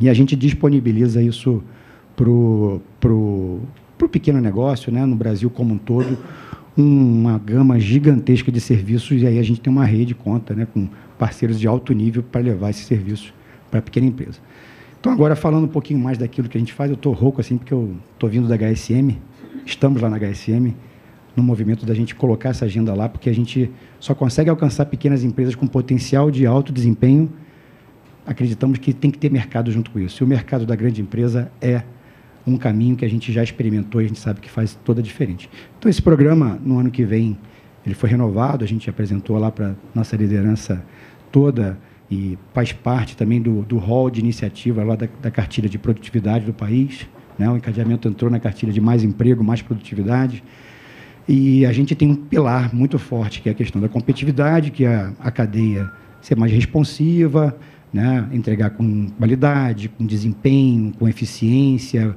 e 0.00 0.08
a 0.08 0.14
gente 0.14 0.34
disponibiliza 0.34 1.22
isso 1.22 1.62
para 2.16 2.28
o 2.28 3.60
pequeno 4.10 4.40
negócio, 4.40 4.92
né, 4.92 5.04
no 5.04 5.14
Brasil 5.16 5.50
como 5.50 5.74
um 5.74 5.78
todo, 5.78 6.18
uma 6.76 7.38
gama 7.38 7.78
gigantesca 7.78 8.50
de 8.50 8.60
serviços, 8.60 9.22
e 9.22 9.26
aí 9.26 9.38
a 9.38 9.42
gente 9.42 9.60
tem 9.60 9.72
uma 9.72 9.84
rede 9.84 10.14
conta 10.14 10.54
né, 10.54 10.66
com 10.66 10.88
parceiros 11.18 11.60
de 11.60 11.66
alto 11.66 11.92
nível 11.92 12.22
para 12.22 12.40
levar 12.40 12.70
esses 12.70 12.86
serviços 12.86 13.32
para 13.70 13.78
a 13.78 13.82
pequena 13.82 14.06
empresa. 14.06 14.38
Então, 14.98 15.12
agora 15.12 15.34
falando 15.34 15.64
um 15.64 15.68
pouquinho 15.68 15.98
mais 15.98 16.16
daquilo 16.16 16.48
que 16.48 16.56
a 16.56 16.60
gente 16.60 16.72
faz, 16.72 16.90
eu 16.90 16.94
estou 16.94 17.12
rouco 17.12 17.40
assim, 17.40 17.58
porque 17.58 17.74
eu 17.74 17.96
estou 18.14 18.30
vindo 18.30 18.48
da 18.48 18.56
HSM, 18.56 19.18
estamos 19.66 20.00
lá 20.00 20.08
na 20.08 20.16
HSM, 20.16 20.74
no 21.36 21.42
movimento 21.42 21.86
da 21.86 21.94
gente 21.94 22.14
colocar 22.14 22.50
essa 22.50 22.64
agenda 22.64 22.94
lá, 22.94 23.08
porque 23.08 23.30
a 23.30 23.34
gente 23.34 23.70
só 23.98 24.14
consegue 24.14 24.50
alcançar 24.50 24.86
pequenas 24.86 25.24
empresas 25.24 25.54
com 25.54 25.66
potencial 25.66 26.30
de 26.30 26.46
alto 26.46 26.72
desempenho. 26.72 27.32
Acreditamos 28.26 28.78
que 28.78 28.92
tem 28.92 29.10
que 29.10 29.18
ter 29.18 29.30
mercado 29.30 29.70
junto 29.70 29.90
com 29.90 29.98
isso. 29.98 30.22
E 30.22 30.24
o 30.24 30.28
mercado 30.28 30.66
da 30.66 30.76
grande 30.76 31.00
empresa 31.00 31.50
é 31.60 31.82
um 32.46 32.56
caminho 32.56 32.96
que 32.96 33.04
a 33.04 33.08
gente 33.08 33.32
já 33.32 33.42
experimentou 33.42 34.00
e 34.00 34.04
a 34.04 34.08
gente 34.08 34.20
sabe 34.20 34.40
que 34.40 34.50
faz 34.50 34.78
toda 34.84 35.00
a 35.00 35.02
diferença. 35.02 35.46
Então, 35.78 35.88
esse 35.88 36.02
programa, 36.02 36.58
no 36.62 36.78
ano 36.78 36.90
que 36.90 37.04
vem, 37.04 37.38
ele 37.84 37.94
foi 37.94 38.08
renovado, 38.08 38.64
a 38.64 38.68
gente 38.68 38.88
apresentou 38.90 39.38
lá 39.38 39.50
para 39.50 39.74
nossa 39.94 40.16
liderança 40.16 40.84
toda 41.30 41.78
e 42.10 42.38
faz 42.52 42.72
parte 42.72 43.16
também 43.16 43.40
do, 43.40 43.62
do 43.62 43.78
hall 43.78 44.10
de 44.10 44.20
iniciativa 44.20 44.84
lá 44.84 44.96
da, 44.96 45.08
da 45.20 45.30
cartilha 45.30 45.68
de 45.68 45.78
produtividade 45.78 46.44
do 46.44 46.52
país. 46.52 47.08
Né? 47.38 47.48
O 47.48 47.56
encadeamento 47.56 48.08
entrou 48.08 48.30
na 48.30 48.38
cartilha 48.38 48.72
de 48.72 48.80
mais 48.80 49.02
emprego, 49.02 49.42
mais 49.42 49.62
produtividade. 49.62 50.44
E 51.28 51.64
a 51.64 51.72
gente 51.72 51.94
tem 51.94 52.10
um 52.10 52.16
pilar 52.16 52.74
muito 52.74 52.98
forte, 52.98 53.40
que 53.40 53.48
é 53.48 53.52
a 53.52 53.54
questão 53.54 53.80
da 53.80 53.88
competitividade, 53.88 54.70
que 54.70 54.84
é 54.84 55.10
a, 55.20 55.30
cadeia 55.30 55.90
ser 56.20 56.36
mais 56.36 56.52
responsiva, 56.52 57.56
né? 57.92 58.28
entregar 58.32 58.70
com 58.70 59.08
qualidade, 59.18 59.88
com 59.88 60.04
desempenho, 60.04 60.92
com 60.98 61.08
eficiência, 61.08 62.16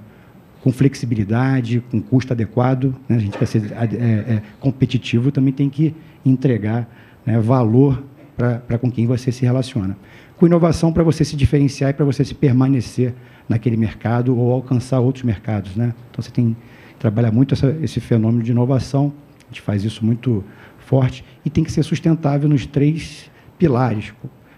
com 0.62 0.72
flexibilidade, 0.72 1.84
com 1.92 2.02
custo 2.02 2.34
adequado. 2.34 2.96
Né? 3.08 3.18
A 3.18 3.20
gente 3.20 3.38
quer 3.38 3.46
ser 3.46 3.72
é, 3.72 3.86
é, 3.86 4.42
competitivo, 4.60 5.32
também 5.32 5.54
tem 5.54 5.70
que 5.70 5.94
entregar 6.26 6.90
né, 7.26 7.40
valor 7.40 8.04
para 8.36 8.78
com 8.78 8.92
quem 8.92 9.06
você 9.06 9.32
se 9.32 9.46
relaciona. 9.46 9.96
Com 10.38 10.46
inovação 10.48 10.92
para 10.92 11.04
você 11.04 11.24
se 11.24 11.36
diferenciar 11.36 11.92
e 11.92 11.94
para 11.94 12.04
você 12.04 12.26
se 12.26 12.34
permanecer 12.34 13.14
naquele 13.48 13.78
mercado 13.78 14.38
ou 14.38 14.52
alcançar 14.52 15.00
outros 15.00 15.24
mercados. 15.24 15.76
Né? 15.76 15.94
Então 16.10 16.22
você 16.24 16.32
tem 16.32 16.56
que 16.96 17.00
trabalhar 17.02 17.32
muito 17.32 17.54
essa, 17.54 17.76
esse 17.82 18.00
fenômeno 18.00 18.44
de 18.44 18.52
inovação, 18.52 19.14
a 19.44 19.48
gente 19.48 19.62
faz 19.62 19.84
isso 19.84 20.04
muito 20.04 20.44
forte, 20.80 21.24
e 21.44 21.50
tem 21.50 21.64
que 21.64 21.72
ser 21.72 21.84
sustentável 21.84 22.48
nos 22.50 22.66
três 22.66 23.30
pilares, 23.58 24.14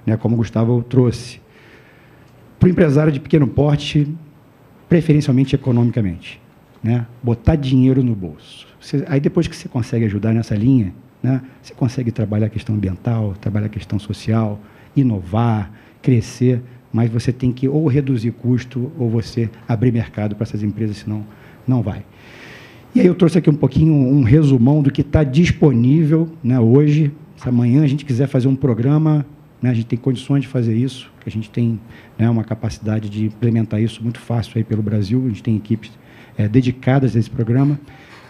né, 0.06 0.18
como 0.18 0.36
o 0.36 0.38
Gustavo 0.38 0.84
trouxe. 0.84 1.40
Para 2.60 2.68
o 2.68 2.70
empresário 2.70 3.12
de 3.12 3.20
pequeno 3.20 3.48
porte, 3.48 4.08
preferencialmente 4.90 5.56
economicamente. 5.56 6.42
Né? 6.82 7.06
Botar 7.22 7.56
dinheiro 7.56 8.04
no 8.04 8.16
bolso. 8.16 8.68
Você, 8.80 9.04
aí 9.08 9.20
depois 9.20 9.48
que 9.48 9.56
você 9.56 9.68
consegue 9.68 10.06
ajudar 10.06 10.34
nessa 10.34 10.56
linha, 10.56 10.94
né, 11.22 11.42
você 11.62 11.74
consegue 11.74 12.12
trabalhar 12.12 12.48
a 12.48 12.50
questão 12.50 12.76
ambiental, 12.76 13.34
trabalhar 13.40 13.66
a 13.66 13.70
questão 13.70 14.00
social, 14.00 14.60
inovar, 14.96 15.72
crescer, 16.02 16.62
mas 16.92 17.10
você 17.10 17.32
tem 17.32 17.52
que 17.52 17.68
ou 17.68 17.88
reduzir 17.88 18.32
custo 18.32 18.92
ou 18.98 19.10
você 19.10 19.50
abrir 19.68 19.92
mercado 19.92 20.36
para 20.36 20.44
essas 20.44 20.64
empresas, 20.64 20.98
senão 20.98 21.26
não 21.68 21.82
vai. 21.82 22.04
E 22.96 23.02
aí 23.02 23.06
eu 23.06 23.16
trouxe 23.16 23.38
aqui 23.38 23.50
um 23.50 23.56
pouquinho 23.56 23.94
um 23.94 24.24
resumão 24.24 24.82
do 24.82 24.92
que 24.92 25.02
está 25.02 25.24
disponível 25.24 26.30
né, 26.44 26.60
hoje. 26.60 27.12
Se 27.36 27.48
amanhã 27.48 27.84
a 27.84 27.88
gente 27.88 28.04
quiser 28.04 28.28
fazer 28.28 28.48
um 28.48 28.56
programa, 28.56 29.26
né, 29.62 29.70
a 29.70 29.74
gente 29.74 29.86
tem 29.86 30.00
condições 30.00 30.42
de 30.42 30.48
fazer 30.48 30.76
isso, 30.76 31.12
a 31.26 31.30
gente 31.30 31.50
tem 31.50 31.80
né, 32.18 32.30
uma 32.30 32.44
capacidade 32.44 33.10
de 33.10 33.26
implementar 33.26 33.82
isso 33.82 34.02
muito 34.02 34.20
fácil 34.20 34.54
aí 34.56 34.64
pelo 34.64 34.82
Brasil, 34.82 35.24
a 35.26 35.28
gente 35.28 35.44
tem 35.44 35.56
equipes 35.56 35.92
é, 36.38 36.48
dedicadas 36.48 37.16
a 37.16 37.20
esse 37.20 37.30
programa. 37.30 37.80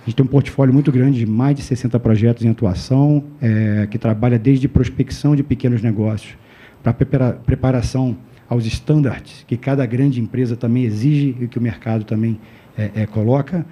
A 0.02 0.10
gente 0.10 0.16
tem 0.16 0.26
um 0.26 0.30
portfólio 0.30 0.74
muito 0.74 0.92
grande 0.92 1.20
de 1.20 1.26
mais 1.26 1.56
de 1.56 1.62
60 1.62 2.00
projetos 2.00 2.44
em 2.44 2.50
atuação, 2.50 3.24
é, 3.42 3.88
que 3.90 3.98
trabalha 3.98 4.40
desde 4.40 4.68
prospecção 4.68 5.36
de 5.36 5.44
pequenos 5.44 5.82
negócios 5.82 6.36
para 6.82 6.94
prepara 6.94 7.34
preparação 7.34 8.18
aos 8.50 8.66
estándares 8.66 9.44
que 9.46 9.58
cada 9.58 9.86
grande 9.86 10.22
empresa 10.22 10.56
também 10.56 10.84
exige 10.84 11.36
e 11.42 11.48
que 11.48 11.58
o 11.58 11.62
mercado 11.62 12.06
também 12.06 12.40
é, 12.78 12.92
é, 12.96 13.06
coloca. 13.06 13.66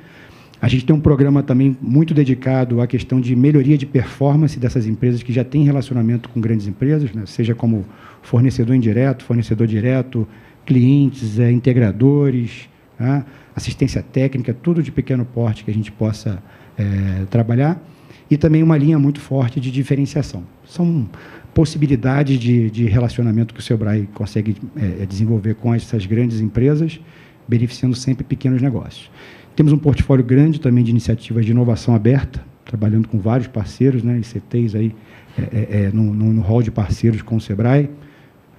A 0.61 0.68
gente 0.68 0.86
tem 0.86 0.95
um 0.95 0.99
programa 0.99 1.44
também 1.44 1.77
muito 1.82 2.14
dedicado 2.14 2.82
à 2.82 2.88
questão 2.88 3.19
de 3.19 3.36
melhoria 3.36 3.77
de 3.77 3.86
performance 3.86 4.57
dessas 4.57 4.88
empresas 4.88 5.22
que 5.22 5.34
já 5.34 5.44
têm 5.44 5.64
relacionamento 5.64 6.30
com 6.30 6.40
grandes 6.40 6.68
empresas, 6.68 7.11
né? 7.14 7.23
seja 7.26 7.53
como 7.53 7.86
fornecedor 8.22 8.76
indireto, 8.76 9.23
fornecedor 9.23 9.68
direto, 9.68 10.27
clientes, 10.65 11.40
é, 11.40 11.52
integradores, 11.52 12.69
né? 12.98 13.26
assistência 13.56 14.02
técnica, 14.02 14.53
tudo 14.53 14.82
de 14.82 14.91
pequeno 14.91 15.26
porte 15.26 15.64
que 15.64 15.72
a 15.72 15.73
gente 15.73 15.91
possa 15.91 16.41
é, 16.77 17.26
trabalhar. 17.30 17.82
E 18.30 18.38
também 18.38 18.64
uma 18.64 18.77
linha 18.77 18.98
muito 18.98 19.19
forte 19.19 19.60
de 19.60 19.69
diferenciação. 19.69 20.44
São 20.65 21.07
possibilidades 21.53 22.38
de, 22.38 22.69
de 22.69 22.86
relacionamento 22.86 23.53
que 23.53 23.60
o 23.60 23.64
Sebrae 23.64 24.10
consegue 24.14 24.57
é, 24.76 25.03
é, 25.03 25.06
desenvolver 25.06 25.56
com 25.56 25.73
essas 25.73 26.06
grandes 26.06 26.41
empresas, 26.41 26.99
beneficiando 27.48 27.95
sempre 27.95 28.23
pequenos 28.26 28.61
negócios. 28.61 29.10
Temos 29.56 29.72
um 29.72 29.77
portfólio 29.77 30.23
grande 30.23 30.60
também 30.60 30.84
de 30.84 30.91
iniciativas 30.91 31.45
de 31.45 31.52
inovação 31.52 31.95
aberta, 31.95 32.44
trabalhando 32.65 33.07
com 33.07 33.19
vários 33.19 33.48
parceiros, 33.48 34.03
né, 34.03 34.19
ICTs 34.19 34.76
aí, 34.76 34.95
é, 35.38 35.41
é, 35.41 35.82
é, 35.86 35.91
no, 35.94 36.14
no, 36.14 36.34
no 36.34 36.41
hall 36.41 36.61
de 36.61 36.72
parceiros 36.72 37.22
com 37.22 37.38
o 37.38 37.41
Sebrae. 37.41 37.90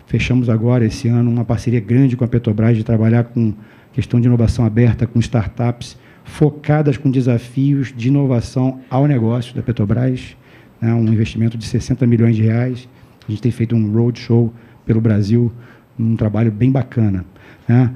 Fechamos 0.07 0.49
agora, 0.49 0.85
esse 0.85 1.09
ano, 1.09 1.31
uma 1.31 1.45
parceria 1.45 1.81
grande 1.81 2.17
com 2.17 2.25
a 2.25 2.29
Petrobras 2.29 2.77
de 2.77 2.85
trabalhar 2.85 3.25
com 3.25 3.53
questão 3.93 4.21
de 4.21 4.27
inovação 4.27 4.65
aberta, 4.65 5.07
com 5.07 5.19
startups 5.19 5.99
focadas 6.25 6.97
com 6.97 7.11
desafios 7.11 7.93
de 7.97 8.09
inovação 8.09 8.81
ao 8.91 9.07
negócio 9.07 9.55
da 9.55 9.63
Petrobras 9.63 10.37
né, 10.81 10.93
um 10.93 11.07
investimento 11.09 11.57
de 11.57 11.67
60 11.67 12.07
milhões 12.07 12.37
de 12.37 12.43
reais. 12.43 12.89
A 13.27 13.31
gente 13.31 13.43
tem 13.43 13.53
feito 13.53 13.75
um 13.75 13.93
roadshow 13.93 14.53
pelo 14.85 15.01
Brasil, 15.01 15.53
um 15.99 16.17
trabalho 16.17 16.51
bem 16.51 16.71
bacana. 16.71 17.25
Né. 17.67 17.91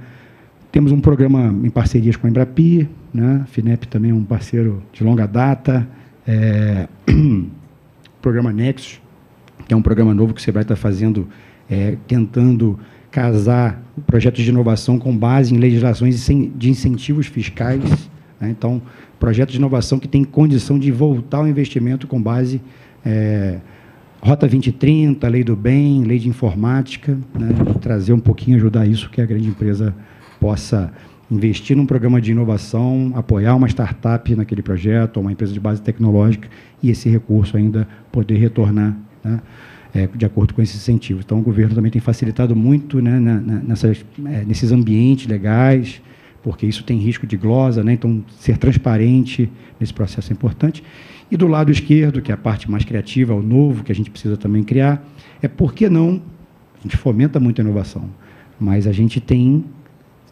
Temos 0.73 0.93
um 0.93 1.01
programa 1.01 1.53
em 1.67 1.71
parcerias 1.71 2.15
com 2.15 2.27
a 2.27 2.31
Embrapi, 2.31 2.89
né, 3.13 3.45
FINEP 3.49 3.89
também 3.89 4.13
é 4.13 4.15
um 4.15 4.23
parceiro 4.23 4.83
de 4.93 5.03
longa 5.03 5.27
data, 5.27 5.89
é, 6.27 6.87
programa 8.23 8.53
Nexus, 8.53 9.01
que 9.67 9.75
é 9.75 9.77
um 9.77 9.83
programa 9.83 10.15
novo 10.15 10.33
que 10.33 10.41
o 10.41 10.43
Sebrae 10.43 10.63
está 10.63 10.77
fazendo 10.77 11.29
é, 11.69 11.97
tentando 12.07 12.79
casar 13.11 13.83
projetos 14.07 14.45
de 14.45 14.51
inovação 14.51 14.99
com 14.99 15.17
base 15.17 15.53
em 15.55 15.59
legislações 15.59 16.25
de 16.57 16.71
incentivos 16.71 17.27
fiscais. 17.27 17.83
Né? 18.41 18.51
Então, 18.51 18.81
projetos 19.19 19.53
de 19.53 19.59
inovação 19.59 19.99
que 19.99 20.07
têm 20.07 20.23
condição 20.23 20.79
de 20.79 20.91
voltar 20.93 21.39
ao 21.39 21.49
investimento 21.49 22.07
com 22.07 22.21
base 22.21 22.61
é, 23.05 23.59
Rota 24.21 24.47
2030, 24.47 25.27
Lei 25.29 25.43
do 25.43 25.57
Bem, 25.57 26.05
Lei 26.05 26.19
de 26.19 26.29
Informática, 26.29 27.19
né? 27.39 27.49
trazer 27.81 28.13
um 28.13 28.21
pouquinho, 28.21 28.57
ajudar 28.57 28.87
isso, 28.87 29.11
que 29.11 29.21
a 29.21 29.27
grande 29.27 29.49
empresa 29.49 29.95
possa 30.41 30.93
investir 31.31 31.77
num 31.77 31.87
programa 31.87 32.21
de 32.21 32.33
inovação, 32.33 33.13
apoiar 33.15 33.55
uma 33.55 33.69
startup 33.69 34.35
naquele 34.35 34.63
projeto, 34.63 35.21
uma 35.21 35.31
empresa 35.31 35.53
de 35.53 35.61
base 35.61 35.81
tecnológica, 35.81 36.49
e 36.83 36.91
esse 36.91 37.09
recurso 37.09 37.57
ainda 37.57 37.87
poder 38.11 38.37
retornar 38.37 38.97
né, 39.23 39.41
é, 39.95 40.09
de 40.09 40.27
acordo 40.27 40.53
com 40.53 40.61
esses 40.61 40.77
incentivos. 40.77 41.25
Então, 41.25 41.39
o 41.39 41.43
governo 41.43 41.75
também 41.75 41.91
tem 41.91 42.01
facilitado 42.01 42.57
muito 42.57 43.01
né, 43.01 43.21
nessas, 43.65 44.05
é, 44.27 44.45
nesses 44.45 44.73
ambientes 44.73 45.27
legais, 45.29 46.03
porque 46.43 46.67
isso 46.67 46.83
tem 46.83 46.99
risco 46.99 47.27
de 47.27 47.37
glosa, 47.37 47.85
né, 47.85 47.93
então 47.93 48.25
ser 48.39 48.57
transparente 48.59 49.49
nesse 49.79 49.95
processo 49.95 50.33
é 50.33 50.35
importante. 50.35 50.83
E 51.31 51.37
do 51.37 51.47
lado 51.47 51.71
esquerdo, 51.71 52.21
que 52.21 52.33
é 52.33 52.35
a 52.35 52.39
parte 52.39 52.69
mais 52.69 52.85
criativa, 52.85 53.33
o 53.33 53.43
novo, 53.43 53.85
que 53.85 53.93
a 53.93 53.95
gente 53.95 54.11
precisa 54.11 54.37
também 54.37 54.65
criar, 54.65 55.07
é 55.41 55.47
por 55.47 55.73
que 55.73 55.89
não, 55.89 56.21
a 56.81 56.83
gente 56.83 56.97
fomenta 56.97 57.39
muito 57.39 57.61
a 57.61 57.65
inovação, 57.65 58.11
mas 58.59 58.89
a 58.89 58.93
gente 58.93 59.21
tem 59.21 59.65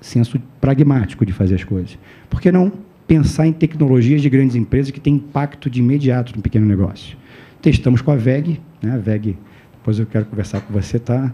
senso 0.00 0.40
pragmático 0.60 1.24
de 1.24 1.32
fazer 1.32 1.56
as 1.56 1.64
coisas. 1.64 1.98
Por 2.28 2.40
que 2.40 2.52
não 2.52 2.72
pensar 3.06 3.46
em 3.46 3.52
tecnologias 3.52 4.20
de 4.22 4.28
grandes 4.28 4.54
empresas 4.54 4.90
que 4.90 5.00
têm 5.00 5.14
impacto 5.14 5.68
de 5.70 5.80
imediato 5.80 6.34
no 6.36 6.42
pequeno 6.42 6.66
negócio? 6.66 7.16
Testamos 7.60 8.00
com 8.00 8.10
a 8.10 8.16
VEG, 8.16 8.60
né? 8.82 8.92
a 8.92 8.98
VEG, 8.98 9.36
depois 9.72 9.98
eu 9.98 10.06
quero 10.06 10.26
conversar 10.26 10.60
com 10.60 10.72
você, 10.72 10.98
tá? 10.98 11.32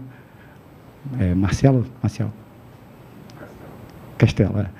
É, 1.19 1.35
Marcelo? 1.35 1.85
Marcelo. 2.01 2.33
Castela. 4.17 4.71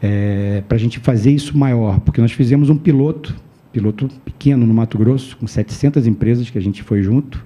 É, 0.00 0.62
Para 0.68 0.76
a 0.76 0.80
gente 0.80 0.98
fazer 0.98 1.30
isso 1.30 1.56
maior, 1.56 2.00
porque 2.00 2.20
nós 2.20 2.32
fizemos 2.32 2.70
um 2.70 2.76
piloto, 2.76 3.34
piloto 3.72 4.08
pequeno 4.24 4.66
no 4.66 4.72
Mato 4.72 4.96
Grosso, 4.96 5.36
com 5.36 5.46
700 5.46 6.06
empresas 6.06 6.48
que 6.48 6.56
a 6.56 6.60
gente 6.60 6.82
foi 6.82 7.02
junto, 7.02 7.44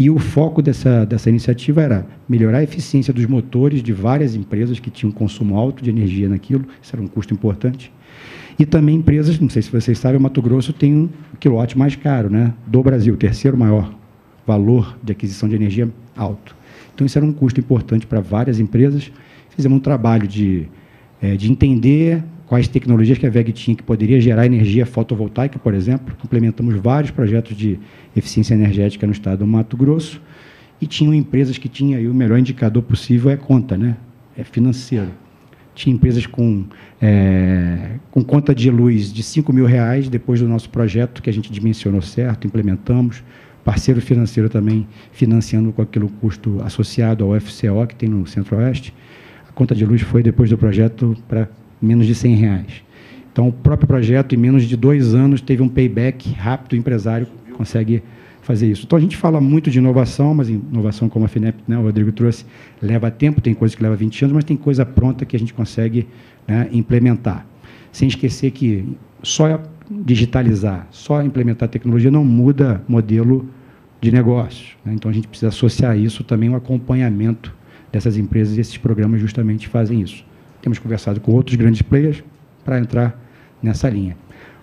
e 0.00 0.08
o 0.08 0.18
foco 0.18 0.62
dessa, 0.62 1.04
dessa 1.04 1.28
iniciativa 1.28 1.82
era 1.82 2.06
melhorar 2.26 2.58
a 2.58 2.62
eficiência 2.62 3.12
dos 3.12 3.26
motores 3.26 3.82
de 3.82 3.92
várias 3.92 4.34
empresas 4.34 4.80
que 4.80 4.88
tinham 4.88 5.12
consumo 5.12 5.58
alto 5.58 5.84
de 5.84 5.90
energia 5.90 6.26
naquilo, 6.26 6.64
isso 6.80 6.96
era 6.96 7.02
um 7.02 7.06
custo 7.06 7.34
importante. 7.34 7.92
E 8.58 8.64
também 8.64 8.96
empresas, 8.96 9.38
não 9.38 9.50
sei 9.50 9.60
se 9.60 9.70
vocês 9.70 9.98
sabem, 9.98 10.18
o 10.18 10.22
Mato 10.22 10.40
Grosso 10.40 10.72
tem 10.72 10.94
um 10.94 11.08
quilowatt 11.38 11.76
mais 11.76 11.96
caro 11.96 12.30
né, 12.30 12.54
do 12.66 12.82
Brasil, 12.82 13.14
terceiro 13.14 13.58
maior 13.58 13.92
valor 14.46 14.98
de 15.02 15.12
aquisição 15.12 15.46
de 15.46 15.54
energia 15.54 15.86
alto. 16.16 16.56
Então, 16.94 17.06
isso 17.06 17.18
era 17.18 17.26
um 17.26 17.32
custo 17.32 17.60
importante 17.60 18.06
para 18.06 18.20
várias 18.20 18.58
empresas. 18.58 19.12
Fizemos 19.50 19.76
um 19.76 19.82
trabalho 19.82 20.26
de, 20.26 20.66
é, 21.20 21.36
de 21.36 21.52
entender 21.52 22.24
quais 22.50 22.66
tecnologias 22.66 23.16
que 23.16 23.24
a 23.24 23.30
VEG 23.30 23.52
tinha 23.52 23.76
que 23.76 23.82
poderia 23.84 24.20
gerar 24.20 24.44
energia 24.44 24.84
fotovoltaica, 24.84 25.56
por 25.56 25.72
exemplo. 25.72 26.16
Implementamos 26.24 26.74
vários 26.80 27.12
projetos 27.12 27.56
de 27.56 27.78
eficiência 28.16 28.54
energética 28.54 29.06
no 29.06 29.12
estado 29.12 29.38
do 29.38 29.46
Mato 29.46 29.76
Grosso 29.76 30.20
e 30.80 30.86
tinham 30.88 31.14
empresas 31.14 31.58
que 31.58 31.68
tinham 31.68 31.96
aí 31.96 32.08
o 32.08 32.12
melhor 32.12 32.40
indicador 32.40 32.82
possível 32.82 33.30
é 33.30 33.36
conta, 33.36 33.78
né? 33.78 33.96
É 34.36 34.42
financeiro. 34.42 35.12
Tinha 35.76 35.94
empresas 35.94 36.26
com, 36.26 36.64
é, 37.00 37.92
com 38.10 38.24
conta 38.24 38.52
de 38.52 38.68
luz 38.68 39.12
de 39.12 39.22
5 39.22 39.52
mil 39.52 39.64
reais 39.64 40.08
depois 40.08 40.40
do 40.40 40.48
nosso 40.48 40.70
projeto, 40.70 41.22
que 41.22 41.30
a 41.30 41.32
gente 41.32 41.52
dimensionou 41.52 42.02
certo, 42.02 42.48
implementamos. 42.48 43.22
Parceiro 43.64 44.00
financeiro 44.00 44.48
também 44.48 44.88
financiando 45.12 45.70
com 45.72 45.82
aquele 45.82 46.08
custo 46.20 46.58
associado 46.64 47.22
ao 47.22 47.40
FCO 47.40 47.86
que 47.86 47.94
tem 47.94 48.08
no 48.08 48.26
Centro-Oeste. 48.26 48.92
A 49.48 49.52
conta 49.52 49.72
de 49.72 49.86
luz 49.86 50.02
foi 50.02 50.20
depois 50.20 50.50
do 50.50 50.58
projeto 50.58 51.16
para 51.28 51.48
menos 51.80 52.06
de 52.06 52.14
100 52.14 52.34
reais. 52.34 52.82
Então, 53.32 53.48
o 53.48 53.52
próprio 53.52 53.86
projeto, 53.86 54.34
em 54.34 54.38
menos 54.38 54.64
de 54.64 54.76
dois 54.76 55.14
anos, 55.14 55.40
teve 55.40 55.62
um 55.62 55.68
payback 55.68 56.32
rápido, 56.32 56.72
o 56.72 56.76
empresário 56.76 57.26
consegue 57.56 58.02
fazer 58.42 58.70
isso. 58.70 58.84
Então, 58.84 58.98
a 58.98 59.00
gente 59.00 59.16
fala 59.16 59.40
muito 59.40 59.70
de 59.70 59.78
inovação, 59.78 60.34
mas 60.34 60.48
inovação, 60.48 61.08
como 61.08 61.24
a 61.24 61.28
FINEP, 61.28 61.58
né, 61.68 61.78
o 61.78 61.82
Rodrigo 61.82 62.10
trouxe, 62.10 62.44
leva 62.82 63.10
tempo, 63.10 63.40
tem 63.40 63.54
coisa 63.54 63.76
que 63.76 63.82
leva 63.82 63.94
20 63.94 64.24
anos, 64.24 64.34
mas 64.34 64.44
tem 64.44 64.56
coisa 64.56 64.84
pronta 64.84 65.24
que 65.24 65.36
a 65.36 65.38
gente 65.38 65.54
consegue 65.54 66.08
né, 66.46 66.68
implementar. 66.72 67.46
Sem 67.92 68.08
esquecer 68.08 68.50
que 68.50 68.84
só 69.22 69.62
digitalizar, 69.90 70.86
só 70.90 71.22
implementar 71.22 71.68
tecnologia 71.68 72.10
não 72.10 72.24
muda 72.24 72.82
modelo 72.88 73.48
de 74.00 74.10
negócio. 74.10 74.76
Né? 74.84 74.94
Então, 74.94 75.10
a 75.10 75.14
gente 75.14 75.28
precisa 75.28 75.48
associar 75.48 75.96
isso 75.96 76.24
também 76.24 76.48
ao 76.48 76.56
acompanhamento 76.56 77.54
dessas 77.92 78.16
empresas 78.16 78.56
e 78.56 78.60
esses 78.60 78.76
programas 78.76 79.20
justamente 79.20 79.68
fazem 79.68 80.00
isso. 80.00 80.24
Temos 80.62 80.78
conversado 80.78 81.20
com 81.20 81.32
outros 81.32 81.56
grandes 81.56 81.82
players 81.82 82.22
para 82.64 82.78
entrar 82.78 83.18
nessa 83.62 83.88
linha. 83.88 84.16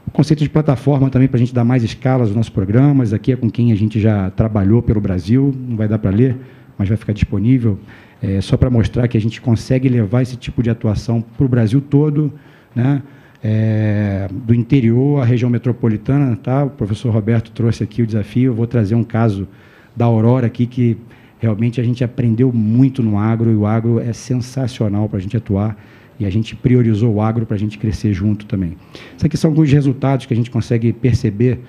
O 0.07 0.11
conceito 0.11 0.41
de 0.41 0.49
plataforma 0.49 1.10
também 1.10 1.28
para 1.28 1.36
a 1.36 1.40
gente 1.40 1.53
dar 1.53 1.65
mais 1.65 1.84
escala 1.84 2.24
aos 2.24 2.34
nossos 2.34 2.49
programas. 2.49 3.11
Aqui 3.11 3.34
é 3.34 3.36
com 3.36 3.49
quem 3.49 3.74
a 3.74 3.76
gente 3.76 3.99
já 3.99 4.30
trabalhou 4.32 4.82
pelo 4.82 5.02
Brasil, 5.02 5.53
não 5.68 5.76
vai 5.76 5.88
dar 5.88 5.99
para 5.99 6.11
ler, 6.11 6.38
mas 6.78 6.88
vai 6.88 6.98
ficar 6.98 7.11
disponível. 7.11 7.78
É, 8.22 8.40
só 8.40 8.56
para 8.56 8.69
mostrar 8.69 9.07
que 9.07 9.18
a 9.18 9.22
gente 9.22 9.41
consegue 9.41 9.90
levar 9.90 10.22
esse 10.22 10.38
tipo 10.38 10.64
de 10.64 10.69
atuação 10.69 11.22
para 11.22 11.45
o 11.45 11.49
Brasil 11.49 11.82
todo, 11.82 12.32
né? 12.74 13.02
É, 13.44 14.28
do 14.32 14.53
interior 14.53 15.22
à 15.22 15.26
região 15.26 15.49
metropolitana. 15.49 16.36
Tá? 16.38 16.64
O 16.64 16.69
professor 16.69 17.11
Roberto 17.11 17.52
trouxe 17.52 17.84
aqui 17.84 18.02
o 18.02 18.07
desafio. 18.07 18.52
Eu 18.52 18.56
vou 18.56 18.65
trazer 18.65 18.95
um 18.95 19.03
caso 19.03 19.48
da 19.95 20.06
Aurora 20.06 20.48
aqui 20.48 20.65
que 20.65 20.98
realmente 21.39 21.80
a 21.80 21.84
gente 21.84 22.03
aprendeu 22.03 22.51
muito 22.51 23.03
no 23.03 23.18
agro 23.18 23.51
e 23.51 23.55
o 23.55 23.65
agro 23.65 23.99
é 23.99 24.14
sensacional 24.14 25.07
para 25.07 25.19
a 25.19 25.22
gente 25.22 25.38
atuar 25.38 25.77
e 26.19 26.26
a 26.26 26.30
gente 26.30 26.55
priorizou 26.55 27.14
o 27.14 27.22
agro 27.22 27.45
para 27.45 27.55
a 27.55 27.59
gente 27.59 27.77
crescer 27.77 28.14
junto 28.14 28.45
também. 28.45 28.76
Isso 29.15 29.26
aqui 29.26 29.38
são 29.38 29.51
alguns 29.51 29.72
resultados 29.72 30.26
que 30.26 30.34
a 30.34 30.38
gente 30.38 30.49
consegue 30.49 30.91
perceber, 30.91 31.59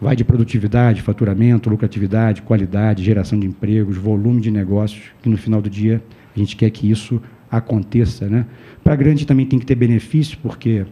vai 0.00 0.16
de 0.16 0.24
produtividade, 0.24 1.02
faturamento, 1.02 1.68
lucratividade, 1.68 2.40
qualidade, 2.42 3.04
geração 3.04 3.38
de 3.38 3.46
empregos, 3.46 3.96
volume 3.96 4.40
de 4.40 4.50
negócios, 4.50 5.02
que 5.22 5.28
no 5.28 5.36
final 5.36 5.60
do 5.60 5.68
dia 5.68 6.02
a 6.34 6.38
gente 6.38 6.56
quer 6.56 6.70
que 6.70 6.90
isso 6.90 7.20
aconteça. 7.50 8.26
Né? 8.26 8.46
Para 8.82 8.96
grande 8.96 9.26
também 9.26 9.44
tem 9.44 9.58
que 9.58 9.66
ter 9.66 9.74
benefício, 9.74 10.38
porque 10.42 10.86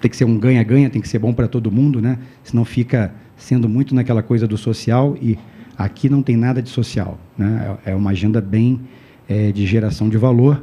tem 0.00 0.10
que 0.10 0.16
ser 0.16 0.24
um 0.24 0.38
ganha-ganha, 0.38 0.88
tem 0.88 1.02
que 1.02 1.08
ser 1.08 1.18
bom 1.18 1.34
para 1.34 1.46
todo 1.46 1.70
mundo, 1.70 2.00
né? 2.00 2.18
senão 2.42 2.64
fica 2.64 3.12
sendo 3.36 3.68
muito 3.68 3.94
naquela 3.94 4.22
coisa 4.22 4.46
do 4.46 4.56
social 4.56 5.16
e 5.20 5.38
aqui 5.76 6.08
não 6.08 6.22
tem 6.22 6.36
nada 6.36 6.62
de 6.62 6.68
social. 6.68 7.18
Né? 7.36 7.76
É 7.84 7.94
uma 7.94 8.10
agenda 8.10 8.40
bem 8.40 8.80
é, 9.28 9.52
de 9.52 9.66
geração 9.66 10.08
de 10.08 10.16
valor 10.16 10.62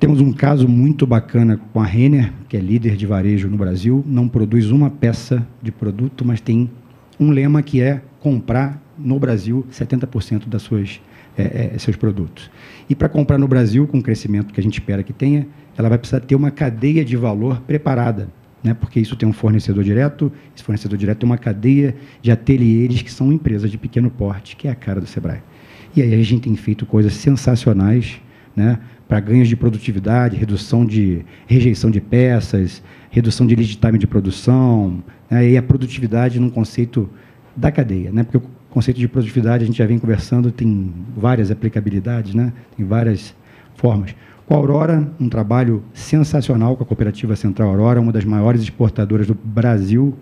temos 0.00 0.18
um 0.18 0.32
caso 0.32 0.66
muito 0.66 1.06
bacana 1.06 1.60
com 1.74 1.78
a 1.78 1.84
Renner, 1.84 2.32
que 2.48 2.56
é 2.56 2.60
líder 2.60 2.96
de 2.96 3.04
varejo 3.04 3.50
no 3.50 3.58
Brasil, 3.58 4.02
não 4.06 4.26
produz 4.26 4.70
uma 4.70 4.88
peça 4.88 5.46
de 5.60 5.70
produto, 5.70 6.24
mas 6.24 6.40
tem 6.40 6.70
um 7.20 7.28
lema 7.30 7.60
que 7.60 7.82
é 7.82 8.00
comprar 8.18 8.82
no 8.98 9.18
Brasil 9.18 9.62
70% 9.70 10.48
das 10.48 10.62
suas 10.62 11.02
é, 11.36 11.72
é, 11.74 11.78
seus 11.78 11.96
produtos. 11.96 12.50
E 12.88 12.94
para 12.94 13.10
comprar 13.10 13.36
no 13.36 13.46
Brasil, 13.46 13.86
com 13.86 13.98
o 13.98 14.02
crescimento 14.02 14.54
que 14.54 14.60
a 14.60 14.62
gente 14.62 14.80
espera 14.80 15.02
que 15.02 15.12
tenha, 15.12 15.46
ela 15.76 15.90
vai 15.90 15.98
precisar 15.98 16.20
ter 16.20 16.34
uma 16.34 16.50
cadeia 16.50 17.04
de 17.04 17.14
valor 17.14 17.60
preparada, 17.60 18.30
né? 18.62 18.74
porque 18.74 19.00
isso 19.00 19.16
tem 19.16 19.28
um 19.28 19.32
fornecedor 19.32 19.82
direto, 19.84 20.32
esse 20.54 20.64
fornecedor 20.64 20.98
direto 20.98 21.18
tem 21.18 21.28
uma 21.28 21.38
cadeia 21.38 21.94
de 22.20 22.30
ateliês 22.30 23.02
que 23.02 23.12
são 23.12 23.32
empresas 23.32 23.70
de 23.70 23.78
pequeno 23.78 24.10
porte, 24.10 24.56
que 24.56 24.68
é 24.68 24.70
a 24.70 24.74
cara 24.74 25.00
do 25.00 25.06
Sebrae. 25.06 25.40
E 25.96 26.02
aí 26.02 26.14
a 26.14 26.22
gente 26.22 26.42
tem 26.42 26.56
feito 26.56 26.86
coisas 26.86 27.14
sensacionais, 27.14 28.20
né? 28.54 28.78
para 29.10 29.18
ganhos 29.18 29.48
de 29.48 29.56
produtividade, 29.56 30.36
redução 30.36 30.86
de 30.86 31.24
rejeição 31.48 31.90
de 31.90 32.00
peças, 32.00 32.80
redução 33.10 33.44
de 33.44 33.56
lead 33.56 33.76
time 33.76 33.98
de 33.98 34.06
produção, 34.06 35.02
né, 35.28 35.50
e 35.50 35.56
a 35.56 35.62
produtividade 35.62 36.38
num 36.38 36.48
conceito 36.48 37.10
da 37.56 37.72
cadeia, 37.72 38.12
né, 38.12 38.22
porque 38.22 38.38
o 38.38 38.42
conceito 38.70 39.00
de 39.00 39.08
produtividade 39.08 39.64
a 39.64 39.66
gente 39.66 39.78
já 39.78 39.84
vem 39.84 39.98
conversando, 39.98 40.52
tem 40.52 40.94
várias 41.16 41.50
aplicabilidades, 41.50 42.34
né, 42.34 42.52
tem 42.76 42.86
várias 42.86 43.34
formas. 43.74 44.14
Com 44.50 44.56
a 44.56 44.58
Aurora, 44.58 45.08
um 45.20 45.28
trabalho 45.28 45.80
sensacional 45.94 46.76
com 46.76 46.82
a 46.82 46.86
Cooperativa 46.86 47.36
Central 47.36 47.68
Aurora, 47.68 48.00
uma 48.00 48.10
das 48.10 48.24
maiores 48.24 48.60
exportadoras 48.60 49.28
do 49.28 49.32
Brasil, 49.32 50.12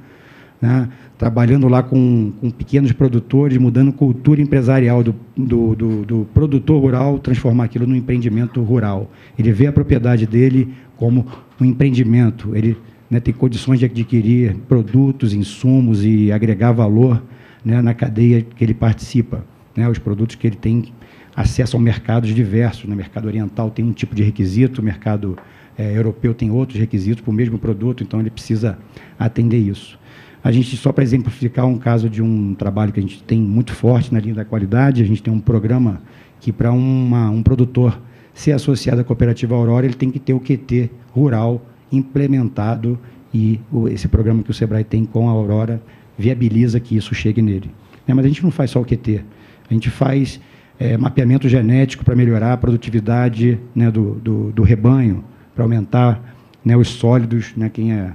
né, 0.60 0.86
trabalhando 1.16 1.66
lá 1.66 1.82
com, 1.82 2.30
com, 2.38 2.50
pequenos 2.50 2.92
produtores, 2.92 3.56
mudando 3.56 3.90
cultura 3.90 4.42
empresarial 4.42 5.02
do, 5.02 5.14
do, 5.34 5.74
do, 5.74 6.04
do, 6.04 6.28
produtor 6.34 6.78
rural, 6.78 7.18
transformar 7.18 7.64
aquilo 7.64 7.86
num 7.86 7.94
empreendimento 7.94 8.62
rural. 8.62 9.10
Ele 9.38 9.50
vê 9.50 9.66
a 9.66 9.72
propriedade 9.72 10.26
dele 10.26 10.74
como 10.94 11.26
um 11.58 11.64
empreendimento, 11.64 12.54
ele 12.54 12.76
né, 13.10 13.20
tem 13.20 13.32
condições 13.32 13.78
de 13.78 13.86
adquirir 13.86 14.56
produtos, 14.68 15.32
insumos 15.32 16.04
e 16.04 16.30
agregar 16.30 16.72
valor 16.72 17.22
né, 17.64 17.80
na 17.80 17.94
cadeia 17.94 18.42
que 18.42 18.62
ele 18.62 18.74
participa. 18.74 19.42
Né, 19.74 19.88
os 19.88 19.98
produtos 19.98 20.36
que 20.36 20.46
ele 20.46 20.56
tem 20.56 20.92
acesso 21.38 21.76
a 21.76 21.80
mercados 21.80 22.34
diversos. 22.34 22.82
No 22.82 22.90
né, 22.90 22.96
mercado 22.96 23.26
oriental 23.26 23.70
tem 23.70 23.84
um 23.84 23.92
tipo 23.92 24.12
de 24.12 24.24
requisito, 24.24 24.80
o 24.80 24.84
mercado 24.84 25.38
é, 25.78 25.96
europeu 25.96 26.34
tem 26.34 26.50
outros 26.50 26.80
requisitos 26.80 27.22
para 27.22 27.30
o 27.30 27.32
mesmo 27.32 27.60
produto, 27.60 28.02
então 28.02 28.18
ele 28.18 28.28
precisa 28.28 28.76
atender 29.16 29.58
isso. 29.58 29.96
A 30.42 30.50
gente, 30.50 30.76
só 30.76 30.90
para 30.90 31.04
exemplificar 31.04 31.64
um 31.64 31.78
caso 31.78 32.10
de 32.10 32.20
um 32.20 32.54
trabalho 32.54 32.92
que 32.92 32.98
a 32.98 33.02
gente 33.02 33.22
tem 33.22 33.40
muito 33.40 33.72
forte 33.72 34.12
na 34.12 34.18
linha 34.18 34.34
da 34.34 34.44
qualidade, 34.44 35.00
a 35.00 35.06
gente 35.06 35.22
tem 35.22 35.32
um 35.32 35.38
programa 35.38 36.02
que, 36.40 36.52
para 36.52 36.72
um 36.72 37.40
produtor 37.44 38.00
ser 38.34 38.50
associado 38.50 39.00
à 39.00 39.04
cooperativa 39.04 39.54
Aurora, 39.54 39.86
ele 39.86 39.94
tem 39.94 40.10
que 40.10 40.18
ter 40.18 40.32
o 40.32 40.40
QT 40.40 40.90
rural 41.12 41.64
implementado 41.92 42.98
e 43.32 43.60
esse 43.92 44.08
programa 44.08 44.42
que 44.42 44.50
o 44.50 44.54
Sebrae 44.54 44.82
tem 44.82 45.04
com 45.04 45.28
a 45.28 45.32
Aurora 45.32 45.80
viabiliza 46.18 46.80
que 46.80 46.96
isso 46.96 47.14
chegue 47.14 47.40
nele. 47.40 47.70
É, 48.08 48.14
mas 48.14 48.24
a 48.24 48.28
gente 48.28 48.42
não 48.42 48.50
faz 48.50 48.72
só 48.72 48.80
o 48.80 48.84
QT, 48.84 49.22
a 49.70 49.74
gente 49.74 49.88
faz 49.88 50.40
é, 50.78 50.96
mapeamento 50.96 51.48
genético 51.48 52.04
para 52.04 52.14
melhorar 52.14 52.52
a 52.52 52.56
produtividade 52.56 53.58
né, 53.74 53.90
do, 53.90 54.14
do, 54.14 54.52
do, 54.52 54.62
rebanho, 54.62 55.24
para 55.54 55.64
aumentar 55.64 56.36
né, 56.64 56.76
os 56.76 56.88
sólidos, 56.88 57.52
né, 57.56 57.68
quem 57.68 57.92
é 57.92 58.12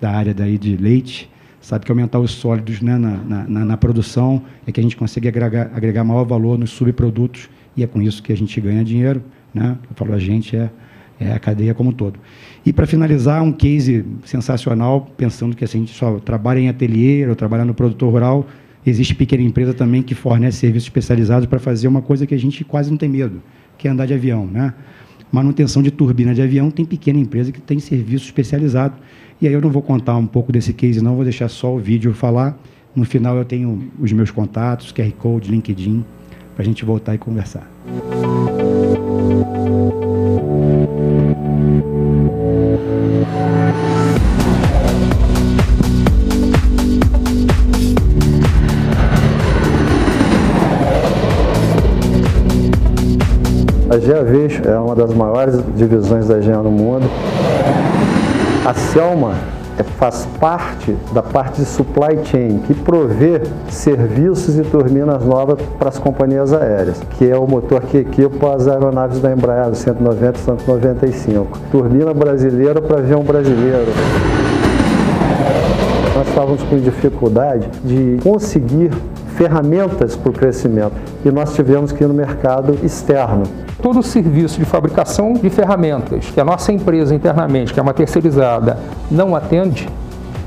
da 0.00 0.10
área 0.10 0.32
daí 0.32 0.56
de 0.56 0.76
leite, 0.76 1.30
sabe 1.60 1.84
que 1.84 1.92
aumentar 1.92 2.18
os 2.18 2.30
sólidos 2.30 2.80
né, 2.80 2.96
na, 2.96 3.44
na, 3.46 3.64
na, 3.64 3.76
produção 3.76 4.42
é 4.66 4.72
que 4.72 4.80
a 4.80 4.82
gente 4.82 4.96
consegue 4.96 5.28
agregar, 5.28 5.70
agregar 5.74 6.04
maior 6.04 6.24
valor 6.24 6.58
nos 6.58 6.70
subprodutos 6.70 7.50
e 7.76 7.82
é 7.82 7.86
com 7.86 8.00
isso 8.00 8.22
que 8.22 8.32
a 8.32 8.36
gente 8.36 8.58
ganha 8.60 8.82
dinheiro. 8.82 9.22
Né? 9.52 9.76
Eu 9.90 9.94
falo 9.94 10.14
a 10.14 10.18
gente, 10.18 10.56
é, 10.56 10.70
é 11.20 11.32
a 11.32 11.38
cadeia 11.38 11.74
como 11.74 11.90
um 11.90 11.92
todo. 11.92 12.18
E 12.64 12.72
para 12.72 12.86
finalizar, 12.86 13.42
um 13.42 13.52
case 13.52 14.04
sensacional, 14.24 15.08
pensando 15.16 15.56
que 15.56 15.64
assim, 15.64 15.78
a 15.78 15.80
gente 15.80 15.94
só 15.94 16.18
trabalha 16.18 16.60
em 16.60 16.68
ateliê 16.68 17.26
ou 17.26 17.34
trabalha 17.34 17.64
no 17.64 17.74
produtor 17.74 18.12
rural, 18.12 18.46
existe 18.88 19.14
pequena 19.14 19.42
empresa 19.42 19.74
também 19.74 20.02
que 20.02 20.14
fornece 20.14 20.58
serviços 20.58 20.86
especializados 20.86 21.46
para 21.46 21.58
fazer 21.58 21.88
uma 21.88 22.02
coisa 22.02 22.26
que 22.26 22.34
a 22.34 22.38
gente 22.38 22.64
quase 22.64 22.90
não 22.90 22.96
tem 22.96 23.08
medo, 23.08 23.42
que 23.76 23.88
é 23.88 23.90
andar 23.90 24.06
de 24.06 24.14
avião. 24.14 24.46
Né? 24.46 24.72
Manutenção 25.30 25.82
de 25.82 25.90
turbina 25.90 26.34
de 26.34 26.42
avião 26.42 26.70
tem 26.70 26.84
pequena 26.84 27.18
empresa 27.18 27.52
que 27.52 27.60
tem 27.60 27.78
serviço 27.78 28.26
especializado. 28.26 28.94
E 29.40 29.46
aí 29.46 29.52
eu 29.52 29.60
não 29.60 29.70
vou 29.70 29.82
contar 29.82 30.16
um 30.16 30.26
pouco 30.26 30.50
desse 30.50 30.72
case, 30.72 31.02
não, 31.02 31.14
vou 31.14 31.24
deixar 31.24 31.48
só 31.48 31.74
o 31.74 31.78
vídeo 31.78 32.12
falar. 32.12 32.58
No 32.94 33.04
final 33.04 33.36
eu 33.36 33.44
tenho 33.44 33.90
os 34.00 34.12
meus 34.12 34.30
contatos, 34.30 34.92
QR 34.92 35.12
Code, 35.12 35.50
LinkedIn, 35.50 36.04
para 36.54 36.62
a 36.62 36.66
gente 36.66 36.84
voltar 36.84 37.14
e 37.14 37.18
conversar. 37.18 37.70
A 53.98 54.00
GeaVis 54.00 54.60
é 54.64 54.78
uma 54.78 54.94
das 54.94 55.12
maiores 55.12 55.58
divisões 55.74 56.28
da 56.28 56.40
Gea 56.40 56.58
no 56.58 56.70
mundo. 56.70 57.04
A 58.64 58.72
Selma 58.72 59.34
é, 59.76 59.82
faz 59.82 60.24
parte 60.38 60.96
da 61.12 61.20
parte 61.20 61.62
de 61.62 61.66
supply 61.66 62.24
chain, 62.24 62.60
que 62.60 62.74
provê 62.74 63.42
serviços 63.68 64.56
e 64.56 64.62
turbinas 64.62 65.24
novas 65.24 65.58
para 65.80 65.88
as 65.88 65.98
companhias 65.98 66.52
aéreas, 66.52 67.00
que 67.18 67.28
é 67.28 67.36
o 67.36 67.44
motor 67.44 67.80
que 67.80 67.96
equipa 67.96 68.54
as 68.54 68.68
aeronaves 68.68 69.18
da 69.18 69.32
Embraer 69.32 69.74
190 69.74 70.38
e 70.38 70.42
195. 70.42 71.58
Turbina 71.72 72.14
brasileira 72.14 72.80
para 72.80 72.98
avião 72.98 73.24
brasileiro 73.24 73.90
nós 76.14 76.28
estávamos 76.28 76.62
com 76.64 76.78
dificuldade 76.78 77.68
de 77.84 78.18
conseguir 78.22 78.90
ferramentas 79.36 80.16
para 80.16 80.30
o 80.30 80.32
crescimento 80.32 80.94
e 81.24 81.30
nós 81.30 81.54
tivemos 81.54 81.92
que 81.92 82.02
ir 82.02 82.06
no 82.06 82.14
mercado 82.14 82.76
externo. 82.84 83.44
Todo 83.80 84.00
o 84.00 84.02
serviço 84.02 84.58
de 84.58 84.64
fabricação 84.64 85.34
de 85.34 85.48
ferramentas 85.48 86.26
que 86.26 86.40
a 86.40 86.44
nossa 86.44 86.72
empresa 86.72 87.14
internamente, 87.14 87.72
que 87.72 87.78
é 87.78 87.82
uma 87.82 87.94
terceirizada, 87.94 88.78
não 89.10 89.36
atende, 89.36 89.88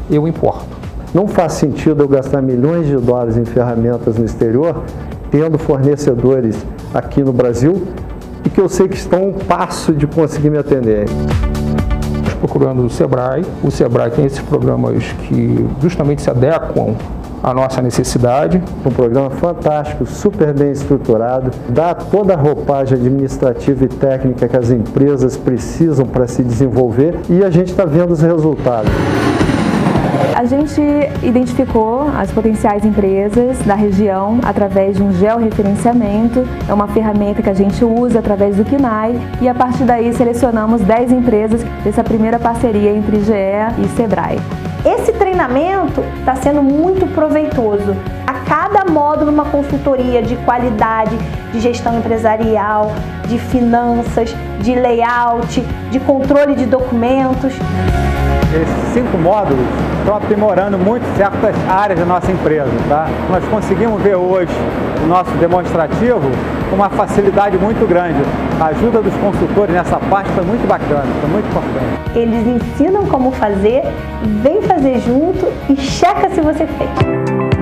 eu 0.10 0.28
importo. 0.28 0.68
Não 1.14 1.28
faz 1.28 1.53
sentido 1.53 2.03
eu 2.03 2.08
gastar 2.08 2.41
milhões 2.41 2.88
de 2.88 2.98
dólares 2.98 3.38
em 3.38 3.45
ferramentas 3.45 4.18
no 4.18 4.26
exterior, 4.26 4.84
tendo 5.30 5.58
fornecedores 5.58 6.66
aqui 6.94 7.24
no 7.24 7.32
Brasil 7.32 7.88
e 8.45 8.49
que 8.49 8.60
eu 8.60 8.68
sei 8.68 8.88
que 8.88 8.95
estão 8.95 9.30
um 9.30 9.34
passo 9.34 9.94
de 9.94 10.06
conseguir 10.08 10.49
me 10.49 10.58
atender 10.58 11.06
procurando 12.41 12.84
o 12.84 12.90
Sebrae. 12.90 13.45
O 13.64 13.70
Sebrae 13.70 14.10
tem 14.10 14.26
esses 14.26 14.41
programas 14.41 15.03
que 15.28 15.66
justamente 15.80 16.24
se 16.24 16.30
adequam 16.30 16.95
a 17.43 17.53
nossa 17.53 17.81
necessidade. 17.81 18.61
Um 18.85 18.91
programa 18.91 19.30
fantástico, 19.30 20.05
super 20.05 20.53
bem 20.53 20.72
estruturado, 20.72 21.51
dá 21.69 21.93
toda 21.93 22.34
a 22.34 22.38
roupagem 22.38 22.97
administrativa 22.97 23.85
e 23.85 23.88
técnica 23.88 24.47
que 24.47 24.57
as 24.57 24.69
empresas 24.69 25.38
precisam 25.38 26.05
para 26.05 26.27
se 26.27 26.43
desenvolver 26.43 27.19
e 27.30 27.43
a 27.43 27.49
gente 27.49 27.72
está 27.72 27.85
vendo 27.85 28.11
os 28.11 28.22
resultados. 28.22 28.91
A 30.35 30.45
gente 30.45 30.81
identificou 31.22 32.07
as 32.18 32.31
potenciais 32.31 32.84
empresas 32.84 33.59
da 33.59 33.76
região 33.76 34.39
através 34.43 34.97
de 34.97 35.03
um 35.03 35.13
georreferenciamento, 35.13 36.47
é 36.68 36.73
uma 36.73 36.88
ferramenta 36.88 37.41
que 37.41 37.49
a 37.49 37.53
gente 37.53 37.84
usa 37.84 38.19
através 38.19 38.55
do 38.55 38.65
KINAI 38.65 39.19
e 39.41 39.47
a 39.47 39.53
partir 39.53 39.84
daí 39.84 40.11
selecionamos 40.13 40.81
10 40.81 41.11
empresas 41.11 41.63
dessa 41.84 42.03
primeira 42.03 42.39
parceria 42.39 42.91
entre 42.91 43.19
GE 43.19 43.31
e 43.84 43.88
Sebrae. 43.95 44.39
Esse 44.84 45.12
treinamento 45.12 46.02
está 46.20 46.36
sendo 46.36 46.64
muito 46.64 47.06
proveitoso. 47.14 47.95
A 48.41 48.43
cada 48.43 48.91
módulo, 48.91 49.31
uma 49.31 49.45
consultoria 49.45 50.22
de 50.22 50.35
qualidade, 50.38 51.15
de 51.53 51.59
gestão 51.59 51.97
empresarial, 51.99 52.91
de 53.27 53.38
finanças, 53.38 54.35
de 54.59 54.73
layout, 54.73 55.61
de 55.91 55.99
controle 55.99 56.55
de 56.55 56.65
documentos. 56.65 57.53
Esses 58.53 58.93
cinco 58.93 59.18
módulos 59.18 59.65
estão 59.99 60.15
aprimorando 60.15 60.77
muito 60.77 61.05
certas 61.15 61.55
áreas 61.69 61.99
da 61.99 62.05
nossa 62.05 62.31
empresa. 62.31 62.72
Tá? 62.89 63.07
Nós 63.30 63.43
conseguimos 63.45 64.01
ver 64.01 64.15
hoje 64.15 64.51
o 65.03 65.07
nosso 65.07 65.31
demonstrativo 65.31 66.31
com 66.69 66.76
uma 66.76 66.89
facilidade 66.89 67.57
muito 67.57 67.88
grande. 67.88 68.19
A 68.59 68.68
ajuda 68.68 69.01
dos 69.01 69.13
consultores 69.18 69.73
nessa 69.73 69.99
parte 69.99 70.30
foi 70.31 70.43
muito 70.43 70.68
bacana, 70.68 71.05
foi 71.22 71.30
muito 71.30 71.47
importante. 71.47 72.18
Eles 72.18 72.47
ensinam 72.47 73.05
como 73.05 73.31
fazer, 73.31 73.84
vem 74.41 74.61
fazer 74.63 74.99
junto 74.99 75.47
e 75.69 75.76
checa 75.77 76.30
se 76.30 76.41
você 76.41 76.65
fez. 76.65 77.60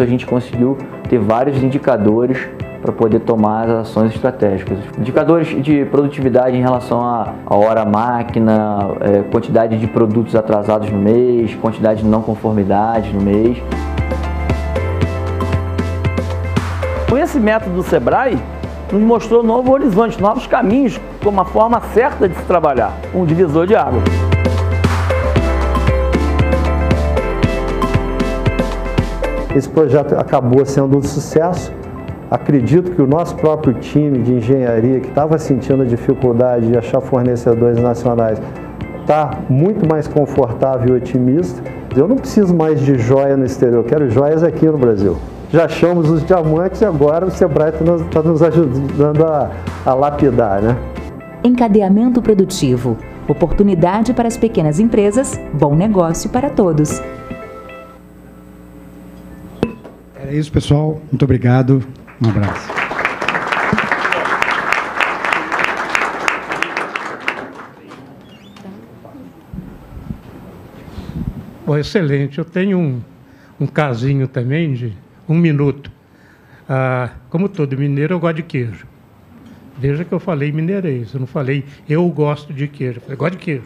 Isso, 0.00 0.02
a 0.02 0.06
gente 0.06 0.26
conseguiu 0.26 0.78
ter 1.08 1.18
vários 1.18 1.62
indicadores 1.62 2.38
para 2.80 2.92
poder 2.92 3.20
tomar 3.20 3.68
as 3.68 3.88
ações 3.88 4.14
estratégicas. 4.14 4.78
Indicadores 4.98 5.48
de 5.62 5.84
produtividade 5.84 6.56
em 6.56 6.62
relação 6.62 7.00
à 7.02 7.34
hora 7.54 7.84
máquina, 7.84 8.88
é, 9.00 9.22
quantidade 9.30 9.76
de 9.76 9.86
produtos 9.86 10.34
atrasados 10.34 10.90
no 10.90 10.98
mês, 10.98 11.54
quantidade 11.56 12.02
de 12.02 12.08
não 12.08 12.22
conformidades 12.22 13.12
no 13.12 13.20
mês. 13.20 13.58
Com 17.08 17.18
esse 17.18 17.38
método 17.38 17.76
do 17.76 17.82
Sebrae, 17.82 18.38
nos 18.90 19.02
mostrou 19.02 19.42
novo 19.42 19.72
horizonte, 19.72 20.20
novos 20.20 20.46
caminhos, 20.46 20.98
como 21.22 21.36
uma 21.36 21.44
forma 21.44 21.80
certa 21.92 22.28
de 22.28 22.34
se 22.34 22.42
trabalhar, 22.44 22.92
um 23.14 23.26
divisor 23.26 23.66
de 23.66 23.76
água. 23.76 24.00
Esse 29.54 29.68
projeto 29.68 30.14
acabou 30.14 30.64
sendo 30.64 30.98
um 30.98 31.02
sucesso 31.02 31.72
Acredito 32.30 32.92
que 32.92 33.02
o 33.02 33.08
nosso 33.08 33.34
próprio 33.34 33.74
time 33.74 34.18
de 34.18 34.34
engenharia, 34.34 35.00
que 35.00 35.08
estava 35.08 35.36
sentindo 35.36 35.82
a 35.82 35.84
dificuldade 35.84 36.68
de 36.68 36.78
achar 36.78 37.00
fornecedores 37.00 37.82
nacionais, 37.82 38.40
está 39.00 39.40
muito 39.48 39.84
mais 39.88 40.06
confortável 40.06 40.94
e 40.94 40.98
otimista. 40.98 41.60
Eu 41.96 42.06
não 42.06 42.14
preciso 42.14 42.54
mais 42.54 42.80
de 42.80 42.96
joia 42.96 43.36
no 43.36 43.44
exterior, 43.44 43.78
eu 43.78 43.84
quero 43.84 44.08
joias 44.08 44.44
aqui 44.44 44.64
no 44.64 44.78
Brasil. 44.78 45.16
Já 45.52 45.64
achamos 45.64 46.08
os 46.08 46.24
diamantes 46.24 46.80
e 46.80 46.84
agora 46.84 47.26
o 47.26 47.30
Sebrae 47.32 47.70
está 47.70 47.84
nos, 47.84 48.02
tá 48.02 48.22
nos, 48.22 48.40
ajudando 48.40 49.24
a, 49.24 49.50
a 49.84 49.92
lapidar. 49.92 50.62
Né? 50.62 50.76
Encadeamento 51.42 52.22
produtivo. 52.22 52.96
Oportunidade 53.26 54.12
para 54.12 54.28
as 54.28 54.36
pequenas 54.36 54.78
empresas, 54.78 55.36
bom 55.52 55.74
negócio 55.74 56.30
para 56.30 56.48
todos. 56.48 57.02
É 60.30 60.36
isso, 60.36 60.52
pessoal. 60.52 61.02
Muito 61.10 61.24
obrigado. 61.24 61.82
Um 62.24 62.28
abraço. 62.28 62.68
Bom, 71.66 71.76
excelente. 71.76 72.38
Eu 72.38 72.44
tenho 72.44 72.78
um, 72.78 73.00
um 73.58 73.66
casinho 73.66 74.28
também 74.28 74.72
de 74.72 74.96
um 75.28 75.36
minuto. 75.36 75.90
Ah, 76.68 77.10
como 77.28 77.48
todo 77.48 77.76
mineiro, 77.76 78.14
eu 78.14 78.20
gosto 78.20 78.36
de 78.36 78.44
queijo. 78.44 78.86
Veja 79.76 80.04
que 80.04 80.12
eu 80.12 80.20
falei 80.20 80.52
mineirês, 80.52 81.12
eu 81.12 81.18
não 81.18 81.26
falei 81.26 81.64
eu 81.88 82.08
gosto 82.08 82.52
de 82.52 82.68
queijo, 82.68 82.98
eu 82.98 83.02
falei 83.02 83.16
gosto 83.16 83.32
de 83.32 83.38
queijo. 83.38 83.64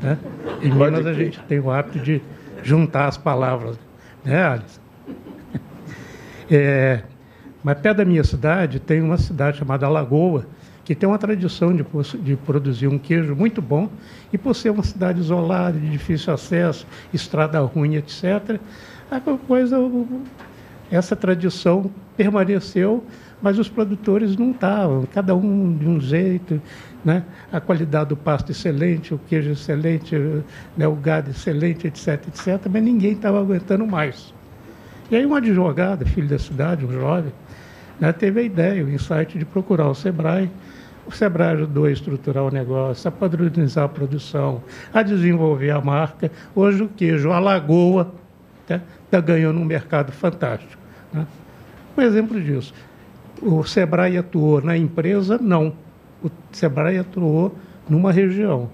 Né? 0.00 0.16
Em 0.62 0.72
Minas 0.72 1.04
a 1.04 1.12
gente 1.12 1.38
tem 1.40 1.60
o 1.60 1.70
hábito 1.70 1.98
de 1.98 2.22
juntar 2.62 3.08
as 3.08 3.18
palavras, 3.18 3.78
né, 4.24 4.42
Alice? 4.42 4.87
É, 6.50 7.02
mas 7.62 7.78
perto 7.78 7.98
da 7.98 8.04
minha 8.04 8.24
cidade 8.24 8.78
tem 8.78 9.02
uma 9.02 9.18
cidade 9.18 9.58
chamada 9.58 9.88
Lagoa, 9.88 10.46
que 10.84 10.94
tem 10.94 11.06
uma 11.06 11.18
tradição 11.18 11.74
de, 11.76 11.84
de 12.22 12.36
produzir 12.36 12.86
um 12.86 12.98
queijo 12.98 13.36
muito 13.36 13.60
bom, 13.60 13.90
e 14.32 14.38
por 14.38 14.54
ser 14.54 14.70
uma 14.70 14.82
cidade 14.82 15.20
isolada, 15.20 15.78
de 15.78 15.90
difícil 15.90 16.32
acesso, 16.32 16.86
estrada 17.12 17.60
ruim, 17.60 17.96
etc., 17.96 18.58
a 19.10 19.20
coisa, 19.20 19.76
essa 20.90 21.14
tradição 21.14 21.90
permaneceu, 22.16 23.04
mas 23.40 23.58
os 23.58 23.68
produtores 23.68 24.36
não 24.36 24.50
estavam, 24.50 25.06
cada 25.12 25.34
um 25.34 25.76
de 25.76 25.86
um 25.86 26.00
jeito, 26.00 26.60
né? 27.04 27.22
a 27.52 27.60
qualidade 27.60 28.08
do 28.10 28.16
pasto 28.16 28.50
excelente, 28.50 29.14
o 29.14 29.18
queijo 29.18 29.50
excelente, 29.50 30.16
né? 30.76 30.88
o 30.88 30.94
gado 30.94 31.30
excelente, 31.30 31.86
etc., 31.86 32.26
etc., 32.28 32.66
mas 32.70 32.82
ninguém 32.82 33.12
estava 33.12 33.38
aguentando 33.40 33.86
mais. 33.86 34.34
E 35.10 35.16
aí 35.16 35.24
um 35.24 35.34
advogado, 35.34 36.04
filho 36.04 36.28
da 36.28 36.38
cidade, 36.38 36.84
um 36.84 36.92
jovem, 36.92 37.32
né, 37.98 38.12
teve 38.12 38.40
a 38.40 38.42
ideia, 38.42 38.84
o 38.84 38.90
insight 38.90 39.38
de 39.38 39.44
procurar 39.44 39.88
o 39.88 39.94
SEBRAE. 39.94 40.50
O 41.06 41.10
SEBRAE 41.10 41.52
ajudou 41.54 41.86
a 41.86 41.90
estruturar 41.90 42.44
o 42.44 42.50
negócio, 42.50 43.08
a 43.08 43.10
padronizar 43.10 43.84
a 43.84 43.88
produção, 43.88 44.62
a 44.92 45.02
desenvolver 45.02 45.70
a 45.70 45.80
marca. 45.80 46.30
Hoje 46.54 46.82
o 46.82 46.88
queijo 46.88 47.30
Alagoa 47.30 48.12
está 48.62 48.76
né, 48.76 48.82
tá 49.10 49.18
ganhando 49.18 49.58
um 49.58 49.64
mercado 49.64 50.12
fantástico. 50.12 50.80
Né? 51.10 51.26
Um 51.96 52.02
exemplo 52.02 52.38
disso. 52.38 52.74
O 53.40 53.64
SEBRAE 53.64 54.18
atuou 54.18 54.60
na 54.60 54.76
empresa? 54.76 55.38
Não. 55.38 55.72
O 56.22 56.28
SEBRAE 56.52 56.98
atuou 56.98 57.56
numa 57.88 58.12
região, 58.12 58.68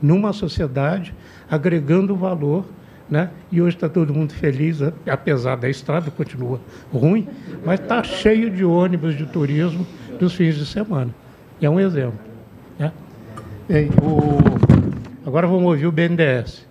numa 0.00 0.32
sociedade, 0.32 1.14
agregando 1.50 2.16
valor 2.16 2.64
né? 3.08 3.30
E 3.52 3.60
hoje 3.60 3.76
está 3.76 3.88
todo 3.88 4.14
mundo 4.14 4.32
feliz, 4.32 4.80
né? 4.80 4.92
apesar 5.06 5.56
da 5.56 5.68
estrada 5.68 6.10
continua 6.10 6.60
ruim, 6.92 7.28
mas 7.64 7.80
está 7.80 8.02
cheio 8.02 8.50
de 8.50 8.64
ônibus 8.64 9.16
de 9.16 9.26
turismo 9.26 9.86
dos 10.18 10.34
fins 10.34 10.56
de 10.56 10.66
semana. 10.66 11.14
E 11.60 11.66
é 11.66 11.70
um 11.70 11.78
exemplo. 11.78 12.18
Né? 12.78 12.92
O... 14.02 14.38
Agora 15.26 15.46
vamos 15.46 15.64
ouvir 15.64 15.86
o 15.86 15.92
BNDES. 15.92 16.66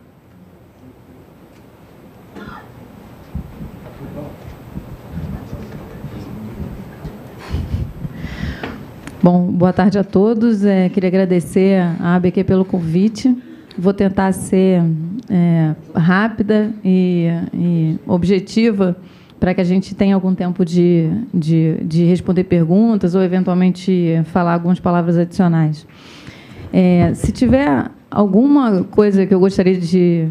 Bom, 9.23 9.49
boa 9.53 9.71
tarde 9.71 9.97
a 9.97 10.03
todos. 10.03 10.65
É, 10.65 10.89
queria 10.89 11.07
agradecer 11.07 11.79
à 11.79 12.15
ABQ 12.15 12.43
pelo 12.43 12.65
convite. 12.65 13.33
Vou 13.77 13.93
tentar 13.93 14.31
ser 14.33 14.83
é, 15.29 15.75
rápida 15.95 16.71
e, 16.83 17.27
e 17.53 17.99
objetiva 18.05 18.95
para 19.39 19.53
que 19.53 19.59
a 19.59 19.63
gente 19.63 19.93
tenha 19.93 20.15
algum 20.15 20.33
tempo 20.33 20.63
de, 20.63 21.09
de, 21.33 21.77
de, 21.83 22.05
responder 22.05 22.45
perguntas 22.45 23.13
ou, 23.13 23.21
eventualmente, 23.21 24.21
falar 24.25 24.53
algumas 24.53 24.79
palavras 24.79 25.17
adicionais. 25.17 25.85
É, 26.71 27.13
se 27.13 27.31
tiver 27.31 27.91
alguma 28.09 28.83
coisa 28.85 29.25
que 29.25 29.33
eu 29.33 29.39
gostaria 29.39 29.77
de, 29.77 30.29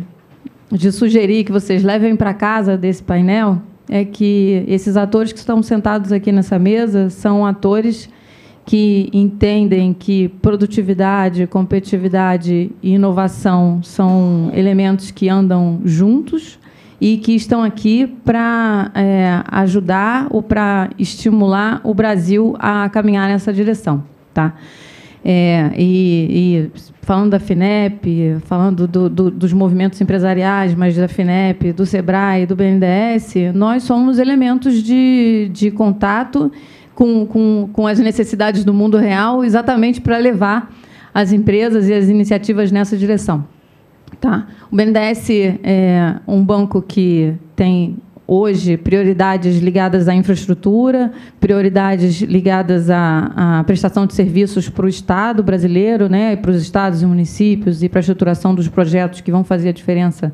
de 0.70 0.90
sugerir 0.90 1.44
que 1.44 1.52
vocês 1.52 1.82
levem 1.82 2.16
para 2.16 2.32
casa 2.32 2.76
desse 2.78 3.02
painel, 3.02 3.60
é 3.88 4.04
que 4.04 4.64
esses 4.66 4.96
atores 4.96 5.32
que 5.32 5.38
estão 5.38 5.62
sentados 5.62 6.10
aqui 6.10 6.32
nessa 6.32 6.58
mesa 6.58 7.10
são 7.10 7.44
atores 7.44 8.08
que 8.64 9.10
entendem 9.12 9.92
que 9.92 10.28
produtividade, 10.28 11.46
competitividade 11.46 12.70
e 12.82 12.94
inovação 12.94 13.82
são 13.82 14.50
elementos 14.54 15.10
que 15.10 15.28
andam 15.28 15.80
juntos 15.84 16.58
e 17.00 17.16
que 17.16 17.34
estão 17.34 17.64
aqui 17.64 18.06
para 18.06 18.92
é, 18.94 19.42
ajudar 19.48 20.28
ou 20.30 20.40
para 20.40 20.90
estimular 20.96 21.80
o 21.82 21.92
Brasil 21.92 22.54
a 22.60 22.88
caminhar 22.88 23.28
nessa 23.28 23.52
direção, 23.52 24.04
tá? 24.32 24.54
É, 25.24 25.70
e, 25.76 26.70
e, 26.74 26.80
falando 27.00 27.30
da 27.30 27.40
FINEP, 27.40 28.38
falando 28.44 28.88
do, 28.88 29.08
do, 29.08 29.30
dos 29.30 29.52
movimentos 29.52 30.00
empresariais, 30.00 30.74
mas 30.74 30.96
da 30.96 31.06
FINEP, 31.06 31.72
do 31.72 31.86
SEBRAE, 31.86 32.46
do 32.46 32.56
BNDES, 32.56 33.52
nós 33.54 33.84
somos 33.84 34.18
elementos 34.18 34.82
de, 34.82 35.48
de 35.52 35.70
contato 35.70 36.50
com, 36.94 37.26
com, 37.26 37.68
com 37.72 37.86
as 37.86 37.98
necessidades 37.98 38.64
do 38.64 38.72
mundo 38.72 38.96
real, 38.96 39.44
exatamente 39.44 40.00
para 40.00 40.18
levar 40.18 40.72
as 41.14 41.32
empresas 41.32 41.88
e 41.88 41.94
as 41.94 42.08
iniciativas 42.08 42.70
nessa 42.72 42.96
direção. 42.96 43.44
Tá? 44.20 44.46
O 44.70 44.76
BNDES 44.76 45.30
é 45.62 46.16
um 46.26 46.44
banco 46.44 46.80
que 46.80 47.34
tem 47.56 47.96
hoje 48.26 48.76
prioridades 48.76 49.58
ligadas 49.58 50.08
à 50.08 50.14
infraestrutura, 50.14 51.12
prioridades 51.40 52.22
ligadas 52.22 52.88
à, 52.88 53.58
à 53.58 53.64
prestação 53.64 54.06
de 54.06 54.14
serviços 54.14 54.68
para 54.68 54.86
o 54.86 54.88
Estado 54.88 55.42
brasileiro, 55.42 56.08
né, 56.08 56.36
para 56.36 56.50
os 56.50 56.62
estados 56.62 57.02
e 57.02 57.06
municípios 57.06 57.82
e 57.82 57.88
para 57.88 57.98
a 57.98 58.00
estruturação 58.00 58.54
dos 58.54 58.68
projetos 58.68 59.20
que 59.20 59.30
vão 59.30 59.44
fazer 59.44 59.70
a 59.70 59.72
diferença 59.72 60.32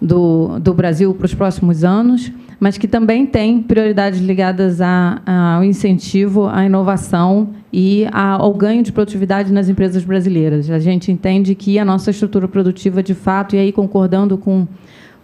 do, 0.00 0.58
do 0.58 0.74
Brasil 0.74 1.14
para 1.14 1.26
os 1.26 1.34
próximos 1.34 1.84
anos 1.84 2.32
mas 2.58 2.78
que 2.78 2.88
também 2.88 3.26
tem 3.26 3.62
prioridades 3.62 4.20
ligadas 4.20 4.80
a, 4.80 5.20
a, 5.26 5.54
ao 5.56 5.64
incentivo 5.64 6.46
à 6.46 6.64
inovação 6.64 7.50
e 7.72 8.06
ao 8.12 8.52
ganho 8.54 8.82
de 8.82 8.92
produtividade 8.92 9.52
nas 9.52 9.68
empresas 9.68 10.02
brasileiras. 10.04 10.70
A 10.70 10.78
gente 10.78 11.12
entende 11.12 11.54
que 11.54 11.78
a 11.78 11.84
nossa 11.84 12.10
estrutura 12.10 12.48
produtiva, 12.48 13.02
de 13.02 13.14
fato, 13.14 13.54
e 13.54 13.58
aí 13.58 13.72
concordando 13.72 14.38
com 14.38 14.66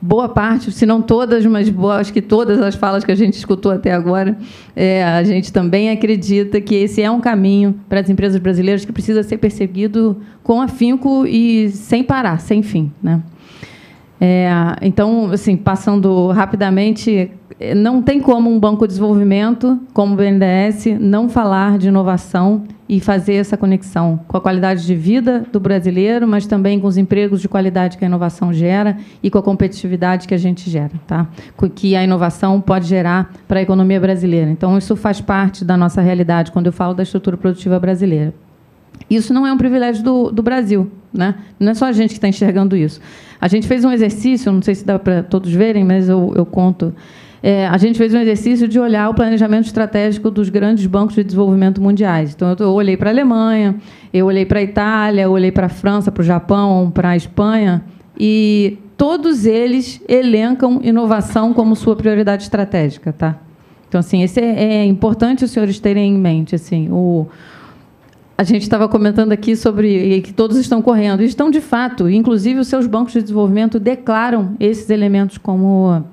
boa 0.01 0.29
parte, 0.29 0.71
se 0.73 0.85
não 0.85 1.01
todas, 1.01 1.47
mas 1.47 1.71
boa, 1.71 1.97
acho 1.97 2.13
que 2.13 2.21
todas 2.21 2.61
as 2.61 2.75
falas 2.75 3.05
que 3.05 3.13
a 3.13 3.15
gente 3.15 3.35
escutou 3.35 3.71
até 3.71 3.93
agora, 3.93 4.37
é, 4.75 5.03
a 5.05 5.23
gente 5.23 5.53
também 5.53 5.91
acredita 5.91 6.61
que 6.61 6.75
esse 6.75 7.01
é 7.01 7.11
um 7.11 7.21
caminho 7.21 7.75
para 7.89 8.01
as 8.01 8.11
empresas 8.11 8.41
brasileiras 8.41 8.85
que 8.85 8.93
precisa 8.93 9.23
ser 9.23 9.39
perseguido 9.39 10.21
com 10.43 10.61
afinco 10.61 11.25
e 11.25 11.71
sem 11.71 12.03
parar, 12.03 12.41
sem 12.41 12.63
fim. 12.63 12.91
Né? 13.01 13.23
É, 14.25 14.49
então, 14.83 15.33
assim, 15.33 15.57
passando 15.57 16.29
rapidamente, 16.29 17.29
não 17.75 18.01
tem 18.01 18.21
como 18.21 18.49
um 18.49 18.61
banco 18.61 18.87
de 18.87 18.93
desenvolvimento 18.93 19.81
como 19.93 20.15
o 20.15 20.17
BNDES 20.17 20.97
não 21.01 21.29
falar 21.29 21.77
de 21.77 21.89
inovação 21.89 22.63
e 22.89 23.01
fazer 23.01 23.35
essa 23.35 23.57
conexão 23.57 24.21
com 24.29 24.37
a 24.37 24.41
qualidade 24.41 24.87
de 24.87 24.95
vida 24.95 25.45
do 25.51 25.59
brasileiro, 25.59 26.29
mas 26.29 26.47
também 26.47 26.79
com 26.79 26.87
os 26.87 26.97
empregos 26.97 27.41
de 27.41 27.49
qualidade 27.49 27.99
que 27.99 28.05
a 28.05 28.07
inovação 28.07 28.53
gera 28.53 28.97
e 29.21 29.29
com 29.29 29.39
a 29.39 29.43
competitividade 29.43 30.29
que 30.29 30.35
a 30.35 30.39
gente 30.39 30.71
gera, 30.71 30.93
tá? 31.05 31.27
Que 31.75 31.97
a 31.97 32.05
inovação 32.05 32.61
pode 32.61 32.87
gerar 32.87 33.33
para 33.49 33.59
a 33.59 33.63
economia 33.63 33.99
brasileira. 33.99 34.49
Então, 34.49 34.79
isso 34.79 34.95
faz 34.95 35.21
parte 35.21 35.65
da 35.65 35.77
nossa 35.77 36.01
realidade 36.01 36.53
quando 36.53 36.67
eu 36.67 36.73
falo 36.73 36.95
da 36.95 37.03
estrutura 37.03 37.37
produtiva 37.37 37.81
brasileira. 37.81 38.33
Isso 39.09 39.35
não 39.35 39.47
é 39.47 39.53
um 39.53 39.59
privilégio 39.59 40.03
do, 40.03 40.31
do 40.31 40.43
Brasil, 40.43 40.91
né? 41.13 41.35
Não 41.59 41.73
é 41.73 41.75
só 41.75 41.87
a 41.87 41.93
gente 41.93 42.11
que 42.11 42.15
está 42.15 42.29
enxergando 42.29 42.77
isso. 42.77 43.01
A 43.41 43.49
gente 43.49 43.67
fez 43.67 43.85
um 43.85 43.91
exercício, 43.91 44.51
não 44.53 44.63
sei 44.63 44.75
se 44.75 44.85
dá 44.85 44.99
para 44.99 45.23
todos 45.23 45.53
verem, 45.53 45.85
mas 45.85 46.09
eu, 46.09 46.33
eu 46.37 46.47
conto. 46.47 46.95
É, 47.43 47.67
a 47.67 47.77
gente 47.77 47.99
fez 47.99 48.15
um 48.15 48.19
exercício 48.19 48.69
de 48.69 48.79
olhar 48.79 49.11
o 49.11 49.15
planejamento 49.15 49.67
estratégico 49.67 50.31
dos 50.31 50.49
grandes 50.49 50.87
bancos 50.87 51.17
de 51.17 51.25
desenvolvimento 51.25 51.83
mundiais. 51.83 52.33
Então, 52.35 52.55
eu 52.59 52.71
olhei 52.71 52.97
para 52.97 53.11
a 53.11 53.13
Alemanha, 53.13 53.75
eu 54.15 54.27
olhei 54.27 54.47
para 54.47 54.61
a 54.61 54.63
Itália, 54.63 55.23
eu 55.23 55.33
olhei 55.33 55.51
para 55.51 55.67
a 55.67 55.69
França, 55.69 56.13
para 56.13 56.21
o 56.21 56.25
Japão, 56.25 56.91
para 56.95 57.11
a 57.11 57.17
Espanha, 57.17 57.83
e 58.17 58.79
todos 58.97 59.45
eles 59.45 60.01
elencam 60.09 60.81
inovação 60.85 61.53
como 61.53 61.75
sua 61.75 61.97
prioridade 61.97 62.45
estratégica. 62.45 63.13
Tá? 63.13 63.37
Então, 63.89 63.99
assim, 63.99 64.23
esse 64.23 64.41
é, 64.41 64.65
é 64.77 64.85
importante 64.85 65.45
os 65.45 65.51
senhores 65.51 65.81
terem 65.81 66.15
em 66.15 66.19
mente. 66.19 66.55
Assim, 66.55 66.89
o, 66.93 67.27
a 68.37 68.45
gente 68.45 68.63
estava 68.63 68.89
comentando 68.89 69.33
aqui 69.33 69.55
sobre 69.55 70.21
que 70.23 70.33
todos 70.33 70.57
estão 70.57 70.83
correndo. 70.83 71.23
Estão 71.23 71.51
de 71.51 71.61
fato, 71.61 72.09
inclusive 72.09 72.61
os 72.61 72.69
seus 72.69 72.87
bancos 72.87 73.13
de 73.13 73.23
desenvolvimento 73.23 73.79
declaram 73.79 74.57
esses 74.59 74.89
elementos 74.91 75.39
como, 75.39 76.05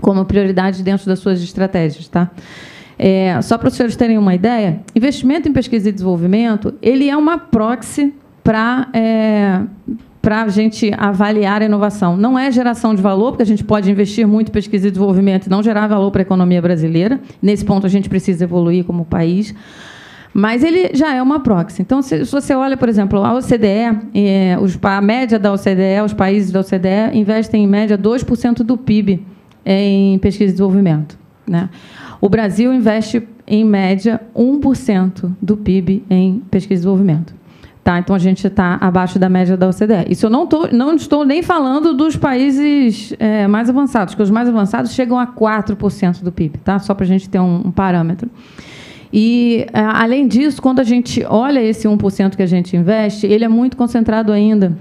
como 0.00 0.24
prioridade 0.24 0.82
dentro 0.82 1.06
das 1.06 1.18
suas 1.18 1.42
estratégias. 1.42 2.08
Tá? 2.08 2.30
É, 2.98 3.40
só 3.42 3.56
para 3.56 3.68
os 3.68 3.74
senhores 3.74 3.96
terem 3.96 4.18
uma 4.18 4.34
ideia, 4.34 4.80
investimento 4.94 5.48
em 5.48 5.52
pesquisa 5.52 5.88
e 5.88 5.92
desenvolvimento 5.92 6.74
ele 6.82 7.08
é 7.08 7.16
uma 7.16 7.38
proxy 7.38 8.12
para 8.44 8.88
é, 8.92 9.62
para 10.22 10.42
a 10.42 10.48
gente 10.48 10.92
avaliar 10.96 11.62
a 11.62 11.64
inovação. 11.64 12.16
Não 12.16 12.38
é 12.38 12.50
geração 12.52 12.94
de 12.94 13.02
valor, 13.02 13.32
porque 13.32 13.42
a 13.42 13.46
gente 13.46 13.64
pode 13.64 13.90
investir 13.90 14.24
muito 14.24 14.50
em 14.50 14.52
pesquisa 14.52 14.86
e 14.86 14.90
desenvolvimento 14.90 15.46
e 15.46 15.50
não 15.50 15.64
gerar 15.64 15.88
valor 15.88 16.12
para 16.12 16.20
a 16.20 16.22
economia 16.22 16.62
brasileira. 16.62 17.20
Nesse 17.42 17.64
ponto, 17.64 17.84
a 17.84 17.90
gente 17.90 18.08
precisa 18.08 18.44
evoluir 18.44 18.84
como 18.84 19.04
país. 19.04 19.52
Mas 20.34 20.64
ele 20.64 20.90
já 20.94 21.14
é 21.14 21.22
uma 21.22 21.40
proxy. 21.40 21.82
Então, 21.82 22.00
se, 22.00 22.24
você 22.24 22.54
olha, 22.54 22.76
por 22.76 22.88
exemplo, 22.88 23.22
a 23.22 23.34
OCDE, 23.34 24.08
é, 24.14 24.56
os, 24.60 24.78
a 24.82 25.00
média 25.00 25.38
da 25.38 25.52
OCDE, 25.52 26.00
os 26.04 26.12
países 26.12 26.50
da 26.50 26.60
OCDE 26.60 27.14
investem 27.14 27.64
em 27.64 27.66
média 27.66 27.98
2% 27.98 28.62
do 28.62 28.78
PIB 28.78 29.24
em 29.64 30.18
pesquisa 30.18 30.50
e 30.50 30.52
desenvolvimento. 30.52 31.18
Né? 31.46 31.68
O 32.20 32.28
Brasil 32.28 32.72
investe, 32.72 33.22
em 33.46 33.64
média, 33.64 34.20
1% 34.34 35.32
do 35.40 35.56
PIB 35.56 36.04
em 36.08 36.40
pesquisa 36.50 36.74
e 36.74 36.76
desenvolvimento. 36.76 37.34
Tá, 37.84 37.98
então 37.98 38.14
a 38.14 38.18
gente 38.18 38.46
está 38.46 38.78
abaixo 38.80 39.18
da 39.18 39.28
média 39.28 39.56
da 39.56 39.68
OCDE. 39.68 40.06
Isso 40.08 40.26
eu 40.26 40.30
não, 40.30 40.46
tô, 40.46 40.68
não 40.68 40.94
estou 40.94 41.24
nem 41.24 41.42
falando 41.42 41.92
dos 41.92 42.16
países 42.16 43.12
é, 43.18 43.48
mais 43.48 43.68
avançados, 43.68 44.14
porque 44.14 44.22
os 44.22 44.30
mais 44.30 44.48
avançados 44.48 44.92
chegam 44.92 45.18
a 45.18 45.26
4% 45.26 46.22
do 46.22 46.30
PIB, 46.30 46.58
tá? 46.58 46.78
só 46.78 46.94
para 46.94 47.04
a 47.04 47.08
gente 47.08 47.28
ter 47.28 47.40
um, 47.40 47.62
um 47.66 47.70
parâmetro. 47.72 48.30
E, 49.12 49.66
além 49.72 50.26
disso, 50.26 50.62
quando 50.62 50.80
a 50.80 50.84
gente 50.84 51.22
olha 51.28 51.60
esse 51.62 51.86
1% 51.86 52.34
que 52.34 52.42
a 52.42 52.46
gente 52.46 52.76
investe, 52.76 53.26
ele 53.26 53.44
é 53.44 53.48
muito 53.48 53.76
concentrado 53.76 54.32
ainda 54.32 54.76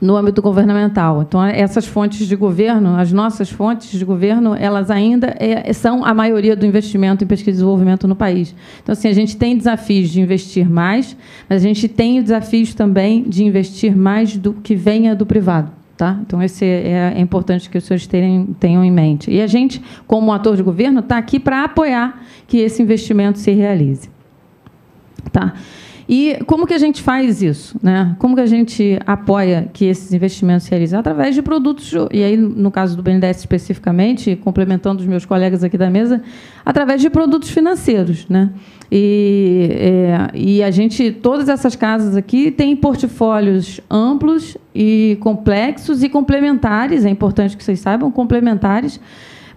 no 0.00 0.14
âmbito 0.14 0.42
governamental. 0.42 1.22
Então, 1.22 1.42
essas 1.42 1.86
fontes 1.86 2.26
de 2.26 2.36
governo, 2.36 2.96
as 2.96 3.12
nossas 3.12 3.48
fontes 3.48 3.98
de 3.98 4.04
governo, 4.04 4.54
elas 4.54 4.90
ainda 4.90 5.34
é, 5.38 5.72
são 5.72 6.04
a 6.04 6.12
maioria 6.12 6.54
do 6.54 6.66
investimento 6.66 7.24
em 7.24 7.26
pesquisa 7.26 7.50
e 7.50 7.54
desenvolvimento 7.54 8.06
no 8.06 8.14
país. 8.14 8.54
Então, 8.82 8.92
assim, 8.92 9.08
a 9.08 9.14
gente 9.14 9.36
tem 9.36 9.56
desafios 9.56 10.10
de 10.10 10.20
investir 10.20 10.68
mais, 10.68 11.16
mas 11.48 11.62
a 11.62 11.66
gente 11.66 11.88
tem 11.88 12.22
desafios 12.22 12.74
também 12.74 13.22
de 13.22 13.44
investir 13.44 13.96
mais 13.96 14.36
do 14.36 14.52
que 14.52 14.74
venha 14.74 15.14
do 15.14 15.24
privado. 15.24 15.70
Tá? 15.96 16.18
Então, 16.20 16.42
esse 16.42 16.62
é, 16.62 17.14
é 17.16 17.20
importante 17.20 17.70
que 17.70 17.78
os 17.78 17.84
senhores 17.84 18.06
tenham, 18.06 18.46
tenham 18.60 18.84
em 18.84 18.90
mente. 18.90 19.30
E 19.30 19.40
a 19.40 19.46
gente, 19.46 19.82
como 20.06 20.30
ator 20.30 20.54
de 20.54 20.62
governo, 20.62 21.00
está 21.00 21.16
aqui 21.16 21.40
para 21.40 21.64
apoiar 21.64 22.22
que 22.46 22.58
esse 22.58 22.82
investimento 22.82 23.38
se 23.38 23.50
realize. 23.52 24.10
Tá? 25.32 25.54
E 26.08 26.38
como 26.46 26.66
que 26.66 26.74
a 26.74 26.78
gente 26.78 27.02
faz 27.02 27.42
isso? 27.42 27.76
Né? 27.82 28.14
Como 28.18 28.36
que 28.36 28.40
a 28.40 28.46
gente 28.46 28.98
apoia 29.04 29.68
que 29.72 29.86
esses 29.86 30.12
investimentos 30.12 30.64
se 30.64 30.70
realizem? 30.70 30.98
Através 30.98 31.34
de 31.34 31.42
produtos, 31.42 31.92
e 32.12 32.22
aí, 32.22 32.36
no 32.36 32.70
caso 32.70 32.96
do 32.96 33.02
BNDES 33.02 33.38
especificamente, 33.38 34.36
complementando 34.36 35.00
os 35.00 35.06
meus 35.06 35.24
colegas 35.24 35.64
aqui 35.64 35.76
da 35.76 35.90
mesa, 35.90 36.22
através 36.64 37.00
de 37.00 37.10
produtos 37.10 37.50
financeiros. 37.50 38.28
Né? 38.28 38.50
E, 38.90 39.68
é, 39.72 40.30
e 40.32 40.62
a 40.62 40.70
gente, 40.70 41.10
todas 41.10 41.48
essas 41.48 41.74
casas 41.74 42.16
aqui 42.16 42.52
têm 42.52 42.76
portfólios 42.76 43.80
amplos 43.90 44.56
e 44.72 45.18
complexos 45.20 46.04
e 46.04 46.08
complementares, 46.08 47.04
é 47.04 47.10
importante 47.10 47.56
que 47.56 47.64
vocês 47.64 47.80
saibam, 47.80 48.12
complementares, 48.12 49.00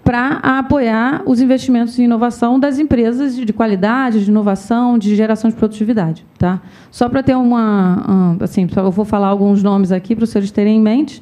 para 0.09 0.39
apoiar 0.57 1.21
os 1.27 1.39
investimentos 1.39 1.99
em 1.99 2.05
inovação 2.05 2.59
das 2.59 2.79
empresas 2.79 3.35
de 3.35 3.53
qualidade, 3.53 4.25
de 4.25 4.31
inovação, 4.31 4.97
de 4.97 5.15
geração 5.15 5.51
de 5.51 5.55
produtividade. 5.55 6.25
Tá? 6.35 6.59
Só 6.89 7.07
para 7.07 7.21
ter 7.21 7.35
uma. 7.35 8.35
Assim, 8.39 8.67
eu 8.75 8.89
vou 8.89 9.05
falar 9.05 9.27
alguns 9.27 9.61
nomes 9.61 9.91
aqui 9.91 10.15
para 10.15 10.23
os 10.23 10.31
senhores 10.31 10.49
terem 10.49 10.77
em 10.77 10.81
mente. 10.81 11.21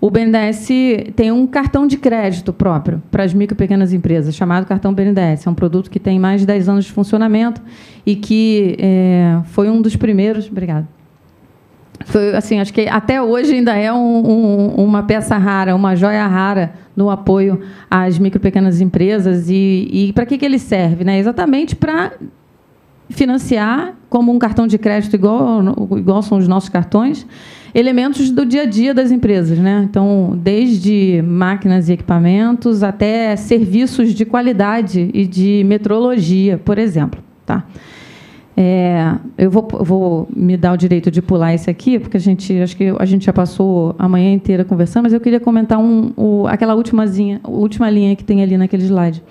O 0.00 0.10
BNDES 0.10 0.66
tem 1.14 1.30
um 1.30 1.46
cartão 1.46 1.86
de 1.86 1.96
crédito 1.96 2.52
próprio 2.52 3.00
para 3.08 3.22
as 3.22 3.32
micro 3.32 3.54
e 3.54 3.56
pequenas 3.56 3.92
empresas, 3.92 4.34
chamado 4.34 4.66
cartão 4.66 4.92
BNDES. 4.92 5.46
É 5.46 5.50
um 5.50 5.54
produto 5.54 5.88
que 5.88 6.00
tem 6.00 6.18
mais 6.18 6.40
de 6.40 6.46
10 6.48 6.68
anos 6.68 6.86
de 6.86 6.90
funcionamento 6.90 7.62
e 8.04 8.16
que 8.16 8.74
é, 8.80 9.40
foi 9.44 9.70
um 9.70 9.80
dos 9.80 9.94
primeiros. 9.94 10.50
Obrigada 10.50 10.88
foi 12.04 12.34
assim, 12.34 12.60
acho 12.60 12.72
que 12.72 12.88
até 12.88 13.20
hoje 13.20 13.54
ainda 13.54 13.74
é 13.74 13.92
um, 13.92 13.96
um, 13.98 14.66
uma 14.84 15.02
peça 15.02 15.36
rara, 15.36 15.74
uma 15.74 15.94
joia 15.94 16.26
rara 16.26 16.72
no 16.96 17.10
apoio 17.10 17.60
às 17.90 18.18
micro 18.18 18.38
e 18.38 18.42
pequenas 18.42 18.80
empresas. 18.80 19.48
E, 19.50 19.88
e 19.92 20.12
para 20.12 20.24
que, 20.24 20.38
que 20.38 20.44
ele 20.44 20.58
serve? 20.58 21.04
Né? 21.04 21.18
Exatamente 21.18 21.76
para 21.76 22.12
financiar, 23.10 23.94
como 24.08 24.32
um 24.32 24.38
cartão 24.38 24.66
de 24.66 24.78
crédito 24.78 25.14
igual, 25.14 25.62
igual 25.96 26.22
são 26.22 26.38
os 26.38 26.46
nossos 26.46 26.68
cartões, 26.68 27.26
elementos 27.74 28.30
do 28.30 28.44
dia 28.44 28.62
a 28.62 28.66
dia 28.66 28.94
das 28.94 29.10
empresas. 29.10 29.58
Né? 29.58 29.86
Então, 29.88 30.38
desde 30.42 31.22
máquinas 31.26 31.88
e 31.88 31.92
equipamentos 31.92 32.82
até 32.82 33.34
serviços 33.36 34.14
de 34.14 34.24
qualidade 34.24 35.10
e 35.12 35.26
de 35.26 35.64
metrologia, 35.66 36.58
por 36.58 36.78
exemplo. 36.78 37.22
Tá? 37.44 37.64
É, 38.60 39.14
eu 39.38 39.52
vou, 39.52 39.68
vou, 39.70 40.28
me 40.34 40.56
dar 40.56 40.72
o 40.72 40.76
direito 40.76 41.12
de 41.12 41.22
pular 41.22 41.54
esse 41.54 41.70
aqui, 41.70 41.96
porque 41.96 42.16
a 42.16 42.20
gente 42.20 42.60
acho 42.60 42.76
que 42.76 42.92
a 42.98 43.04
gente 43.04 43.24
já 43.24 43.32
passou 43.32 43.94
a 43.96 44.08
manhã 44.08 44.32
inteira 44.32 44.64
conversando, 44.64 45.04
mas 45.04 45.12
eu 45.12 45.20
queria 45.20 45.38
comentar 45.38 45.78
um, 45.78 46.12
o, 46.16 46.44
aquela 46.48 46.74
última 46.74 47.04
linha 47.88 48.16
que 48.16 48.24
tem 48.24 48.42
ali 48.42 48.56
naquele 48.56 48.82
slide. 48.82 49.22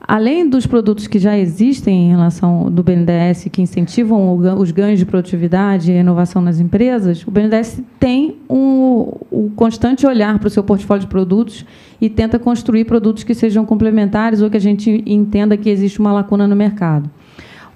Além 0.00 0.48
dos 0.48 0.66
produtos 0.66 1.06
que 1.06 1.18
já 1.18 1.36
existem 1.36 2.06
em 2.06 2.08
relação 2.08 2.70
do 2.70 2.82
BNDES 2.82 3.48
que 3.52 3.60
incentivam 3.60 4.34
os 4.34 4.70
ganhos 4.70 4.98
de 4.98 5.04
produtividade 5.04 5.92
e 5.92 5.96
inovação 5.96 6.40
nas 6.40 6.58
empresas, 6.58 7.26
o 7.26 7.30
BNDES 7.30 7.82
tem 8.00 8.36
um, 8.48 9.12
um 9.30 9.50
constante 9.50 10.06
olhar 10.06 10.38
para 10.38 10.46
o 10.46 10.50
seu 10.50 10.64
portfólio 10.64 11.02
de 11.02 11.08
produtos 11.08 11.66
e 12.00 12.08
tenta 12.08 12.38
construir 12.38 12.86
produtos 12.86 13.24
que 13.24 13.34
sejam 13.34 13.66
complementares 13.66 14.40
ou 14.40 14.48
que 14.48 14.56
a 14.56 14.60
gente 14.60 15.04
entenda 15.04 15.54
que 15.54 15.68
existe 15.68 16.00
uma 16.00 16.14
lacuna 16.14 16.48
no 16.48 16.56
mercado. 16.56 17.10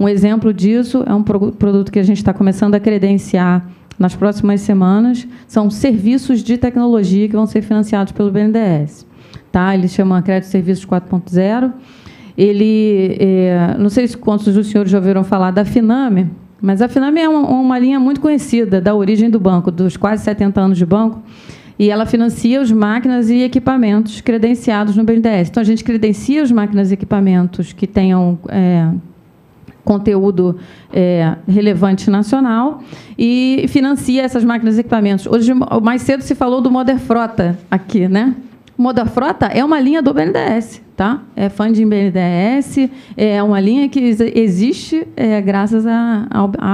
Um 0.03 0.09
exemplo 0.09 0.53
disso 0.53 1.05
é 1.07 1.15
um 1.15 1.23
produto 1.23 1.93
que 1.93 1.99
a 2.01 2.03
gente 2.03 2.17
está 2.17 2.35
começando 2.35 2.75
a 2.75 2.81
credenciar 2.81 3.65
nas 3.97 4.17
próximas 4.17 4.61
semanas. 4.61 5.29
São 5.47 5.71
serviços 5.71 6.43
de 6.43 6.59
tecnologia 6.59 7.29
que 7.29 7.37
vão 7.37 7.47
ser 7.47 7.63
financiados 7.63 8.13
pelo 8.13 8.29
BNDES. 8.29 9.07
Tá? 9.53 9.73
Ele 9.73 9.87
chama 9.87 10.21
Crédito 10.21 10.49
Serviços 10.49 10.85
4.0. 10.85 11.73
Ele, 12.37 13.17
é, 13.21 13.77
não 13.79 13.89
sei 13.89 14.09
se 14.09 14.17
quantos 14.17 14.53
dos 14.53 14.67
senhores 14.67 14.91
já 14.91 14.99
ouviram 14.99 15.23
falar 15.23 15.53
da 15.53 15.65
Finame, 15.65 16.29
mas 16.61 16.83
a 16.83 16.89
Finame 16.89 17.21
é 17.21 17.29
uma, 17.29 17.49
uma 17.49 17.79
linha 17.79 18.01
muito 18.01 18.21
conhecida 18.21 18.81
da 18.81 18.97
origem 18.97 19.31
do 19.31 19.39
banco, 19.39 19.71
dos 19.71 19.97
quase 19.97 20.25
70 20.25 20.61
anos 20.61 20.79
de 20.79 20.85
banco 20.85 21.23
e 21.79 21.91
ela 21.91 22.07
financia 22.07 22.61
os 22.61 22.73
máquinas 22.73 23.31
e 23.31 23.43
equipamentos 23.43 24.21
credenciados 24.21 24.97
no 24.97 25.05
BNDES. 25.05 25.49
Então, 25.49 25.61
a 25.61 25.65
gente 25.65 25.85
credencia 25.85 26.43
os 26.43 26.51
máquinas 26.51 26.91
e 26.91 26.95
equipamentos 26.95 27.73
que 27.73 27.87
tenham 27.87 28.39
é, 28.49 28.89
conteúdo 29.85 30.59
é, 30.93 31.37
relevante 31.49 32.11
nacional 32.11 32.83
e 33.19 33.65
financia 33.69 34.23
essas 34.23 34.45
máquinas 34.45 34.77
e 34.77 34.81
equipamentos. 34.81 35.27
Hoje, 35.27 35.53
mais 35.83 36.03
cedo 36.03 36.23
se 36.23 36.35
falou 36.35 36.61
do 36.61 36.71
Moder 36.71 36.99
Frota 36.99 37.59
aqui, 37.71 38.09
né? 38.09 38.35
Moder 38.77 39.07
Frota 39.07 39.47
é 39.47 39.65
uma 39.65 39.79
linha 39.81 40.03
do 40.03 40.13
BNDES 40.15 40.81
tá? 41.03 41.21
É 41.35 41.49
funding 41.49 41.89
BNDES, 41.89 42.89
é 43.17 43.43
uma 43.43 43.59
linha 43.59 43.89
que 43.89 43.99
existe 44.37 45.05
é, 45.17 45.41
graças 45.41 45.85
à, 45.85 46.29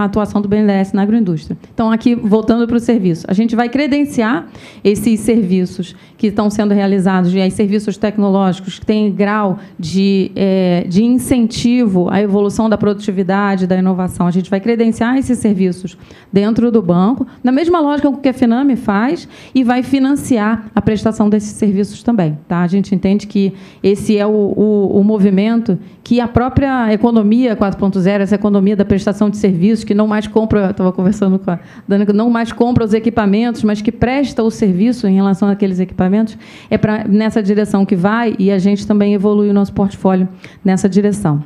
atuação 0.05 0.43
do 0.43 0.47
BNDES 0.47 0.93
na 0.93 1.01
agroindústria. 1.01 1.57
Então, 1.73 1.91
aqui, 1.91 2.15
voltando 2.15 2.67
para 2.67 2.77
o 2.77 2.81
serviço, 2.81 3.25
a 3.27 3.33
gente 3.33 3.57
vai 3.57 3.71
credenciar 3.71 4.47
esses 4.85 5.21
serviços 5.21 5.97
que 6.19 6.27
estão 6.27 6.51
sendo 6.51 6.75
realizados, 6.75 7.33
e 7.33 7.41
aí, 7.41 7.51
serviços 7.51 7.97
tecnológicos 7.97 8.79
que 8.79 8.85
têm 8.85 9.11
grau 9.11 9.61
de, 9.79 10.31
é, 10.37 10.85
de 10.87 11.03
incentivo 11.03 12.11
à 12.11 12.21
evolução 12.21 12.69
da 12.69 12.77
produtividade, 12.77 13.67
da 13.67 13.79
inovação. 13.79 14.27
A 14.27 14.31
gente 14.31 14.51
vai 14.51 14.61
credenciar 14.61 15.17
esses 15.17 15.39
serviços 15.39 15.97
dentro 16.31 16.71
do 16.71 16.83
banco, 16.83 17.27
na 17.43 17.51
mesma 17.51 17.81
lógica 17.81 18.13
que 18.13 18.29
a 18.29 18.35
Finame 18.35 18.77
faz, 18.77 19.27
e 19.55 19.65
vai 19.65 19.83
financiar 19.83 20.71
a 20.75 20.83
prestação 20.83 21.31
desses 21.31 21.53
serviços 21.53 22.03
também. 22.03 22.39
Tá? 22.47 22.61
A 22.61 22.67
gente 22.67 22.95
entende 22.95 23.27
que 23.27 23.55
esse 23.83 24.18
é 24.19 24.27
o, 24.27 24.31
o, 24.31 25.01
o 25.01 25.05
movimento 25.05 25.79
que 26.03 26.21
a 26.21 26.29
própria 26.29 26.93
economia 26.93 27.57
4.0, 27.57 28.21
essa 28.21 28.35
economia 28.35 28.77
da 28.77 28.85
prestação 28.85 29.31
de 29.31 29.37
serviços, 29.37 29.85
que 29.85 29.95
não 29.95 30.07
mais 30.07 30.27
compra, 30.27 30.71
estava 30.71 30.93
conversando 30.93 31.39
com 31.39 31.51
a 31.51 31.59
Dani, 31.87 32.07
que 32.07 32.13
não 32.13 32.31
mais 32.31 32.53
compra 32.53 32.85
os 32.85 32.95
equipamentos, 32.95 33.63
mas 33.63 33.83
que 33.83 33.93
presta 33.93 34.43
o 34.43 34.51
serviço 34.51 35.07
em 35.07 35.15
relação 35.15 35.49
àqueles 35.49 35.81
equipamentos, 35.81 36.37
é 36.71 36.79
pra, 36.79 37.05
nessa 37.07 37.43
direção 37.43 37.85
que 37.85 37.97
vai 37.97 38.35
e 38.39 38.51
a 38.51 38.59
gente 38.59 38.87
também 38.87 39.15
evolui 39.15 39.49
o 39.51 39.55
nosso 39.55 39.73
portfólio 39.73 40.29
nessa 40.65 40.89
direção. 40.89 41.43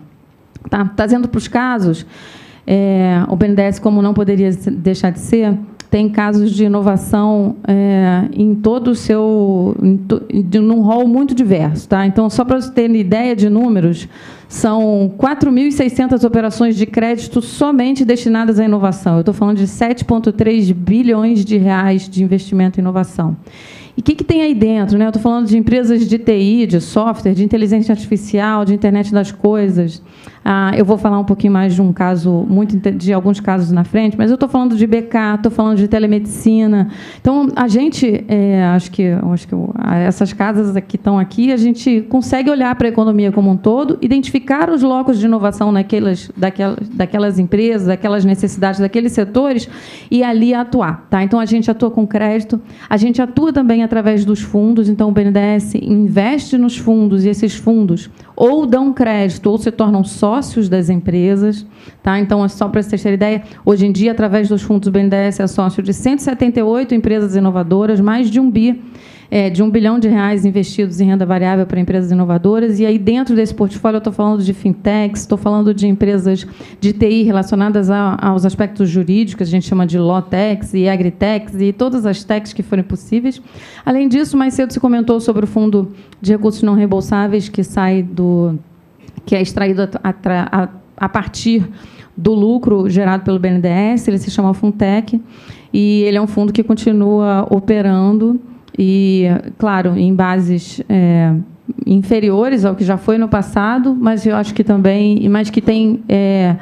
Tá? 0.68 0.84
Trazendo 0.96 1.28
para 1.28 1.38
os 1.38 1.48
casos, 1.48 2.06
é, 2.66 3.22
o 3.28 3.36
BNDES, 3.36 3.78
como 3.78 4.00
não 4.00 4.14
poderia 4.14 4.50
deixar 4.50 5.10
de 5.10 5.18
ser, 5.18 5.58
tem 5.92 6.08
casos 6.08 6.52
de 6.52 6.64
inovação 6.64 7.56
é, 7.68 8.26
em 8.32 8.54
todo 8.54 8.92
o 8.92 8.94
seu. 8.94 9.76
Em 9.82 9.98
to, 9.98 10.22
num 10.62 10.80
rol 10.80 11.06
muito 11.06 11.34
diverso. 11.34 11.86
Tá? 11.86 12.06
Então, 12.06 12.30
só 12.30 12.46
para 12.46 12.58
você 12.58 12.72
ter 12.72 12.90
ideia 12.90 13.36
de 13.36 13.50
números, 13.50 14.08
são 14.48 15.12
4.600 15.18 16.24
operações 16.24 16.76
de 16.76 16.86
crédito 16.86 17.42
somente 17.42 18.06
destinadas 18.06 18.58
à 18.58 18.64
inovação. 18.64 19.16
Eu 19.16 19.20
estou 19.20 19.34
falando 19.34 19.58
de 19.58 19.66
7,3 19.66 20.72
bilhões 20.72 21.44
de 21.44 21.58
reais 21.58 22.08
de 22.08 22.24
investimento 22.24 22.80
em 22.80 22.82
inovação. 22.82 23.36
E 23.94 24.00
o 24.00 24.02
que, 24.02 24.14
que, 24.14 24.24
tem 24.24 24.40
aí 24.40 24.54
dentro? 24.54 24.96
Né? 24.96 25.04
Eu 25.04 25.10
estou 25.10 25.22
falando 25.22 25.46
de 25.46 25.58
empresas 25.58 26.08
de 26.08 26.18
TI, 26.18 26.66
de 26.66 26.80
software, 26.80 27.34
de 27.34 27.44
inteligência 27.44 27.92
artificial, 27.92 28.64
de 28.64 28.72
internet 28.72 29.12
das 29.12 29.30
coisas. 29.30 30.02
Ah, 30.44 30.72
eu 30.76 30.84
vou 30.84 30.98
falar 30.98 31.18
um 31.18 31.24
pouquinho 31.24 31.52
mais 31.52 31.74
de 31.74 31.80
um 31.80 31.92
caso, 31.92 32.44
muito 32.48 32.76
de 32.90 33.12
alguns 33.12 33.38
casos 33.38 33.70
na 33.70 33.84
frente, 33.84 34.16
mas 34.18 34.30
eu 34.30 34.34
estou 34.34 34.48
falando 34.48 34.76
de 34.76 34.86
BK, 34.86 35.36
estou 35.36 35.52
falando 35.52 35.76
de 35.76 35.86
telemedicina. 35.86 36.88
Então, 37.20 37.48
a 37.54 37.68
gente, 37.68 38.24
é, 38.26 38.64
acho 38.64 38.90
que, 38.90 39.08
acho 39.32 39.46
que 39.46 39.54
essas 40.04 40.32
casas 40.32 40.74
que 40.88 40.96
estão 40.96 41.18
aqui, 41.18 41.52
a 41.52 41.56
gente 41.56 42.02
consegue 42.08 42.50
olhar 42.50 42.74
para 42.74 42.88
a 42.88 42.90
economia 42.90 43.30
como 43.30 43.50
um 43.50 43.56
todo, 43.56 43.98
identificar 44.02 44.68
os 44.68 44.82
locos 44.82 45.18
de 45.18 45.26
inovação 45.26 45.70
naquelas, 45.70 46.30
daquelas, 46.36 46.88
daquelas 46.88 47.38
empresas, 47.38 47.86
daquelas 47.86 48.24
necessidades, 48.24 48.80
daqueles 48.80 49.12
setores 49.12 49.68
e 50.10 50.24
ali 50.24 50.52
atuar. 50.54 51.06
Tá? 51.08 51.22
Então, 51.22 51.38
a 51.38 51.46
gente 51.46 51.70
atua 51.70 51.90
com 51.90 52.04
crédito, 52.04 52.60
a 52.90 52.96
gente 52.96 53.22
atua 53.22 53.52
também 53.52 53.84
através 53.84 54.24
dos 54.24 54.40
fundos. 54.40 54.88
Então, 54.88 55.08
o 55.08 55.12
BNDES 55.12 55.76
investe 55.76 56.58
nos 56.58 56.76
fundos 56.76 57.24
e 57.24 57.28
esses 57.28 57.54
fundos 57.54 58.10
ou 58.42 58.66
dão 58.66 58.92
crédito 58.92 59.48
ou 59.48 59.56
se 59.56 59.70
tornam 59.70 60.02
sócios 60.02 60.68
das 60.68 60.90
empresas. 60.90 61.64
Tá? 62.02 62.18
Então, 62.18 62.44
é 62.44 62.48
só 62.48 62.68
para 62.68 62.82
vocês 62.82 63.00
terem 63.00 63.14
ideia, 63.14 63.44
hoje 63.64 63.86
em 63.86 63.92
dia, 63.92 64.10
através 64.10 64.48
dos 64.48 64.62
fundos 64.62 64.90
do 64.90 64.92
BNDES, 64.92 65.38
é 65.38 65.46
sócio 65.46 65.80
de 65.80 65.94
178 65.94 66.92
empresas 66.92 67.36
inovadoras, 67.36 68.00
mais 68.00 68.28
de 68.28 68.40
um 68.40 68.50
bi 68.50 68.82
é, 69.34 69.48
de 69.48 69.62
um 69.62 69.70
bilhão 69.70 69.98
de 69.98 70.08
reais 70.08 70.44
investidos 70.44 71.00
em 71.00 71.06
renda 71.06 71.24
variável 71.24 71.64
para 71.64 71.80
empresas 71.80 72.10
inovadoras. 72.10 72.78
E 72.78 72.84
aí, 72.84 72.98
dentro 72.98 73.34
desse 73.34 73.54
portfólio, 73.54 73.96
eu 73.96 73.98
estou 73.98 74.12
falando 74.12 74.42
de 74.42 74.52
fintechs, 74.52 75.22
estou 75.22 75.38
falando 75.38 75.72
de 75.72 75.88
empresas 75.88 76.46
de 76.78 76.92
TI 76.92 77.22
relacionadas 77.22 77.88
a, 77.88 78.18
aos 78.20 78.44
aspectos 78.44 78.90
jurídicos, 78.90 79.48
a 79.48 79.50
gente 79.50 79.66
chama 79.66 79.86
de 79.86 79.96
Lawtechs 79.96 80.74
e 80.74 80.86
Agritechs, 80.86 81.58
e 81.58 81.72
todas 81.72 82.04
as 82.04 82.22
techs 82.22 82.52
que 82.52 82.62
forem 82.62 82.84
possíveis. 82.84 83.40
Além 83.86 84.06
disso, 84.06 84.36
mais 84.36 84.52
cedo 84.52 84.70
se 84.70 84.78
comentou 84.78 85.18
sobre 85.18 85.44
o 85.44 85.48
Fundo 85.48 85.94
de 86.20 86.32
Recursos 86.32 86.62
Não 86.62 86.74
Reembolsáveis, 86.74 87.48
que 87.48 87.64
sai 87.64 88.02
do. 88.02 88.58
que 89.24 89.34
é 89.34 89.40
extraído 89.40 89.88
a, 90.04 90.14
a, 90.52 90.68
a 90.94 91.08
partir 91.08 91.66
do 92.14 92.34
lucro 92.34 92.86
gerado 92.90 93.24
pelo 93.24 93.38
BNDES, 93.38 94.08
ele 94.08 94.18
se 94.18 94.30
chama 94.30 94.52
Funtech, 94.52 95.18
e 95.72 96.02
ele 96.02 96.18
é 96.18 96.20
um 96.20 96.26
fundo 96.26 96.52
que 96.52 96.62
continua 96.62 97.46
operando 97.48 98.38
e, 98.78 99.26
claro, 99.58 99.96
em 99.96 100.14
bases 100.14 100.82
é, 100.88 101.34
inferiores 101.86 102.64
ao 102.64 102.74
que 102.74 102.84
já 102.84 102.96
foi 102.96 103.18
no 103.18 103.28
passado, 103.28 103.96
mas 103.98 104.26
eu 104.26 104.36
acho 104.36 104.54
que 104.54 104.64
também, 104.64 105.28
mas 105.28 105.50
que 105.50 105.60
tem 105.60 106.02
é, 106.08 106.56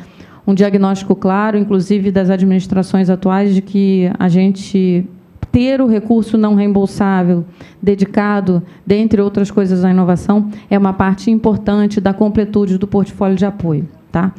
um 0.46 0.54
diagnóstico 0.54 1.14
claro, 1.14 1.56
inclusive 1.56 2.10
das 2.10 2.30
administrações 2.30 3.08
atuais, 3.08 3.54
de 3.54 3.62
que 3.62 4.10
a 4.18 4.28
gente 4.28 5.06
ter 5.50 5.80
o 5.80 5.86
recurso 5.86 6.38
não 6.38 6.54
reembolsável 6.54 7.44
dedicado, 7.82 8.62
dentre 8.86 9.20
outras 9.20 9.50
coisas, 9.50 9.84
à 9.84 9.90
inovação, 9.90 10.50
é 10.70 10.78
uma 10.78 10.92
parte 10.92 11.30
importante 11.30 12.00
da 12.00 12.12
completude 12.12 12.78
do 12.78 12.86
portfólio 12.86 13.36
de 13.36 13.44
apoio. 13.44 13.88
Tá? 14.12 14.32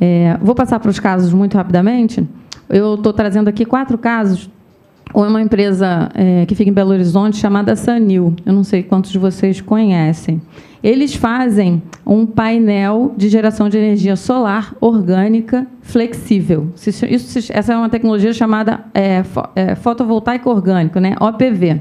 É, 0.00 0.36
vou 0.42 0.54
passar 0.54 0.80
para 0.80 0.90
os 0.90 0.98
casos 0.98 1.32
muito 1.32 1.56
rapidamente. 1.56 2.26
Eu 2.68 2.94
estou 2.94 3.12
trazendo 3.12 3.48
aqui 3.48 3.64
quatro 3.64 3.96
casos. 3.96 4.50
Uma 5.14 5.42
empresa 5.42 6.08
é, 6.14 6.46
que 6.46 6.54
fica 6.54 6.70
em 6.70 6.72
Belo 6.72 6.90
Horizonte 6.90 7.36
chamada 7.36 7.76
Sanil. 7.76 8.34
Eu 8.46 8.52
não 8.52 8.64
sei 8.64 8.82
quantos 8.82 9.10
de 9.10 9.18
vocês 9.18 9.60
conhecem. 9.60 10.40
Eles 10.82 11.14
fazem 11.14 11.82
um 12.04 12.26
painel 12.26 13.14
de 13.16 13.28
geração 13.28 13.68
de 13.68 13.78
energia 13.78 14.16
solar 14.16 14.74
orgânica 14.80 15.66
flexível. 15.80 16.72
Isso, 16.76 17.52
essa 17.52 17.72
é 17.72 17.76
uma 17.76 17.88
tecnologia 17.88 18.32
chamada 18.32 18.84
é, 18.94 19.22
é, 19.54 19.74
fotovoltaico 19.76 20.50
orgânico, 20.50 20.98
né? 20.98 21.14
OPV. 21.20 21.80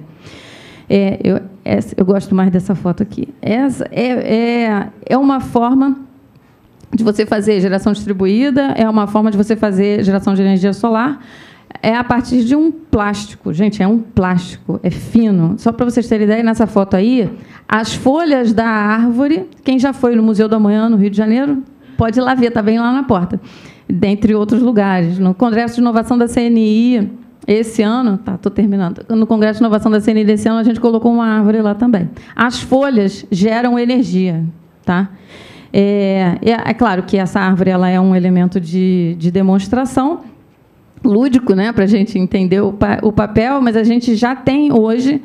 É, 0.89 1.19
eu, 1.23 1.39
essa, 1.63 1.95
eu 1.97 2.05
gosto 2.05 2.35
mais 2.35 2.51
dessa 2.51 2.75
foto 2.75 3.01
aqui. 3.01 3.29
Essa 3.41 3.87
é, 3.91 4.07
é, 4.07 4.87
é 5.05 5.17
uma 5.17 5.39
forma 5.39 5.97
de 6.93 7.03
você 7.03 7.25
fazer 7.25 7.59
geração 7.61 7.93
distribuída, 7.93 8.73
é 8.77 8.87
uma 8.89 9.07
forma 9.07 9.31
de 9.31 9.37
você 9.37 9.55
fazer 9.55 10.03
geração 10.03 10.33
de 10.33 10.41
energia 10.41 10.73
solar. 10.73 11.19
É 11.83 11.95
a 11.95 12.03
partir 12.03 12.43
de 12.43 12.55
um 12.55 12.71
plástico. 12.71 13.51
Gente, 13.51 13.81
é 13.81 13.87
um 13.87 13.97
plástico, 13.97 14.79
é 14.83 14.91
fino. 14.91 15.55
Só 15.57 15.71
para 15.71 15.85
vocês 15.85 16.07
terem 16.07 16.25
ideia, 16.25 16.43
nessa 16.43 16.67
foto 16.67 16.95
aí, 16.95 17.29
as 17.67 17.93
folhas 17.93 18.53
da 18.53 18.67
árvore, 18.67 19.47
quem 19.63 19.79
já 19.79 19.91
foi 19.91 20.15
no 20.15 20.21
Museu 20.21 20.47
da 20.47 20.59
Manhã, 20.59 20.89
no 20.89 20.97
Rio 20.97 21.09
de 21.09 21.17
Janeiro, 21.17 21.63
pode 21.97 22.19
ir 22.19 22.21
lá 22.21 22.35
ver, 22.35 22.47
está 22.47 22.61
bem 22.61 22.79
lá 22.79 22.91
na 22.93 23.03
porta. 23.03 23.41
Dentre 23.89 24.35
outros 24.35 24.61
lugares. 24.61 25.17
No 25.17 25.33
Congresso 25.33 25.75
de 25.75 25.81
Inovação 25.81 26.17
da 26.17 26.27
CNI, 26.27 27.09
esse 27.47 27.81
ano, 27.81 28.17
tá, 28.19 28.35
estou 28.35 28.51
terminando. 28.51 29.03
No 29.09 29.25
Congresso 29.25 29.57
de 29.59 29.63
Inovação 29.63 29.91
da 29.91 29.99
CNI 29.99 30.23
desse 30.23 30.47
ano, 30.47 30.59
a 30.59 30.63
gente 30.63 30.79
colocou 30.79 31.11
uma 31.11 31.25
árvore 31.25 31.61
lá 31.61 31.73
também. 31.73 32.09
As 32.35 32.59
folhas 32.61 33.25
geram 33.31 33.79
energia, 33.79 34.43
tá? 34.85 35.09
É, 35.73 36.37
é, 36.41 36.73
claro 36.73 37.03
que 37.03 37.17
essa 37.17 37.39
árvore 37.39 37.69
ela 37.69 37.89
é 37.89 37.99
um 37.99 38.15
elemento 38.15 38.59
de, 38.59 39.15
de 39.17 39.31
demonstração 39.31 40.19
lúdico, 41.03 41.53
né, 41.53 41.71
para 41.71 41.83
a 41.83 41.87
gente 41.87 42.17
entender 42.17 42.61
o, 42.61 42.73
pa, 42.73 42.99
o 43.01 43.11
papel, 43.11 43.61
mas 43.61 43.75
a 43.75 43.83
gente 43.83 44.15
já 44.15 44.35
tem 44.35 44.71
hoje 44.71 45.21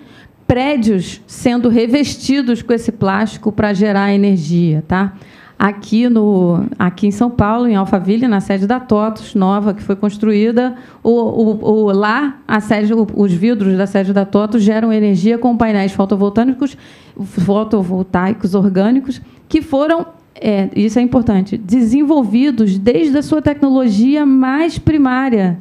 prédios 0.46 1.20
sendo 1.26 1.68
revestidos 1.68 2.62
com 2.62 2.72
esse 2.72 2.92
plástico 2.92 3.50
para 3.50 3.72
gerar 3.72 4.14
energia, 4.14 4.84
tá? 4.86 5.14
Aqui 5.58 6.06
no 6.08 6.66
aqui 6.78 7.06
em 7.06 7.10
São 7.10 7.30
Paulo, 7.30 7.66
em 7.66 7.74
Alphaville, 7.74 8.28
na 8.28 8.40
sede 8.40 8.66
da 8.66 8.78
TOTOS, 8.78 9.34
nova 9.34 9.72
que 9.72 9.82
foi 9.82 9.96
construída, 9.96 10.76
o, 11.02 11.10
o, 11.10 11.64
o 11.64 11.92
lá 11.92 12.38
a 12.46 12.60
sede, 12.60 12.92
os 12.94 13.32
vidros 13.32 13.76
da 13.76 13.86
sede 13.86 14.12
da 14.12 14.26
TOTOS 14.26 14.62
geram 14.62 14.92
energia 14.92 15.38
com 15.38 15.56
painéis 15.56 15.92
fotovoltaicos, 15.92 16.76
fotovoltaicos 17.18 18.54
orgânicos 18.54 19.20
que 19.48 19.62
foram 19.62 20.06
é, 20.38 20.68
isso 20.76 20.98
é 20.98 21.02
importante, 21.02 21.56
desenvolvidos 21.56 22.78
desde 22.78 23.16
a 23.16 23.22
sua 23.22 23.40
tecnologia 23.40 24.26
mais 24.26 24.78
primária, 24.78 25.58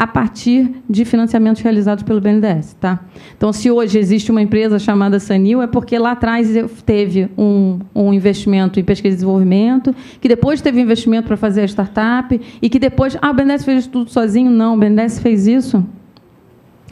a 0.00 0.06
partir 0.06 0.76
de 0.88 1.04
financiamentos 1.04 1.60
realizados 1.60 2.02
pelo 2.02 2.22
BNDES. 2.22 2.74
Tá? 2.80 3.00
Então, 3.36 3.52
se 3.52 3.70
hoje 3.70 3.98
existe 3.98 4.30
uma 4.30 4.40
empresa 4.40 4.78
chamada 4.78 5.20
Sanil, 5.20 5.60
é 5.60 5.66
porque 5.66 5.98
lá 5.98 6.12
atrás 6.12 6.48
teve 6.86 7.28
um, 7.36 7.80
um 7.94 8.10
investimento 8.10 8.80
em 8.80 8.82
pesquisa 8.82 9.12
e 9.12 9.16
desenvolvimento, 9.16 9.94
que 10.18 10.26
depois 10.26 10.62
teve 10.62 10.80
investimento 10.80 11.28
para 11.28 11.36
fazer 11.36 11.60
a 11.60 11.64
startup, 11.66 12.40
e 12.62 12.70
que 12.70 12.78
depois. 12.78 13.14
Ah, 13.20 13.30
o 13.30 13.34
BNDES 13.34 13.62
fez 13.62 13.80
isso 13.80 13.90
tudo 13.90 14.10
sozinho? 14.10 14.50
Não, 14.50 14.74
o 14.74 14.78
BNDES 14.78 15.18
fez 15.18 15.46
isso 15.46 15.86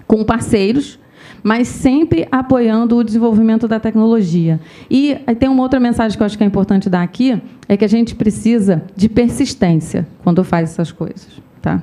com 0.07 0.23
parceiros 0.23 0.99
mas 1.41 1.69
sempre 1.69 2.27
apoiando 2.33 2.97
o 2.97 3.05
desenvolvimento 3.05 3.69
da 3.69 3.79
tecnologia. 3.79 4.59
E 4.91 5.15
tem 5.39 5.49
uma 5.49 5.63
outra 5.63 5.79
mensagem 5.79 6.17
que 6.17 6.23
eu 6.23 6.27
acho 6.27 6.37
que 6.37 6.43
é 6.43 6.47
importante 6.47 6.91
dar 6.91 7.03
aqui, 7.03 7.41
é 7.69 7.77
que 7.77 7.85
a 7.85 7.89
gente 7.89 8.17
precisa 8.17 8.83
de 8.97 9.09
persistência 9.09 10.07
quando 10.25 10.43
faz 10.43 10.71
essas 10.71 10.91
coisas. 10.91 11.41
Tá? 11.63 11.81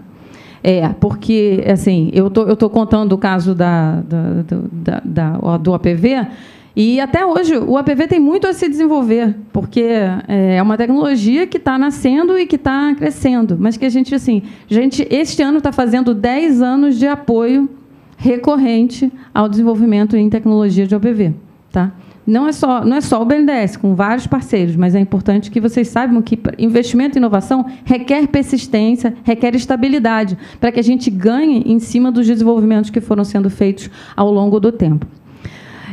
É, 0.67 0.89
porque, 0.99 1.63
assim, 1.71 2.09
eu 2.11 2.27
tô, 2.27 2.51
estou 2.51 2.71
contando 2.71 3.11
o 3.11 3.19
caso 3.19 3.53
da, 3.53 4.01
da, 4.01 4.43
da, 4.71 5.01
da, 5.05 5.57
do 5.57 5.75
APV, 5.75 6.25
e 6.75 6.99
até 6.99 7.23
hoje 7.23 7.55
o 7.55 7.77
APV 7.77 8.07
tem 8.07 8.19
muito 8.19 8.47
a 8.47 8.53
se 8.53 8.67
desenvolver, 8.67 9.35
porque 9.53 9.85
é 10.27 10.59
uma 10.63 10.75
tecnologia 10.75 11.45
que 11.45 11.57
está 11.57 11.77
nascendo 11.77 12.35
e 12.35 12.47
que 12.47 12.55
está 12.55 12.95
crescendo, 12.95 13.55
mas 13.59 13.77
que 13.77 13.85
a 13.85 13.89
gente, 13.89 14.15
assim, 14.15 14.41
a 14.67 14.73
gente 14.73 15.07
este 15.11 15.43
ano 15.43 15.59
está 15.59 15.71
fazendo 15.71 16.15
10 16.15 16.63
anos 16.63 16.97
de 16.97 17.05
apoio 17.05 17.69
recorrente 18.17 19.13
ao 19.31 19.47
desenvolvimento 19.47 20.17
em 20.17 20.27
tecnologia 20.31 20.87
de 20.87 20.95
OPV. 20.95 21.31
Tá? 21.71 21.91
Não 22.25 22.47
é, 22.47 22.51
só, 22.51 22.83
não 22.83 22.97
é 22.97 23.01
só 23.01 23.21
o 23.21 23.25
BNDES, 23.25 23.77
com 23.77 23.93
vários 23.93 24.25
parceiros, 24.25 24.75
mas 24.75 24.95
é 24.95 24.99
importante 24.99 25.51
que 25.51 25.61
vocês 25.61 25.87
saibam 25.87 26.23
que 26.23 26.39
investimento 26.57 27.17
em 27.17 27.19
inovação 27.19 27.65
requer 27.83 28.27
persistência, 28.27 29.13
requer 29.23 29.53
estabilidade, 29.53 30.35
para 30.59 30.71
que 30.71 30.79
a 30.79 30.83
gente 30.83 31.11
ganhe 31.11 31.61
em 31.67 31.77
cima 31.79 32.11
dos 32.11 32.25
desenvolvimentos 32.25 32.89
que 32.89 32.99
foram 32.99 33.23
sendo 33.23 33.47
feitos 33.49 33.91
ao 34.15 34.31
longo 34.31 34.59
do 34.59 34.71
tempo. 34.71 35.05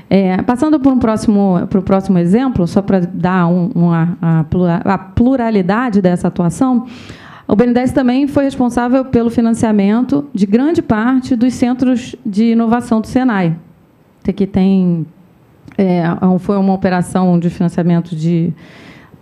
É, 0.08 0.40
passando 0.42 0.80
para, 0.80 0.92
um 0.92 0.98
próximo, 0.98 1.66
para 1.68 1.78
o 1.78 1.82
próximo 1.82 2.18
exemplo, 2.18 2.66
só 2.66 2.80
para 2.80 3.00
dar 3.00 3.46
um, 3.46 3.70
uma, 3.74 4.16
a 4.20 4.98
pluralidade 4.98 6.00
dessa 6.00 6.28
atuação, 6.28 6.86
o 7.46 7.54
BNDES 7.54 7.92
também 7.92 8.26
foi 8.26 8.44
responsável 8.44 9.04
pelo 9.04 9.28
financiamento 9.28 10.26
de 10.32 10.46
grande 10.46 10.80
parte 10.80 11.36
dos 11.36 11.52
centros 11.52 12.16
de 12.24 12.52
inovação 12.52 13.02
do 13.02 13.06
Senai. 13.06 13.56
Aqui 14.26 14.46
tem 14.46 15.04
é, 15.78 16.02
foi 16.38 16.56
uma 16.56 16.72
operação 16.72 17.38
de 17.38 17.50
financiamento 17.50 18.14
de 18.14 18.52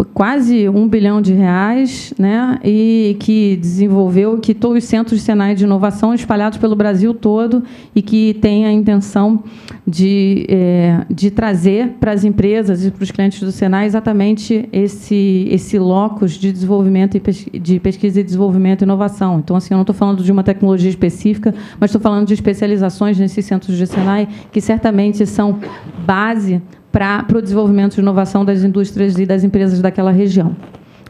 quase 0.05 0.69
um 0.69 0.89
bilhão 0.89 1.21
de 1.21 1.33
reais, 1.33 2.13
né, 2.19 2.59
e 2.65 3.17
que 3.21 3.57
desenvolveu, 3.57 4.39
que 4.39 4.55
todos 4.55 4.83
os 4.83 4.85
centros 4.85 5.21
de 5.21 5.25
Senai 5.25 5.55
de 5.55 5.65
inovação 5.65 6.15
espalhados 6.15 6.59
pelo 6.59 6.75
Brasil 6.77 7.15
todo 7.15 7.63
e 7.95 8.03
que 8.03 8.35
tem 8.35 8.67
a 8.67 8.73
intenção 8.73 9.43
de, 9.87 10.47
é, 10.49 11.05
de 11.11 11.31
trazer 11.31 11.97
para 12.01 12.13
as 12.13 12.25
empresas 12.25 12.85
e 12.85 12.91
para 12.91 13.03
os 13.03 13.11
clientes 13.11 13.41
do 13.41 13.53
Senai 13.53 13.87
exatamente 13.87 14.69
esse, 14.73 15.49
esse 15.51 15.79
locus 15.79 16.33
de 16.33 16.53
desenvolvimento 16.53 17.17
e 17.17 17.59
de 17.59 17.81
pesquisa 17.81 18.21
e 18.21 18.23
desenvolvimento 18.23 18.83
e 18.83 18.85
inovação. 18.85 19.39
Então, 19.39 19.57
assim, 19.57 19.75
eu 19.75 19.77
não 19.77 19.83
estou 19.83 19.95
falando 19.95 20.23
de 20.23 20.31
uma 20.31 20.43
tecnologia 20.43 20.91
específica, 20.91 21.55
mas 21.79 21.91
estou 21.91 22.01
falando 22.01 22.27
de 22.27 22.35
especializações 22.35 23.19
nesses 23.19 23.45
centros 23.45 23.77
de 23.77 23.87
Senai 23.87 24.29
que 24.53 24.61
certamente 24.61 25.27
são 25.27 25.59
base 26.07 26.63
para 26.93 27.27
o 27.37 27.43
desenvolvimento 27.43 27.95
de 27.95 28.01
inovação 28.01 28.45
das 28.45 28.65
indústrias 28.65 29.19
e 29.19 29.25
das 29.25 29.45
empresas 29.45 29.81
daquela 29.81 30.11
região. 30.11 30.57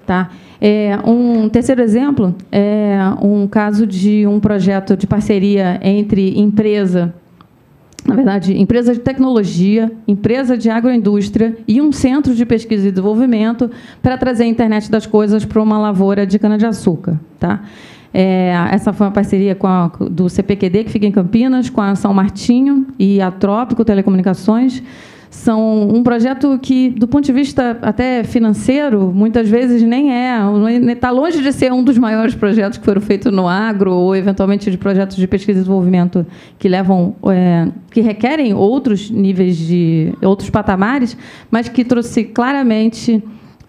Tá? 0.07 0.31
É, 0.61 0.98
um 1.07 1.48
terceiro 1.48 1.81
exemplo 1.81 2.35
é 2.52 2.98
um 3.23 3.47
caso 3.47 3.86
de 3.86 4.27
um 4.27 4.39
projeto 4.39 4.97
de 4.97 5.07
parceria 5.07 5.81
entre 5.82 6.39
empresa, 6.39 7.15
na 8.05 8.15
verdade, 8.15 8.59
empresa 8.59 8.93
de 8.93 9.01
tecnologia, 9.01 9.90
empresa 10.07 10.59
de 10.59 10.69
agroindústria 10.69 11.57
e 11.66 11.81
um 11.81 11.93
centro 11.93 12.35
de 12.35 12.44
pesquisa 12.44 12.89
e 12.89 12.90
desenvolvimento 12.90 13.70
para 14.02 14.19
trazer 14.19 14.44
a 14.44 14.47
internet 14.47 14.90
das 14.90 15.07
coisas 15.07 15.44
para 15.44 15.62
uma 15.62 15.78
lavoura 15.78 16.27
de 16.27 16.39
cana-de-açúcar. 16.39 17.19
Tá? 17.39 17.62
É, 18.12 18.52
essa 18.73 18.93
foi 18.93 19.07
uma 19.07 19.12
parceria 19.12 19.57
a, 19.62 19.90
do 20.11 20.28
CPQD, 20.28 20.85
que 20.85 20.90
fica 20.90 21.07
em 21.07 21.12
Campinas, 21.12 21.70
com 21.70 21.81
a 21.81 21.94
São 21.94 22.12
Martinho 22.12 22.86
e 22.98 23.20
a 23.20 23.31
Trópico 23.31 23.85
Telecomunicações 23.85 24.82
são 25.31 25.89
um 25.89 26.02
projeto 26.02 26.59
que, 26.61 26.90
do 26.90 27.07
ponto 27.07 27.24
de 27.24 27.32
vista 27.32 27.78
até 27.82 28.24
financeiro, 28.24 29.12
muitas 29.15 29.48
vezes 29.48 29.81
nem 29.81 30.12
é, 30.12 30.36
está 30.89 31.11
longe 31.11 31.40
de 31.40 31.52
ser 31.52 31.73
um 31.73 31.85
dos 31.85 31.97
maiores 31.97 32.35
projetos 32.35 32.78
que 32.78 32.85
foram 32.85 33.01
feitos 33.01 33.32
no 33.32 33.47
agro 33.47 33.93
ou 33.93 34.16
eventualmente 34.16 34.69
de 34.69 34.77
projetos 34.77 35.16
de 35.16 35.28
pesquisa 35.28 35.61
e 35.61 35.62
desenvolvimento 35.62 36.27
que 36.59 36.69
levam, 36.69 37.15
é, 37.28 37.69
que 37.93 38.01
requerem 38.01 38.52
outros 38.52 39.09
níveis 39.09 39.57
de 39.57 40.12
outros 40.20 40.51
patamares, 40.51 41.16
mas 41.48 41.69
que 41.69 41.85
trouxe 41.85 42.24
claramente 42.24 43.23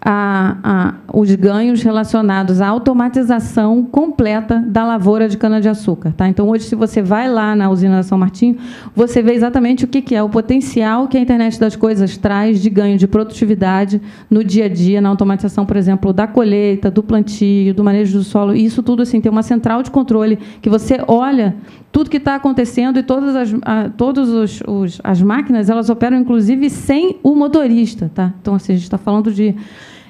a, 0.04 0.56
a, 0.64 0.94
os 1.16 1.32
ganhos 1.36 1.80
relacionados 1.82 2.60
à 2.60 2.66
automatização 2.66 3.84
completa 3.84 4.58
da 4.66 4.84
lavoura 4.84 5.28
de 5.28 5.36
cana-de-açúcar. 5.36 6.12
Tá? 6.16 6.28
Então, 6.28 6.48
hoje, 6.48 6.64
se 6.64 6.74
você 6.74 7.00
vai 7.00 7.30
lá 7.30 7.54
na 7.54 7.70
usina 7.70 8.02
São 8.02 8.18
Martinho, 8.18 8.56
você 8.96 9.22
vê 9.22 9.32
exatamente 9.32 9.84
o 9.84 9.88
que, 9.88 10.02
que 10.02 10.14
é 10.14 10.22
o 10.22 10.28
potencial 10.28 11.06
que 11.06 11.16
a 11.16 11.20
internet 11.20 11.58
das 11.60 11.76
coisas 11.76 12.16
traz 12.16 12.60
de 12.60 12.68
ganho 12.68 12.98
de 12.98 13.06
produtividade 13.06 14.02
no 14.28 14.42
dia 14.42 14.64
a 14.64 14.68
dia, 14.68 15.00
na 15.00 15.08
automatização, 15.08 15.64
por 15.64 15.76
exemplo, 15.76 16.12
da 16.12 16.26
colheita, 16.26 16.90
do 16.90 17.02
plantio, 17.02 17.72
do 17.72 17.84
manejo 17.84 18.18
do 18.18 18.24
solo. 18.24 18.56
Isso 18.56 18.82
tudo 18.82 19.02
assim, 19.02 19.20
tem 19.20 19.30
uma 19.30 19.42
central 19.44 19.84
de 19.84 19.90
controle 19.90 20.36
que 20.60 20.68
você 20.68 21.00
olha 21.06 21.54
tudo 21.92 22.08
que 22.08 22.16
está 22.16 22.34
acontecendo 22.34 22.98
e 22.98 23.02
todas 23.02 23.36
as, 23.36 23.54
a, 23.62 23.90
todos 23.90 24.30
os, 24.30 24.62
os, 24.66 25.00
as 25.04 25.20
máquinas 25.20 25.68
elas 25.68 25.90
operam 25.90 26.16
inclusive 26.16 26.70
sem 26.70 27.18
o 27.22 27.34
motorista, 27.34 28.10
tá? 28.14 28.32
Então 28.40 28.54
assim 28.54 28.72
a 28.72 28.76
gente 28.76 28.84
está 28.84 28.96
falando 28.96 29.30
de 29.30 29.54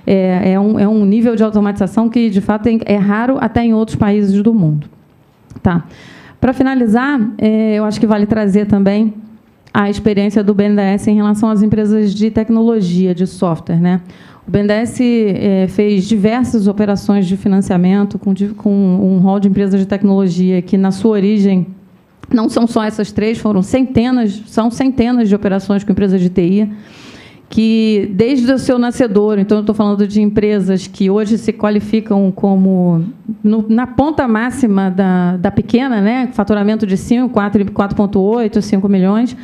é, 0.07 0.53
é, 0.53 0.61
um, 0.61 0.79
é 0.79 0.87
um 0.87 1.05
nível 1.05 1.37
de 1.37 1.43
automatização 1.43 2.09
que, 2.09 2.29
de 2.29 2.41
fato, 2.41 2.69
é, 2.69 2.79
é 2.85 2.97
raro 2.97 3.39
até 3.41 3.65
em 3.65 3.73
outros 3.73 3.97
países 3.97 4.43
do 4.43 4.53
mundo. 4.53 4.89
Tá. 5.63 5.85
Para 6.41 6.53
finalizar, 6.53 7.21
é, 7.39 7.75
eu 7.75 7.85
acho 7.85 8.01
que 8.01 8.07
vale 8.07 8.27
trazer 8.27 8.67
também 8.67 9.15
a 9.73 9.89
experiência 9.89 10.43
do 10.43 10.53
BNDES 10.53 11.07
em 11.07 11.15
relação 11.15 11.49
às 11.49 11.63
empresas 11.63 12.15
de 12.15 12.31
tecnologia, 12.31 13.15
de 13.15 13.27
software. 13.27 13.81
Né? 13.81 14.01
O 14.47 14.51
BNDES 14.51 15.01
é, 15.01 15.67
fez 15.69 16.05
diversas 16.05 16.67
operações 16.67 17.27
de 17.27 17.37
financiamento 17.37 18.19
com, 18.19 18.35
com 18.57 18.71
um 18.71 19.19
rol 19.19 19.39
de 19.39 19.49
empresas 19.49 19.81
de 19.81 19.87
tecnologia 19.87 20.61
que, 20.61 20.77
na 20.77 20.91
sua 20.91 21.13
origem, 21.13 21.67
não 22.31 22.49
são 22.49 22.67
só 22.67 22.83
essas 22.83 23.13
três, 23.13 23.39
foram 23.39 23.63
centenas, 23.63 24.43
são 24.47 24.71
centenas 24.71 25.29
de 25.29 25.35
operações 25.35 25.85
com 25.85 25.93
empresas 25.93 26.21
de 26.21 26.29
TI 26.29 26.69
que 27.53 28.11
desde 28.15 28.51
o 28.51 28.59
seu 28.59 28.79
nascedor, 28.79 29.39
então 29.39 29.59
eu 29.59 29.61
estou 29.61 29.75
falando 29.75 30.09
de 30.09 30.23
empresas 30.23 30.87
que 30.87 31.11
hoje 31.11 31.37
se 31.37 31.53
qualificam 31.53 32.33
como 32.33 33.05
no, 33.45 33.67
na 33.69 33.87
ponta 33.87 34.27
máxima 34.27 34.91
da, 34.91 35.37
da 35.37 35.51
pequena, 35.51 36.01
né, 36.01 36.31
faturamento 36.33 36.87
de 36.87 36.97
5, 36.97 37.29
4,8, 37.29 38.59
5 38.59 38.89
milhões, 38.89 39.37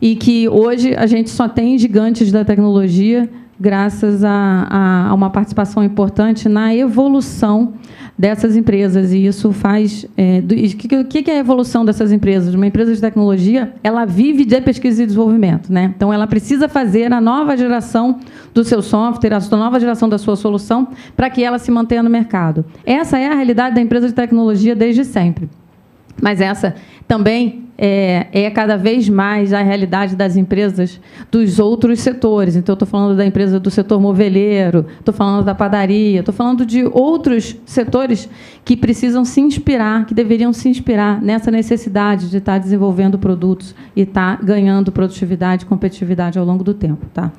e 0.00 0.14
que 0.14 0.48
hoje 0.48 0.94
a 0.94 1.04
gente 1.08 1.30
só 1.30 1.48
tem 1.48 1.76
gigantes 1.76 2.30
da 2.30 2.44
tecnologia 2.44 3.28
graças 3.58 4.22
a, 4.22 4.30
a, 4.70 5.08
a 5.08 5.14
uma 5.14 5.28
participação 5.28 5.82
importante 5.82 6.48
na 6.48 6.72
evolução 6.72 7.74
dessas 8.18 8.56
empresas 8.56 9.12
e 9.12 9.24
isso 9.24 9.52
faz 9.52 10.04
é, 10.16 10.42
o 11.00 11.04
que, 11.04 11.22
que 11.22 11.30
é 11.30 11.36
a 11.36 11.38
evolução 11.38 11.84
dessas 11.84 12.10
empresas? 12.10 12.52
Uma 12.52 12.66
empresa 12.66 12.92
de 12.92 13.00
tecnologia 13.00 13.72
ela 13.82 14.04
vive 14.04 14.44
de 14.44 14.60
pesquisa 14.60 15.02
e 15.02 15.06
desenvolvimento 15.06 15.72
né? 15.72 15.92
Então 15.96 16.12
ela 16.12 16.26
precisa 16.26 16.68
fazer 16.68 17.12
a 17.12 17.20
nova 17.20 17.56
geração 17.56 18.18
do 18.52 18.64
seu 18.64 18.82
software 18.82 19.34
a 19.34 19.56
nova 19.56 19.78
geração 19.78 20.08
da 20.08 20.18
sua 20.18 20.34
solução 20.34 20.88
para 21.16 21.30
que 21.30 21.44
ela 21.44 21.58
se 21.58 21.70
mantenha 21.70 22.02
no 22.02 22.10
mercado. 22.10 22.64
Essa 22.84 23.18
é 23.18 23.28
a 23.28 23.34
realidade 23.34 23.74
da 23.74 23.80
empresa 23.80 24.08
de 24.08 24.14
tecnologia 24.14 24.74
desde 24.74 25.04
sempre 25.04 25.48
mas 26.20 26.40
essa 26.40 26.74
também 27.06 27.68
é, 27.80 28.26
é, 28.32 28.50
cada 28.50 28.76
vez 28.76 29.08
mais 29.08 29.52
a 29.52 29.62
realidade 29.62 30.16
das 30.16 30.36
empresas 30.36 31.00
dos 31.30 31.60
outros 31.60 32.00
setores. 32.00 32.56
Então, 32.56 32.72
estou 32.72 32.88
falando 32.88 33.16
da 33.16 33.24
empresa 33.24 33.60
do 33.60 33.70
setor 33.70 34.00
moveleiro, 34.00 34.84
estou 34.98 35.14
falando 35.14 35.44
da 35.44 35.54
padaria, 35.54 36.18
estou 36.18 36.34
falando 36.34 36.66
de 36.66 36.84
outros 36.84 37.56
setores 37.64 38.28
que 38.64 38.76
precisam 38.76 39.24
se 39.24 39.40
inspirar, 39.40 40.06
que 40.06 40.12
deveriam 40.12 40.52
se 40.52 40.68
inspirar 40.68 41.22
nessa 41.22 41.52
necessidade 41.52 42.28
de 42.28 42.38
estar 42.38 42.58
desenvolvendo 42.58 43.16
produtos 43.16 43.74
e 43.94 44.02
estar 44.02 44.42
ganhando 44.42 44.90
produtividade 44.90 45.64
e 45.64 45.66
competitividade 45.66 46.36
ao 46.36 46.44
longo 46.44 46.64
do 46.64 46.74
tempo. 46.74 47.06
Tá? 47.14 47.30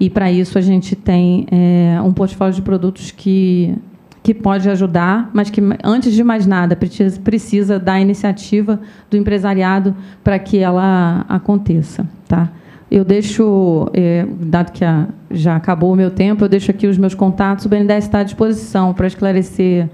E, 0.00 0.08
para 0.08 0.32
isso, 0.32 0.56
a 0.56 0.62
gente 0.62 0.96
tem 0.96 1.46
é, 1.50 2.00
um 2.02 2.12
portfólio 2.14 2.54
de 2.54 2.62
produtos 2.62 3.10
que 3.10 3.74
que 4.22 4.32
pode 4.32 4.68
ajudar, 4.70 5.30
mas 5.32 5.50
que, 5.50 5.60
antes 5.82 6.12
de 6.12 6.22
mais 6.22 6.46
nada, 6.46 6.76
precisa, 6.76 7.78
da 7.78 8.00
iniciativa 8.00 8.80
do 9.10 9.16
empresariado 9.16 9.94
para 10.22 10.38
que 10.38 10.58
ela 10.58 11.24
aconteça. 11.28 12.06
Tá? 12.28 12.50
Eu 12.90 13.04
deixo, 13.04 13.88
é, 13.92 14.24
dado 14.40 14.70
que 14.70 14.84
já 15.30 15.56
acabou 15.56 15.92
o 15.92 15.96
meu 15.96 16.10
tempo, 16.10 16.44
eu 16.44 16.48
deixo 16.48 16.70
aqui 16.70 16.86
os 16.86 16.96
meus 16.96 17.14
contatos. 17.14 17.64
O 17.64 17.68
BNDES 17.68 18.04
está 18.04 18.20
à 18.20 18.22
disposição 18.22 18.94
para 18.94 19.06
esclarecer 19.06 19.88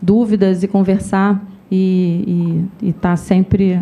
dúvidas 0.00 0.62
e 0.62 0.68
conversar 0.68 1.44
e 1.70 2.64
estar 2.80 3.10
tá 3.10 3.16
sempre 3.16 3.72
é, 3.72 3.80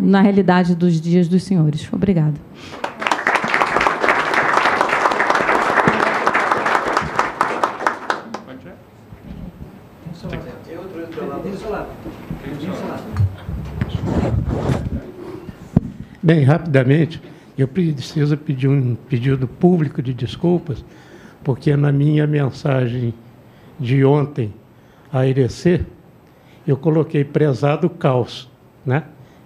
na 0.00 0.22
realidade 0.22 0.74
dos 0.74 1.00
dias 1.00 1.28
dos 1.28 1.42
senhores. 1.42 1.86
Obrigada. 1.92 2.34
Bem, 16.32 16.44
rapidamente, 16.44 17.20
eu 17.58 17.66
preciso 17.66 18.36
pedir 18.36 18.68
um 18.68 18.94
pedido 18.94 19.48
público 19.48 20.00
de 20.00 20.14
desculpas, 20.14 20.84
porque 21.42 21.76
na 21.76 21.90
minha 21.90 22.24
mensagem 22.24 23.12
de 23.80 24.04
ontem 24.04 24.54
à 25.12 25.26
IRC, 25.26 25.84
eu 26.64 26.76
coloquei 26.76 27.24
prezado 27.24 27.90
caos, 27.90 28.48
né? 28.86 29.02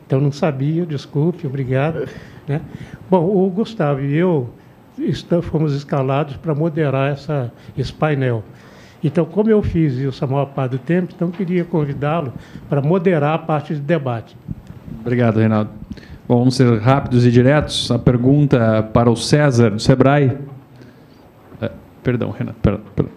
Então 0.06 0.20
não 0.20 0.30
sabia, 0.30 0.84
desculpe, 0.84 1.46
obrigado. 1.46 2.06
Né? 2.46 2.60
Bom, 3.08 3.24
o 3.24 3.48
Gustavo 3.48 4.02
e 4.02 4.14
eu 4.14 4.50
estamos, 4.98 5.46
fomos 5.46 5.74
escalados 5.74 6.36
para 6.36 6.54
moderar 6.54 7.10
essa, 7.10 7.50
esse 7.74 7.90
painel. 7.90 8.44
Então, 9.02 9.24
como 9.24 9.48
eu 9.48 9.62
fiz 9.62 9.94
isso 9.94 10.22
a 10.22 10.28
maior 10.28 10.44
parte 10.52 10.72
do 10.72 10.78
tempo, 10.78 11.14
então 11.16 11.30
queria 11.30 11.64
convidá-lo 11.64 12.34
para 12.68 12.82
moderar 12.82 13.36
a 13.36 13.38
parte 13.38 13.72
de 13.72 13.80
debate. 13.80 14.36
Obrigado, 15.00 15.38
Reinaldo. 15.38 15.70
Bom, 16.26 16.38
vamos 16.38 16.56
ser 16.56 16.78
rápidos 16.78 17.26
e 17.26 17.30
diretos. 17.30 17.90
A 17.90 17.98
pergunta 17.98 18.82
para 18.94 19.10
o 19.10 19.16
César, 19.16 19.70
do 19.70 19.80
Sebrae. 19.80 20.32
É, 21.60 21.70
perdão, 22.02 22.30
Renato. 22.30 22.56
Perdão, 22.62 22.80
perdão. 22.96 23.12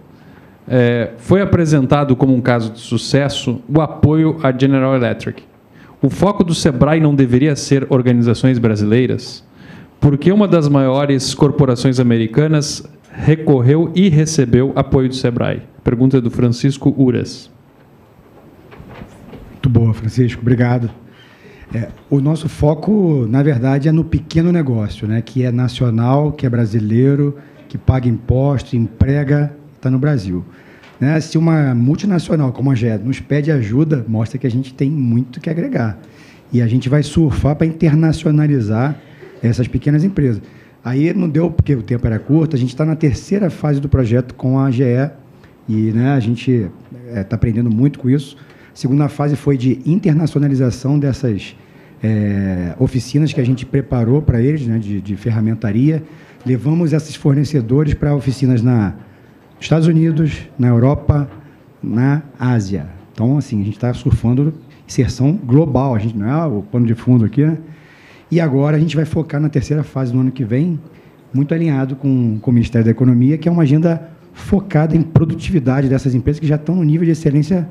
É, 0.68 1.12
foi 1.18 1.42
apresentado 1.42 2.16
como 2.18 2.34
um 2.34 2.42
caso 2.42 2.74
de 2.74 2.80
sucesso 2.80 3.62
o 3.70 3.80
apoio 3.80 4.38
à 4.44 4.52
General 4.52 4.94
Electric. 4.94 5.42
O 6.02 6.10
foco 6.10 6.44
do 6.44 6.54
Sebrae 6.54 7.00
não 7.00 7.16
deveria 7.16 7.56
ser 7.56 7.88
organizações 7.90 8.60
brasileiras? 8.60 9.42
Porque 10.02 10.30
uma 10.30 10.48
das 10.48 10.68
maiores 10.68 11.34
corporações 11.34 12.02
americanas 12.02 12.84
recorreu 13.10 13.90
e 13.96 14.10
recebeu 14.10 14.74
apoio 14.76 15.08
do 15.08 15.16
Sebrae? 15.16 15.62
Pergunta 15.82 16.20
do 16.20 16.30
Francisco 16.30 16.94
Uras. 16.98 17.50
Muito 19.54 19.70
boa, 19.70 19.94
Francisco. 19.94 20.42
Obrigado. 20.42 20.92
É, 21.74 21.90
o 22.10 22.22
nosso 22.22 22.48
foco, 22.48 23.26
na 23.30 23.44
verdade, 23.44 23.90
é 23.90 23.92
no 23.92 24.04
pequeno 24.04 24.52
negócio, 24.52 25.08
né, 25.08 25.22
que 25.22 25.44
é 25.44 25.52
nacional, 25.52 26.32
que 26.32 26.46
é 26.46 26.50
brasileiro, 26.50 27.38
que 27.68 27.78
paga 27.78 28.08
impostos, 28.08 28.74
emprega, 28.74 29.54
está 29.76 29.92
no 29.92 30.00
Brasil. 30.00 30.46
Né? 31.00 31.20
Se 31.20 31.38
uma 31.38 31.76
multinacional 31.76 32.52
como 32.52 32.72
a 32.72 32.76
GE 32.76 32.98
nos 33.04 33.20
pede 33.20 33.52
ajuda, 33.52 34.06
mostra 34.08 34.38
que 34.38 34.48
a 34.48 34.52
gente 34.52 34.74
tem 34.74 34.90
muito 34.90 35.40
que 35.40 35.50
agregar. 35.50 36.00
E 36.52 36.62
a 36.62 36.68
gente 36.68 36.88
vai 36.88 37.04
surfar 37.04 37.56
para 37.56 37.68
internacionalizar 37.68 38.96
essas 39.44 39.68
pequenas 39.68 40.04
empresas. 40.04 40.42
Aí 40.84 41.14
não 41.14 41.28
deu, 41.28 41.52
porque 41.52 41.76
o 41.76 41.84
tempo 41.84 42.08
era 42.08 42.18
curto, 42.18 42.56
a 42.56 42.60
gente 42.60 42.70
está 42.70 42.86
na 42.86 42.96
terceira 42.96 43.50
fase 43.50 43.82
do 43.82 43.90
projeto 43.90 44.34
com 44.34 44.58
a 44.58 44.72
GE 44.72 44.84
e 45.68 45.92
né, 45.92 46.14
a 46.14 46.20
gente 46.20 46.52
está 46.52 47.20
é, 47.20 47.24
tá 47.24 47.36
aprendendo 47.36 47.70
muito 47.70 48.00
com 48.00 48.10
isso. 48.10 48.38
Segunda 48.78 49.10
fase 49.10 49.36
foi 49.36 49.58
de 49.58 49.80
internacionalização 49.88 51.00
dessas 51.00 51.56
é, 52.04 52.76
oficinas 52.78 53.34
que 53.34 53.42
a 53.42 53.44
gente 53.44 53.66
preparou 53.66 54.22
para 54.22 54.40
eles, 54.40 54.68
né, 54.68 54.78
de, 54.78 55.02
de 55.02 55.16
ferramentaria. 55.16 56.04
Levamos 56.46 56.94
esses 56.94 57.16
fornecedores 57.16 57.96
para 57.96 58.16
oficinas 58.16 58.62
na 58.62 58.94
Estados 59.60 59.88
Unidos, 59.88 60.44
na 60.60 60.68
Europa, 60.68 61.28
na 61.82 62.22
Ásia. 62.38 62.86
Então, 63.12 63.40
assim, 63.40 63.62
a 63.62 63.66
gente 63.66 63.78
está 63.78 63.92
surfando 63.96 64.54
inserção 64.88 65.34
global. 65.34 65.96
A 65.96 65.98
gente 65.98 66.16
não 66.16 66.30
é 66.30 66.46
o 66.46 66.62
pano 66.62 66.86
de 66.86 66.94
fundo 66.94 67.26
aqui, 67.26 67.44
né? 67.44 67.58
E 68.30 68.40
agora 68.40 68.78
a 68.78 68.80
gente 68.80 68.96
vai 68.96 69.06
focar 69.06 69.42
na 69.42 69.50
terceira 69.50 69.82
fase 69.82 70.14
do 70.14 70.20
ano 70.20 70.30
que 70.30 70.44
vem, 70.44 70.80
muito 71.34 71.52
alinhado 71.52 71.96
com, 71.96 72.38
com 72.40 72.52
o 72.52 72.54
Ministério 72.54 72.86
da 72.86 72.92
Economia, 72.92 73.40
que 73.40 73.50
é 73.50 73.52
uma 73.52 73.64
agenda 73.64 74.08
focada 74.34 74.96
em 74.96 75.02
produtividade 75.02 75.90
dessas 75.90 76.14
empresas 76.14 76.40
que 76.40 76.46
já 76.46 76.58
estão 76.58 76.76
no 76.76 76.84
nível 76.84 77.06
de 77.06 77.12
excelência 77.14 77.68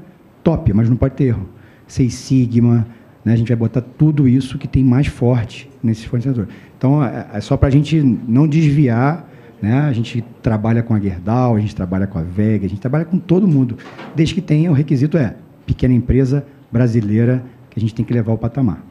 top, 0.46 0.72
mas 0.72 0.88
não 0.88 0.96
pode 0.96 1.16
ter 1.16 1.24
erro. 1.24 1.48
Seis 1.88 2.14
Sigma, 2.14 2.86
né, 3.24 3.32
a 3.32 3.36
gente 3.36 3.48
vai 3.48 3.56
botar 3.56 3.80
tudo 3.80 4.28
isso 4.28 4.56
que 4.58 4.68
tem 4.68 4.84
mais 4.84 5.08
forte 5.08 5.68
nesse 5.82 6.06
fornecedor. 6.06 6.46
Então, 6.78 7.02
é, 7.02 7.26
é 7.34 7.40
só 7.40 7.56
para 7.56 7.66
a 7.66 7.72
gente 7.72 8.00
não 8.00 8.46
desviar, 8.46 9.28
né? 9.60 9.80
a 9.80 9.92
gente 9.92 10.24
trabalha 10.40 10.84
com 10.84 10.94
a 10.94 11.00
Gerdau, 11.00 11.56
a 11.56 11.60
gente 11.60 11.74
trabalha 11.74 12.06
com 12.06 12.16
a 12.20 12.22
VEG, 12.22 12.64
a 12.64 12.68
gente 12.68 12.80
trabalha 12.80 13.04
com 13.04 13.18
todo 13.18 13.48
mundo, 13.48 13.76
desde 14.14 14.36
que 14.36 14.40
tenha 14.40 14.70
o 14.70 14.74
requisito 14.74 15.18
é 15.18 15.34
pequena 15.66 15.92
empresa 15.92 16.46
brasileira 16.70 17.42
que 17.68 17.80
a 17.80 17.80
gente 17.80 17.92
tem 17.92 18.04
que 18.04 18.14
levar 18.14 18.30
ao 18.30 18.38
patamar. 18.38 18.84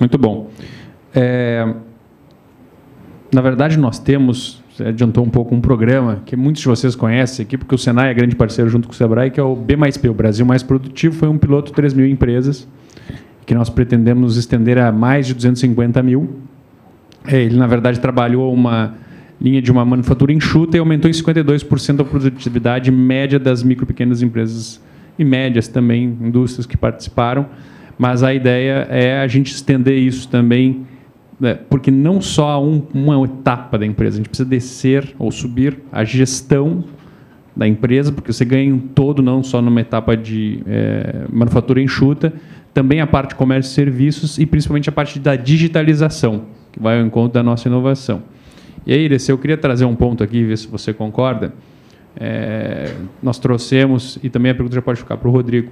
Muito 0.00 0.18
bom. 0.18 0.50
É, 1.14 1.72
na 3.32 3.40
verdade, 3.40 3.78
nós 3.78 4.00
temos, 4.00 4.57
adiantou 4.84 5.24
um 5.24 5.30
pouco, 5.30 5.54
um 5.54 5.60
programa 5.60 6.22
que 6.24 6.36
muitos 6.36 6.62
de 6.62 6.68
vocês 6.68 6.94
conhecem 6.94 7.44
aqui, 7.44 7.56
porque 7.56 7.74
o 7.74 7.78
Senai 7.78 8.10
é 8.10 8.14
grande 8.14 8.36
parceiro 8.36 8.70
junto 8.70 8.88
com 8.88 8.94
o 8.94 8.96
Sebrae, 8.96 9.30
que 9.30 9.40
é 9.40 9.42
o 9.42 9.54
B 9.54 9.76
mais 9.76 9.96
P, 9.96 10.08
o 10.08 10.14
Brasil 10.14 10.44
Mais 10.44 10.62
Produtivo. 10.62 11.14
Foi 11.14 11.28
um 11.28 11.38
piloto 11.38 11.72
3 11.72 11.94
mil 11.94 12.06
empresas, 12.06 12.66
que 13.46 13.54
nós 13.54 13.68
pretendemos 13.68 14.36
estender 14.36 14.78
a 14.78 14.92
mais 14.92 15.26
de 15.26 15.34
250 15.34 16.02
mil. 16.02 16.36
É, 17.26 17.40
ele, 17.40 17.56
na 17.56 17.66
verdade, 17.66 18.00
trabalhou 18.00 18.52
uma 18.52 18.94
linha 19.40 19.62
de 19.62 19.70
uma 19.70 19.84
manufatura 19.84 20.32
enxuta 20.32 20.76
e 20.76 20.80
aumentou 20.80 21.10
em 21.10 21.14
52% 21.14 22.00
a 22.00 22.04
produtividade 22.04 22.90
média 22.90 23.38
das 23.38 23.62
micro 23.62 23.84
e 23.84 23.86
pequenas 23.86 24.22
empresas 24.22 24.80
e 25.18 25.24
médias 25.24 25.68
também, 25.68 26.16
indústrias 26.20 26.66
que 26.66 26.76
participaram 26.76 27.46
mas 27.98 28.22
a 28.22 28.32
ideia 28.32 28.86
é 28.88 29.20
a 29.20 29.26
gente 29.26 29.52
estender 29.52 29.98
isso 29.98 30.28
também, 30.28 30.86
né, 31.40 31.54
porque 31.54 31.90
não 31.90 32.20
só 32.20 32.62
um, 32.62 32.82
uma 32.92 33.24
etapa 33.24 33.78
da 33.78 33.86
empresa, 33.86 34.16
a 34.16 34.18
gente 34.18 34.28
precisa 34.28 34.48
descer 34.48 35.14
ou 35.18 35.30
subir 35.30 35.78
a 35.92 36.04
gestão 36.04 36.84
da 37.56 37.66
empresa, 37.66 38.12
porque 38.12 38.32
você 38.32 38.44
ganha 38.44 38.72
um 38.72 38.78
todo, 38.78 39.20
não 39.22 39.42
só 39.42 39.60
numa 39.60 39.80
etapa 39.80 40.16
de 40.16 40.62
é, 40.66 41.26
manufatura 41.32 41.80
enxuta, 41.80 42.32
também 42.72 43.00
a 43.00 43.06
parte 43.06 43.30
de 43.30 43.34
comércio 43.34 43.70
e 43.70 43.74
serviços 43.74 44.38
e 44.38 44.46
principalmente 44.46 44.88
a 44.88 44.92
parte 44.92 45.18
da 45.18 45.34
digitalização, 45.34 46.44
que 46.70 46.80
vai 46.80 47.00
ao 47.00 47.04
encontro 47.04 47.32
da 47.32 47.42
nossa 47.42 47.68
inovação. 47.68 48.22
E 48.86 48.92
aí, 48.92 49.04
Iris, 49.04 49.28
eu 49.28 49.36
queria 49.36 49.56
trazer 49.56 49.84
um 49.84 49.96
ponto 49.96 50.22
aqui, 50.22 50.44
ver 50.44 50.56
se 50.56 50.68
você 50.68 50.92
concorda. 50.92 51.52
É, 52.16 52.94
nós 53.22 53.38
trouxemos, 53.38 54.18
e 54.22 54.30
também 54.30 54.52
a 54.52 54.54
pergunta 54.54 54.74
já 54.76 54.82
pode 54.82 55.00
ficar 55.00 55.16
para 55.16 55.28
o 55.28 55.32
Rodrigo, 55.32 55.70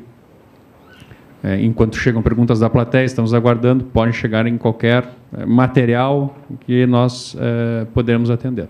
é, 1.47 1.64
enquanto 1.64 1.97
chegam 1.97 2.20
perguntas 2.23 2.59
da 2.59 2.68
plateia, 2.68 3.05
estamos 3.05 3.32
aguardando, 3.32 3.85
podem 3.85 4.12
chegar 4.12 4.48
em 4.48 4.59
qualquer 4.59 5.09
é, 5.32 5.47
material 5.47 6.36
que 6.66 6.85
nós 6.86 7.36
é, 7.39 7.85
poderemos 7.94 8.31
atender. 8.31 8.68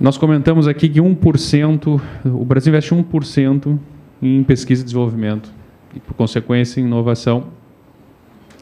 Nós 0.00 0.16
comentamos 0.16 0.66
aqui 0.66 0.88
que 0.88 0.98
1%, 0.98 2.00
o 2.24 2.44
Brasil 2.46 2.70
investe 2.70 2.94
1% 2.94 3.78
em 4.22 4.42
pesquisa 4.42 4.80
e 4.80 4.84
desenvolvimento, 4.86 5.52
e 5.94 6.00
por 6.00 6.14
consequência 6.14 6.80
em 6.80 6.84
inovação. 6.84 7.44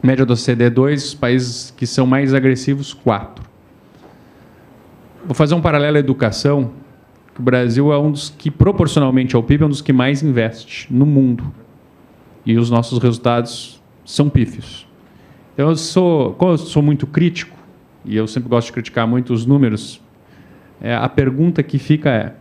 Média 0.02 0.26
do 0.26 0.34
CD 0.34 0.68
2, 0.68 1.04
os 1.04 1.14
países 1.14 1.70
que 1.70 1.86
são 1.86 2.04
mais 2.04 2.34
agressivos, 2.34 2.92
4. 2.92 3.44
Vou 5.24 5.36
fazer 5.36 5.54
um 5.54 5.60
paralelo 5.60 5.98
à 5.98 6.00
educação, 6.00 6.72
o 7.38 7.42
Brasil 7.42 7.92
é 7.92 7.98
um 7.98 8.10
dos 8.10 8.28
que, 8.28 8.50
proporcionalmente 8.50 9.36
ao 9.36 9.42
PIB, 9.44 9.62
é 9.62 9.66
um 9.66 9.68
dos 9.68 9.80
que 9.80 9.92
mais 9.92 10.20
investe 10.20 10.92
no 10.92 11.06
mundo 11.06 11.61
e 12.44 12.56
os 12.56 12.70
nossos 12.70 12.98
resultados 12.98 13.82
são 14.04 14.28
pífios. 14.28 14.86
Então, 15.54 15.68
eu 15.68 15.76
sou, 15.76 16.32
como 16.34 16.52
eu 16.52 16.58
sou 16.58 16.82
muito 16.82 17.06
crítico, 17.06 17.56
e 18.04 18.16
eu 18.16 18.26
sempre 18.26 18.48
gosto 18.48 18.66
de 18.66 18.72
criticar 18.72 19.06
muito 19.06 19.32
os 19.32 19.46
números, 19.46 20.00
é, 20.80 20.94
a 20.94 21.08
pergunta 21.08 21.62
que 21.62 21.78
fica 21.78 22.10
é: 22.10 22.34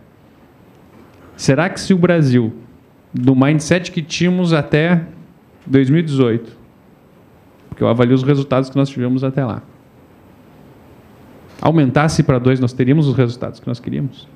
será 1.36 1.68
que 1.68 1.80
se 1.80 1.94
o 1.94 1.98
Brasil, 1.98 2.52
do 3.12 3.36
mindset 3.36 3.90
que 3.92 4.02
tínhamos 4.02 4.52
até 4.52 5.06
2018, 5.66 6.58
porque 7.68 7.82
eu 7.82 7.88
avalio 7.88 8.14
os 8.14 8.22
resultados 8.22 8.68
que 8.68 8.76
nós 8.76 8.88
tivemos 8.88 9.22
até 9.22 9.44
lá, 9.44 9.62
aumentasse 11.60 12.22
para 12.22 12.38
dois, 12.38 12.58
nós 12.58 12.72
teríamos 12.72 13.06
os 13.06 13.16
resultados 13.16 13.60
que 13.60 13.68
nós 13.68 13.78
queríamos? 13.78 14.26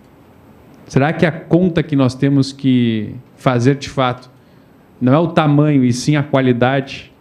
Será 0.86 1.12
que 1.12 1.26
a 1.26 1.32
conta 1.32 1.82
que 1.82 1.97
nós 1.97 2.14
temos 2.14 2.52
que 2.52 3.16
fazer 3.34 3.74
de 3.74 3.88
fato 3.88 4.30
não 5.01 5.12
é 5.12 5.18
o 5.18 5.28
tamanho 5.28 5.85
e 5.85 5.93
sim 5.93 6.16
a 6.16 6.23
qualidade, 6.23 7.12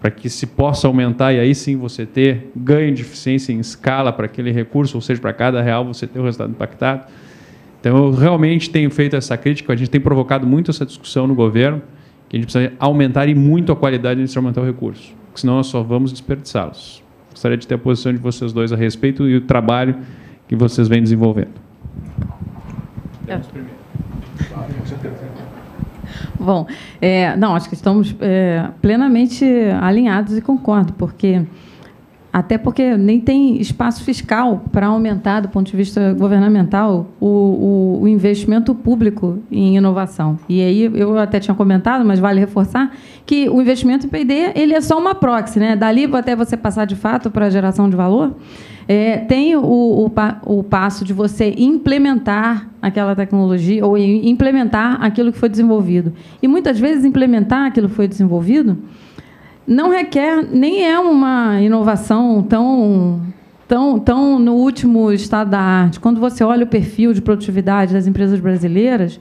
para 0.00 0.10
que 0.10 0.30
se 0.30 0.46
possa 0.46 0.86
aumentar 0.86 1.32
e 1.32 1.40
aí 1.40 1.54
sim 1.54 1.76
você 1.76 2.06
ter 2.06 2.50
ganho 2.54 2.94
de 2.94 3.02
eficiência 3.02 3.52
em 3.52 3.58
escala 3.58 4.12
para 4.12 4.26
aquele 4.26 4.52
recurso, 4.52 4.96
ou 4.96 5.00
seja, 5.00 5.20
para 5.20 5.32
cada 5.32 5.60
real 5.60 5.84
você 5.84 6.06
ter 6.06 6.20
o 6.20 6.24
resultado 6.24 6.50
impactado. 6.50 7.06
Então, 7.80 7.96
eu 7.96 8.10
realmente 8.12 8.70
tenho 8.70 8.90
feito 8.90 9.16
essa 9.16 9.36
crítica, 9.36 9.72
a 9.72 9.76
gente 9.76 9.90
tem 9.90 10.00
provocado 10.00 10.46
muito 10.46 10.70
essa 10.70 10.86
discussão 10.86 11.26
no 11.26 11.34
governo, 11.34 11.82
que 12.28 12.36
a 12.36 12.40
gente 12.40 12.52
precisa 12.52 12.72
aumentar 12.78 13.28
e 13.28 13.34
muito 13.34 13.72
a 13.72 13.76
qualidade 13.76 14.24
de 14.24 14.38
aumentar 14.38 14.60
o 14.60 14.64
recurso, 14.64 15.14
senão 15.34 15.56
nós 15.56 15.66
só 15.66 15.82
vamos 15.82 16.12
desperdiçá-los. 16.12 17.02
Gostaria 17.30 17.56
de 17.56 17.66
ter 17.66 17.74
a 17.74 17.78
posição 17.78 18.12
de 18.12 18.18
vocês 18.18 18.52
dois 18.52 18.72
a 18.72 18.76
respeito 18.76 19.28
e 19.28 19.36
o 19.36 19.40
trabalho 19.42 19.96
que 20.48 20.56
vocês 20.56 20.88
vêm 20.88 21.02
desenvolvendo. 21.02 21.52
É. 23.28 23.40
Bom, 26.38 26.66
é, 27.00 27.36
não, 27.36 27.54
acho 27.54 27.68
que 27.68 27.74
estamos 27.74 28.14
é, 28.20 28.68
plenamente 28.80 29.44
alinhados 29.80 30.36
e 30.36 30.40
concordo, 30.40 30.92
porque 30.92 31.44
até 32.32 32.58
porque 32.58 32.96
nem 32.96 33.18
tem 33.20 33.60
espaço 33.60 34.04
fiscal 34.04 34.62
para 34.70 34.86
aumentar, 34.86 35.40
do 35.40 35.48
ponto 35.48 35.70
de 35.70 35.76
vista 35.76 36.12
governamental, 36.12 37.06
o, 37.18 37.26
o, 37.26 38.02
o, 38.02 38.08
investimento 38.08 38.74
público 38.74 39.38
em 39.50 39.76
inovação. 39.76 40.38
E 40.48 40.60
aí 40.60 40.82
eu 40.94 41.18
até 41.18 41.40
tinha 41.40 41.54
comentado, 41.54 42.04
mas 42.04 42.20
vale 42.20 42.38
reforçar, 42.38 42.92
que 43.24 43.48
o 43.48 43.60
investimento 43.60 44.06
em 44.06 44.08
P&D 44.08 44.52
ele 44.54 44.74
é 44.74 44.80
só 44.80 44.98
uma 44.98 45.14
proxy, 45.14 45.58
né? 45.58 45.74
Dali 45.74 46.04
até 46.14 46.36
você 46.36 46.56
passar 46.56 46.84
de 46.84 46.94
fato 46.94 47.30
para 47.30 47.46
a 47.46 47.50
geração 47.50 47.88
de 47.88 47.96
valor. 47.96 48.36
É, 48.90 49.18
tem 49.18 49.54
o, 49.54 49.60
o, 49.62 50.10
o, 50.46 50.64
passo 50.64 51.04
de 51.04 51.12
você 51.12 51.54
implementar 51.58 52.70
aquela 52.80 53.14
tecnologia 53.14 53.84
ou 53.84 53.98
implementar 53.98 55.04
aquilo 55.04 55.30
que 55.30 55.38
foi 55.38 55.50
desenvolvido. 55.50 56.14
E 56.42 56.48
muitas 56.48 56.80
vezes 56.80 57.04
implementar 57.04 57.66
aquilo 57.66 57.86
que 57.86 57.94
foi 57.94 58.08
desenvolvido 58.08 58.78
não 59.66 59.90
requer 59.90 60.42
nem 60.42 60.86
é 60.86 60.98
uma 60.98 61.60
inovação 61.60 62.42
tão 62.42 63.20
tão, 63.68 63.98
tão 63.98 64.38
no 64.38 64.54
último 64.54 65.12
estado 65.12 65.50
da 65.50 65.60
arte. 65.60 66.00
Quando 66.00 66.18
você 66.18 66.42
olha 66.42 66.64
o 66.64 66.66
perfil 66.66 67.12
de 67.12 67.20
produtividade 67.20 67.92
das 67.92 68.06
empresas 68.06 68.40
brasileiras, 68.40 69.20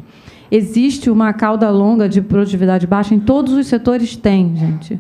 existe 0.49 1.09
uma 1.09 1.33
cauda 1.33 1.69
longa 1.69 2.07
de 2.07 2.21
produtividade 2.21 2.87
baixa 2.87 3.13
em 3.13 3.19
todos 3.19 3.53
os 3.53 3.67
setores 3.67 4.15
tem, 4.15 4.55
gente. 4.55 4.99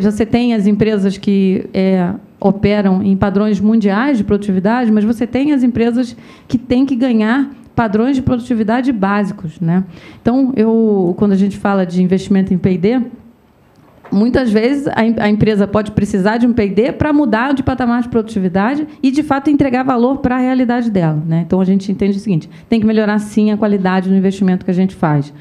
Você 0.00 0.24
tem 0.24 0.54
as 0.54 0.66
empresas 0.66 1.18
que 1.18 1.68
é, 1.74 2.14
operam 2.40 3.02
em 3.02 3.16
padrões 3.16 3.60
mundiais 3.60 4.18
de 4.18 4.24
produtividade, 4.24 4.92
mas 4.92 5.04
você 5.04 5.26
tem 5.26 5.52
as 5.52 5.62
empresas 5.62 6.16
que 6.46 6.58
têm 6.58 6.84
que 6.84 6.94
ganhar 6.94 7.50
padrões 7.74 8.16
de 8.16 8.22
produtividade 8.22 8.90
básicos, 8.92 9.60
né? 9.60 9.84
Então, 10.20 10.52
eu 10.56 11.14
quando 11.18 11.32
a 11.32 11.36
gente 11.36 11.58
fala 11.58 11.84
de 11.84 12.02
investimento 12.02 12.52
em 12.52 12.58
P&D, 12.58 13.02
muitas 14.10 14.50
vezes 14.50 14.88
a, 14.88 15.28
empresa 15.28 15.66
pode 15.66 15.90
precisar 15.90 16.38
de 16.38 16.46
um 16.46 16.52
P&D 16.52 16.92
para 16.92 17.12
mudar 17.12 17.52
de 17.52 17.62
patamar 17.62 18.02
de 18.02 18.08
produtividade 18.08 18.86
e, 19.02 19.10
de 19.10 19.22
fato, 19.22 19.50
entregar 19.50 19.82
valor 19.82 20.18
para 20.18 20.36
a 20.36 20.38
realidade 20.38 20.90
dela. 20.90 21.22
Né? 21.26 21.44
Então, 21.46 21.60
a 21.60 21.64
gente 21.64 21.90
entende 21.92 22.16
o 22.16 22.20
seguinte, 22.20 22.48
tem 22.68 22.80
que 22.80 22.86
melhorar, 22.86 23.18
sim, 23.18 23.50
a 23.50 23.56
qualidade 23.56 24.08
do 24.08 24.14
investimento 24.14 24.64
que 24.64 24.70
a 24.70 24.74
gente 24.74 24.94
faz. 24.94 25.32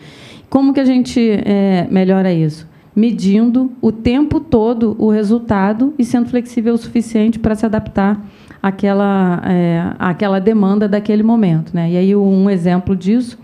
Como 0.49 0.73
que 0.73 0.79
a 0.79 0.85
gente 0.85 1.19
é, 1.45 1.87
melhora 1.89 2.31
isso? 2.33 2.67
Medindo 2.95 3.71
o 3.81 3.91
tempo 3.91 4.39
todo 4.39 4.95
o 4.97 5.09
resultado 5.09 5.93
e 5.99 6.05
sendo 6.05 6.29
flexível 6.29 6.73
o 6.73 6.77
suficiente 6.77 7.37
para 7.37 7.55
se 7.55 7.65
adaptar 7.65 8.25
àquela, 8.61 9.41
é, 9.45 9.93
àquela 9.99 10.39
demanda 10.39 10.87
daquele 10.87 11.21
momento. 11.21 11.73
Né? 11.73 11.91
E 11.91 11.97
aí, 11.97 12.15
um 12.15 12.49
exemplo 12.49 12.95
disso 12.95 13.37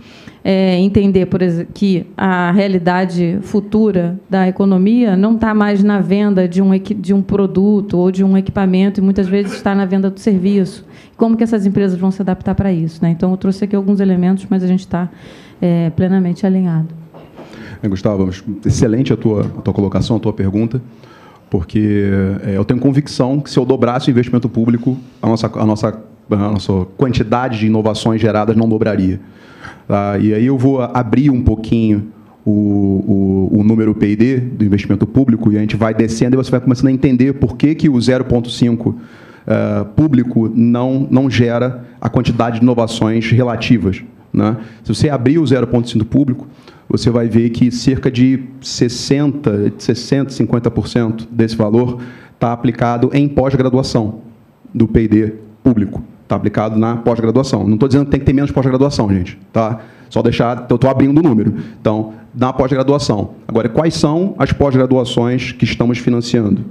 é, 0.43 0.77
entender, 0.79 1.27
por 1.27 1.41
exemplo, 1.41 1.71
que 1.73 2.05
a 2.17 2.51
realidade 2.51 3.37
futura 3.41 4.19
da 4.29 4.47
economia 4.47 5.15
não 5.15 5.35
está 5.35 5.53
mais 5.53 5.83
na 5.83 5.99
venda 5.99 6.47
de 6.47 6.61
um, 6.61 6.71
de 6.77 7.13
um 7.13 7.21
produto 7.21 7.97
ou 7.97 8.11
de 8.11 8.23
um 8.23 8.35
equipamento, 8.35 8.99
e 8.99 9.03
muitas 9.03 9.27
vezes 9.27 9.53
está 9.53 9.75
na 9.75 9.85
venda 9.85 10.09
do 10.09 10.19
serviço. 10.19 10.85
Como 11.15 11.37
que 11.37 11.43
essas 11.43 11.65
empresas 11.65 11.97
vão 11.97 12.09
se 12.09 12.21
adaptar 12.21 12.55
para 12.55 12.73
isso? 12.73 12.99
Né? 13.01 13.11
Então, 13.11 13.31
eu 13.31 13.37
trouxe 13.37 13.65
aqui 13.65 13.75
alguns 13.75 13.99
elementos, 13.99 14.47
mas 14.49 14.63
a 14.63 14.67
gente 14.67 14.79
está 14.79 15.09
é, 15.61 15.91
plenamente 15.91 16.45
alinhado. 16.45 17.00
É, 17.83 17.87
Gustavo, 17.87 18.29
excelente 18.65 19.11
a 19.11 19.17
tua, 19.17 19.41
a 19.41 19.61
tua 19.61 19.73
colocação, 19.73 20.17
a 20.17 20.19
tua 20.19 20.33
pergunta, 20.33 20.81
porque 21.49 22.09
é, 22.45 22.55
eu 22.55 22.63
tenho 22.63 22.79
convicção 22.79 23.39
que 23.39 23.49
se 23.49 23.57
eu 23.57 23.65
dobrasse 23.65 24.09
o 24.09 24.11
investimento 24.11 24.47
público, 24.47 24.97
a 25.21 25.27
nossa, 25.27 25.47
a 25.47 25.65
nossa, 25.65 26.01
a 26.29 26.35
nossa 26.35 26.85
quantidade 26.95 27.59
de 27.59 27.67
inovações 27.67 28.21
geradas 28.21 28.55
não 28.55 28.69
dobraria. 28.69 29.19
Tá? 29.87 30.17
E 30.19 30.33
aí 30.33 30.45
eu 30.45 30.57
vou 30.57 30.81
abrir 30.81 31.29
um 31.29 31.41
pouquinho 31.41 32.07
o, 32.45 33.49
o, 33.51 33.59
o 33.59 33.63
número 33.63 33.93
PID 33.93 34.39
do 34.39 34.63
investimento 34.63 35.05
público 35.05 35.51
e 35.51 35.57
a 35.57 35.59
gente 35.59 35.75
vai 35.75 35.93
descendo 35.93 36.35
e 36.35 36.37
você 36.37 36.51
vai 36.51 36.59
começando 36.59 36.87
a 36.87 36.91
entender 36.91 37.33
por 37.33 37.55
que, 37.57 37.75
que 37.75 37.89
o 37.89 37.93
0,5 37.93 38.87
uh, 38.87 38.95
eh, 39.45 39.85
público 39.95 40.51
não, 40.53 41.07
não 41.09 41.29
gera 41.29 41.83
a 41.99 42.09
quantidade 42.09 42.57
de 42.57 42.63
inovações 42.63 43.29
relativas. 43.31 44.03
Né? 44.33 44.57
Se 44.83 44.93
você 44.93 45.09
abrir 45.09 45.37
o 45.37 45.43
0,5 45.43 46.03
público, 46.05 46.47
você 46.91 47.09
vai 47.09 47.27
ver 47.27 47.49
que 47.51 47.71
cerca 47.71 48.11
de 48.11 48.43
60%, 48.61 49.71
60%, 49.77 50.27
50% 50.27 51.27
desse 51.31 51.55
valor 51.55 52.01
está 52.33 52.51
aplicado 52.51 53.09
em 53.13 53.27
pós-graduação 53.29 54.19
do 54.73 54.87
P&D 54.87 55.35
público. 55.63 56.03
Está 56.23 56.35
aplicado 56.35 56.77
na 56.77 56.97
pós-graduação. 56.97 57.65
Não 57.65 57.75
estou 57.75 57.87
dizendo 57.87 58.05
que 58.05 58.11
tem 58.11 58.19
que 58.19 58.25
ter 58.25 58.33
menos 58.33 58.51
pós-graduação, 58.51 59.09
gente. 59.09 59.37
Tá? 59.53 59.79
Só 60.09 60.21
deixar, 60.21 60.65
eu 60.69 60.75
estou 60.75 60.89
abrindo 60.89 61.19
o 61.19 61.23
número. 61.23 61.55
Então, 61.79 62.13
na 62.35 62.51
pós-graduação. 62.51 63.31
Agora, 63.47 63.69
quais 63.69 63.93
são 63.93 64.35
as 64.37 64.51
pós-graduações 64.51 65.53
que 65.53 65.63
estamos 65.63 65.97
financiando? 65.97 66.65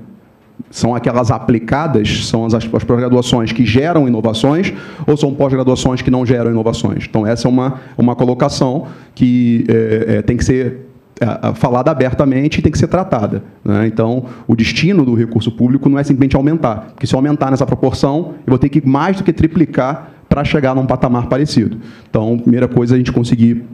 São 0.71 0.95
aquelas 0.95 1.31
aplicadas, 1.31 2.27
são 2.27 2.47
as, 2.47 2.55
as 2.55 2.65
pós-graduações 2.65 3.51
que 3.51 3.67
geram 3.67 4.07
inovações 4.07 4.73
ou 5.07 5.17
são 5.17 5.35
pós-graduações 5.35 6.01
que 6.01 6.11
não 6.11 6.25
geram 6.25 6.51
inovações? 6.51 7.07
Então, 7.09 7.27
essa 7.27 7.49
é 7.49 7.51
uma, 7.51 7.81
uma 7.99 8.15
colocação 8.15 8.87
que 9.15 9.65
é, 9.69 10.19
é, 10.19 10.23
tem 10.23 10.37
que 10.37 10.45
ser 10.45 10.87
é, 11.21 11.55
falada 11.55 11.91
abertamente 11.91 12.59
e 12.59 12.63
tem 12.63 12.71
que 12.71 12.79
ser 12.79 12.87
tratada. 12.87 13.43
Né? 13.65 13.89
Então, 13.89 14.25
o 14.47 14.55
destino 14.55 15.05
do 15.05 15.15
recurso 15.15 15.51
público 15.51 15.89
não 15.89 15.99
é 15.99 16.05
simplesmente 16.05 16.37
aumentar, 16.37 16.93
porque 16.93 17.07
se 17.07 17.15
eu 17.15 17.19
aumentar 17.19 17.51
nessa 17.51 17.67
proporção, 17.67 18.35
eu 18.47 18.51
vou 18.51 18.59
ter 18.59 18.69
que 18.69 18.87
mais 18.87 19.17
do 19.17 19.25
que 19.25 19.33
triplicar 19.33 20.13
para 20.31 20.45
chegar 20.45 20.75
num 20.77 20.87
patamar 20.87 21.27
parecido. 21.27 21.77
Então, 22.09 22.39
primeira 22.39 22.69
coisa, 22.69 22.95
a 22.95 22.99
gente 22.99 23.11
conseguir 23.11 23.65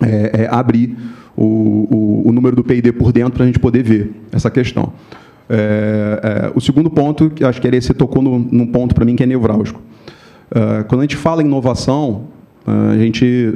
é, 0.00 0.42
é, 0.42 0.48
abrir 0.50 0.96
o, 1.36 1.44
o, 1.44 2.28
o, 2.28 2.32
número 2.32 2.56
do 2.56 2.64
PID 2.64 2.92
por 2.92 3.12
dentro 3.12 3.34
para 3.34 3.44
a 3.44 3.46
gente 3.46 3.58
poder 3.58 3.82
ver 3.82 4.12
essa 4.32 4.50
questão. 4.50 4.92
É, 5.48 6.48
é, 6.48 6.52
o 6.54 6.60
segundo 6.60 6.90
ponto, 6.90 7.30
que 7.30 7.44
acho 7.44 7.60
que 7.60 7.66
ele, 7.66 7.80
você 7.80 7.94
tocou 7.94 8.22
no, 8.22 8.38
num 8.38 8.66
ponto 8.66 8.94
para 8.94 9.04
mim 9.04 9.16
que 9.16 9.22
é 9.22 9.26
nevrálgico. 9.26 9.80
É, 10.50 10.82
quando 10.84 11.00
a 11.00 11.04
gente 11.04 11.16
fala 11.16 11.42
em 11.42 11.46
inovação, 11.46 12.24
a 12.66 12.98
gente, 12.98 13.54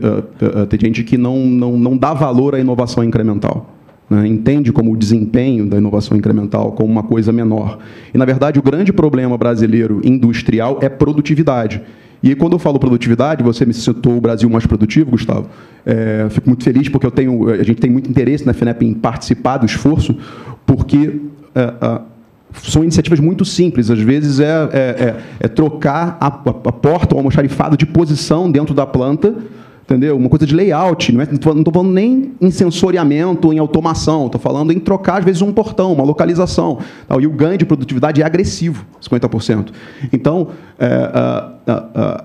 tem 0.69 0.79
gente 0.81 1.03
que 1.03 1.19
não, 1.19 1.45
não, 1.45 1.77
não 1.77 1.97
dá 1.97 2.15
valor 2.15 2.55
à 2.55 2.61
inovação 2.61 3.03
incremental. 3.03 3.75
Né? 4.09 4.27
Entende 4.27 4.73
como 4.73 4.93
o 4.93 4.97
desempenho 4.97 5.67
da 5.67 5.79
inovação 5.79 6.17
incremental 6.17 6.73
como 6.73 6.91
uma 6.91 7.03
coisa 7.03 7.33
menor. 7.33 7.79
E, 8.13 8.19
na 8.19 8.25
verdade, 8.25 8.59
o 8.59 8.63
grande 8.63 8.93
problema 8.93 9.39
brasileiro 9.39 10.01
industrial 10.05 10.79
é 10.81 10.89
produtividade. 10.89 11.81
E 12.23 12.35
quando 12.35 12.53
eu 12.53 12.59
falo 12.59 12.79
produtividade, 12.79 13.43
você 13.43 13.65
me 13.65 13.73
citou 13.73 14.19
o 14.19 14.21
Brasil 14.21 14.51
mais 14.51 14.67
produtivo, 14.67 15.13
Gustavo. 15.13 15.49
É, 15.87 16.27
fico 16.29 16.51
muito 16.51 16.63
feliz 16.63 16.89
porque 16.89 17.07
eu 17.07 17.11
tenho, 17.11 17.49
a 17.49 17.63
gente 17.63 17.81
tem 17.81 17.91
muito 17.91 18.11
interesse 18.11 18.45
na 18.45 18.53
FINEP 18.53 18.85
em 18.85 18.93
participar 18.93 19.57
do 19.57 19.65
esforço, 19.65 20.15
porque 20.67 21.19
é, 21.55 21.61
é, 21.61 22.01
são 22.63 22.83
iniciativas 22.83 23.21
muito 23.21 23.45
simples. 23.45 23.91
Às 23.91 24.01
vezes 24.01 24.41
é, 24.41 24.45
é, 24.47 24.79
é, 24.79 25.17
é 25.41 25.49
trocar 25.49 26.17
a, 26.21 26.27
a, 26.27 26.73
porta 26.73 27.15
ou 27.15 27.19
almoxarifado 27.19 27.77
de 27.77 27.87
posição 27.87 28.51
dentro 28.51 28.75
da 28.75 28.87
planta 28.87 29.35
entendeu? 29.85 30.17
Uma 30.17 30.29
coisa 30.29 30.47
de 30.47 30.55
layout, 30.55 31.13
não 31.13 31.25
estou 31.25 31.53
é, 31.53 31.73
falando 31.73 31.91
nem 31.93 32.33
em 32.41 32.51
sensoriamento, 32.53 33.53
em 33.53 33.59
automação, 33.59 34.27
estou 34.27 34.41
falando 34.41 34.73
em 34.73 34.79
trocar, 34.79 35.19
às 35.19 35.25
vezes, 35.25 35.43
um 35.43 35.53
portão, 35.53 35.93
uma 35.93 36.05
localização. 36.05 36.79
E 37.21 37.27
o 37.27 37.31
ganho 37.31 37.59
de 37.59 37.67
produtividade 37.67 38.23
é 38.23 38.25
agressivo, 38.25 38.87
50%. 39.03 39.73
Então, 40.13 40.51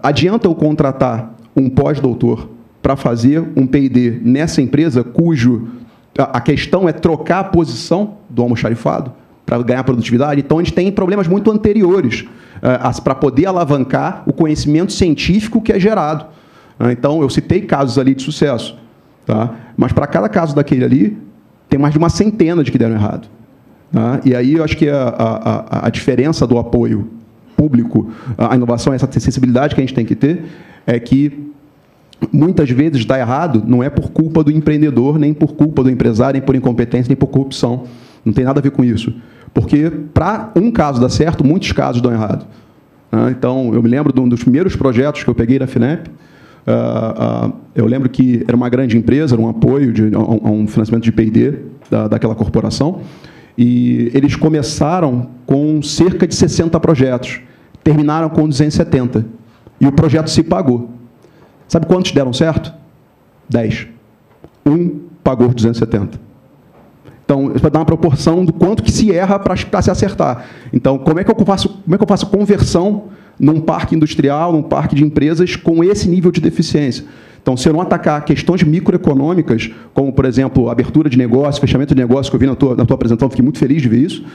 adianta 0.03 0.47
eu 0.47 0.53
contratar 0.53 1.35
um 1.55 1.67
pós-doutor 1.67 2.49
para 2.83 2.95
fazer 2.95 3.43
um 3.55 3.65
P&D 3.65 4.19
nessa 4.23 4.61
empresa 4.61 5.03
cujo 5.03 5.67
a 6.17 6.39
questão 6.39 6.87
é 6.87 6.93
trocar 6.93 7.39
a 7.39 7.43
posição 7.43 8.17
do 8.29 8.41
almoxarifado 8.41 9.11
para 9.45 9.61
ganhar 9.61 9.83
produtividade? 9.83 10.41
Então, 10.41 10.59
a 10.59 10.63
gente 10.63 10.73
tem 10.73 10.91
problemas 10.91 11.27
muito 11.27 11.51
anteriores 11.51 12.25
é, 12.61 13.01
para 13.01 13.15
poder 13.15 13.47
alavancar 13.47 14.23
o 14.25 14.33
conhecimento 14.33 14.93
científico 14.93 15.61
que 15.61 15.73
é 15.73 15.79
gerado. 15.79 16.25
Ah, 16.79 16.91
então, 16.91 17.21
eu 17.21 17.29
citei 17.29 17.61
casos 17.61 17.97
ali 17.97 18.15
de 18.15 18.23
sucesso. 18.23 18.77
Tá? 19.25 19.53
Mas 19.75 19.91
para 19.91 20.07
cada 20.07 20.29
caso 20.29 20.55
daquele 20.55 20.85
ali, 20.85 21.17
tem 21.69 21.79
mais 21.79 21.93
de 21.93 21.97
uma 21.97 22.09
centena 22.09 22.63
de 22.63 22.71
que 22.71 22.77
deram 22.77 22.95
errado. 22.95 23.27
Tá? 23.91 24.21
E 24.23 24.35
aí 24.35 24.53
eu 24.53 24.63
acho 24.63 24.77
que 24.77 24.89
a, 24.89 25.07
a, 25.07 25.87
a 25.87 25.89
diferença 25.89 26.45
do 26.45 26.57
apoio 26.57 27.09
público 27.55 28.11
à 28.37 28.55
inovação, 28.55 28.93
essa 28.93 29.09
sensibilidade 29.11 29.73
que 29.73 29.81
a 29.81 29.83
gente 29.83 29.93
tem 29.93 30.05
que 30.05 30.15
ter, 30.15 30.45
é 30.85 30.99
que 30.99 31.51
muitas 32.31 32.69
vezes 32.69 33.05
dá 33.05 33.19
errado 33.19 33.63
não 33.65 33.83
é 33.83 33.89
por 33.89 34.11
culpa 34.11 34.43
do 34.43 34.51
empreendedor, 34.51 35.17
nem 35.17 35.33
por 35.33 35.53
culpa 35.53 35.83
do 35.83 35.89
empresário, 35.89 36.39
nem 36.39 36.45
por 36.45 36.55
incompetência, 36.55 37.09
nem 37.09 37.17
por 37.17 37.27
corrupção. 37.27 37.83
Não 38.23 38.33
tem 38.33 38.45
nada 38.45 38.59
a 38.59 38.63
ver 38.63 38.71
com 38.71 38.83
isso. 38.83 39.13
Porque 39.53 39.89
para 40.13 40.51
um 40.55 40.71
caso 40.71 40.99
dar 40.99 41.09
certo, 41.09 41.45
muitos 41.45 41.71
casos 41.71 42.01
dão 42.01 42.11
errado. 42.11 42.45
Tá? 43.09 43.31
Então, 43.31 43.71
eu 43.73 43.81
me 43.81 43.89
lembro 43.89 44.11
de 44.11 44.19
um 44.19 44.27
dos 44.27 44.43
primeiros 44.43 44.75
projetos 44.75 45.23
que 45.23 45.29
eu 45.29 45.35
peguei 45.35 45.59
na 45.59 45.67
FINEP, 45.67 46.09
Uh, 46.65 47.47
uh, 47.47 47.53
eu 47.75 47.85
lembro 47.85 48.09
que 48.09 48.43
era 48.47 48.57
uma 48.57 48.67
grande 48.67 48.97
empresa, 48.97 49.35
era 49.35 49.41
um 49.41 49.47
apoio 49.47 49.93
de, 49.93 50.15
a, 50.15 50.19
um 50.19 50.65
financiamento 50.65 51.03
de 51.03 51.11
P&D 51.11 51.59
da, 51.91 52.07
daquela 52.07 52.33
corporação, 52.33 53.01
e 53.55 54.09
eles 54.15 54.35
começaram 54.35 55.29
com 55.45 55.79
cerca 55.83 56.25
de 56.25 56.33
60 56.33 56.79
projetos, 56.79 57.39
terminaram 57.83 58.29
com 58.29 58.47
270, 58.47 59.27
e 59.79 59.85
o 59.85 59.91
projeto 59.91 60.29
se 60.29 60.41
pagou. 60.41 60.94
Sabe 61.67 61.85
quantos 61.85 62.11
deram 62.11 62.33
certo? 62.33 62.73
10. 63.49 63.87
Um 64.65 64.99
pagou 65.23 65.49
270. 65.49 66.19
Então, 67.23 67.51
vai 67.55 67.71
dar 67.71 67.79
uma 67.79 67.85
proporção 67.85 68.45
do 68.45 68.53
quanto 68.53 68.83
que 68.83 68.91
se 68.91 69.11
erra 69.11 69.39
para 69.39 69.81
se 69.81 69.89
acertar. 69.89 70.45
Então, 70.71 70.97
como 70.97 71.19
é 71.19 71.23
que 71.23 71.31
eu 71.31 71.45
faço, 71.45 71.69
como 71.69 71.95
é 71.95 71.97
que 71.97 72.03
eu 72.03 72.07
faço 72.07 72.27
conversão 72.27 73.05
num 73.39 73.59
parque 73.59 73.95
industrial, 73.95 74.51
num 74.53 74.63
parque 74.63 74.95
de 74.95 75.03
empresas 75.03 75.55
com 75.55 75.83
esse 75.83 76.07
nível 76.07 76.31
de 76.31 76.41
deficiência. 76.41 77.05
Então, 77.41 77.55
se 77.55 77.69
eu 77.69 77.73
não 77.73 77.81
atacar 77.81 78.23
questões 78.25 78.63
microeconômicas, 78.63 79.69
como, 79.93 80.11
por 80.11 80.25
exemplo, 80.25 80.69
abertura 80.69 81.09
de 81.09 81.17
negócio, 81.17 81.61
fechamento 81.61 81.93
de 81.93 82.01
negócio, 82.01 82.31
que 82.31 82.35
eu 82.35 82.39
vi 82.39 82.47
na 82.47 82.55
tua, 82.55 82.75
na 82.75 82.85
tua 82.85 82.95
apresentação, 82.95 83.29
fiquei 83.29 83.43
muito 83.43 83.59
feliz 83.59 83.81
de 83.81 83.89
ver 83.89 83.99
isso, 83.99 84.25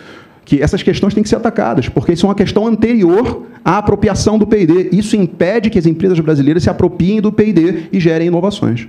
que 0.51 0.60
essas 0.60 0.82
questões 0.82 1.14
têm 1.14 1.22
que 1.22 1.28
ser 1.28 1.36
atacadas, 1.36 1.89
porque 1.89 2.12
isso 2.12 2.27
é 2.27 2.28
uma 2.28 2.35
questão 2.35 2.66
anterior 2.66 3.47
à 3.64 3.78
apropriação 3.78 4.36
do 4.36 4.44
P&D. 4.44 4.89
Isso 4.90 5.14
impede 5.14 5.70
que 5.70 5.78
as 5.78 5.86
empresas 5.86 6.18
brasileiras 6.18 6.64
se 6.64 6.68
apropriem 6.68 7.20
do 7.20 7.31
P&D 7.31 7.85
e 7.93 8.01
gerem 8.01 8.27
inovações. 8.27 8.89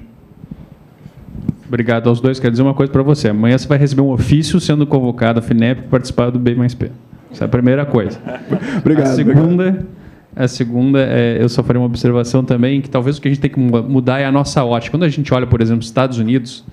Obrigado 1.67 2.09
aos 2.09 2.19
dois. 2.19 2.39
Quero 2.39 2.49
dizer 2.49 2.63
uma 2.63 2.73
coisa 2.73 2.91
para 2.91 3.03
você. 3.03 3.29
Amanhã 3.29 3.59
você 3.59 3.67
vai 3.67 3.77
receber 3.77 4.01
um 4.01 4.09
ofício 4.09 4.59
sendo 4.59 4.87
convocado 4.87 5.37
à 5.37 5.41
FINEP 5.43 5.81
para 5.81 5.89
participar 5.91 6.31
do 6.31 6.39
B 6.39 6.55
mais 6.55 6.73
P. 6.73 6.89
Essa 7.31 7.43
é 7.43 7.45
a 7.45 7.47
primeira 7.47 7.85
coisa. 7.85 8.17
obrigado. 8.81 9.09
A 9.09 9.13
segunda... 9.13 9.67
Obrigado 9.67 10.01
a 10.33 10.47
segunda, 10.47 11.01
é, 11.01 11.37
eu 11.41 11.49
só 11.49 11.61
faria 11.61 11.81
uma 11.81 11.85
observação 11.85 12.41
também, 12.41 12.79
que 12.79 12.89
talvez 12.89 13.17
o 13.17 13.21
que 13.21 13.27
a 13.27 13.31
gente 13.31 13.41
tem 13.41 13.51
que 13.51 13.59
mudar 13.59 14.19
é 14.19 14.25
a 14.25 14.31
nossa 14.31 14.63
ótica. 14.63 14.97
Quando 14.97 15.03
a 15.03 15.09
gente 15.09 15.31
olha, 15.33 15.45
por 15.45 15.61
exemplo, 15.61 15.83
Estados 15.83 16.19
Unidos, 16.19 16.63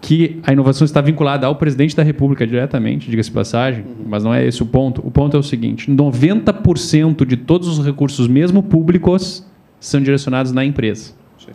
que 0.00 0.40
a 0.42 0.52
inovação 0.52 0.84
está 0.84 1.00
vinculada 1.00 1.46
ao 1.46 1.56
presidente 1.56 1.94
da 1.94 2.02
República 2.02 2.46
diretamente, 2.46 3.10
diga-se 3.10 3.30
passagem, 3.30 3.84
uhum. 3.84 4.06
mas 4.08 4.24
não 4.24 4.32
é 4.32 4.44
esse 4.46 4.62
o 4.62 4.66
ponto. 4.66 5.06
O 5.06 5.10
ponto 5.10 5.36
é 5.36 5.40
o 5.40 5.42
seguinte: 5.42 5.90
90% 5.90 7.26
de 7.26 7.36
todos 7.36 7.68
os 7.68 7.84
recursos, 7.84 8.26
mesmo 8.26 8.62
públicos, 8.62 9.46
são 9.78 10.00
direcionados 10.00 10.52
na 10.52 10.64
empresa. 10.64 11.12
Sim. 11.38 11.52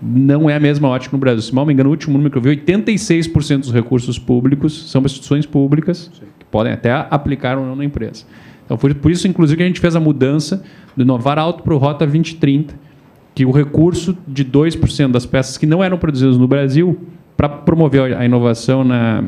Não 0.00 0.48
é 0.48 0.56
a 0.56 0.60
mesma 0.60 0.88
ótica 0.88 1.14
no 1.14 1.20
Brasil. 1.20 1.42
Se 1.42 1.54
mal 1.54 1.66
me 1.66 1.72
engano, 1.72 1.90
o 1.90 1.92
último 1.92 2.14
número 2.14 2.30
que 2.30 2.38
eu 2.38 2.42
vi, 2.42 2.62
86% 2.62 3.58
dos 3.58 3.72
recursos 3.72 4.18
públicos 4.18 4.90
são 4.90 5.02
instituições 5.02 5.44
públicas, 5.44 6.10
Sim. 6.18 6.26
que 6.38 6.46
podem 6.46 6.72
até 6.72 6.92
aplicar 7.10 7.58
ou 7.58 7.66
não 7.66 7.76
na 7.76 7.84
empresa. 7.84 8.24
Então, 8.64 8.78
foi 8.78 8.94
por 8.94 9.10
isso, 9.10 9.28
inclusive, 9.28 9.58
que 9.58 9.62
a 9.62 9.66
gente 9.66 9.80
fez 9.80 9.94
a 9.94 10.00
mudança 10.00 10.64
do 10.96 11.02
Inovar 11.02 11.38
Alto 11.38 11.62
para 11.62 11.74
o 11.74 11.76
Rota 11.76 12.06
2030, 12.06 12.74
que 13.34 13.44
o 13.44 13.50
recurso 13.50 14.16
de 14.26 14.44
2% 14.44 15.10
das 15.10 15.26
peças 15.26 15.58
que 15.58 15.66
não 15.66 15.84
eram 15.84 15.98
produzidas 15.98 16.38
no 16.38 16.48
Brasil, 16.48 16.98
para 17.36 17.48
promover 17.48 18.16
a 18.16 18.24
inovação 18.24 18.84
na 18.84 19.22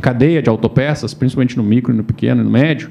cadeia 0.00 0.40
de 0.42 0.48
autopeças, 0.48 1.14
principalmente 1.14 1.56
no 1.56 1.62
micro, 1.62 1.92
no 1.92 2.04
pequeno 2.04 2.40
e 2.40 2.44
no 2.44 2.50
médio, 2.50 2.90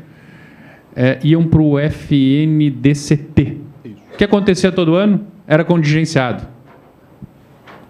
é, 0.95 1.19
iam 1.23 1.45
para 1.47 1.61
o 1.61 1.79
FNDCT. 1.79 3.57
O 4.13 4.17
que 4.17 4.23
acontecia 4.23 4.71
todo 4.71 4.95
ano? 4.95 5.25
Era 5.47 5.63
contingenciado. 5.63 6.47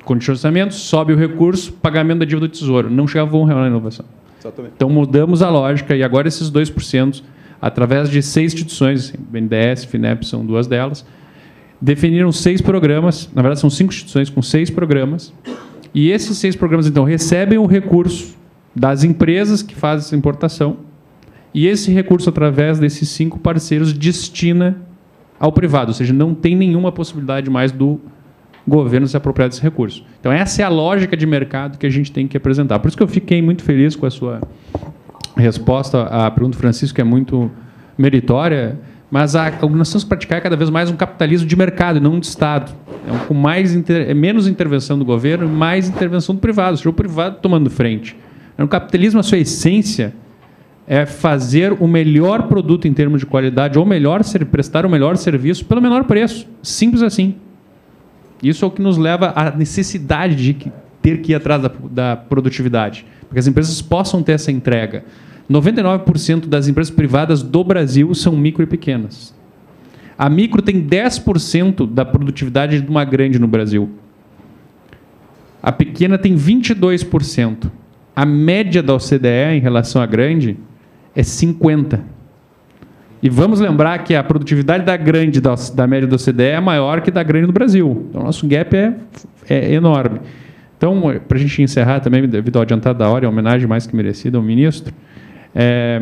Contingenciamento, 0.04 0.74
sobe 0.74 1.14
o 1.14 1.18
recurso, 1.18 1.74
pagamento 1.74 2.20
da 2.20 2.26
dívida 2.26 2.48
do 2.48 2.52
tesouro. 2.52 2.90
Não 2.90 3.08
chegava 3.08 3.36
um 3.38 3.44
real 3.44 3.60
na 3.60 3.68
inovação. 3.68 4.06
Exatamente. 4.40 4.74
Então 4.76 4.90
mudamos 4.90 5.41
a 5.41 5.49
lógica 5.49 5.95
e 5.95 6.04
agora 6.04 6.28
esses 6.28 6.52
2% 6.52 7.24
através 7.62 8.10
de 8.10 8.22
seis 8.22 8.54
instituições, 8.54 9.12
BNDES, 9.12 9.86
FINEP 9.86 10.26
são 10.26 10.45
duas 10.45 10.68
delas, 10.68 11.06
definiram 11.82 12.32
seis 12.32 12.62
programas, 12.62 13.30
na 13.34 13.41
verdade 13.41 13.60
são 13.60 13.70
cinco 13.70 13.91
instituições 13.91 14.30
com 14.30 14.41
seis 14.41 14.70
programas, 14.70 15.34
e 15.94 16.12
esses 16.12 16.38
seis 16.38 16.56
programas, 16.56 16.88
então, 16.88 17.04
recebem 17.04 17.58
o 17.58 17.66
recurso 17.66 18.36
das 18.76 19.04
empresas 19.04 19.62
que 19.62 19.76
fazem 19.76 20.06
essa 20.06 20.16
importação, 20.16 20.78
e 21.54 21.66
esse 21.66 21.92
recurso, 21.92 22.30
através 22.30 22.78
desses 22.78 23.10
cinco 23.10 23.40
parceiros, 23.40 23.92
destina 23.94 24.78
ao 25.40 25.52
privado, 25.52 25.90
ou 25.90 25.94
seja, 25.94 26.14
não 26.14 26.34
tem 26.34 26.56
nenhuma 26.56 26.92
possibilidade 26.92 27.50
mais 27.50 27.72
do 27.72 28.00
governo 28.68 29.08
se 29.08 29.16
apropriar 29.16 29.50
desse 29.50 29.62
recurso. 29.62 30.04
Então, 30.20 30.32
essa 30.32 30.62
é 30.62 30.66
a 30.66 30.70
lógica 30.70 31.16
de 31.16 31.26
mercado 31.26 31.78
que 31.78 31.86
a 31.86 31.90
gente 31.90 32.12
tem 32.12 32.28
que 32.28 32.36
apresentar. 32.36 32.80
Por 32.80 32.90
isso 32.90 32.98
que 32.98 33.04
eu 33.04 33.08
fiquei 33.08 33.42
muito 33.42 33.64
feliz 33.64 33.96
com 33.96 34.06
a 34.06 34.12
sua 34.12 34.42
resposta 35.36 36.04
à 36.04 36.30
pergunta 36.30 36.58
do 36.58 36.60
Francisco, 36.60 36.96
que 36.96 37.02
é 37.02 37.04
muito 37.04 37.50
meritória, 37.98 38.78
mas 39.10 39.36
a, 39.36 39.50
que 39.50 39.66
nós 39.68 39.90
temos 39.90 40.04
que 40.04 40.10
praticar 40.10 40.38
é 40.38 40.42
cada 40.42 40.56
vez 40.56 40.70
mais 40.70 40.90
um 40.90 40.96
capitalismo 40.96 41.48
de 41.48 41.56
mercado 41.56 41.98
e 41.98 42.02
não 42.02 42.20
de 42.20 42.26
Estado. 42.26 42.74
É 43.08 43.12
um, 43.12 43.20
com 43.20 43.34
mais 43.34 43.74
inter, 43.74 44.10
é 44.10 44.14
menos 44.14 44.48
intervenção 44.48 45.00
do 45.00 45.06
governo 45.06 45.48
mais 45.48 45.88
intervenção 45.88 46.36
do 46.36 46.42
privado, 46.42 46.78
seja, 46.78 46.90
o 46.90 46.94
privado 46.94 47.38
tomando 47.42 47.70
frente. 47.70 48.16
No 48.58 48.68
capitalismo, 48.68 49.20
a 49.20 49.24
sua 49.24 49.38
essência 49.38 50.14
é 50.88 51.06
fazer 51.06 51.74
o 51.74 51.88
melhor 51.88 52.44
produto 52.44 52.88
em 52.88 52.94
termos 52.94 53.20
de 53.20 53.26
qualidade, 53.26 53.78
ou 53.78 53.86
melhor, 53.86 54.22
prestar 54.50 54.86
o 54.86 54.90
melhor 54.90 55.18
serviço 55.18 55.66
pelo 55.66 55.82
menor 55.82 56.06
preço. 56.06 56.48
Simples 56.64 57.04
assim. 57.04 57.36
Isso 58.42 58.64
é 58.64 58.68
o 58.68 58.72
que 58.72 58.82
nos 58.82 58.98
leva 58.98 59.34
à 59.36 59.52
necessidade 59.52 60.36
de 60.36 60.72
ter 61.02 61.22
que 61.22 61.32
ir 61.32 61.36
atrás 61.36 61.62
da, 61.62 61.72
da 61.92 62.16
produtividade, 62.16 63.06
porque 63.22 63.40
as 63.40 63.48
empresas 63.48 63.82
possam 63.82 64.24
ter 64.24 64.34
essa 64.34 64.52
entrega. 64.52 65.04
99% 65.49 66.48
das 66.48 66.68
empresas 66.68 66.94
privadas 66.94 67.41
do 67.41 67.64
Brasil 67.64 68.14
são 68.14 68.36
micro 68.36 68.64
e 68.64 68.68
pequenas. 68.68 69.34
A 70.18 70.30
micro 70.30 70.61
tem 70.61 70.82
10% 70.82 71.88
da 71.88 72.03
produtividade 72.03 72.82
de 72.82 72.90
uma 72.90 73.06
grande 73.06 73.40
no 73.40 73.48
Brasil. 73.48 73.90
A 75.61 75.72
pequena 75.72 76.18
tem 76.18 76.36
22%. 76.36 77.69
A 78.15 78.26
média 78.26 78.82
da 78.82 78.95
OCDE 78.95 79.53
em 79.53 79.60
relação 79.60 80.02
à 80.02 80.06
grande 80.06 80.57
é 81.15 81.22
50%. 81.22 81.99
E 83.22 83.30
vamos 83.30 83.60
lembrar 83.60 84.03
que 84.03 84.14
a 84.14 84.24
produtividade 84.24 84.86
da 84.86 84.95
grande 84.95 85.41
da, 85.41 85.56
da 85.74 85.88
média 85.88 86.07
da 86.07 86.15
OCDE 86.15 86.44
é 86.44 86.60
maior 86.60 87.02
que 87.02 87.10
da 87.10 87.24
grande 87.24 87.48
do 87.48 87.53
Brasil. 87.53 88.06
Então, 88.10 88.22
nosso 88.24 88.48
gap 88.48 88.76
é, 88.76 88.95
é 89.49 89.74
enorme. 89.74 90.19
Então, 90.78 91.02
para 91.28 91.38
a 91.38 91.41
gente 91.41 91.61
encerrar 91.61 91.99
também, 91.99 92.28
devido 92.28 92.57
ao 92.57 92.61
adiantado 92.61 92.99
da 92.99 93.10
hora, 93.10 93.26
a 93.26 93.30
homenagem 93.30 93.68
mais 93.68 93.88
que 93.88 93.95
merecida 93.95 94.38
ao 94.38 94.44
ministro, 94.44 94.94
é, 95.56 96.02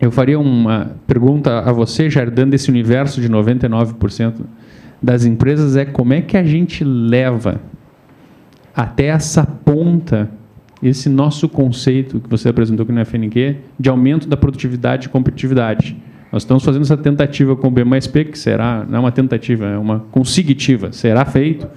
eu 0.00 0.10
faria 0.10 0.38
uma 0.38 0.92
pergunta 1.06 1.60
a 1.60 1.72
você, 1.72 2.10
Jardim, 2.10 2.48
desse 2.48 2.70
universo 2.70 3.20
de 3.20 3.28
99% 3.28 4.34
das 5.00 5.24
empresas, 5.24 5.76
é 5.76 5.84
como 5.84 6.12
é 6.12 6.20
que 6.20 6.36
a 6.36 6.44
gente 6.44 6.84
leva 6.84 7.60
até 8.74 9.06
essa 9.06 9.44
ponta 9.44 10.30
esse 10.82 11.08
nosso 11.08 11.48
conceito 11.48 12.18
que 12.18 12.28
você 12.28 12.48
apresentou 12.48 12.82
aqui 12.82 12.92
no 12.92 13.00
FNQ 13.00 13.56
de 13.78 13.88
aumento 13.88 14.28
da 14.28 14.36
produtividade 14.36 15.06
e 15.06 15.10
competitividade. 15.10 15.96
Nós 16.32 16.42
estamos 16.42 16.64
fazendo 16.64 16.82
essa 16.82 16.96
tentativa 16.96 17.54
com 17.54 17.68
o 17.68 17.70
B 17.70 17.84
mais 17.84 18.06
P, 18.06 18.24
que 18.24 18.38
será, 18.38 18.84
não 18.88 18.96
é 18.96 19.00
uma 19.00 19.12
tentativa, 19.12 19.66
é 19.66 19.78
uma 19.78 20.00
consecutiva, 20.10 20.90
será 20.90 21.24
feito. 21.24 21.68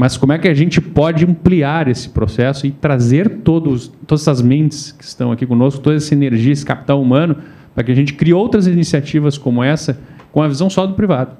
Mas 0.00 0.16
como 0.16 0.32
é 0.32 0.38
que 0.38 0.46
a 0.46 0.54
gente 0.54 0.80
pode 0.80 1.24
ampliar 1.24 1.88
esse 1.88 2.10
processo 2.10 2.64
e 2.68 2.70
trazer 2.70 3.40
todos, 3.42 3.88
todas 4.06 4.22
essas 4.22 4.40
mentes 4.40 4.92
que 4.92 5.02
estão 5.02 5.32
aqui 5.32 5.44
conosco, 5.44 5.80
toda 5.80 5.96
essa 5.96 6.14
energia, 6.14 6.52
esse 6.52 6.64
capital 6.64 7.02
humano, 7.02 7.38
para 7.74 7.82
que 7.82 7.90
a 7.90 7.94
gente 7.96 8.14
crie 8.14 8.32
outras 8.32 8.68
iniciativas 8.68 9.36
como 9.36 9.60
essa, 9.60 9.98
com 10.30 10.40
a 10.40 10.46
visão 10.46 10.70
só 10.70 10.86
do 10.86 10.94
privado? 10.94 11.36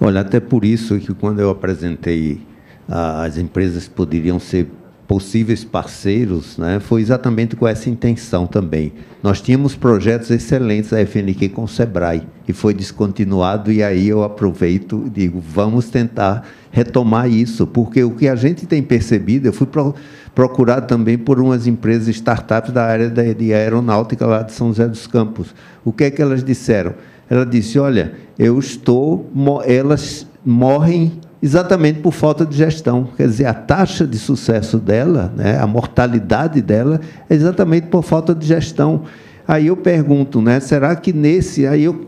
Olha, 0.00 0.22
até 0.22 0.40
por 0.40 0.64
isso 0.64 0.98
que 0.98 1.14
quando 1.14 1.38
eu 1.38 1.48
apresentei 1.48 2.40
ah, 2.88 3.22
as 3.22 3.38
empresas 3.38 3.86
poderiam 3.86 4.40
ser 4.40 4.68
possíveis 5.12 5.62
parceiros, 5.62 6.56
né, 6.56 6.80
foi 6.80 7.02
exatamente 7.02 7.54
com 7.54 7.68
essa 7.68 7.90
intenção 7.90 8.46
também. 8.46 8.94
Nós 9.22 9.42
tínhamos 9.42 9.76
projetos 9.76 10.30
excelentes 10.30 10.88
da 10.88 11.04
FNQ 11.04 11.50
com 11.50 11.64
o 11.64 11.68
Sebrae 11.68 12.22
e 12.48 12.52
foi 12.54 12.72
descontinuado 12.72 13.70
e 13.70 13.82
aí 13.82 14.08
eu 14.08 14.22
aproveito 14.24 15.04
e 15.06 15.10
digo, 15.10 15.38
vamos 15.38 15.90
tentar 15.90 16.48
retomar 16.70 17.28
isso, 17.28 17.66
porque 17.66 18.02
o 18.02 18.12
que 18.12 18.26
a 18.26 18.34
gente 18.34 18.64
tem 18.64 18.82
percebido, 18.82 19.48
eu 19.48 19.52
fui 19.52 19.66
pro, 19.66 19.94
procurado 20.34 20.86
também 20.86 21.18
por 21.18 21.38
umas 21.38 21.66
empresas 21.66 22.08
startups 22.08 22.72
da 22.72 22.82
área 22.82 23.10
de, 23.10 23.34
de 23.34 23.52
aeronáutica 23.52 24.24
lá 24.24 24.40
de 24.40 24.52
São 24.52 24.68
José 24.68 24.88
dos 24.88 25.06
Campos. 25.06 25.54
O 25.84 25.92
que 25.92 26.04
é 26.04 26.10
que 26.10 26.22
elas 26.22 26.42
disseram? 26.42 26.94
Ela 27.28 27.44
disse, 27.44 27.78
olha, 27.78 28.14
eu 28.38 28.58
estou, 28.58 29.30
elas 29.66 30.26
morrem 30.42 31.20
exatamente 31.42 31.98
por 31.98 32.12
falta 32.12 32.46
de 32.46 32.56
gestão. 32.56 33.08
Quer 33.16 33.26
dizer, 33.26 33.46
a 33.46 33.54
taxa 33.54 34.06
de 34.06 34.16
sucesso 34.16 34.78
dela, 34.78 35.32
né, 35.36 35.58
a 35.58 35.66
mortalidade 35.66 36.62
dela, 36.62 37.00
é 37.28 37.34
exatamente 37.34 37.88
por 37.88 38.02
falta 38.02 38.34
de 38.34 38.46
gestão. 38.46 39.02
Aí 39.46 39.66
eu 39.66 39.76
pergunto, 39.76 40.40
né, 40.40 40.60
será 40.60 40.94
que 40.94 41.12
nesse. 41.12 41.66
Aí 41.66 41.82
eu 41.84 42.06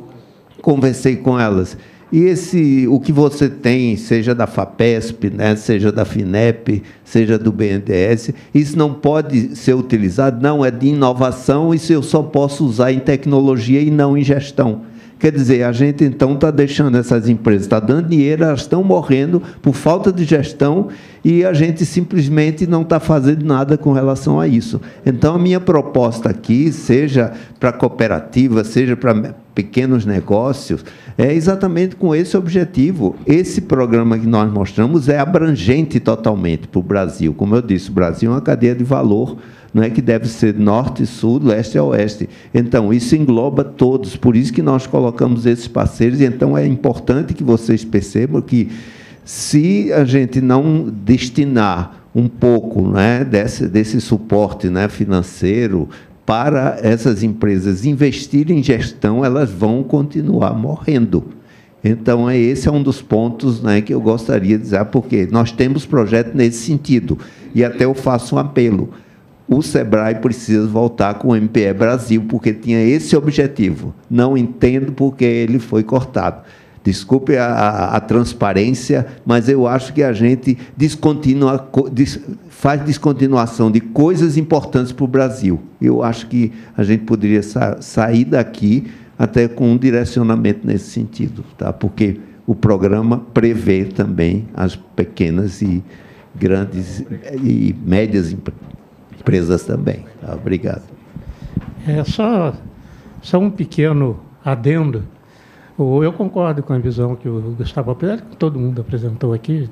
conversei 0.63 1.17
com 1.17 1.39
elas. 1.39 1.77
E 2.13 2.21
esse, 2.21 2.87
o 2.87 3.01
que 3.01 3.11
você 3.11 3.49
tem, 3.49 3.97
seja 3.97 4.37
da 4.37 4.47
FAPESP, 4.47 5.31
né, 5.31 5.57
seja 5.57 5.91
da 5.91 6.05
FINEP, 6.05 6.81
seja 7.03 7.37
do 7.37 7.51
BNDES, 7.51 8.31
isso 8.55 8.79
não 8.79 8.95
pode 8.95 9.57
ser 9.57 9.75
utilizado? 9.75 10.41
Não, 10.41 10.65
é 10.65 10.71
de 10.71 10.87
inovação, 10.87 11.75
isso 11.75 11.93
eu 11.93 12.05
só 12.05 12.23
posso 12.23 12.65
usar 12.65 12.93
em 12.93 13.01
tecnologia 13.01 13.81
e 13.81 13.91
não 13.91 14.17
em 14.17 14.23
gestão. 14.23 14.83
Quer 15.19 15.33
dizer, 15.33 15.63
a 15.63 15.73
gente 15.73 16.05
então 16.05 16.35
está 16.35 16.51
deixando 16.51 16.99
essas 16.99 17.29
empresas, 17.29 17.63
está 17.63 17.81
dando 17.81 18.09
dinheiro, 18.09 18.45
elas 18.45 18.61
estão 18.61 18.83
morrendo 18.83 19.43
por 19.63 19.75
falta 19.75 20.13
de 20.13 20.25
gestão 20.25 20.89
e 21.25 21.45
a 21.45 21.53
gente 21.53 21.87
simplesmente 21.87 22.67
não 22.67 22.83
está 22.83 23.01
fazendo 23.01 23.45
nada 23.45 23.79
com 23.79 23.93
relação 23.93 24.39
a 24.39 24.47
isso. 24.47 24.81
Então, 25.07 25.37
a 25.37 25.39
minha 25.39 25.61
proposta 25.61 26.29
aqui, 26.29 26.71
seja 26.71 27.33
para 27.59 27.73
cooperativa, 27.73 28.63
seja 28.65 28.97
para 28.97 29.35
pequenos 29.55 30.05
negócios, 30.05 30.85
é 31.17 31.33
exatamente 31.33 31.97
com 31.97 32.15
esse 32.15 32.37
objetivo. 32.37 33.17
Esse 33.27 33.61
programa 33.61 34.19
que 34.19 34.27
nós 34.27 34.53
mostramos 34.53 35.09
é 35.09 35.19
abrangente 35.19 36.01
totalmente 36.01 36.67
para 36.67 36.81
o 36.81 36.83
Brasil. 36.83 37.33
Como 37.35 37.55
eu 37.55 37.63
disse, 37.63 37.91
o 37.91 37.93
Brasil 37.93 38.31
é 38.31 38.35
uma 38.35 38.41
cadeia 38.41 38.75
de 38.75 38.85
valor 38.85 39.39
não 39.75 39.83
é 39.83 39.91
que 39.91 40.01
deve 40.01 40.29
ser 40.29 40.55
norte, 40.55 41.05
sul, 41.05 41.41
leste 41.43 41.77
a 41.77 41.83
oeste. 41.83 42.29
Então, 42.55 42.93
isso 42.93 43.17
engloba 43.17 43.65
todos, 43.65 44.15
por 44.15 44.37
isso 44.37 44.53
que 44.53 44.63
nós 44.63 44.87
colocamos 44.87 45.47
esses 45.47 45.67
parceiros, 45.67 46.21
e 46.21 46.25
então 46.25 46.57
é 46.57 46.65
importante 46.65 47.35
que 47.35 47.43
vocês 47.43 47.85
percebam 47.85 48.41
que 48.41 48.71
se 49.25 49.93
a 49.93 50.05
gente 50.05 50.41
não 50.41 50.89
destinar 51.05 52.05
um 52.15 52.29
pouco 52.29 52.89
né, 52.89 53.25
desse, 53.25 53.67
desse 53.67 54.01
suporte 54.01 54.69
né, 54.69 54.89
financeiro 54.89 55.89
para 56.25 56.79
essas 56.83 57.23
empresas 57.23 57.85
investirem 57.85 58.59
em 58.59 58.63
gestão, 58.63 59.25
elas 59.25 59.51
vão 59.51 59.83
continuar 59.83 60.55
morrendo. 60.55 61.25
Então, 61.83 62.31
é, 62.31 62.39
esse 62.39 62.67
é 62.67 62.73
um 62.73 62.83
dos 62.83 63.03
pontos 63.03 63.63
né, 63.63 63.81
que 63.83 63.93
eu 63.93 64.01
gostaria 64.01 64.57
de 64.57 64.65
dizer, 64.65 64.85
porque 64.87 65.29
nós 65.31 65.53
temos 65.53 65.85
projeto 65.85 66.35
nesse 66.35 66.65
sentido. 66.65 67.19
E 67.55 67.63
até 67.63 67.85
eu 67.85 67.95
faço 67.95 68.37
um 68.37 68.39
apelo 68.39 68.91
o 69.47 69.61
SEBRAE 69.61 70.17
precisa 70.17 70.67
voltar 70.67 71.15
com 71.15 71.29
o 71.29 71.35
MPE 71.35 71.75
Brasil, 71.75 72.25
porque 72.29 72.53
tinha 72.53 72.83
esse 72.83 73.15
objetivo. 73.15 73.95
Não 74.11 74.37
entendo 74.37 74.93
porque 74.93 75.25
ele 75.25 75.59
foi 75.59 75.83
cortado. 75.83 76.43
Desculpe 76.85 77.35
a, 77.39 77.47
a, 77.47 77.97
a 77.97 78.01
transparência, 78.01 79.07
mas 79.25 79.49
eu 79.49 79.67
acho 79.67 79.95
que 79.95 80.03
a 80.03 80.13
gente 80.13 80.59
descontinua, 80.77 81.67
des, 81.91 82.21
faz 82.51 82.85
descontinuação 82.85 83.71
de 83.71 83.81
coisas 83.81 84.37
importantes 84.37 84.93
para 84.93 85.05
o 85.05 85.09
Brasil. 85.09 85.63
Eu 85.81 86.03
acho 86.03 86.27
que 86.27 86.53
a 86.77 86.85
gente 86.85 87.05
poderia 87.05 87.43
sa 87.43 87.81
sair 87.81 88.27
daqui 88.27 88.87
até 89.19 89.49
com 89.49 89.73
um 89.73 89.79
direcionamento 89.79 90.67
nesse 90.67 90.91
sentido, 90.91 91.43
tá? 91.57 91.73
porque 91.73 92.21
o 92.47 92.55
programa 92.55 93.19
prevê 93.33 93.85
também 93.85 94.47
as 94.53 94.77
pequenas 94.77 95.63
e 95.63 95.83
grandes 96.35 97.03
e 97.43 97.75
médias 97.83 98.37
empresas 99.19 99.65
também. 99.65 100.05
Tá? 100.21 100.35
Obrigado. 100.35 100.83
É 101.87 102.05
só, 102.05 102.53
só 103.23 103.39
um 103.39 103.51
pequeno 103.51 104.21
adendo. 104.45 105.14
Eu 105.77 106.13
concordo 106.13 106.63
com 106.63 106.73
a 106.73 106.79
visão 106.79 107.17
que 107.17 107.29
o 107.29 107.41
Gustavo 107.59 107.91
apresentou, 107.91 108.29
que 108.31 108.37
todo 108.37 108.61
mundo 108.61 108.81
apresentou 108.81 109.33
aqui, 109.33 109.69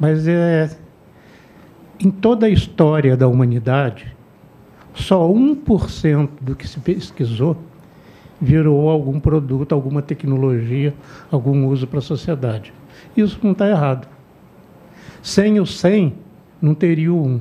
mas 0.00 0.26
é, 0.26 0.76
em 2.00 2.10
toda 2.10 2.46
a 2.46 2.50
história 2.50 3.16
da 3.16 3.28
humanidade, 3.28 4.16
só 4.94 5.28
1% 5.28 6.28
do 6.40 6.56
que 6.56 6.66
se 6.66 6.80
pesquisou 6.80 7.56
virou 8.40 8.90
algum 8.90 9.20
produto, 9.20 9.72
alguma 9.72 10.02
tecnologia, 10.02 10.92
algum 11.30 11.66
uso 11.66 11.86
para 11.86 12.00
a 12.00 12.02
sociedade. 12.02 12.72
Isso 13.16 13.38
não 13.42 13.52
está 13.52 13.68
errado. 13.68 14.08
Sem 15.22 15.60
o 15.60 15.66
100, 15.66 16.14
não 16.60 16.74
teria 16.74 17.12
o 17.12 17.26
1. 17.26 17.40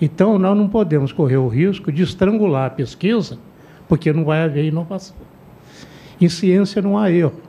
Então, 0.00 0.38
nós 0.38 0.56
não 0.56 0.68
podemos 0.68 1.12
correr 1.12 1.36
o 1.36 1.48
risco 1.48 1.90
de 1.90 2.02
estrangular 2.02 2.66
a 2.66 2.70
pesquisa, 2.70 3.38
porque 3.88 4.12
não 4.12 4.24
vai 4.24 4.42
haver 4.42 4.64
inovação. 4.64 5.16
Em 6.20 6.28
ciência 6.28 6.80
não 6.80 6.98
há 6.98 7.10
erro. 7.10 7.40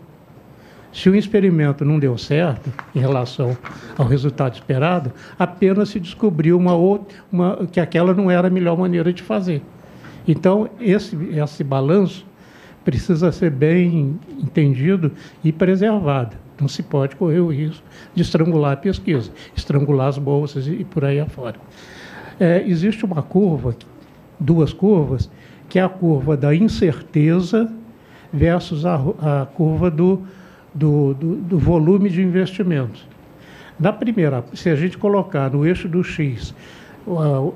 Se 0.91 1.09
o 1.09 1.15
experimento 1.15 1.83
não 1.83 1.99
deu 1.99 2.17
certo 2.17 2.71
em 2.95 2.99
relação 2.99 3.57
ao 3.97 4.07
resultado 4.07 4.53
esperado, 4.53 5.11
apenas 5.37 5.89
se 5.89 5.99
descobriu 5.99 6.57
uma 6.57 6.73
outra, 6.73 7.17
uma, 7.31 7.67
que 7.69 7.79
aquela 7.79 8.13
não 8.13 8.31
era 8.31 8.47
a 8.47 8.51
melhor 8.51 8.77
maneira 8.77 9.11
de 9.11 9.21
fazer. 9.21 9.61
Então, 10.25 10.69
esse, 10.79 11.17
esse 11.31 11.63
balanço 11.63 12.25
precisa 12.85 13.31
ser 13.31 13.51
bem 13.51 14.17
entendido 14.41 15.11
e 15.43 15.51
preservado. 15.51 16.37
Não 16.59 16.69
se 16.69 16.81
pode 16.81 17.17
correr 17.17 17.41
o 17.41 17.51
risco 17.51 17.83
de 18.13 18.21
estrangular 18.21 18.71
a 18.71 18.77
pesquisa, 18.77 19.29
estrangular 19.55 20.07
as 20.07 20.17
bolsas 20.17 20.65
e 20.67 20.85
por 20.85 21.03
aí 21.03 21.19
afora 21.19 21.55
é, 22.39 22.63
existe 22.67 23.05
uma 23.05 23.21
curva, 23.21 23.75
duas 24.39 24.73
curvas, 24.73 25.29
que 25.69 25.79
é 25.79 25.83
a 25.83 25.89
curva 25.89 26.35
da 26.35 26.53
incerteza 26.53 27.71
versus 28.31 28.85
a, 28.85 28.95
a 28.95 29.45
curva 29.45 29.89
do, 29.89 30.23
do, 30.73 31.13
do, 31.13 31.35
do 31.35 31.57
volume 31.59 32.09
de 32.09 32.21
investimentos. 32.21 33.07
Na 33.79 33.91
primeira, 33.91 34.43
se 34.53 34.69
a 34.69 34.75
gente 34.75 34.97
colocar 34.97 35.49
no 35.49 35.65
eixo 35.65 35.87
do 35.87 36.03
X 36.03 36.53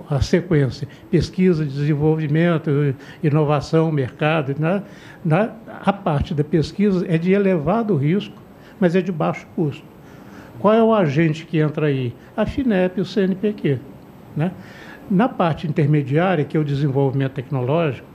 a, 0.09 0.15
a 0.15 0.21
sequência 0.21 0.87
pesquisa, 1.09 1.65
desenvolvimento, 1.65 2.95
inovação, 3.23 3.91
mercado, 3.91 4.55
na, 4.59 4.83
na, 5.23 5.51
a 5.83 5.91
parte 5.91 6.33
da 6.33 6.43
pesquisa 6.43 7.05
é 7.07 7.17
de 7.17 7.31
elevado 7.31 7.95
risco, 7.95 8.35
mas 8.79 8.95
é 8.95 9.01
de 9.01 9.11
baixo 9.11 9.47
custo. 9.55 9.83
Qual 10.59 10.73
é 10.73 10.83
o 10.83 10.93
agente 10.93 11.45
que 11.45 11.57
entra 11.57 11.87
aí? 11.87 12.13
A 12.35 12.45
FINEP 12.45 12.99
e 12.99 13.01
o 13.01 13.05
CNPq. 13.05 13.79
Né? 14.35 14.51
Na 15.09 15.27
parte 15.27 15.65
intermediária, 15.67 16.43
que 16.43 16.55
é 16.55 16.59
o 16.59 16.65
desenvolvimento 16.65 17.33
tecnológico, 17.33 18.07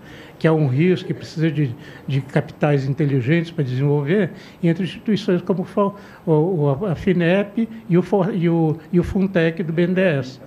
que 0.45 0.49
é 0.49 0.53
um 0.53 0.67
risco 0.67 1.07
que 1.07 1.15
precisa 1.15 1.51
de, 1.51 1.75
de 2.07 2.21
capitais 2.21 2.87
inteligentes 2.87 3.51
para 3.51 3.65
desenvolver, 3.65 4.31
entre 4.63 4.85
instituições 4.85 5.41
como 5.41 5.67
a 6.87 6.95
FINEP 6.95 7.67
e 7.89 7.97
o, 7.97 8.05
e 8.31 8.49
o, 8.51 8.77
e 8.93 9.01
o 9.01 9.03
FUNTEC 9.03 9.63
do 9.63 9.73
BNDES. 9.73 10.39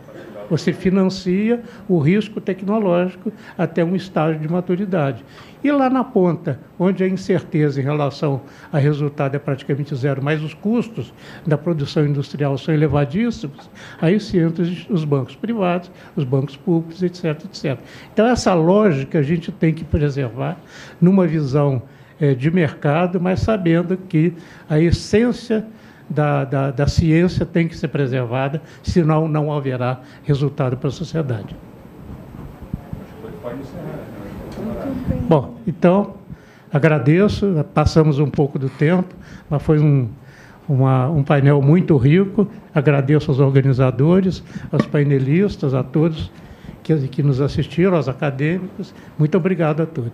Você 0.52 0.72
financia 0.72 1.64
o 1.90 1.98
risco 1.98 2.40
tecnológico 2.40 3.34
até 3.58 3.84
um 3.84 3.96
estágio 3.96 4.40
de 4.40 4.48
maturidade. 4.48 5.26
E 5.64 5.72
lá 5.72 5.90
na 5.90 6.04
ponta, 6.04 6.60
onde 6.78 7.04
a 7.04 7.08
incerteza 7.08 7.82
em 7.82 7.84
relação 7.84 8.42
a 8.72 8.78
resultado 8.78 9.36
é 9.36 9.40
praticamente 9.40 9.96
zero, 9.96 10.24
mas 10.24 10.42
os 10.44 10.54
custos 10.54 11.14
da 11.46 11.58
produção 11.58 12.06
industrial 12.06 12.58
são 12.58 12.74
elevadíssimos, 12.74 13.70
aí 14.00 14.20
se 14.20 14.40
entram 14.40 14.66
os 14.90 15.04
bancos 15.04 15.36
privados, 15.36 15.92
os 16.16 16.24
bancos 16.24 16.56
públicos, 16.56 17.02
etc, 17.02 17.26
etc. 17.46 17.80
Então, 18.14 18.28
essa 18.28 18.54
lógica 18.54 19.20
a 19.20 19.24
gente 19.24 19.52
tem 19.52 19.74
que 19.74 19.84
preservar 19.84 20.58
numa 21.02 21.26
visão 21.26 21.82
é, 22.20 22.34
de 22.34 22.52
mercado, 22.52 23.20
mas 23.20 23.40
sabendo 23.40 23.98
que 23.98 24.34
a 24.70 24.80
essência 24.80 25.66
da, 26.10 26.46
da, 26.46 26.72
da 26.72 26.88
ciência 26.88 27.46
tem 27.46 27.68
que 27.68 27.76
ser 27.76 27.88
preservada, 27.90 28.62
senão 28.84 29.28
não 29.28 29.52
haverá 29.52 30.02
resultado 30.24 30.78
para 30.78 30.90
a 30.90 30.92
sociedade. 30.92 31.56
Bom, 35.28 35.56
então, 35.68 36.16
agradeço, 36.72 37.66
passamos 37.74 38.18
um 38.18 38.30
pouco 38.30 38.58
do 38.58 38.70
tempo, 38.70 39.14
mas 39.50 39.62
foi 39.62 39.78
um, 39.78 40.08
uma, 40.70 41.10
um 41.10 41.22
painel 41.22 41.62
muito 41.62 41.98
rico. 41.98 42.48
Agradeço 42.74 43.30
aos 43.30 43.40
organizadores, 43.42 44.42
aos 44.72 44.86
painelistas, 44.86 45.74
a 45.74 45.84
todos 45.84 46.32
que, 46.82 46.96
que 47.10 47.22
nos 47.22 47.42
assistiram, 47.42 47.98
aos 47.98 48.08
acadêmicos. 48.08 48.96
Muito 49.20 49.38
obrigado 49.38 49.82
a 49.82 49.86
todos. 49.86 50.14